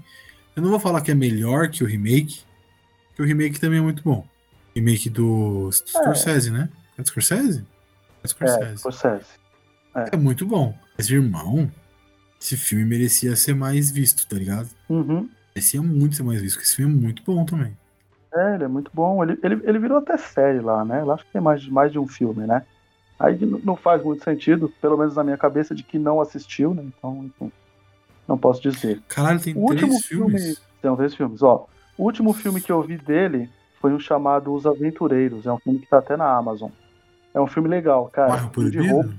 eu 0.55 0.63
não 0.63 0.71
vou 0.71 0.79
falar 0.79 1.01
que 1.01 1.11
é 1.11 1.15
melhor 1.15 1.69
que 1.69 1.83
o 1.83 1.87
remake, 1.87 2.41
porque 3.09 3.23
o 3.23 3.25
remake 3.27 3.59
também 3.59 3.79
é 3.81 3.83
muito 3.83 4.03
bom. 4.05 4.25
Remake 4.75 5.11
do 5.11 5.69
Scorsese, 5.73 6.51
né? 6.53 6.69
É 6.97 7.03
do 7.03 7.09
Scorsese? 7.09 7.59
É 7.59 7.63
do 7.63 8.25
É, 8.25 8.29
Scorsese. 8.29 8.77
Scorsese. 8.79 9.27
É 10.13 10.17
muito 10.17 10.47
bom. 10.47 10.79
Mas, 10.97 11.11
irmão, 11.11 11.69
esse 12.41 12.57
filme 12.57 12.85
merecia 12.85 13.35
ser 13.35 13.55
mais 13.57 13.91
visto, 13.91 14.25
tá 14.29 14.37
ligado? 14.37 14.69
Uhum. 14.89 15.29
Merecia 15.55 15.83
muito 15.83 16.17
ser 16.17 16.23
mais 16.23 16.41
visto, 16.41 16.57
porque 16.57 16.67
esse 16.69 16.77
filme 16.77 16.97
é 16.97 17.01
muito 17.03 17.23
bom 17.25 17.45
também. 17.45 17.77
É, 18.33 18.55
ele 18.55 18.65
é 18.65 18.69
muito 18.69 18.91
bom. 18.95 19.23
Ele, 19.23 19.39
ele, 19.43 19.61
ele 19.65 19.79
virou 19.79 19.99
até 19.99 20.17
série 20.17 20.61
lá, 20.61 20.85
né? 20.85 21.01
Eu 21.01 21.11
acho 21.13 21.25
que 21.25 21.33
tem 21.33 21.41
mais, 21.43 21.61
de- 21.63 21.71
mais 21.71 21.91
de 21.91 21.99
um 21.99 22.07
filme, 22.07 22.47
né? 22.47 22.65
Aí 23.19 23.37
não 23.65 23.77
faz 23.77 24.03
muito 24.03 24.23
sentido, 24.25 24.73
pelo 24.81 24.97
menos 24.97 25.17
na 25.17 25.25
minha 25.25 25.37
cabeça, 25.37 25.75
de 25.75 25.83
que 25.83 25.99
não 25.99 26.21
assistiu, 26.21 26.73
né? 26.73 26.83
Então, 26.87 27.25
enfim, 27.25 27.53
não 28.27 28.39
posso 28.39 28.63
dizer. 28.63 29.03
Caralho, 29.09 29.41
tem 29.41 29.55
O 29.55 29.59
último 29.61 29.89
três 29.89 30.07
filmes. 30.07 30.43
filme. 30.43 30.57
Tem 30.81 30.97
três 30.97 31.15
filmes, 31.15 31.43
ó. 31.43 31.67
O 31.99 32.05
último 32.05 32.33
filme 32.33 32.61
que 32.61 32.73
eu 32.73 32.81
vi 32.81 32.97
dele 32.97 33.51
foi 33.81 33.93
um 33.93 33.99
chamado 33.99 34.55
Os 34.55 34.65
Aventureiros. 34.65 35.45
É 35.45 35.53
um 35.53 35.59
filme 35.59 35.81
que 35.81 35.87
tá 35.89 35.99
até 35.99 36.17
na 36.17 36.35
Amazon. 36.35 36.71
É 37.35 37.41
um 37.41 37.47
filme 37.47 37.69
legal, 37.69 38.09
cara. 38.09 38.31
Bairro 38.31 38.51
Filme 38.55 38.71
de 38.71 38.89
roubo. 38.89 39.13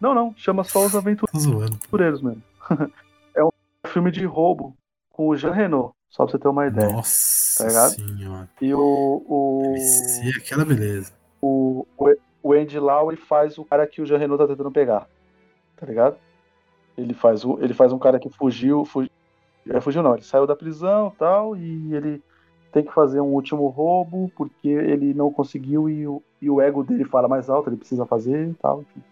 Não, 0.00 0.14
não, 0.14 0.34
chama 0.36 0.62
só 0.62 0.84
Os 0.84 0.94
Aventureiros. 0.94 1.46
Aventureiros 1.46 2.22
mesmo. 2.22 2.42
é 3.34 3.42
um 3.42 3.50
filme 3.88 4.10
de 4.12 4.24
roubo 4.24 4.76
com 5.22 5.28
o 5.28 5.36
Jean 5.36 5.52
Reno, 5.52 5.94
só 6.10 6.24
pra 6.24 6.32
você 6.32 6.38
ter 6.38 6.48
uma 6.48 6.66
ideia. 6.66 6.92
Nossa 6.92 7.64
Tá 7.64 7.88
senhora. 7.90 8.48
E 8.60 8.74
o, 8.74 9.22
o, 9.28 9.74
Esse 9.76 10.26
é 10.28 10.36
aquela 10.36 10.64
beleza. 10.64 11.12
o, 11.40 11.86
o, 12.42 12.52
Andy 12.52 12.78
Lau 12.78 13.10
ele 13.12 13.20
faz 13.20 13.56
o 13.58 13.64
cara 13.64 13.86
que 13.86 14.02
o 14.02 14.06
Jean 14.06 14.18
Reno 14.18 14.36
tá 14.36 14.46
tentando 14.46 14.70
pegar. 14.70 15.06
Tá 15.76 15.86
ligado? 15.86 16.16
Ele 16.96 17.14
faz, 17.14 17.44
o, 17.44 17.58
ele 17.62 17.72
faz 17.74 17.92
um 17.92 17.98
cara 17.98 18.18
que 18.18 18.28
fugiu, 18.30 18.84
fugiu, 18.84 19.10
é, 19.70 19.80
fugiu 19.80 20.02
não, 20.02 20.14
ele 20.14 20.24
saiu 20.24 20.46
da 20.46 20.56
prisão 20.56 21.12
e 21.14 21.18
tal, 21.18 21.56
e 21.56 21.94
ele 21.94 22.22
tem 22.72 22.84
que 22.84 22.92
fazer 22.92 23.20
um 23.20 23.32
último 23.34 23.68
roubo 23.68 24.30
porque 24.36 24.68
ele 24.68 25.14
não 25.14 25.30
conseguiu 25.32 25.88
e 25.88 26.06
o, 26.06 26.22
e 26.40 26.50
o 26.50 26.60
ego 26.60 26.82
dele 26.82 27.04
fala 27.04 27.28
mais 27.28 27.48
alto, 27.48 27.68
ele 27.68 27.76
precisa 27.76 28.04
fazer 28.06 28.48
e 28.48 28.54
tal. 28.54 28.82
Enfim. 28.82 29.02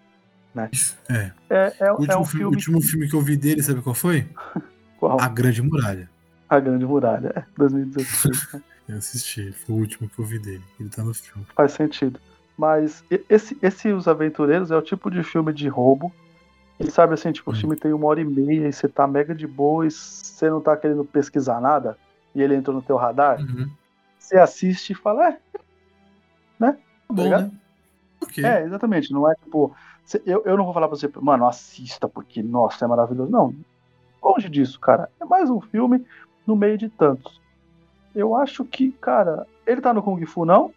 É. 1.09 1.33
É, 1.49 1.73
é, 1.81 1.93
O 1.93 1.97
último, 1.97 2.13
é 2.13 2.19
um 2.19 2.25
filme, 2.25 2.27
filme. 2.27 2.57
último 2.57 2.81
filme 2.81 3.09
que 3.09 3.15
eu 3.15 3.21
vi 3.21 3.37
dele, 3.37 3.63
sabe 3.63 3.81
qual 3.81 3.95
foi? 3.95 4.27
Qual? 5.01 5.21
A 5.21 5.29
Grande 5.29 5.63
Muralha. 5.63 6.09
A 6.49 6.61
Grande 6.61 6.85
Muralha, 6.87 7.33
é, 7.35 7.45
2016. 7.57 8.53
né? 8.55 8.63
Eu 8.89 8.99
assisti, 8.99 9.53
foi 9.53 9.75
o 9.75 9.79
último 9.79 10.09
que 10.09 10.19
eu 10.19 10.25
vi 10.25 10.39
dele. 10.41 10.65
Ele 10.81 10.89
tá 10.89 11.05
no 11.05 11.15
filme. 11.15 11.47
Faz 11.55 11.71
sentido. 11.73 12.19
Mas 12.59 13.05
e- 13.09 13.25
esse, 13.29 13.57
esse 13.63 13.93
Os 13.93 14.09
Aventureiros 14.09 14.73
é 14.73 14.77
o 14.77 14.83
tipo 14.83 15.09
de 15.09 15.23
filme 15.23 15.53
de 15.53 15.69
roubo. 15.69 16.13
Ele 16.79 16.91
sabe 16.91 17.15
assim, 17.15 17.31
tipo, 17.31 17.51
o 17.53 17.55
Hum. 17.55 17.57
filme 17.57 17.77
tem 17.77 17.93
uma 17.93 18.07
hora 18.07 18.21
e 18.21 18.25
meia 18.25 18.67
e 18.67 18.73
você 18.73 18.89
tá 18.89 19.07
mega 19.07 19.33
de 19.33 19.47
boa 19.47 19.87
e 19.87 19.91
você 19.93 20.51
não 20.51 20.61
tá 20.61 20.77
querendo 20.77 21.05
pesquisar 21.05 21.61
nada 21.61 21.97
e 22.35 22.43
ele 22.43 22.57
entrou 22.57 22.75
no 22.75 22.83
teu 22.83 22.97
radar. 22.97 23.39
Uhum. 23.39 23.71
Você 24.19 24.37
assiste 24.37 24.91
e 24.91 24.95
fala, 24.97 25.29
é, 25.29 25.39
Tá 26.59 26.77
bom, 27.09 27.23
ligado? 27.23 27.53
né? 28.43 28.43
É, 28.43 28.65
exatamente. 28.65 29.13
Não 29.13 29.31
é 29.31 29.35
tipo. 29.37 29.73
eu, 30.27 30.43
eu 30.45 30.57
não 30.57 30.65
vou 30.65 30.75
falar 30.75 30.89
pra 30.89 30.97
você, 30.97 31.09
mano, 31.21 31.47
assista 31.47 32.09
porque, 32.09 32.43
nossa, 32.43 32.85
é 32.85 32.89
maravilhoso. 32.89 33.31
Não. 33.31 33.55
Longe 34.23 34.49
disso, 34.49 34.79
cara. 34.79 35.11
É 35.21 35.25
mais 35.25 35.49
um 35.51 35.61
filme 35.61 36.05
no 36.47 36.55
meio 36.57 36.77
de 36.79 36.89
tantos. 36.89 37.41
Eu 38.14 38.35
acho 38.35 38.64
que, 38.64 38.93
cara, 38.93 39.47
ele 39.66 39.81
tá 39.81 39.95
no 39.95 40.03
Kung 40.03 40.25
Fu, 40.27 40.45
não? 40.45 40.73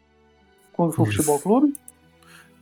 Kung 0.73 0.91
Fu. 0.91 1.05
Futebol 1.05 1.39
Clube? 1.39 1.73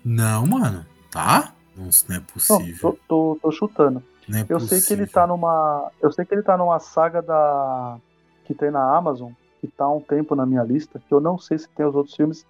Não, 0.04 0.46
mano. 0.48 0.86
Tá? 1.12 1.54
Não, 1.76 1.86
não 1.86 2.16
é 2.16 2.20
Não, 2.20 2.26
possível. 2.26 2.98
tô, 3.08 3.36
tô, 3.36 3.40
tô 3.42 3.52
chutando. 3.52 4.02
Não 4.28 4.40
é 4.40 4.46
Eu 4.48 4.60
sei 4.60 4.80
que 4.82 4.94
ele 4.94 5.02
possível. 5.04 5.08
tá 5.14 5.28
numa. 5.28 5.92
Eu 6.02 6.12
sei 6.12 6.26
que 6.26 6.34
ele 6.34 6.42
tá 6.44 6.58
numa 6.58 6.80
saga 6.80 7.22
da. 7.22 7.98
que 8.46 8.54
tem 8.54 8.72
na 8.72 8.96
Amazon, 8.96 9.32
que 9.60 9.68
tá 9.68 9.86
há 9.86 9.94
um 9.94 10.00
tempo 10.02 10.36
na 10.36 10.46
minha 10.46 10.64
lista, 10.64 11.02
que 11.06 11.14
eu 11.14 11.20
não 11.20 11.38
sei 11.38 11.58
se 11.58 11.68
tem 11.70 11.86
os 11.86 11.96
outros 11.96 12.16
filmes, 12.16 12.46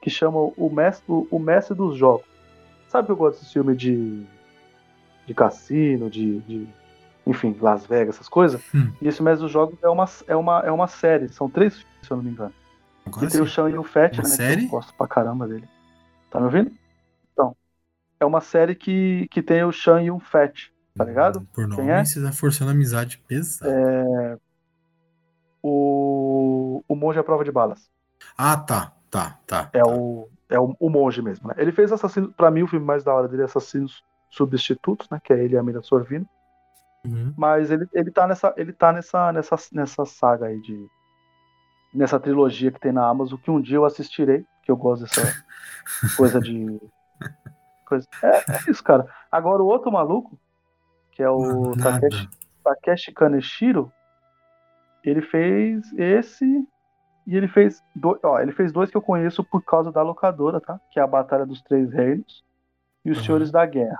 que 0.00 0.10
chamam 0.10 0.52
O 0.56 0.68
Mestre, 0.70 1.04
o 1.08 1.38
Mestre 1.38 1.74
dos 1.74 1.96
Jogos. 1.96 2.26
Sabe 2.88 3.06
que 3.06 3.12
eu 3.12 3.16
gosto 3.16 3.40
desse 3.40 3.52
filme 3.54 3.74
de. 3.74 4.24
de 5.26 5.34
cassino, 5.34 6.10
de. 6.10 6.40
de- 6.40 6.68
enfim, 7.26 7.56
Las 7.60 7.86
Vegas, 7.86 8.16
essas 8.16 8.28
coisas? 8.28 8.62
Hum. 8.74 8.92
E 9.00 9.08
esse 9.08 9.22
Mestre 9.22 9.42
dos 9.44 9.52
Jogos 9.52 9.78
é 9.82 9.88
uma, 9.88 10.06
é, 10.26 10.36
uma, 10.36 10.60
é 10.60 10.70
uma 10.70 10.86
série, 10.86 11.28
são 11.28 11.48
três 11.48 11.76
filmes, 11.76 11.96
se 12.02 12.10
eu 12.10 12.16
não 12.16 12.24
me 12.24 12.30
engano. 12.30 12.52
Agora 13.06 13.26
E 13.26 13.28
tem 13.30 13.40
o 13.40 13.46
sim. 13.46 13.54
Sean 13.54 13.70
e 13.70 13.78
o 13.78 13.82
Fett, 13.84 14.18
Uma 14.18 14.22
né? 14.22 14.30
que 14.30 14.36
série? 14.36 14.64
eu 14.64 14.68
gosto 14.70 14.94
pra 14.94 15.06
caramba 15.08 15.46
dele. 15.48 15.68
Tá 16.30 16.38
me 16.38 16.46
ouvindo? 16.46 16.72
Então. 17.32 17.56
É 18.20 18.24
uma 18.24 18.40
série 18.40 18.74
que, 18.74 19.26
que 19.30 19.42
tem 19.42 19.64
o 19.64 19.72
Sean 19.72 20.02
e 20.02 20.10
o 20.10 20.20
Fett, 20.20 20.72
tá 20.94 21.04
ligado? 21.04 21.40
Por 21.52 21.66
nome, 21.66 21.90
é? 21.90 22.04
você 22.04 22.22
tá 22.22 22.32
forçando 22.32 22.70
a 22.70 22.74
amizade 22.74 23.18
pesada. 23.26 24.40
o, 25.62 26.82
o 26.88 26.94
monge 26.94 27.18
à 27.18 27.24
prova 27.24 27.44
de 27.44 27.52
balas. 27.52 27.90
Ah, 28.36 28.56
tá. 28.56 28.92
Tá, 29.10 29.38
tá. 29.46 29.68
É 29.74 29.82
tá. 29.82 29.90
o 29.90 30.28
é 30.48 30.58
o, 30.60 30.76
o 30.78 30.90
monge 30.90 31.22
mesmo, 31.22 31.48
né? 31.48 31.54
Ele 31.56 31.72
fez 31.72 31.90
Assassinos, 31.92 32.30
pra 32.36 32.50
mim 32.50 32.62
o 32.62 32.66
filme 32.66 32.84
mais 32.84 33.02
da 33.02 33.12
hora 33.14 33.26
dele 33.26 33.42
é 33.42 33.44
Assassinos 33.46 34.02
Substitutos, 34.30 35.08
né? 35.10 35.18
Que 35.22 35.32
é 35.32 35.42
ele 35.42 35.54
e 35.54 35.58
a 35.58 35.62
Mira 35.62 35.82
Sorvino. 35.82 36.26
Uhum. 37.06 37.34
Mas 37.36 37.70
ele, 37.70 37.86
ele 37.92 38.10
tá 38.10 38.26
nessa 38.28 38.54
ele 38.56 38.72
tá 38.72 38.92
nessa 38.92 39.32
nessa 39.32 39.56
nessa 39.72 40.04
saga 40.04 40.46
aí 40.46 40.60
de 40.60 40.88
nessa 41.92 42.18
trilogia 42.20 42.70
que 42.70 42.80
tem 42.80 42.92
na 42.92 43.06
Amazon 43.06 43.38
que 43.38 43.50
um 43.50 43.60
dia 43.60 43.76
eu 43.76 43.84
assistirei, 43.84 44.46
que 44.62 44.70
eu 44.70 44.76
gosto 44.76 45.02
dessa 45.02 45.20
coisa 46.16 46.40
de 46.40 46.80
coisa. 47.86 48.06
É, 48.22 48.36
é 48.36 48.70
isso, 48.70 48.82
cara. 48.82 49.06
Agora 49.30 49.62
o 49.62 49.66
outro 49.66 49.90
maluco, 49.90 50.38
que 51.10 51.22
é 51.22 51.28
o 51.28 51.74
Nada. 51.76 52.00
Takeshi, 52.00 52.28
Takeshi 52.64 53.12
Kaneshiro, 53.12 53.92
ele 55.04 55.20
fez 55.22 55.92
esse 55.94 56.44
e 57.26 57.36
ele 57.36 57.48
fez 57.48 57.82
dois, 57.94 58.18
ó, 58.22 58.40
ele 58.40 58.52
fez 58.52 58.72
dois 58.72 58.90
que 58.90 58.96
eu 58.96 59.02
conheço 59.02 59.44
por 59.44 59.62
causa 59.62 59.92
da 59.92 60.02
locadora, 60.02 60.60
tá? 60.60 60.80
Que 60.90 60.98
é 60.98 61.02
a 61.02 61.06
Batalha 61.06 61.44
dos 61.44 61.60
Três 61.62 61.92
Reinos 61.92 62.44
e 63.04 63.10
os 63.10 63.18
Uhum. 63.18 63.24
Senhores 63.24 63.50
da 63.50 63.66
Guerra. 63.66 63.98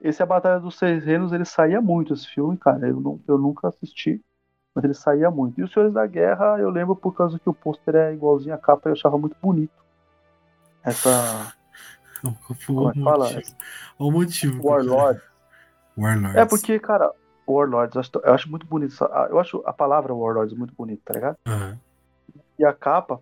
Esse 0.00 0.22
a 0.22 0.26
Batalha 0.26 0.58
dos 0.60 0.76
Três 0.76 1.04
Reinos, 1.04 1.32
ele 1.32 1.44
saía 1.44 1.80
muito 1.80 2.14
esse 2.14 2.26
filme, 2.26 2.56
cara. 2.56 2.88
Eu, 2.88 3.00
não, 3.00 3.20
eu 3.28 3.36
nunca 3.38 3.68
assisti, 3.68 4.20
mas 4.74 4.84
ele 4.84 4.94
saía 4.94 5.30
muito. 5.30 5.60
E 5.60 5.62
os 5.62 5.72
Senhores 5.72 5.92
da 5.92 6.06
Guerra, 6.06 6.58
eu 6.58 6.70
lembro 6.70 6.96
por 6.96 7.12
causa 7.14 7.38
que 7.38 7.48
o 7.48 7.54
pôster 7.54 7.94
é 7.94 8.14
igualzinho 8.14 8.54
à 8.54 8.58
capa 8.58 8.88
e 8.88 8.90
eu 8.90 8.94
achava 8.94 9.18
muito 9.18 9.36
bonito. 9.42 9.72
Essa 10.82 11.52
Como 12.66 12.88
é 12.90 12.92
que 12.92 13.02
fala? 13.02 13.24
Olha 13.26 13.42
o 13.98 14.10
motivo. 14.10 14.62
Warlord. 14.66 15.18
quero. 15.20 15.30
Warlords. 15.96 16.36
É 16.36 16.44
porque, 16.46 16.78
cara, 16.78 17.12
Warlords, 17.46 17.94
eu 17.94 18.00
acho, 18.00 18.10
eu 18.24 18.34
acho 18.34 18.50
muito 18.50 18.66
bonito. 18.66 18.94
essa- 18.94 19.28
Eu 19.30 19.38
acho 19.38 19.62
a 19.66 19.72
palavra 19.72 20.14
Warlords 20.14 20.56
muito 20.56 20.74
bonita, 20.74 21.02
tá 21.04 21.14
ligado? 21.14 21.36
Aham. 21.46 21.78
E 22.58 22.64
a 22.64 22.72
capa, 22.72 23.20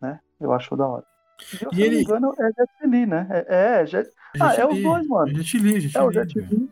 né? 0.00 0.20
Eu 0.40 0.52
acho 0.52 0.76
da 0.76 0.86
hora. 0.86 1.04
Se 1.42 1.64
eu 1.64 1.70
E 1.72 1.76
não 1.78 1.84
ele- 1.84 1.96
me 1.96 2.02
engano, 2.02 2.34
é 2.38 2.44
Jet 2.46 2.70
Li, 2.86 3.06
né? 3.06 3.26
É, 3.30 3.80
é, 3.82 3.86
Jet, 3.86 4.10
Ah, 4.40 4.54
é 4.54 4.66
os 4.66 4.80
dois, 4.82 5.06
mano. 5.06 5.30
É 5.30 5.34
Jet 5.34 5.58
Li, 5.58 5.80
Jet 5.80 5.96
é 5.96 6.02
o 6.02 6.12
Jet. 6.12 6.38
Li, 6.38 6.68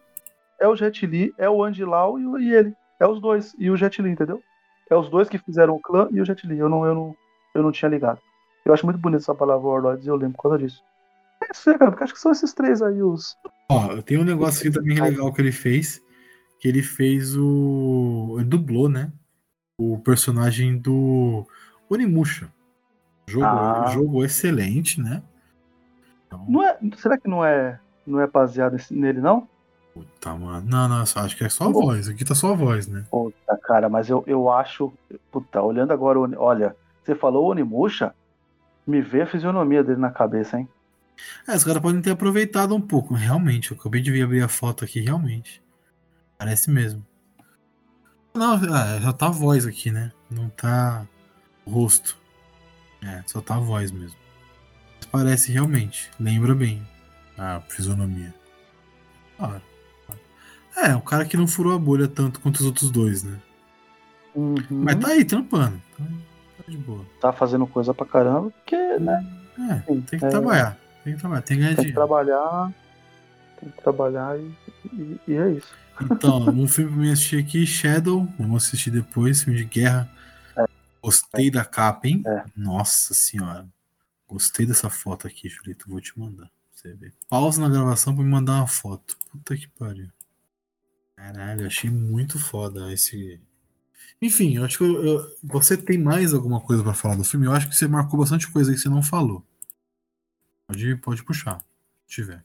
é 0.61 0.69
o 0.69 0.77
Jet 0.77 1.07
Li, 1.07 1.35
é 1.39 1.51
o 1.51 1.65
Andy 1.65 1.85
Lau 1.85 2.19
e, 2.19 2.45
e 2.45 2.55
ele. 2.55 2.73
É 3.01 3.07
os 3.07 3.20
dois. 3.20 3.55
E 3.59 3.70
o 3.70 3.77
Jet 3.77 4.01
Li, 4.03 4.11
entendeu? 4.11 4.43
É 4.90 4.97
os 4.97 5.09
dois 5.11 5.28
que 5.28 5.39
fizeram 5.39 5.74
o 5.74 5.81
clã 5.81 6.09
e 6.12 6.20
o 6.20 6.24
Jet 6.24 6.47
Li. 6.47 6.59
Eu 6.59 6.69
não, 6.69 6.85
eu 6.86 6.95
não, 6.95 7.16
eu 7.55 7.62
não 7.62 7.73
tinha 7.73 7.89
ligado. 7.89 8.20
Eu 8.65 8.73
acho 8.74 8.85
muito 8.85 8.99
bonito 8.99 9.20
essa 9.20 9.35
palavra 9.35 9.66
Warlords 9.66 10.05
e 10.05 10.09
eu 10.09 10.16
lembro 10.16 10.36
por 10.36 10.43
causa 10.45 10.59
disso. 10.59 10.82
É 11.43 11.53
isso 11.53 11.70
aí, 11.70 11.78
cara, 11.78 11.90
porque 11.90 12.05
acho 12.05 12.12
que 12.15 12.20
são 12.20 12.32
esses 12.32 12.53
três 12.53 12.82
aí 12.82 13.03
os. 13.03 13.36
Ó, 13.70 14.01
tem 14.03 14.19
um 14.19 14.24
negócio 14.24 14.61
aqui 14.69 14.70
também 14.78 15.01
legal 15.01 15.32
que 15.32 15.40
ele 15.40 15.53
fez. 15.53 16.03
Que 16.61 16.69
ele 16.69 16.82
fez 16.82 17.36
o. 17.36 18.36
Ele 18.39 18.49
dublou, 18.49 18.89
né? 18.89 19.12
O 19.78 19.99
personagem 20.01 20.77
do 20.78 21.47
Onimusha. 21.89 22.53
Jogo, 23.28 23.44
Ah. 23.46 23.90
jogo 23.92 24.24
excelente, 24.24 25.00
né? 25.00 25.22
Então, 26.26 26.44
Não 26.48 26.62
é, 26.62 26.78
será 26.96 27.18
que 27.18 27.28
não 27.28 27.44
é, 27.44 27.78
não 28.06 28.20
é 28.20 28.26
baseado 28.26 28.76
nele, 28.90 29.20
não? 29.20 29.46
puta, 29.94 30.34
mano. 30.34 30.64
Não, 30.68 30.88
não, 30.88 31.02
acho 31.02 31.36
que 31.36 31.44
é 31.44 31.48
só 31.48 31.64
a 31.64 31.72
voz. 31.72 32.09
Aqui 32.09 32.24
tá 32.24 32.34
só 32.34 32.52
a 32.52 32.56
voz, 32.56 32.86
né? 32.86 33.05
Puta, 33.10 33.56
cara, 33.64 33.88
mas 33.88 34.09
eu, 34.09 34.22
eu 34.26 34.48
acho. 34.50 34.92
Puta, 35.32 35.60
olhando 35.60 35.92
agora, 35.92 36.18
o 36.18 36.40
olha, 36.40 36.76
você 37.02 37.14
falou 37.14 37.50
Onimusha, 37.50 38.14
Me 38.86 39.02
vê 39.02 39.22
a 39.22 39.26
fisionomia 39.26 39.82
dele 39.84 40.00
na 40.00 40.10
cabeça, 40.10 40.59
hein? 40.59 40.68
É, 41.46 41.55
os 41.56 41.64
caras 41.64 41.82
podem 41.82 42.00
ter 42.00 42.12
aproveitado 42.12 42.74
um 42.74 42.80
pouco. 42.80 43.12
Realmente, 43.12 43.72
eu 43.72 43.76
acabei 43.76 44.00
de 44.00 44.22
abrir 44.22 44.42
a 44.42 44.48
foto 44.48 44.84
aqui, 44.84 45.00
realmente. 45.00 45.60
Parece 46.38 46.70
mesmo. 46.70 47.05
Não, 48.32 48.55
ah, 48.55 49.00
já 49.00 49.12
tá 49.12 49.26
a 49.26 49.30
voz 49.30 49.66
aqui, 49.66 49.90
né? 49.90 50.12
Não 50.30 50.48
tá 50.48 51.05
o 51.66 51.70
rosto. 51.72 52.16
É, 53.02 53.22
só 53.26 53.40
tá 53.40 53.56
a 53.56 53.60
voz 53.60 53.90
mesmo. 53.90 54.16
Parece 55.10 55.52
realmente. 55.52 56.10
Lembra 56.18 56.54
bem 56.54 56.86
a 57.36 57.60
fisionomia. 57.68 58.34
Claro. 59.36 59.62
É, 60.76 60.94
o 60.94 61.00
cara 61.00 61.24
que 61.24 61.36
não 61.36 61.46
furou 61.46 61.74
a 61.74 61.78
bolha 61.78 62.06
tanto 62.06 62.40
quanto 62.40 62.56
os 62.56 62.66
outros 62.66 62.90
dois, 62.90 63.24
né? 63.24 63.38
Uhum. 64.34 64.62
Mas 64.70 64.96
tá 64.96 65.08
aí, 65.08 65.24
trampando. 65.24 65.80
Tá, 65.96 66.04
tá, 66.04 66.64
de 66.68 66.76
boa. 66.76 67.04
Tá 67.20 67.32
fazendo 67.32 67.66
coisa 67.66 67.92
pra 67.92 68.06
caramba, 68.06 68.50
porque, 68.50 68.76
né? 68.98 69.26
É, 69.58 69.74
tem 69.92 70.18
que 70.18 70.24
é... 70.24 70.28
trabalhar. 70.28 70.78
Tem 71.02 71.14
que 71.14 71.20
trabalhar, 71.20 71.42
tem 71.42 71.56
que 71.56 71.62
ganhar 71.62 71.76
Tem 71.76 71.86
que 71.86 71.92
trabalhar. 71.92 72.72
Tem 73.60 73.70
que 73.70 73.82
trabalhar 73.82 74.38
e, 74.38 74.54
e, 74.92 75.20
e 75.26 75.36
é 75.36 75.50
isso. 75.50 75.72
Então, 76.00 76.38
um 76.48 76.68
filme 76.68 76.92
pra 76.92 77.00
mim 77.00 77.10
assistir 77.10 77.38
aqui, 77.38 77.66
Shadow. 77.66 78.28
Vamos 78.38 78.64
assistir 78.64 78.90
depois, 78.90 79.42
filme 79.42 79.58
de 79.58 79.64
guerra. 79.64 80.08
Gostei 81.02 81.50
da 81.50 81.64
capa, 81.64 82.08
hein? 82.08 82.22
É. 82.26 82.44
Nossa 82.56 83.14
senhora. 83.14 83.68
Gostei 84.26 84.66
dessa 84.66 84.90
foto 84.90 85.26
aqui, 85.26 85.48
Julito. 85.48 85.88
Vou 85.88 86.00
te 86.00 86.18
mandar. 86.18 86.50
Você 86.72 86.92
ver. 86.94 87.14
Pausa 87.28 87.60
na 87.60 87.68
gravação 87.68 88.14
pra 88.14 88.22
me 88.22 88.30
mandar 88.30 88.56
uma 88.56 88.66
foto. 88.66 89.16
Puta 89.30 89.56
que 89.56 89.68
pariu. 89.68 90.10
Caralho, 91.16 91.66
achei 91.66 91.90
muito 91.90 92.38
foda 92.38 92.92
esse. 92.92 93.40
Enfim, 94.22 94.56
eu 94.56 94.64
acho 94.64 94.78
que 94.78 94.84
eu, 94.84 95.04
eu, 95.04 95.36
você 95.42 95.76
tem 95.76 95.98
mais 95.98 96.32
alguma 96.32 96.60
coisa 96.60 96.82
para 96.82 96.94
falar 96.94 97.16
do 97.16 97.24
filme. 97.24 97.46
Eu 97.46 97.52
acho 97.52 97.68
que 97.68 97.74
você 97.74 97.88
marcou 97.88 98.20
bastante 98.20 98.50
coisa 98.50 98.70
aí 98.70 98.76
que 98.76 98.82
você 98.82 98.88
não 98.88 99.02
falou. 99.02 99.44
Pode, 100.68 100.96
pode 100.96 101.24
puxar, 101.24 101.60
se 102.06 102.14
tiver. 102.14 102.44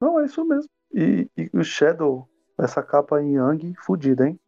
Não, 0.00 0.20
é 0.20 0.24
isso 0.24 0.44
mesmo. 0.44 0.70
E, 0.94 1.28
e 1.36 1.50
o 1.52 1.62
Shadow, 1.62 2.28
essa 2.58 2.82
capa 2.82 3.20
em 3.20 3.34
Yang, 3.34 3.74
fodida, 3.76 4.28
hein? 4.28 4.38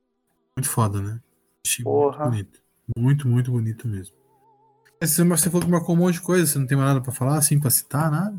Muito 0.57 0.71
foda, 0.71 1.01
né? 1.01 1.21
Achei 1.67 1.85
Porra. 1.85 2.31
muito 2.31 2.31
bonito. 2.31 2.64
Muito, 2.97 3.27
muito 3.29 3.51
bonito 3.51 3.89
mesmo. 3.89 4.17
Você, 5.01 5.25
você 5.25 5.51
falou 5.51 5.65
que 5.65 5.71
marcou 5.71 5.95
um 5.95 5.99
monte 5.99 6.15
de 6.15 6.23
coisa, 6.23 6.47
você 6.47 6.59
não 6.59 6.67
tem 6.67 6.77
mais 6.77 6.89
nada 6.89 7.01
para 7.01 7.13
falar, 7.13 7.37
assim, 7.37 7.59
pra 7.59 7.71
citar, 7.71 8.11
nada? 8.11 8.37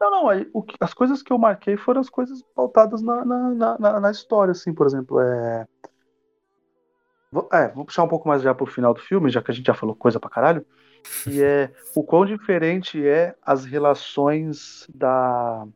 Não, 0.00 0.10
não, 0.10 0.28
aí, 0.28 0.48
o 0.52 0.62
que, 0.62 0.76
as 0.80 0.92
coisas 0.92 1.22
que 1.22 1.32
eu 1.32 1.38
marquei 1.38 1.76
foram 1.76 2.00
as 2.00 2.10
coisas 2.10 2.42
pautadas 2.54 3.00
na, 3.00 3.24
na, 3.24 3.78
na, 3.78 4.00
na 4.00 4.10
história, 4.10 4.52
assim, 4.52 4.72
por 4.74 4.86
exemplo, 4.86 5.20
é... 5.20 5.66
Vou, 7.32 7.48
é, 7.52 7.68
vou 7.68 7.84
puxar 7.84 8.04
um 8.04 8.08
pouco 8.08 8.28
mais 8.28 8.42
já 8.42 8.54
pro 8.54 8.66
final 8.66 8.92
do 8.94 9.00
filme, 9.00 9.30
já 9.30 9.42
que 9.42 9.50
a 9.50 9.54
gente 9.54 9.66
já 9.66 9.74
falou 9.74 9.94
coisa 9.94 10.20
pra 10.20 10.30
caralho, 10.30 10.64
e 11.26 11.42
é 11.42 11.72
o 11.94 12.02
quão 12.02 12.24
diferente 12.26 13.04
é 13.06 13.34
as 13.42 13.64
relações 13.64 14.86
da... 14.94 15.66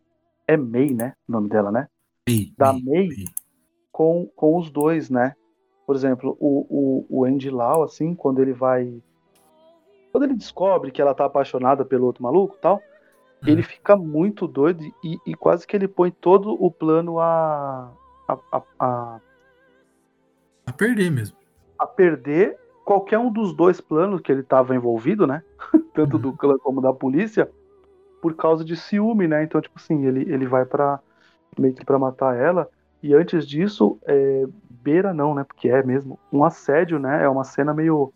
É 0.47 0.57
May, 0.57 0.95
né, 0.95 1.15
o 1.29 1.33
nome 1.33 1.49
dela, 1.49 1.71
né? 1.71 1.89
May, 2.29 2.53
da 2.57 2.73
May, 2.73 2.83
May, 2.83 3.09
May. 3.09 3.25
Com, 3.91 4.27
com 4.37 4.59
os 4.59 4.71
dois, 4.71 5.11
né? 5.11 5.35
Por 5.89 5.97
exemplo, 5.97 6.37
o, 6.39 6.67
o, 7.09 7.21
o 7.21 7.25
Andy 7.25 7.49
Lau, 7.49 7.83
assim, 7.83 8.15
quando 8.15 8.43
ele 8.43 8.53
vai... 8.53 9.03
Quando 10.13 10.25
ele 10.25 10.35
descobre 10.35 10.91
que 10.91 11.01
ela 11.01 11.15
tá 11.15 11.25
apaixonada 11.25 11.83
pelo 11.83 12.05
outro 12.05 12.23
maluco 12.23 12.57
e 12.57 12.61
tal 12.61 12.83
ele 13.47 13.63
fica 13.63 13.95
muito 13.95 14.49
doido 14.49 14.83
e, 15.05 15.17
e, 15.25 15.33
quase 15.33 15.65
que 15.65 15.77
ele 15.77 15.87
põe 15.87 16.11
todo 16.11 16.53
o 16.61 16.73
plano 16.73 17.21
a 17.21 17.89
a, 18.29 18.39
a, 18.53 18.63
a, 18.81 19.21
a 20.67 20.73
perder 20.73 21.11
mesmo. 21.11 21.37
A 21.79 21.87
perder 21.87 22.59
qualquer 22.85 23.19
um 23.19 23.33
dos 23.33 23.55
dois 23.55 23.81
planos 23.81 24.21
que 24.21 24.31
ele 24.31 24.41
estava 24.41 24.75
envolvido, 24.75 25.27
né? 25.27 25.43
Tanto 25.95 26.17
uhum. 26.17 26.23
do 26.23 26.33
clã 26.33 26.59
como 26.59 26.81
da 26.81 26.93
polícia, 26.93 27.49
por 28.21 28.35
causa 28.35 28.65
de 28.65 28.77
ciúme, 28.77 29.29
né? 29.29 29.45
Então, 29.45 29.61
tipo 29.61 29.79
assim, 29.79 30.05
ele, 30.05 30.31
ele 30.31 30.47
vai 30.47 30.67
para 30.67 31.01
meio 31.59 31.75
que 31.75 31.85
para 31.85 31.99
matar 31.99 32.37
ela. 32.37 32.69
E 33.03 33.15
antes 33.15 33.47
disso, 33.47 33.99
é, 34.07 34.45
beira 34.83 35.15
não, 35.15 35.35
né? 35.35 35.45
Porque 35.45 35.69
é 35.69 35.83
mesmo 35.83 36.19
um 36.33 36.45
assédio, 36.45 36.99
né? 36.99 37.25
É 37.25 37.29
uma 37.29 37.45
cena 37.45 37.73
meio 37.73 38.13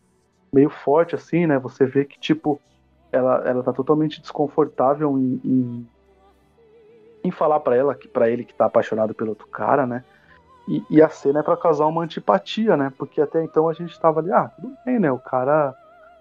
meio 0.52 0.68
forte 0.68 1.14
assim, 1.14 1.46
né? 1.46 1.58
Você 1.58 1.86
vê 1.86 2.04
que 2.04 2.18
tipo 2.18 2.60
ela, 3.10 3.42
ela 3.46 3.62
tá 3.62 3.72
totalmente 3.72 4.20
desconfortável 4.20 5.18
em, 5.18 5.40
em, 5.44 5.88
em 7.24 7.30
falar 7.30 7.60
para 7.60 7.76
ela, 7.76 7.98
para 8.12 8.30
ele 8.30 8.44
que 8.44 8.54
tá 8.54 8.64
apaixonado 8.64 9.14
pelo 9.14 9.30
outro 9.30 9.46
cara, 9.46 9.86
né? 9.86 10.04
E, 10.66 10.82
e 10.88 11.02
a 11.02 11.08
cena 11.08 11.40
é 11.40 11.42
para 11.42 11.56
causar 11.56 11.86
uma 11.86 12.02
antipatia, 12.02 12.76
né? 12.76 12.92
Porque 12.96 13.20
até 13.20 13.42
então 13.42 13.68
a 13.68 13.72
gente 13.72 13.98
tava 14.00 14.20
ali, 14.20 14.32
ah, 14.32 14.48
tudo 14.48 14.74
bem, 14.84 14.98
né? 14.98 15.10
O 15.12 15.18
cara 15.18 15.74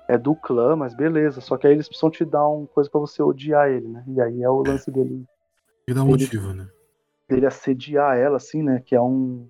é 0.07 0.17
do 0.17 0.35
clã, 0.35 0.75
mas 0.75 0.93
beleza. 0.93 1.39
Só 1.39 1.57
que 1.57 1.67
aí 1.67 1.73
eles 1.73 1.87
precisam 1.87 2.09
te 2.09 2.25
dar 2.25 2.47
uma 2.47 2.67
coisa 2.67 2.89
para 2.89 2.99
você 2.99 3.21
odiar 3.21 3.69
ele, 3.69 3.87
né? 3.87 4.03
E 4.07 4.19
aí 4.19 4.43
é 4.43 4.49
o 4.49 4.63
lance 4.63 4.91
dele. 4.91 5.23
E 5.87 5.93
dá 5.93 6.03
um 6.03 6.07
motivo, 6.07 6.53
né? 6.53 6.67
Dele 7.35 7.45
assediar 7.45 8.17
ela, 8.17 8.37
assim, 8.37 8.61
né? 8.61 8.81
Que 8.85 8.95
é 8.95 9.01
um. 9.01 9.47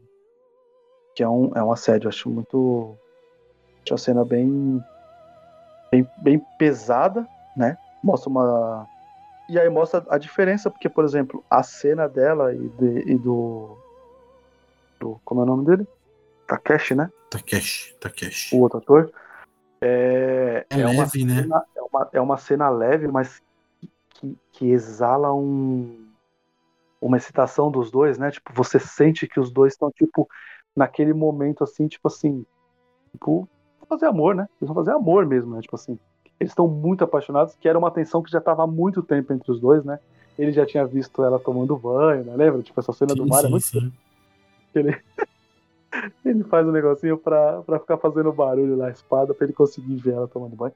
Que 1.16 1.24
é 1.24 1.28
um, 1.28 1.52
é 1.56 1.64
um 1.64 1.72
assédio. 1.72 2.10
Acho 2.10 2.30
muito. 2.30 2.96
Acho 3.84 3.96
a 3.96 3.98
cena 3.98 4.24
bem 4.24 4.82
bem, 5.92 6.08
bem 6.18 6.40
pesada, 6.58 7.28
né? 7.56 7.78
Mostra 8.04 8.30
uma. 8.30 8.88
E 9.50 9.60
aí 9.60 9.70
mostra 9.70 10.06
a 10.10 10.18
diferença, 10.18 10.72
porque, 10.72 10.88
por 10.88 11.04
exemplo, 11.04 11.44
a 11.50 11.62
cena 11.62 12.08
dela 12.08 12.54
e, 12.54 12.70
de, 12.70 13.12
e 13.12 13.18
do, 13.18 13.78
do. 15.00 15.20
Como 15.26 15.42
é 15.42 15.44
o 15.44 15.48
nome 15.48 15.66
dele? 15.66 15.86
Takeshi, 16.48 16.96
né? 16.96 17.12
Takeshi, 17.30 17.94
Takeshi. 18.00 18.56
O 18.56 18.62
outro 18.62 18.78
ator. 18.78 19.12
É, 19.82 20.66
é, 20.70 20.80
é 20.80 20.86
leve, 20.86 21.26
né? 21.26 21.42
Cena, 21.42 21.66
é, 21.76 21.82
uma, 21.82 22.10
é 22.14 22.22
uma 22.22 22.38
cena 22.38 22.70
leve, 22.70 23.08
mas 23.08 23.42
que, 24.12 24.38
que 24.54 24.70
exala 24.70 25.34
um, 25.34 26.11
uma 27.02 27.18
excitação 27.18 27.72
dos 27.72 27.90
dois, 27.90 28.18
né? 28.18 28.32
Tipo, 28.32 28.54
você 28.54 28.80
sente 28.80 29.28
que 29.28 29.40
os 29.40 29.52
dois 29.52 29.74
estão, 29.74 29.92
tipo, 29.92 30.30
naquele 30.76 31.14
momento 31.14 31.64
assim, 31.64 31.88
tipo 31.88 32.08
assim, 32.08 32.46
tipo, 33.12 33.50
fazer 33.90 34.06
amor, 34.06 34.36
né? 34.36 34.48
Eles 34.62 34.68
vão 34.68 34.76
fazer 34.76 34.92
amor 34.92 35.26
mesmo, 35.26 35.56
né? 35.56 35.62
Tipo 35.62 35.76
assim. 35.76 36.00
Eles 36.40 36.52
estão 36.52 36.68
muito 36.68 37.04
apaixonados, 37.04 37.56
que 37.56 37.68
era 37.68 37.78
uma 37.78 37.92
tensão 37.92 38.24
que 38.24 38.32
já 38.32 38.40
estava 38.40 38.64
há 38.64 38.68
muito 38.68 39.04
tempo 39.04 39.32
entre 39.34 39.52
os 39.52 39.60
dois, 39.60 39.84
né? 39.84 40.00
Ele 40.40 40.52
já 40.52 40.66
tinha 40.66 40.86
visto 40.86 41.24
ela 41.24 41.38
tomando 41.38 41.78
banho, 41.78 42.24
né? 42.24 42.36
Lembra? 42.36 42.64
Tipo, 42.64 42.80
essa 42.80 42.94
cena 42.94 43.12
sim, 43.12 43.18
do 43.18 43.28
mar 43.28 43.40
é 43.40 43.42
sim, 43.42 43.48
é 43.48 43.50
muito. 43.50 43.66
Sim. 43.66 43.92
Ele... 44.74 44.98
ele 46.26 46.44
faz 46.46 46.68
um 46.68 46.72
negocinho 46.72 47.18
pra, 47.18 47.62
pra 47.62 47.80
ficar 47.80 47.98
fazendo 47.98 48.32
barulho 48.32 48.78
na 48.78 48.90
espada 48.90 49.34
pra 49.34 49.46
ele 49.46 49.54
conseguir 49.54 49.96
ver 49.96 50.14
ela 50.14 50.28
tomando 50.28 50.56
banho. 50.56 50.74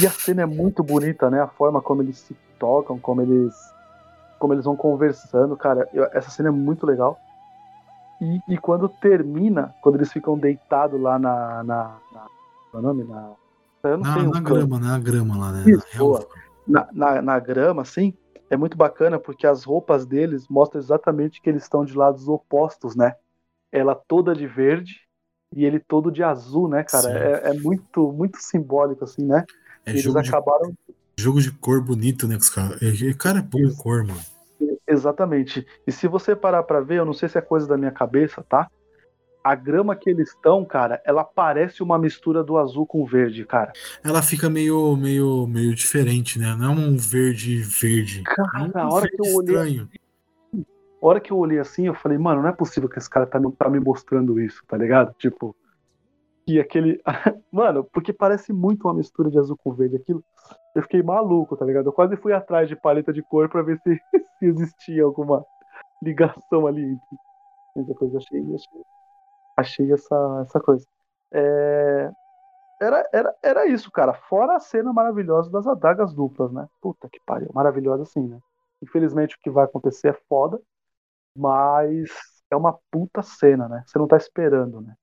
E 0.00 0.06
a 0.06 0.10
cena 0.10 0.42
é 0.42 0.46
muito 0.46 0.82
bonita, 0.82 1.30
né? 1.30 1.40
A 1.40 1.48
forma 1.48 1.80
como 1.80 2.02
eles 2.02 2.18
se 2.18 2.36
tocam, 2.58 2.98
como 2.98 3.22
eles. 3.22 3.54
Como 4.42 4.54
eles 4.54 4.64
vão 4.64 4.74
conversando, 4.74 5.56
cara. 5.56 5.88
Eu, 5.94 6.02
essa 6.06 6.28
cena 6.28 6.48
é 6.48 6.52
muito 6.52 6.84
legal. 6.84 7.16
E, 8.20 8.40
e, 8.48 8.58
quando 8.58 8.88
termina, 8.88 9.72
quando 9.80 9.94
eles 9.94 10.12
ficam 10.12 10.36
deitados 10.36 11.00
lá 11.00 11.16
na. 11.16 11.62
na, 11.62 11.96
na 12.12 12.26
qual 12.68 12.74
é 12.74 12.78
o 12.78 12.82
nome? 12.82 13.04
Na, 13.04 13.30
eu 13.84 13.98
não 13.98 14.04
na, 14.04 14.14
sei 14.14 14.22
na 14.24 14.40
grama? 14.40 14.80
Na 14.80 14.98
grama 14.98 15.38
lá, 15.38 15.52
né? 15.52 15.64
Isso, 15.70 16.26
na, 16.66 16.88
na, 16.92 17.22
na, 17.22 17.38
grama, 17.38 17.82
assim, 17.82 18.14
é 18.50 18.56
muito 18.56 18.76
bacana 18.76 19.16
porque 19.16 19.46
as 19.46 19.62
roupas 19.62 20.04
deles 20.04 20.48
mostram 20.48 20.80
exatamente 20.80 21.40
que 21.40 21.48
eles 21.48 21.62
estão 21.62 21.84
de 21.84 21.96
lados 21.96 22.28
opostos, 22.28 22.96
né? 22.96 23.14
Ela 23.70 23.94
toda 23.94 24.34
de 24.34 24.48
verde 24.48 25.02
e 25.54 25.64
ele 25.64 25.78
todo 25.78 26.10
de 26.10 26.24
azul, 26.24 26.68
né, 26.68 26.82
cara? 26.82 27.10
É, 27.16 27.50
é, 27.50 27.54
muito, 27.60 28.12
muito 28.12 28.38
simbólico, 28.38 29.04
assim, 29.04 29.24
né? 29.24 29.44
É 29.86 29.90
eles 29.90 30.02
jogo 30.02 30.18
acabaram. 30.18 30.70
De, 30.70 31.22
jogo 31.22 31.40
de 31.40 31.52
cor 31.52 31.80
bonito, 31.80 32.26
né? 32.26 32.36
Os 32.36 32.50
cara, 32.50 32.76
cara 33.16 33.38
é 33.38 33.42
bom 33.42 33.72
cor, 33.76 34.04
mano. 34.04 34.31
Exatamente. 34.92 35.66
E 35.86 35.90
se 35.90 36.06
você 36.06 36.36
parar 36.36 36.62
para 36.62 36.80
ver, 36.80 36.98
eu 36.98 37.04
não 37.04 37.14
sei 37.14 37.28
se 37.28 37.38
é 37.38 37.40
coisa 37.40 37.66
da 37.66 37.78
minha 37.78 37.90
cabeça, 37.90 38.44
tá? 38.46 38.70
A 39.42 39.54
grama 39.54 39.96
que 39.96 40.10
eles 40.10 40.28
estão, 40.28 40.64
cara, 40.64 41.02
ela 41.04 41.24
parece 41.24 41.82
uma 41.82 41.98
mistura 41.98 42.44
do 42.44 42.58
azul 42.58 42.86
com 42.86 43.04
verde, 43.04 43.44
cara. 43.44 43.72
Ela 44.04 44.22
fica 44.22 44.50
meio, 44.50 44.94
meio, 44.96 45.46
meio 45.46 45.74
diferente, 45.74 46.38
né? 46.38 46.54
Não 46.56 46.66
é 46.66 46.76
um 46.76 46.96
verde 46.96 47.56
verde. 47.62 48.22
Cara, 48.22 48.70
é 48.74 48.78
um 48.78 48.80
a 48.80 48.94
hora 48.94 49.08
que 49.08 49.16
eu 49.16 49.34
olhei. 49.34 49.54
Estranho. 49.54 49.88
A 51.02 51.06
hora 51.06 51.20
que 51.20 51.32
eu 51.32 51.38
olhei 51.38 51.58
assim, 51.58 51.86
eu 51.86 51.94
falei, 51.94 52.18
mano, 52.18 52.42
não 52.42 52.48
é 52.50 52.52
possível 52.52 52.88
que 52.88 52.98
esse 52.98 53.10
cara 53.10 53.26
tá, 53.26 53.40
tá 53.58 53.68
me 53.68 53.80
mostrando 53.80 54.38
isso, 54.38 54.62
tá 54.68 54.76
ligado? 54.76 55.12
Tipo, 55.18 55.56
e 56.46 56.60
aquele. 56.60 57.00
Mano, 57.50 57.84
porque 57.84 58.12
parece 58.12 58.52
muito 58.52 58.86
uma 58.86 58.94
mistura 58.94 59.30
de 59.30 59.38
azul 59.38 59.56
com 59.56 59.72
verde. 59.72 59.96
Aquilo. 59.96 60.24
Eu 60.74 60.82
fiquei 60.82 61.02
maluco, 61.02 61.56
tá 61.56 61.64
ligado? 61.64 61.86
Eu 61.86 61.92
quase 61.92 62.16
fui 62.16 62.32
atrás 62.32 62.68
de 62.68 62.76
paleta 62.76 63.12
de 63.12 63.22
cor 63.22 63.48
pra 63.48 63.62
ver 63.62 63.78
se, 63.80 64.00
se 64.42 64.46
existia 64.46 65.04
alguma 65.04 65.46
ligação 66.02 66.66
ali 66.66 66.82
entre. 66.82 67.86
Depois 67.86 68.14
achei, 68.14 68.40
achei, 68.54 68.82
achei 69.56 69.92
essa, 69.92 70.42
essa 70.42 70.60
coisa. 70.60 70.84
É... 71.32 72.10
Era, 72.80 73.08
era, 73.12 73.34
era 73.42 73.66
isso, 73.66 73.90
cara. 73.92 74.12
Fora 74.12 74.56
a 74.56 74.60
cena 74.60 74.92
maravilhosa 74.92 75.48
das 75.50 75.66
adagas 75.66 76.12
duplas, 76.12 76.52
né? 76.52 76.66
Puta 76.80 77.08
que 77.08 77.20
pariu. 77.24 77.48
Maravilhosa 77.54 78.02
assim, 78.02 78.26
né? 78.26 78.40
Infelizmente 78.82 79.36
o 79.36 79.38
que 79.38 79.48
vai 79.48 79.64
acontecer 79.64 80.08
é 80.08 80.20
foda, 80.28 80.60
mas 81.38 82.10
é 82.50 82.56
uma 82.56 82.76
puta 82.90 83.22
cena, 83.22 83.68
né? 83.68 83.84
Você 83.86 83.98
não 83.98 84.08
tá 84.08 84.16
esperando, 84.16 84.80
né? 84.80 84.94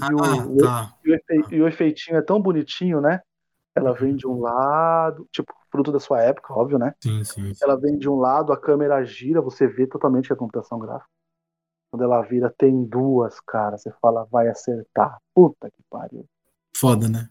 E, 0.00 0.04
ah, 0.04 0.46
o, 0.46 0.56
tá. 0.56 0.96
e, 1.04 1.12
o, 1.12 1.54
e 1.54 1.62
o 1.62 1.68
efeitinho 1.68 2.16
é 2.16 2.22
tão 2.22 2.40
bonitinho, 2.40 3.00
né? 3.00 3.20
Ela 3.74 3.92
vem 3.92 4.14
de 4.14 4.26
um 4.26 4.40
lado, 4.40 5.26
tipo, 5.32 5.52
fruto 5.70 5.90
da 5.90 5.98
sua 5.98 6.22
época, 6.22 6.52
óbvio, 6.52 6.78
né? 6.78 6.94
Sim, 7.00 7.24
sim, 7.24 7.54
sim. 7.54 7.64
Ela 7.64 7.76
vem 7.76 7.98
de 7.98 8.08
um 8.08 8.16
lado, 8.16 8.52
a 8.52 8.56
câmera 8.56 9.04
gira, 9.04 9.40
você 9.40 9.66
vê 9.66 9.86
totalmente 9.86 10.32
a 10.32 10.36
computação 10.36 10.78
gráfica. 10.78 11.10
Quando 11.90 12.04
ela 12.04 12.22
vira, 12.22 12.52
tem 12.56 12.84
duas, 12.84 13.40
cara. 13.40 13.78
Você 13.78 13.92
fala, 14.02 14.26
vai 14.30 14.48
acertar. 14.48 15.18
Puta 15.32 15.70
que 15.70 15.82
pariu. 15.88 16.24
Foda, 16.76 17.08
né? 17.08 17.28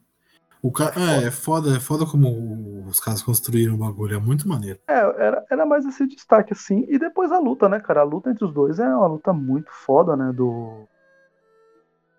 O 0.63 0.71
cara, 0.71 0.93
é, 0.97 1.27
é 1.27 1.31
foda, 1.31 1.75
é 1.75 1.79
foda 1.81 2.05
como 2.05 2.85
os 2.87 2.97
caras 3.01 3.21
construíram 3.21 3.75
o 3.75 3.77
bagulho, 3.77 4.15
é 4.15 4.19
muito 4.19 4.47
maneiro. 4.47 4.79
É, 4.87 4.99
era, 4.99 5.45
era 5.51 5.65
mais 5.65 5.85
esse 5.85 6.07
destaque 6.07 6.53
assim. 6.53 6.85
E 6.87 6.97
depois 6.97 7.33
a 7.33 7.39
luta, 7.39 7.67
né, 7.67 7.81
cara? 7.81 7.99
A 7.99 8.05
luta 8.05 8.29
entre 8.29 8.45
os 8.45 8.53
dois 8.53 8.79
é 8.79 8.87
uma 8.87 9.07
luta 9.07 9.33
muito 9.33 9.69
foda, 9.69 10.15
né? 10.15 10.31
Do. 10.31 10.87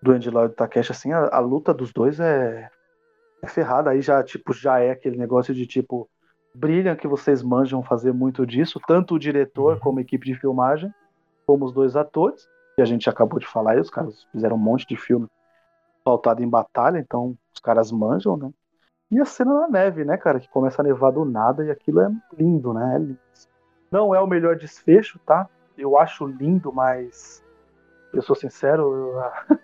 Do 0.02 0.12
Andy 0.12 0.28
Lloyd 0.28 0.52
e 0.52 0.56
Takeshi, 0.56 0.92
assim, 0.92 1.12
a, 1.12 1.28
a, 1.34 1.38
luta 1.38 1.72
dos 1.72 1.90
dois 1.90 2.20
é, 2.20 2.70
é 2.70 2.70
ferrada. 3.46 3.90
Aí 3.90 4.00
já, 4.00 4.22
tipo, 4.22 4.52
já 4.52 4.78
é 4.78 4.90
aquele 4.90 5.16
negócio 5.16 5.54
de 5.54 5.66
tipo. 5.66 6.08
Brilha 6.56 6.94
que 6.94 7.08
vocês 7.08 7.42
manjam 7.42 7.82
fazer 7.82 8.12
muito 8.12 8.46
disso, 8.46 8.80
tanto 8.86 9.16
o 9.16 9.18
diretor 9.18 9.74
uhum. 9.74 9.80
como 9.80 9.98
a 9.98 10.02
equipe 10.02 10.24
de 10.24 10.36
filmagem, 10.36 10.94
como 11.44 11.64
os 11.64 11.72
dois 11.72 11.96
atores. 11.96 12.46
E 12.78 12.82
a 12.82 12.84
gente 12.84 13.10
acabou 13.10 13.40
de 13.40 13.46
falar 13.46 13.72
aí, 13.72 13.80
os 13.80 13.90
caras 13.90 14.24
fizeram 14.30 14.54
um 14.54 14.58
monte 14.60 14.86
de 14.86 14.96
filme 14.96 15.26
pautado 16.04 16.44
em 16.44 16.48
batalha, 16.48 16.98
então 16.98 17.36
os 17.52 17.60
caras 17.60 17.90
manjam, 17.90 18.36
né? 18.36 18.50
E 19.10 19.20
a 19.20 19.24
cena 19.24 19.52
na 19.62 19.68
neve, 19.68 20.04
né, 20.04 20.16
cara, 20.16 20.38
que 20.38 20.48
começa 20.48 20.80
a 20.80 20.84
nevar 20.84 21.10
do 21.10 21.24
nada 21.24 21.64
e 21.64 21.70
aquilo 21.70 22.00
é 22.00 22.10
lindo, 22.38 22.72
né? 22.72 22.94
É 22.94 22.98
lindo. 22.98 23.18
Não 23.90 24.14
é 24.14 24.20
o 24.20 24.26
melhor 24.26 24.56
desfecho, 24.56 25.18
tá? 25.26 25.48
Eu 25.76 25.98
acho 25.98 26.26
lindo, 26.26 26.72
mas 26.72 27.44
eu 28.12 28.22
sou 28.22 28.36
sincero, 28.36 28.92
eu... 28.92 29.58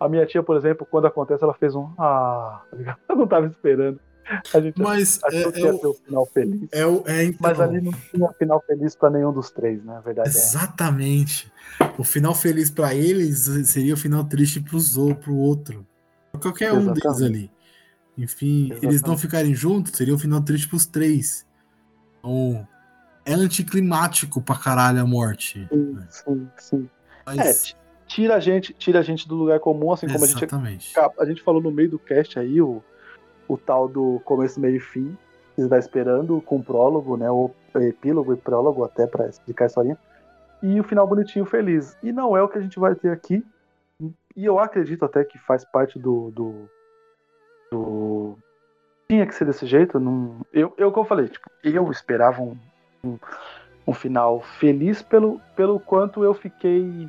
a 0.00 0.08
minha 0.08 0.26
tia, 0.26 0.42
por 0.42 0.56
exemplo, 0.56 0.86
quando 0.90 1.06
acontece, 1.06 1.44
ela 1.44 1.54
fez 1.54 1.74
um 1.74 1.92
ah, 1.98 2.62
eu 3.08 3.16
não 3.16 3.26
tava 3.26 3.46
esperando. 3.46 4.00
A 4.54 4.60
gente 4.60 4.80
mas 4.80 5.18
achou 5.24 5.48
é, 5.48 5.52
que 5.52 5.60
ia 5.60 5.70
é 5.70 5.78
ter 5.78 5.86
o 5.86 5.94
final 5.94 6.26
feliz. 6.26 6.68
É, 6.72 6.80
é, 6.80 7.24
então... 7.24 7.38
Mas 7.40 7.60
ali 7.60 7.80
não 7.80 7.92
tinha 7.92 8.32
final 8.34 8.62
feliz 8.64 8.94
para 8.94 9.10
nenhum 9.10 9.32
dos 9.32 9.50
três, 9.50 9.84
né? 9.84 9.96
A 9.96 10.00
verdade 10.00 10.28
Exatamente. 10.28 11.52
É. 11.80 11.90
O 11.98 12.04
final 12.04 12.32
feliz 12.32 12.70
para 12.70 12.94
eles 12.94 13.40
seria 13.64 13.94
o 13.94 13.96
final 13.96 14.22
triste 14.24 14.60
pro, 14.60 14.78
pro 15.16 15.34
outro. 15.34 15.84
Pra 16.30 16.40
qualquer 16.40 16.72
Exatamente. 16.72 16.90
um 16.90 17.12
deles 17.12 17.22
ali. 17.22 17.50
Enfim, 18.16 18.66
Exatamente. 18.66 18.86
eles 18.86 19.02
não 19.02 19.18
ficarem 19.18 19.54
juntos, 19.54 19.92
seria 19.96 20.14
o 20.14 20.18
final 20.18 20.40
triste 20.42 20.68
pros 20.68 20.86
três. 20.86 21.44
Então, 22.20 22.66
é 23.24 23.34
anticlimático 23.34 24.40
pra 24.40 24.56
caralho 24.56 25.00
a 25.00 25.06
morte. 25.06 25.66
Sim, 25.72 25.98
sim, 26.08 26.48
sim. 26.56 26.90
Mas... 27.26 27.74
Tira 28.10 28.34
a 28.34 28.40
gente, 28.40 28.74
tira 28.74 28.98
a 28.98 29.02
gente 29.02 29.28
do 29.28 29.36
lugar 29.36 29.60
comum, 29.60 29.92
assim 29.92 30.08
como 30.08 30.24
Exatamente. 30.24 30.98
a 30.98 31.02
gente 31.02 31.20
a 31.20 31.24
gente 31.24 31.42
falou 31.42 31.62
no 31.62 31.70
meio 31.70 31.90
do 31.90 31.98
cast 31.98 32.40
aí, 32.40 32.60
o 32.60 32.82
o 33.46 33.56
tal 33.56 33.88
do 33.88 34.20
começo, 34.24 34.60
meio 34.60 34.76
e 34.76 34.80
fim, 34.80 35.16
que 35.54 35.62
está 35.62 35.78
esperando, 35.78 36.40
com 36.40 36.60
prólogo, 36.60 37.16
né? 37.16 37.30
Ou 37.30 37.54
epílogo 37.76 38.32
e 38.32 38.36
prólogo 38.36 38.84
até 38.84 39.06
para 39.06 39.28
explicar 39.28 39.64
a 39.64 39.66
historinha. 39.66 39.98
E 40.60 40.78
o 40.78 40.84
final 40.84 41.06
bonitinho, 41.06 41.44
feliz. 41.44 41.96
E 42.02 42.12
não 42.12 42.36
é 42.36 42.42
o 42.42 42.48
que 42.48 42.58
a 42.58 42.60
gente 42.60 42.78
vai 42.78 42.94
ter 42.94 43.10
aqui. 43.10 43.44
E 44.36 44.44
eu 44.44 44.58
acredito 44.58 45.04
até 45.04 45.24
que 45.24 45.38
faz 45.38 45.64
parte 45.64 45.98
do. 45.98 46.30
do, 46.30 46.68
do... 47.70 48.38
Tinha 49.08 49.26
que 49.26 49.34
ser 49.34 49.44
desse 49.44 49.66
jeito. 49.66 49.98
Não... 49.98 50.46
Eu, 50.52 50.72
eu, 50.76 50.90
como 50.90 51.04
eu 51.04 51.08
falei, 51.08 51.28
tipo, 51.28 51.48
eu 51.64 51.90
esperava 51.90 52.42
um, 52.42 52.56
um, 53.02 53.18
um 53.86 53.92
final 53.92 54.40
feliz 54.40 55.00
pelo, 55.00 55.40
pelo 55.56 55.78
quanto 55.80 56.22
eu 56.22 56.34
fiquei 56.34 57.08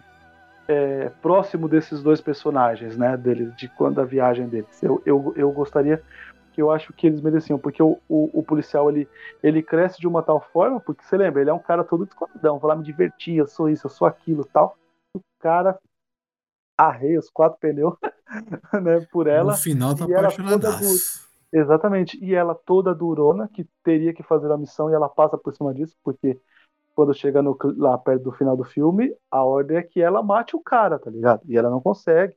é, 0.68 1.10
próximo 1.22 1.68
desses 1.68 2.02
dois 2.02 2.22
personagens, 2.22 2.98
né? 2.98 3.18
Deles, 3.18 3.56
de 3.56 3.68
quando 3.70 4.00
a 4.00 4.06
viagem 4.06 4.48
deles. 4.48 4.82
Eu, 4.82 5.02
eu, 5.06 5.34
eu 5.36 5.52
gostaria 5.52 6.02
que 6.54 6.62
eu 6.62 6.72
acho 6.72 6.92
que 6.94 7.08
eles 7.08 7.22
mereciam, 7.22 7.58
porque 7.58 7.82
o, 7.82 7.98
o, 8.10 8.40
o, 8.40 8.44
policial 8.44 8.90
ele, 8.90 9.08
ele 9.42 9.64
cresce 9.64 10.00
de 10.00 10.08
uma 10.08 10.22
tal 10.22 10.42
forma, 10.52 10.80
porque 10.80 11.04
você 11.04 11.16
lembra, 11.16 11.42
ele 11.42 11.50
é 11.50 11.54
um 11.54 11.60
cara 11.60 11.84
todo 11.84 12.06
descoladão, 12.06 12.60
vai 12.60 12.70
lá 12.70 12.76
me 12.76 12.84
divertir, 12.84 13.38
eu 13.38 13.48
sou 13.48 13.70
isso, 13.70 13.88
eu 13.88 13.92
sou 13.92 14.08
aquilo 14.08 14.44
tal. 14.46 14.78
O 15.16 15.22
cara 15.40 15.80
arreia 16.78 17.20
os 17.20 17.30
quatro 17.30 17.60
pneus 17.60 17.96
né, 18.82 19.06
por 19.12 19.28
ela. 19.28 19.54
No 19.54 19.58
final 19.58 19.96
tá 19.96 20.06
apaixonadaço. 20.06 21.30
Exatamente, 21.54 22.18
e 22.24 22.34
ela 22.34 22.56
toda 22.56 22.96
durona, 22.96 23.50
que 23.50 23.68
teria 23.84 24.14
que 24.14 24.24
fazer 24.24 24.50
a 24.50 24.58
missão 24.58 24.90
e 24.90 24.94
ela 24.94 25.10
passa 25.10 25.38
por 25.38 25.54
cima 25.54 25.74
disso, 25.74 25.98
porque 26.02 26.40
quando 26.96 27.14
chega 27.14 27.42
no, 27.42 27.58
lá 27.78 27.98
perto 27.98 28.24
do 28.24 28.32
final 28.32 28.56
do 28.56 28.64
filme, 28.64 29.16
a 29.30 29.44
ordem 29.44 29.78
é 29.78 29.84
que 29.84 30.02
ela 30.02 30.22
mate 30.22 30.56
o 30.56 30.62
cara, 30.62 31.00
tá 31.00 31.10
ligado? 31.10 31.42
E 31.48 31.58
ela 31.58 31.70
não 31.70 31.82
consegue. 31.82 32.36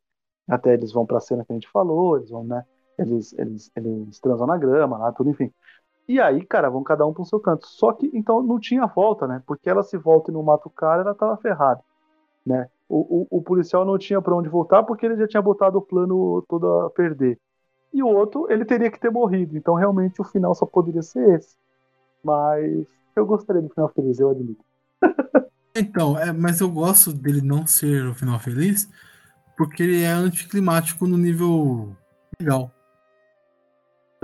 Até 0.48 0.74
eles 0.74 0.92
vão 0.92 1.06
pra 1.06 1.20
cena 1.20 1.44
que 1.44 1.52
a 1.52 1.54
gente 1.54 1.70
falou, 1.70 2.16
eles 2.16 2.30
vão, 2.30 2.44
né? 2.44 2.64
Eles, 2.98 3.32
eles, 3.38 3.70
eles 3.74 4.20
transam 4.20 4.46
na 4.46 4.56
grama 4.56 4.98
lá, 4.98 5.12
tudo, 5.12 5.30
enfim. 5.30 5.52
E 6.06 6.20
aí, 6.20 6.44
cara, 6.44 6.68
vão 6.68 6.82
cada 6.82 7.06
um 7.06 7.14
pro 7.14 7.24
seu 7.24 7.40
canto. 7.40 7.66
Só 7.66 7.92
que, 7.92 8.10
então, 8.12 8.42
não 8.42 8.60
tinha 8.60 8.86
volta, 8.86 9.26
né? 9.26 9.42
Porque 9.46 9.68
ela 9.68 9.82
se 9.82 9.96
volta 9.96 10.30
e 10.30 10.34
não 10.34 10.42
mata 10.42 10.68
o 10.68 10.70
cara, 10.70 11.02
ela 11.02 11.14
tava 11.14 11.36
ferrada, 11.38 11.82
né? 12.44 12.68
O, 12.88 13.26
o, 13.30 13.38
o 13.38 13.42
policial 13.42 13.84
não 13.84 13.96
tinha 13.96 14.20
para 14.20 14.34
onde 14.36 14.48
voltar 14.48 14.82
porque 14.82 15.06
ele 15.06 15.16
já 15.16 15.26
tinha 15.26 15.42
botado 15.42 15.78
o 15.78 15.82
plano 15.82 16.42
todo 16.46 16.80
a 16.80 16.90
perder. 16.90 17.38
E 17.92 18.02
o 18.02 18.08
outro, 18.08 18.46
ele 18.50 18.64
teria 18.64 18.90
que 18.90 19.00
ter 19.00 19.10
morrido. 19.10 19.56
Então, 19.56 19.74
realmente, 19.74 20.20
o 20.20 20.24
final 20.24 20.54
só 20.54 20.66
poderia 20.66 21.02
ser 21.02 21.36
esse. 21.36 21.56
Mas 22.22 22.86
eu 23.18 23.26
gostaria 23.26 23.62
do 23.62 23.68
final 23.70 23.92
feliz, 23.94 24.18
eu 24.18 24.30
admito. 24.30 24.64
então, 25.74 26.18
é, 26.18 26.32
mas 26.32 26.60
eu 26.60 26.70
gosto 26.70 27.12
dele 27.12 27.40
não 27.40 27.66
ser 27.66 28.06
o 28.06 28.14
final 28.14 28.38
feliz 28.38 28.88
porque 29.56 29.82
ele 29.82 30.02
é 30.02 30.10
anticlimático 30.10 31.06
no 31.06 31.16
nível 31.16 31.96
legal 32.40 32.74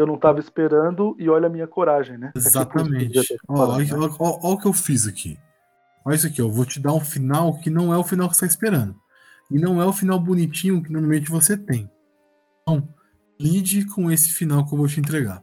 eu 0.01 0.07
não 0.07 0.15
estava 0.15 0.41
esperando 0.41 1.15
e 1.19 1.29
olha 1.29 1.47
a 1.47 1.51
minha 1.51 1.67
coragem, 1.67 2.17
né? 2.17 2.33
É 2.35 2.39
Exatamente. 2.39 3.19
Olha 3.49 3.85
o 4.19 4.59
que 4.59 4.67
eu 4.67 4.73
fiz 4.73 5.07
aqui. 5.07 5.39
Olha 6.05 6.15
isso 6.15 6.27
aqui, 6.27 6.41
eu 6.41 6.51
vou 6.51 6.65
te 6.65 6.81
dar 6.81 6.95
um 6.95 7.01
final 7.01 7.59
que 7.59 7.69
não 7.69 7.93
é 7.93 7.99
o 7.99 8.05
final 8.05 8.29
que 8.29 8.37
você 8.37 8.47
está 8.47 8.55
esperando. 8.55 8.97
E 9.51 9.59
não 9.59 9.81
é 9.81 9.85
o 9.85 9.93
final 9.93 10.19
bonitinho 10.19 10.83
que 10.83 10.91
normalmente 10.91 11.31
você 11.31 11.57
tem. 11.57 11.91
Então, 12.63 12.89
lide 13.39 13.85
com 13.87 14.11
esse 14.11 14.33
final 14.33 14.67
que 14.67 14.73
eu 14.73 14.79
vou 14.79 14.89
te 14.89 15.01
entregar. 15.01 15.43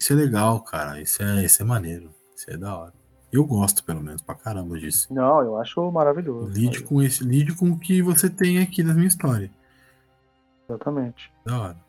Isso 0.00 0.12
é 0.12 0.16
legal, 0.16 0.60
cara. 0.62 1.00
Isso 1.00 1.22
é, 1.22 1.44
isso 1.44 1.62
é 1.62 1.64
maneiro. 1.64 2.10
Isso 2.44 2.50
é 2.50 2.58
da 2.58 2.76
hora. 2.76 2.92
Eu 3.32 3.44
gosto, 3.44 3.82
pelo 3.82 4.02
menos, 4.02 4.20
pra 4.20 4.34
caramba 4.34 4.78
disso. 4.78 5.12
Não, 5.12 5.40
eu 5.40 5.56
acho 5.58 5.90
maravilhoso. 5.90 6.52
Lide 6.52 6.82
com 6.82 7.02
esse, 7.02 7.24
lide 7.24 7.54
com 7.54 7.70
o 7.70 7.78
que 7.78 8.02
você 8.02 8.28
tem 8.28 8.58
aqui 8.58 8.82
na 8.82 8.92
minha 8.92 9.08
história. 9.08 9.50
Exatamente. 10.68 11.32
Da 11.44 11.58
hora 11.58 11.84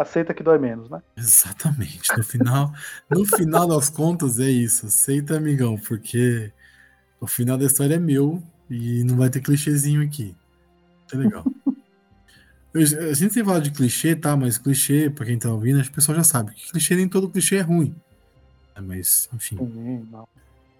aceita 0.00 0.34
que 0.34 0.42
dói 0.42 0.58
menos, 0.58 0.90
né? 0.90 1.00
Exatamente. 1.16 2.16
No 2.16 2.22
final, 2.22 2.72
no 3.10 3.24
final 3.24 3.66
das 3.66 3.88
contas 3.88 4.38
é 4.38 4.50
isso. 4.50 4.86
Aceita, 4.86 5.36
amigão, 5.36 5.78
porque 5.78 6.52
o 7.20 7.26
final 7.26 7.56
da 7.56 7.64
história 7.64 7.94
é 7.94 7.98
meu 7.98 8.42
e 8.68 9.04
não 9.04 9.16
vai 9.16 9.30
ter 9.30 9.40
clichêzinho 9.40 10.02
aqui. 10.02 10.36
É 11.12 11.16
legal. 11.16 11.44
Eu, 12.74 12.82
a 12.82 12.84
gente 12.84 13.16
sempre 13.16 13.42
fala 13.42 13.60
de 13.60 13.70
clichê, 13.70 14.14
tá? 14.14 14.36
Mas 14.36 14.58
clichê, 14.58 15.08
pra 15.08 15.24
quem 15.24 15.38
tá 15.38 15.50
ouvindo, 15.50 15.80
o 15.80 15.92
pessoal 15.92 16.14
já 16.14 16.22
sabe 16.22 16.52
que 16.52 16.70
clichê 16.70 16.94
nem 16.94 17.08
todo 17.08 17.30
clichê 17.30 17.56
é 17.56 17.62
ruim. 17.62 17.96
É, 18.76 18.80
mas, 18.80 19.28
enfim. 19.32 19.56
Sim, 19.56 20.06
não. 20.10 20.28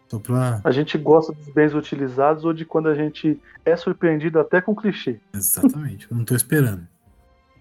Só 0.08 0.18
pra... 0.18 0.60
A 0.62 0.70
gente 0.70 0.96
gosta 0.96 1.32
dos 1.32 1.48
bens 1.48 1.74
utilizados 1.74 2.44
ou 2.44 2.52
de 2.52 2.64
quando 2.64 2.88
a 2.88 2.94
gente 2.94 3.40
é 3.64 3.76
surpreendido 3.76 4.38
até 4.38 4.60
com 4.60 4.74
clichê. 4.74 5.18
Exatamente. 5.34 6.06
Eu 6.10 6.16
não 6.16 6.24
tô 6.24 6.36
esperando. 6.36 6.86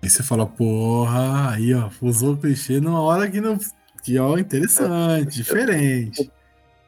Aí 0.03 0.09
você 0.09 0.21
fala, 0.21 0.45
porra, 0.45 1.51
aí 1.51 1.73
ó, 1.73 1.89
usou 2.01 2.33
o 2.33 2.37
clichê 2.37 2.79
numa 2.79 3.01
hora 3.01 3.29
que 3.29 3.41
não. 3.41 3.57
Que 4.03 4.19
ó, 4.19 4.37
interessante, 4.37 5.33
diferente. 5.41 6.31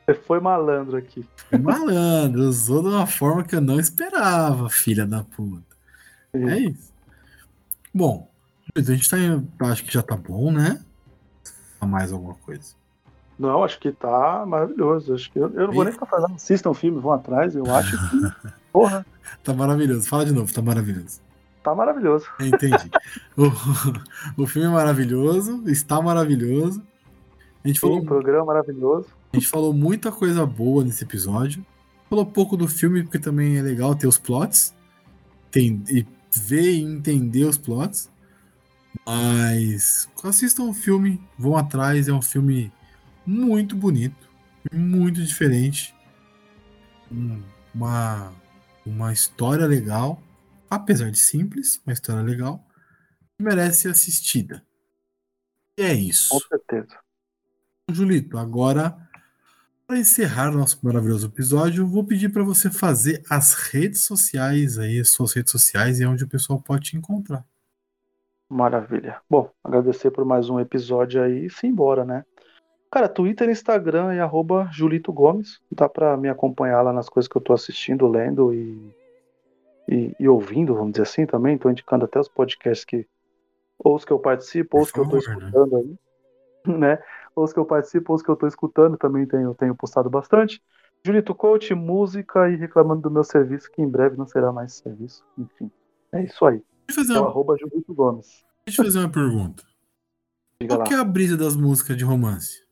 Você 0.06 0.14
foi 0.14 0.40
malandro 0.40 0.98
aqui. 0.98 1.28
Foi 1.50 1.58
malandro, 1.58 2.44
usou 2.44 2.84
de 2.84 2.90
uma 2.90 3.08
forma 3.08 3.44
que 3.44 3.56
eu 3.56 3.62
não 3.62 3.80
esperava, 3.80 4.70
filha 4.70 5.06
da 5.06 5.24
puta. 5.24 5.76
Sim. 6.32 6.50
É 6.50 6.60
isso. 6.60 6.94
Bom, 7.92 8.30
a 8.76 8.82
gente 8.82 9.10
tá. 9.10 9.18
Acho 9.62 9.84
que 9.84 9.92
já 9.92 10.04
tá 10.04 10.16
bom, 10.16 10.52
né? 10.52 10.80
A 11.82 11.88
mais 11.88 12.12
alguma 12.12 12.36
coisa. 12.36 12.76
Não, 13.38 13.64
acho 13.64 13.80
que 13.80 13.92
tá 13.92 14.46
maravilhoso. 14.46 15.14
Acho 15.14 15.32
que 15.32 15.40
eu, 15.40 15.52
eu 15.54 15.68
não 15.68 15.74
vou 15.74 15.84
nem 15.84 15.94
ficar 15.94 16.06
falando. 16.06 16.36
Assistam 16.36 16.72
o 16.72 16.74
filme, 16.74 17.00
vão 17.00 17.12
atrás, 17.12 17.56
eu 17.56 17.66
acho 17.74 17.98
que. 18.10 18.50
Porra. 18.74 19.06
tá 19.44 19.54
maravilhoso. 19.54 20.08
Fala 20.08 20.26
de 20.26 20.34
novo, 20.34 20.54
tá 20.54 20.62
maravilhoso 20.62 21.22
tá 21.68 21.76
maravilhoso. 21.76 22.26
Entendi. 22.40 22.90
o, 23.36 24.44
o 24.44 24.48
filme 24.48 24.68
é 24.68 24.72
maravilhoso, 24.72 25.64
está 25.68 26.02
maravilhoso. 26.02 26.82
A 27.64 27.68
gente 27.68 27.80
Sim, 27.80 27.88
falou, 27.88 28.00
um 28.00 28.06
programa 28.06 28.46
maravilhoso. 28.46 29.08
A 29.34 29.38
gente 29.38 29.50
falou 29.50 29.74
muita 29.74 30.12
coisa 30.12 30.46
boa 30.46 30.84
nesse 30.84 31.04
episódio. 31.04 31.66
Falou 32.10 32.26
pouco 32.26 32.56
do 32.56 32.68
filme, 32.68 33.04
porque 33.04 33.20
também 33.20 33.58
é 33.58 33.62
legal 33.62 33.94
ter 33.96 34.08
os 34.08 34.18
plots. 34.18 34.74
Tem, 35.52 35.84
e 35.90 36.06
ver 36.34 36.72
e 36.72 36.82
entender 36.82 37.44
os 37.44 37.58
plots. 37.58 38.10
Mas 39.06 40.08
assistam 40.24 40.64
o 40.64 40.74
filme, 40.74 41.22
vão 41.38 41.58
atrás. 41.58 42.08
É 42.08 42.14
um 42.14 42.22
filme 42.22 42.72
muito 43.28 43.76
bonito, 43.76 44.30
muito 44.74 45.22
diferente. 45.22 45.94
Uma, 47.74 48.34
uma 48.86 49.14
história 49.14 49.68
legal 49.68 50.24
apesar 50.70 51.10
de 51.10 51.18
simples, 51.18 51.82
uma 51.86 51.94
história 51.94 52.22
legal, 52.22 52.64
merece 53.40 53.84
ser 53.84 53.90
assistida. 53.90 54.64
E 55.78 55.84
é 55.84 55.94
isso. 55.94 56.30
Com 56.30 56.40
certeza. 56.40 56.98
Julito, 57.90 58.38
agora, 58.38 58.98
para 59.86 59.98
encerrar 59.98 60.52
nosso 60.52 60.80
maravilhoso 60.84 61.28
episódio, 61.28 61.88
vou 61.88 62.04
pedir 62.04 62.30
para 62.30 62.44
você 62.44 62.70
fazer 62.70 63.24
as 63.30 63.54
redes 63.54 64.02
sociais 64.02 64.78
aí, 64.78 65.00
as 65.00 65.10
suas 65.10 65.34
redes 65.34 65.52
sociais 65.52 66.00
e 66.00 66.06
onde 66.06 66.24
o 66.24 66.28
pessoal 66.28 66.62
pode 66.62 66.92
te 66.92 66.98
encontrar. 66.98 67.46
Maravilha. 68.50 69.22
Bom, 69.30 69.52
agradecer 69.64 70.10
por 70.12 70.26
mais 70.26 70.50
um 70.50 70.60
episódio 70.60 71.22
aí 71.22 71.46
e 71.46 71.50
se 71.50 71.68
embora, 71.68 72.04
né? 72.06 72.26
Cara, 72.90 73.10
Twitter 73.10 73.50
e 73.50 73.52
Instagram 73.52 74.14
é 74.14 74.20
arroba 74.20 74.70
Julito 74.72 75.12
Gomes. 75.12 75.60
Dá 75.72 75.90
pra 75.90 76.16
me 76.16 76.30
acompanhar 76.30 76.82
lá 76.82 76.94
nas 76.94 77.10
coisas 77.10 77.28
que 77.28 77.38
eu 77.38 77.42
tô 77.42 77.54
assistindo, 77.54 78.08
lendo 78.08 78.54
e, 78.54 78.96
e, 79.90 80.16
e 80.20 80.28
ouvindo, 80.28 80.74
vamos 80.74 80.92
dizer 80.92 81.04
assim 81.04 81.26
também. 81.26 81.58
Tô 81.58 81.70
indicando 81.70 82.06
até 82.06 82.20
os 82.20 82.30
podcasts 82.30 82.86
que. 82.86 83.06
Ou 83.80 83.96
os 83.96 84.06
que 84.06 84.12
eu 84.12 84.20
participo, 84.20 84.78
ou 84.78 84.84
os 84.84 84.92
que 84.92 85.00
eu 85.00 85.08
tô 85.08 85.16
né? 85.16 85.20
escutando 85.20 85.72
né? 85.72 85.80
aí. 85.80 85.98
Né? 86.68 87.02
Ou 87.34 87.46
os 87.46 87.54
que 87.54 87.60
eu 87.60 87.66
participo, 87.66 88.12
ou 88.12 88.18
os 88.18 88.22
que 88.22 88.30
eu 88.30 88.36
tô 88.36 88.46
escutando, 88.46 88.98
também 88.98 89.26
tenho, 89.26 89.54
tenho 89.56 89.74
postado 89.74 90.10
bastante. 90.10 90.62
Julito 91.06 91.34
Coach, 91.34 91.74
música 91.74 92.50
e 92.50 92.58
reclamando 92.58 93.04
do 93.04 93.12
meu 93.12 93.24
serviço, 93.24 93.72
que 93.72 93.82
em 93.82 93.88
breve 93.88 94.18
não 94.18 94.28
será 94.28 94.52
mais 94.52 94.74
serviço. 94.74 95.24
Enfim, 95.38 95.72
é 96.12 96.24
isso 96.24 96.46
aí. 96.46 96.62
Deixa 96.88 97.02
eu 97.02 97.06
fazer 97.06 97.20
uma... 97.20 97.28
arroba 97.30 97.56
Julito 97.58 97.94
Gomes. 97.94 98.46
Deixa 98.66 98.82
eu 98.82 98.86
fazer 98.86 99.00
uma 99.00 99.10
pergunta. 99.10 99.64
Qual 100.68 100.84
que 100.84 100.94
é 100.94 100.98
a 100.98 101.06
brisa 101.06 101.38
das 101.38 101.56
músicas 101.56 101.96
de 101.96 102.04
romance? 102.04 102.67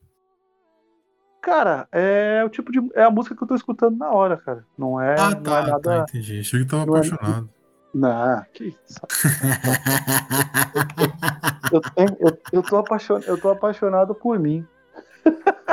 Cara, 1.46 1.86
é 1.92 2.42
o 2.44 2.48
tipo 2.48 2.72
de. 2.72 2.80
É 2.92 3.04
a 3.04 3.10
música 3.10 3.36
que 3.36 3.40
eu 3.40 3.46
tô 3.46 3.54
escutando 3.54 3.96
na 3.96 4.10
hora, 4.10 4.36
cara. 4.36 4.64
Não 4.76 5.00
é. 5.00 5.12
Ah, 5.12 5.32
tá, 5.32 5.34
não 5.36 5.36
é 5.36 5.40
tá, 5.42 5.62
nada... 5.62 5.80
tá, 5.80 6.06
entendi. 6.08 6.40
Achei 6.40 6.58
que 6.58 6.66
tava 6.66 6.84
não 6.84 6.94
apaixonado. 6.94 7.48
É... 7.48 7.56
Não, 7.94 8.44
que 8.52 8.64
isso. 8.64 9.00
eu, 11.70 11.80
eu, 11.96 12.16
eu, 12.18 12.38
eu, 12.52 12.62
tô 12.64 12.76
apaixonado, 12.76 13.24
eu 13.28 13.40
tô 13.40 13.48
apaixonado 13.48 14.12
por 14.12 14.40
mim. 14.40 14.66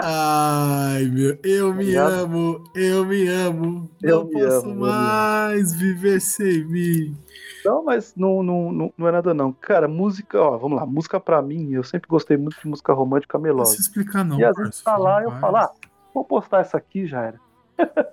Ai, 0.06 1.06
meu, 1.06 1.40
eu 1.42 1.74
me 1.74 1.96
amo, 1.96 2.62
eu 2.76 3.06
me 3.06 3.26
amo. 3.26 3.90
Eu 4.02 4.20
não 4.20 4.26
me 4.26 4.34
posso 4.34 4.70
amo, 4.70 4.82
mais 4.82 5.74
viver 5.74 6.20
sem 6.20 6.66
mim. 6.66 7.18
Não, 7.64 7.86
mas 7.86 8.14
não, 8.14 8.44
não, 8.44 8.94
não, 8.98 9.08
é 9.08 9.12
nada 9.14 9.34
não. 9.34 9.54
Cara, 9.54 9.88
música, 9.88 10.38
ó, 10.42 10.58
vamos 10.58 10.78
lá, 10.78 10.86
música 10.86 11.22
pra 11.22 11.42
mim, 11.42 11.72
eu 11.72 11.86
sempre 11.86 12.10
gostei 12.10 12.36
muito 12.36 12.60
de 12.60 12.68
música 12.68 12.92
romântica 12.92 13.40
melosa. 13.40 13.60
Não 13.60 13.76
precisa 13.78 13.88
explicar 13.88 14.26
não, 14.26 14.38
E 14.38 14.44
às 14.44 14.58
vezes 14.58 14.82
tá 14.82 14.98
lá, 14.98 15.24
eu 15.24 15.32
falo, 15.40 15.56
ah, 15.56 15.72
vou 16.14 16.26
postar 16.26 16.60
essa 16.60 16.76
aqui, 16.76 17.08
já 17.08 17.22
era. 17.22 17.40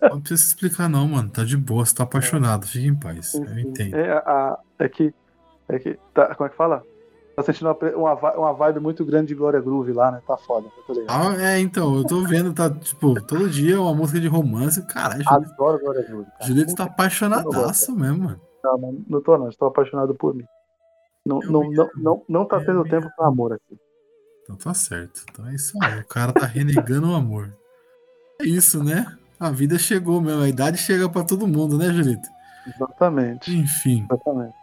Não 0.09 0.21
precisa 0.21 0.45
explicar 0.45 0.89
não, 0.89 1.09
mano, 1.09 1.29
tá 1.29 1.43
de 1.43 1.57
boa, 1.57 1.85
você 1.85 1.97
tá 1.97 2.05
apaixonado, 2.05 2.69
fique 2.69 2.87
em 2.87 2.95
paz, 2.95 3.35
eu 3.35 3.59
entendo. 3.59 3.97
É, 3.97 4.13
a, 4.13 4.57
é 4.79 4.89
que, 4.89 5.13
é 5.69 5.79
que, 5.81 5.99
tá, 6.15 6.37
como 6.37 6.47
é 6.47 6.51
que 6.51 6.57
fala? 6.57 6.85
Tá 7.41 7.53
sentindo 7.53 7.75
uma, 7.97 8.15
uma 8.35 8.53
vibe 8.53 8.81
muito 8.81 9.05
grande 9.05 9.29
de 9.29 9.35
Glória 9.35 9.61
Groove 9.61 9.93
lá, 9.93 10.13
né? 10.13 10.23
Tá 10.27 10.37
foda. 10.37 10.69
Ah, 11.09 11.35
é, 11.39 11.59
então, 11.59 11.97
eu 11.97 12.05
tô 12.05 12.23
vendo, 12.23 12.53
tá, 12.53 12.69
tipo, 12.69 13.15
todo 13.23 13.49
dia 13.49 13.81
uma 13.81 13.95
música 13.95 14.21
de 14.21 14.29
romance, 14.29 14.85
caralho. 14.87 15.25
Adoro 15.27 15.79
Glória 15.79 16.03
Groove. 16.03 16.27
Julito 16.43 16.75
tá 16.75 16.85
apaixonadaço 16.85 17.97
mesmo, 17.97 18.25
mano. 18.25 18.41
Não, 18.63 18.79
não, 18.79 19.05
não 19.09 19.23
tô 19.23 19.39
não, 19.39 19.49
estou 19.49 19.69
apaixonado 19.69 20.15
por 20.15 20.35
mim. 20.35 20.45
Não, 21.25 21.39
não, 21.41 21.71
não, 21.71 21.91
não, 21.97 22.23
não 22.29 22.45
tá 22.45 22.61
tendo 22.61 22.83
tempo 22.85 23.09
para 23.17 23.27
amor 23.27 23.55
aqui. 23.55 23.79
Então 24.43 24.57
tá 24.57 24.75
certo. 24.75 25.25
Então 25.31 25.47
é 25.47 25.55
isso 25.55 25.79
aí. 25.83 26.01
O 26.01 26.07
cara 26.07 26.33
tá 26.33 26.45
renegando 26.45 27.11
o 27.11 27.15
amor. 27.15 27.55
É 28.41 28.45
isso, 28.45 28.83
né? 28.83 29.07
A 29.39 29.51
vida 29.51 29.79
chegou 29.79 30.21
mesmo. 30.21 30.43
A 30.43 30.49
idade 30.49 30.77
chega 30.77 31.09
para 31.09 31.25
todo 31.25 31.47
mundo, 31.47 31.79
né, 31.79 31.93
Julito? 31.93 32.29
Exatamente. 32.67 33.55
Enfim. 33.55 34.07
Exatamente. 34.11 34.60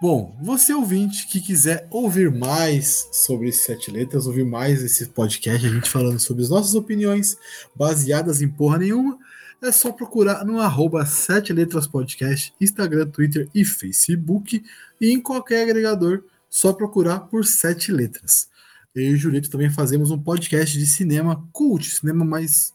Bom, 0.00 0.34
você 0.40 0.72
ouvinte 0.72 1.26
que 1.26 1.42
quiser 1.42 1.86
ouvir 1.90 2.30
mais 2.30 3.06
sobre 3.12 3.52
Sete 3.52 3.90
Letras, 3.90 4.26
ouvir 4.26 4.46
mais 4.46 4.82
esse 4.82 5.04
podcast, 5.04 5.66
a 5.66 5.68
gente 5.68 5.90
falando 5.90 6.18
sobre 6.18 6.42
as 6.42 6.48
nossas 6.48 6.74
opiniões 6.74 7.36
baseadas 7.76 8.40
em 8.40 8.48
porra 8.48 8.78
nenhuma, 8.78 9.18
é 9.60 9.70
só 9.70 9.92
procurar 9.92 10.42
no 10.42 10.58
arroba 10.58 11.04
Sete 11.04 11.52
Letras 11.52 11.86
Podcast, 11.86 12.54
Instagram, 12.58 13.10
Twitter 13.10 13.46
e 13.54 13.62
Facebook, 13.62 14.64
e 14.98 15.10
em 15.10 15.20
qualquer 15.20 15.64
agregador, 15.64 16.24
só 16.48 16.72
procurar 16.72 17.20
por 17.20 17.44
Sete 17.44 17.92
Letras. 17.92 18.48
Eu 18.94 19.02
e 19.02 19.12
o 19.12 19.18
Julito 19.18 19.50
também 19.50 19.68
fazemos 19.68 20.10
um 20.10 20.18
podcast 20.18 20.78
de 20.78 20.86
cinema 20.86 21.46
cult, 21.52 21.90
cinema 21.90 22.24
mais. 22.24 22.72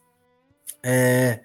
É, 0.84 1.42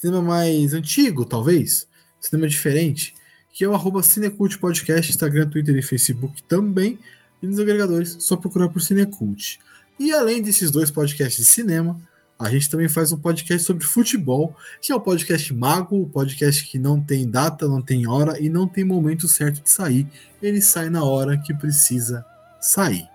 cinema 0.00 0.22
mais 0.22 0.74
antigo, 0.74 1.24
talvez, 1.24 1.88
cinema 2.20 2.46
diferente, 2.46 3.14
que 3.54 3.64
é 3.64 3.68
o 3.68 3.74
arroba 3.74 4.02
Cinecult 4.02 4.58
Podcast, 4.58 5.12
Instagram, 5.12 5.48
Twitter 5.48 5.76
e 5.76 5.80
Facebook 5.80 6.42
também, 6.42 6.98
e 7.40 7.46
nos 7.46 7.60
agregadores, 7.60 8.16
só 8.18 8.36
procurar 8.36 8.68
por 8.68 8.82
Cinecult. 8.82 9.60
E 9.98 10.12
além 10.12 10.42
desses 10.42 10.72
dois 10.72 10.90
podcasts 10.90 11.38
de 11.38 11.44
cinema, 11.48 11.96
a 12.36 12.50
gente 12.50 12.68
também 12.68 12.88
faz 12.88 13.12
um 13.12 13.16
podcast 13.16 13.64
sobre 13.64 13.84
futebol, 13.84 14.56
que 14.82 14.90
é 14.90 14.94
o 14.94 15.00
podcast 15.00 15.54
Mago, 15.54 16.02
o 16.02 16.08
podcast 16.08 16.64
que 16.66 16.80
não 16.80 17.00
tem 17.00 17.30
data, 17.30 17.68
não 17.68 17.80
tem 17.80 18.08
hora 18.08 18.40
e 18.40 18.48
não 18.48 18.66
tem 18.66 18.82
momento 18.82 19.28
certo 19.28 19.62
de 19.62 19.70
sair. 19.70 20.04
Ele 20.42 20.60
sai 20.60 20.90
na 20.90 21.04
hora 21.04 21.38
que 21.38 21.54
precisa 21.54 22.26
sair. 22.60 23.06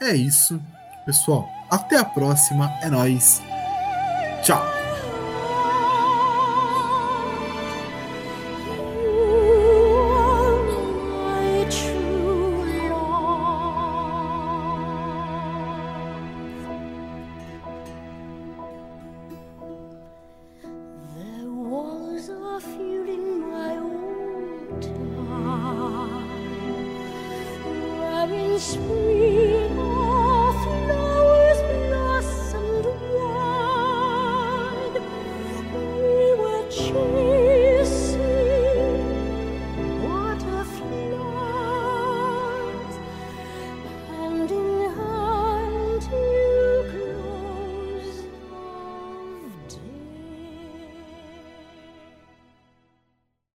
É 0.00 0.14
isso, 0.14 0.60
pessoal. 1.06 1.48
Até 1.70 1.98
a 1.98 2.04
próxima. 2.04 2.68
É 2.82 2.90
nós. 2.90 3.40
Tchau. 4.42 4.83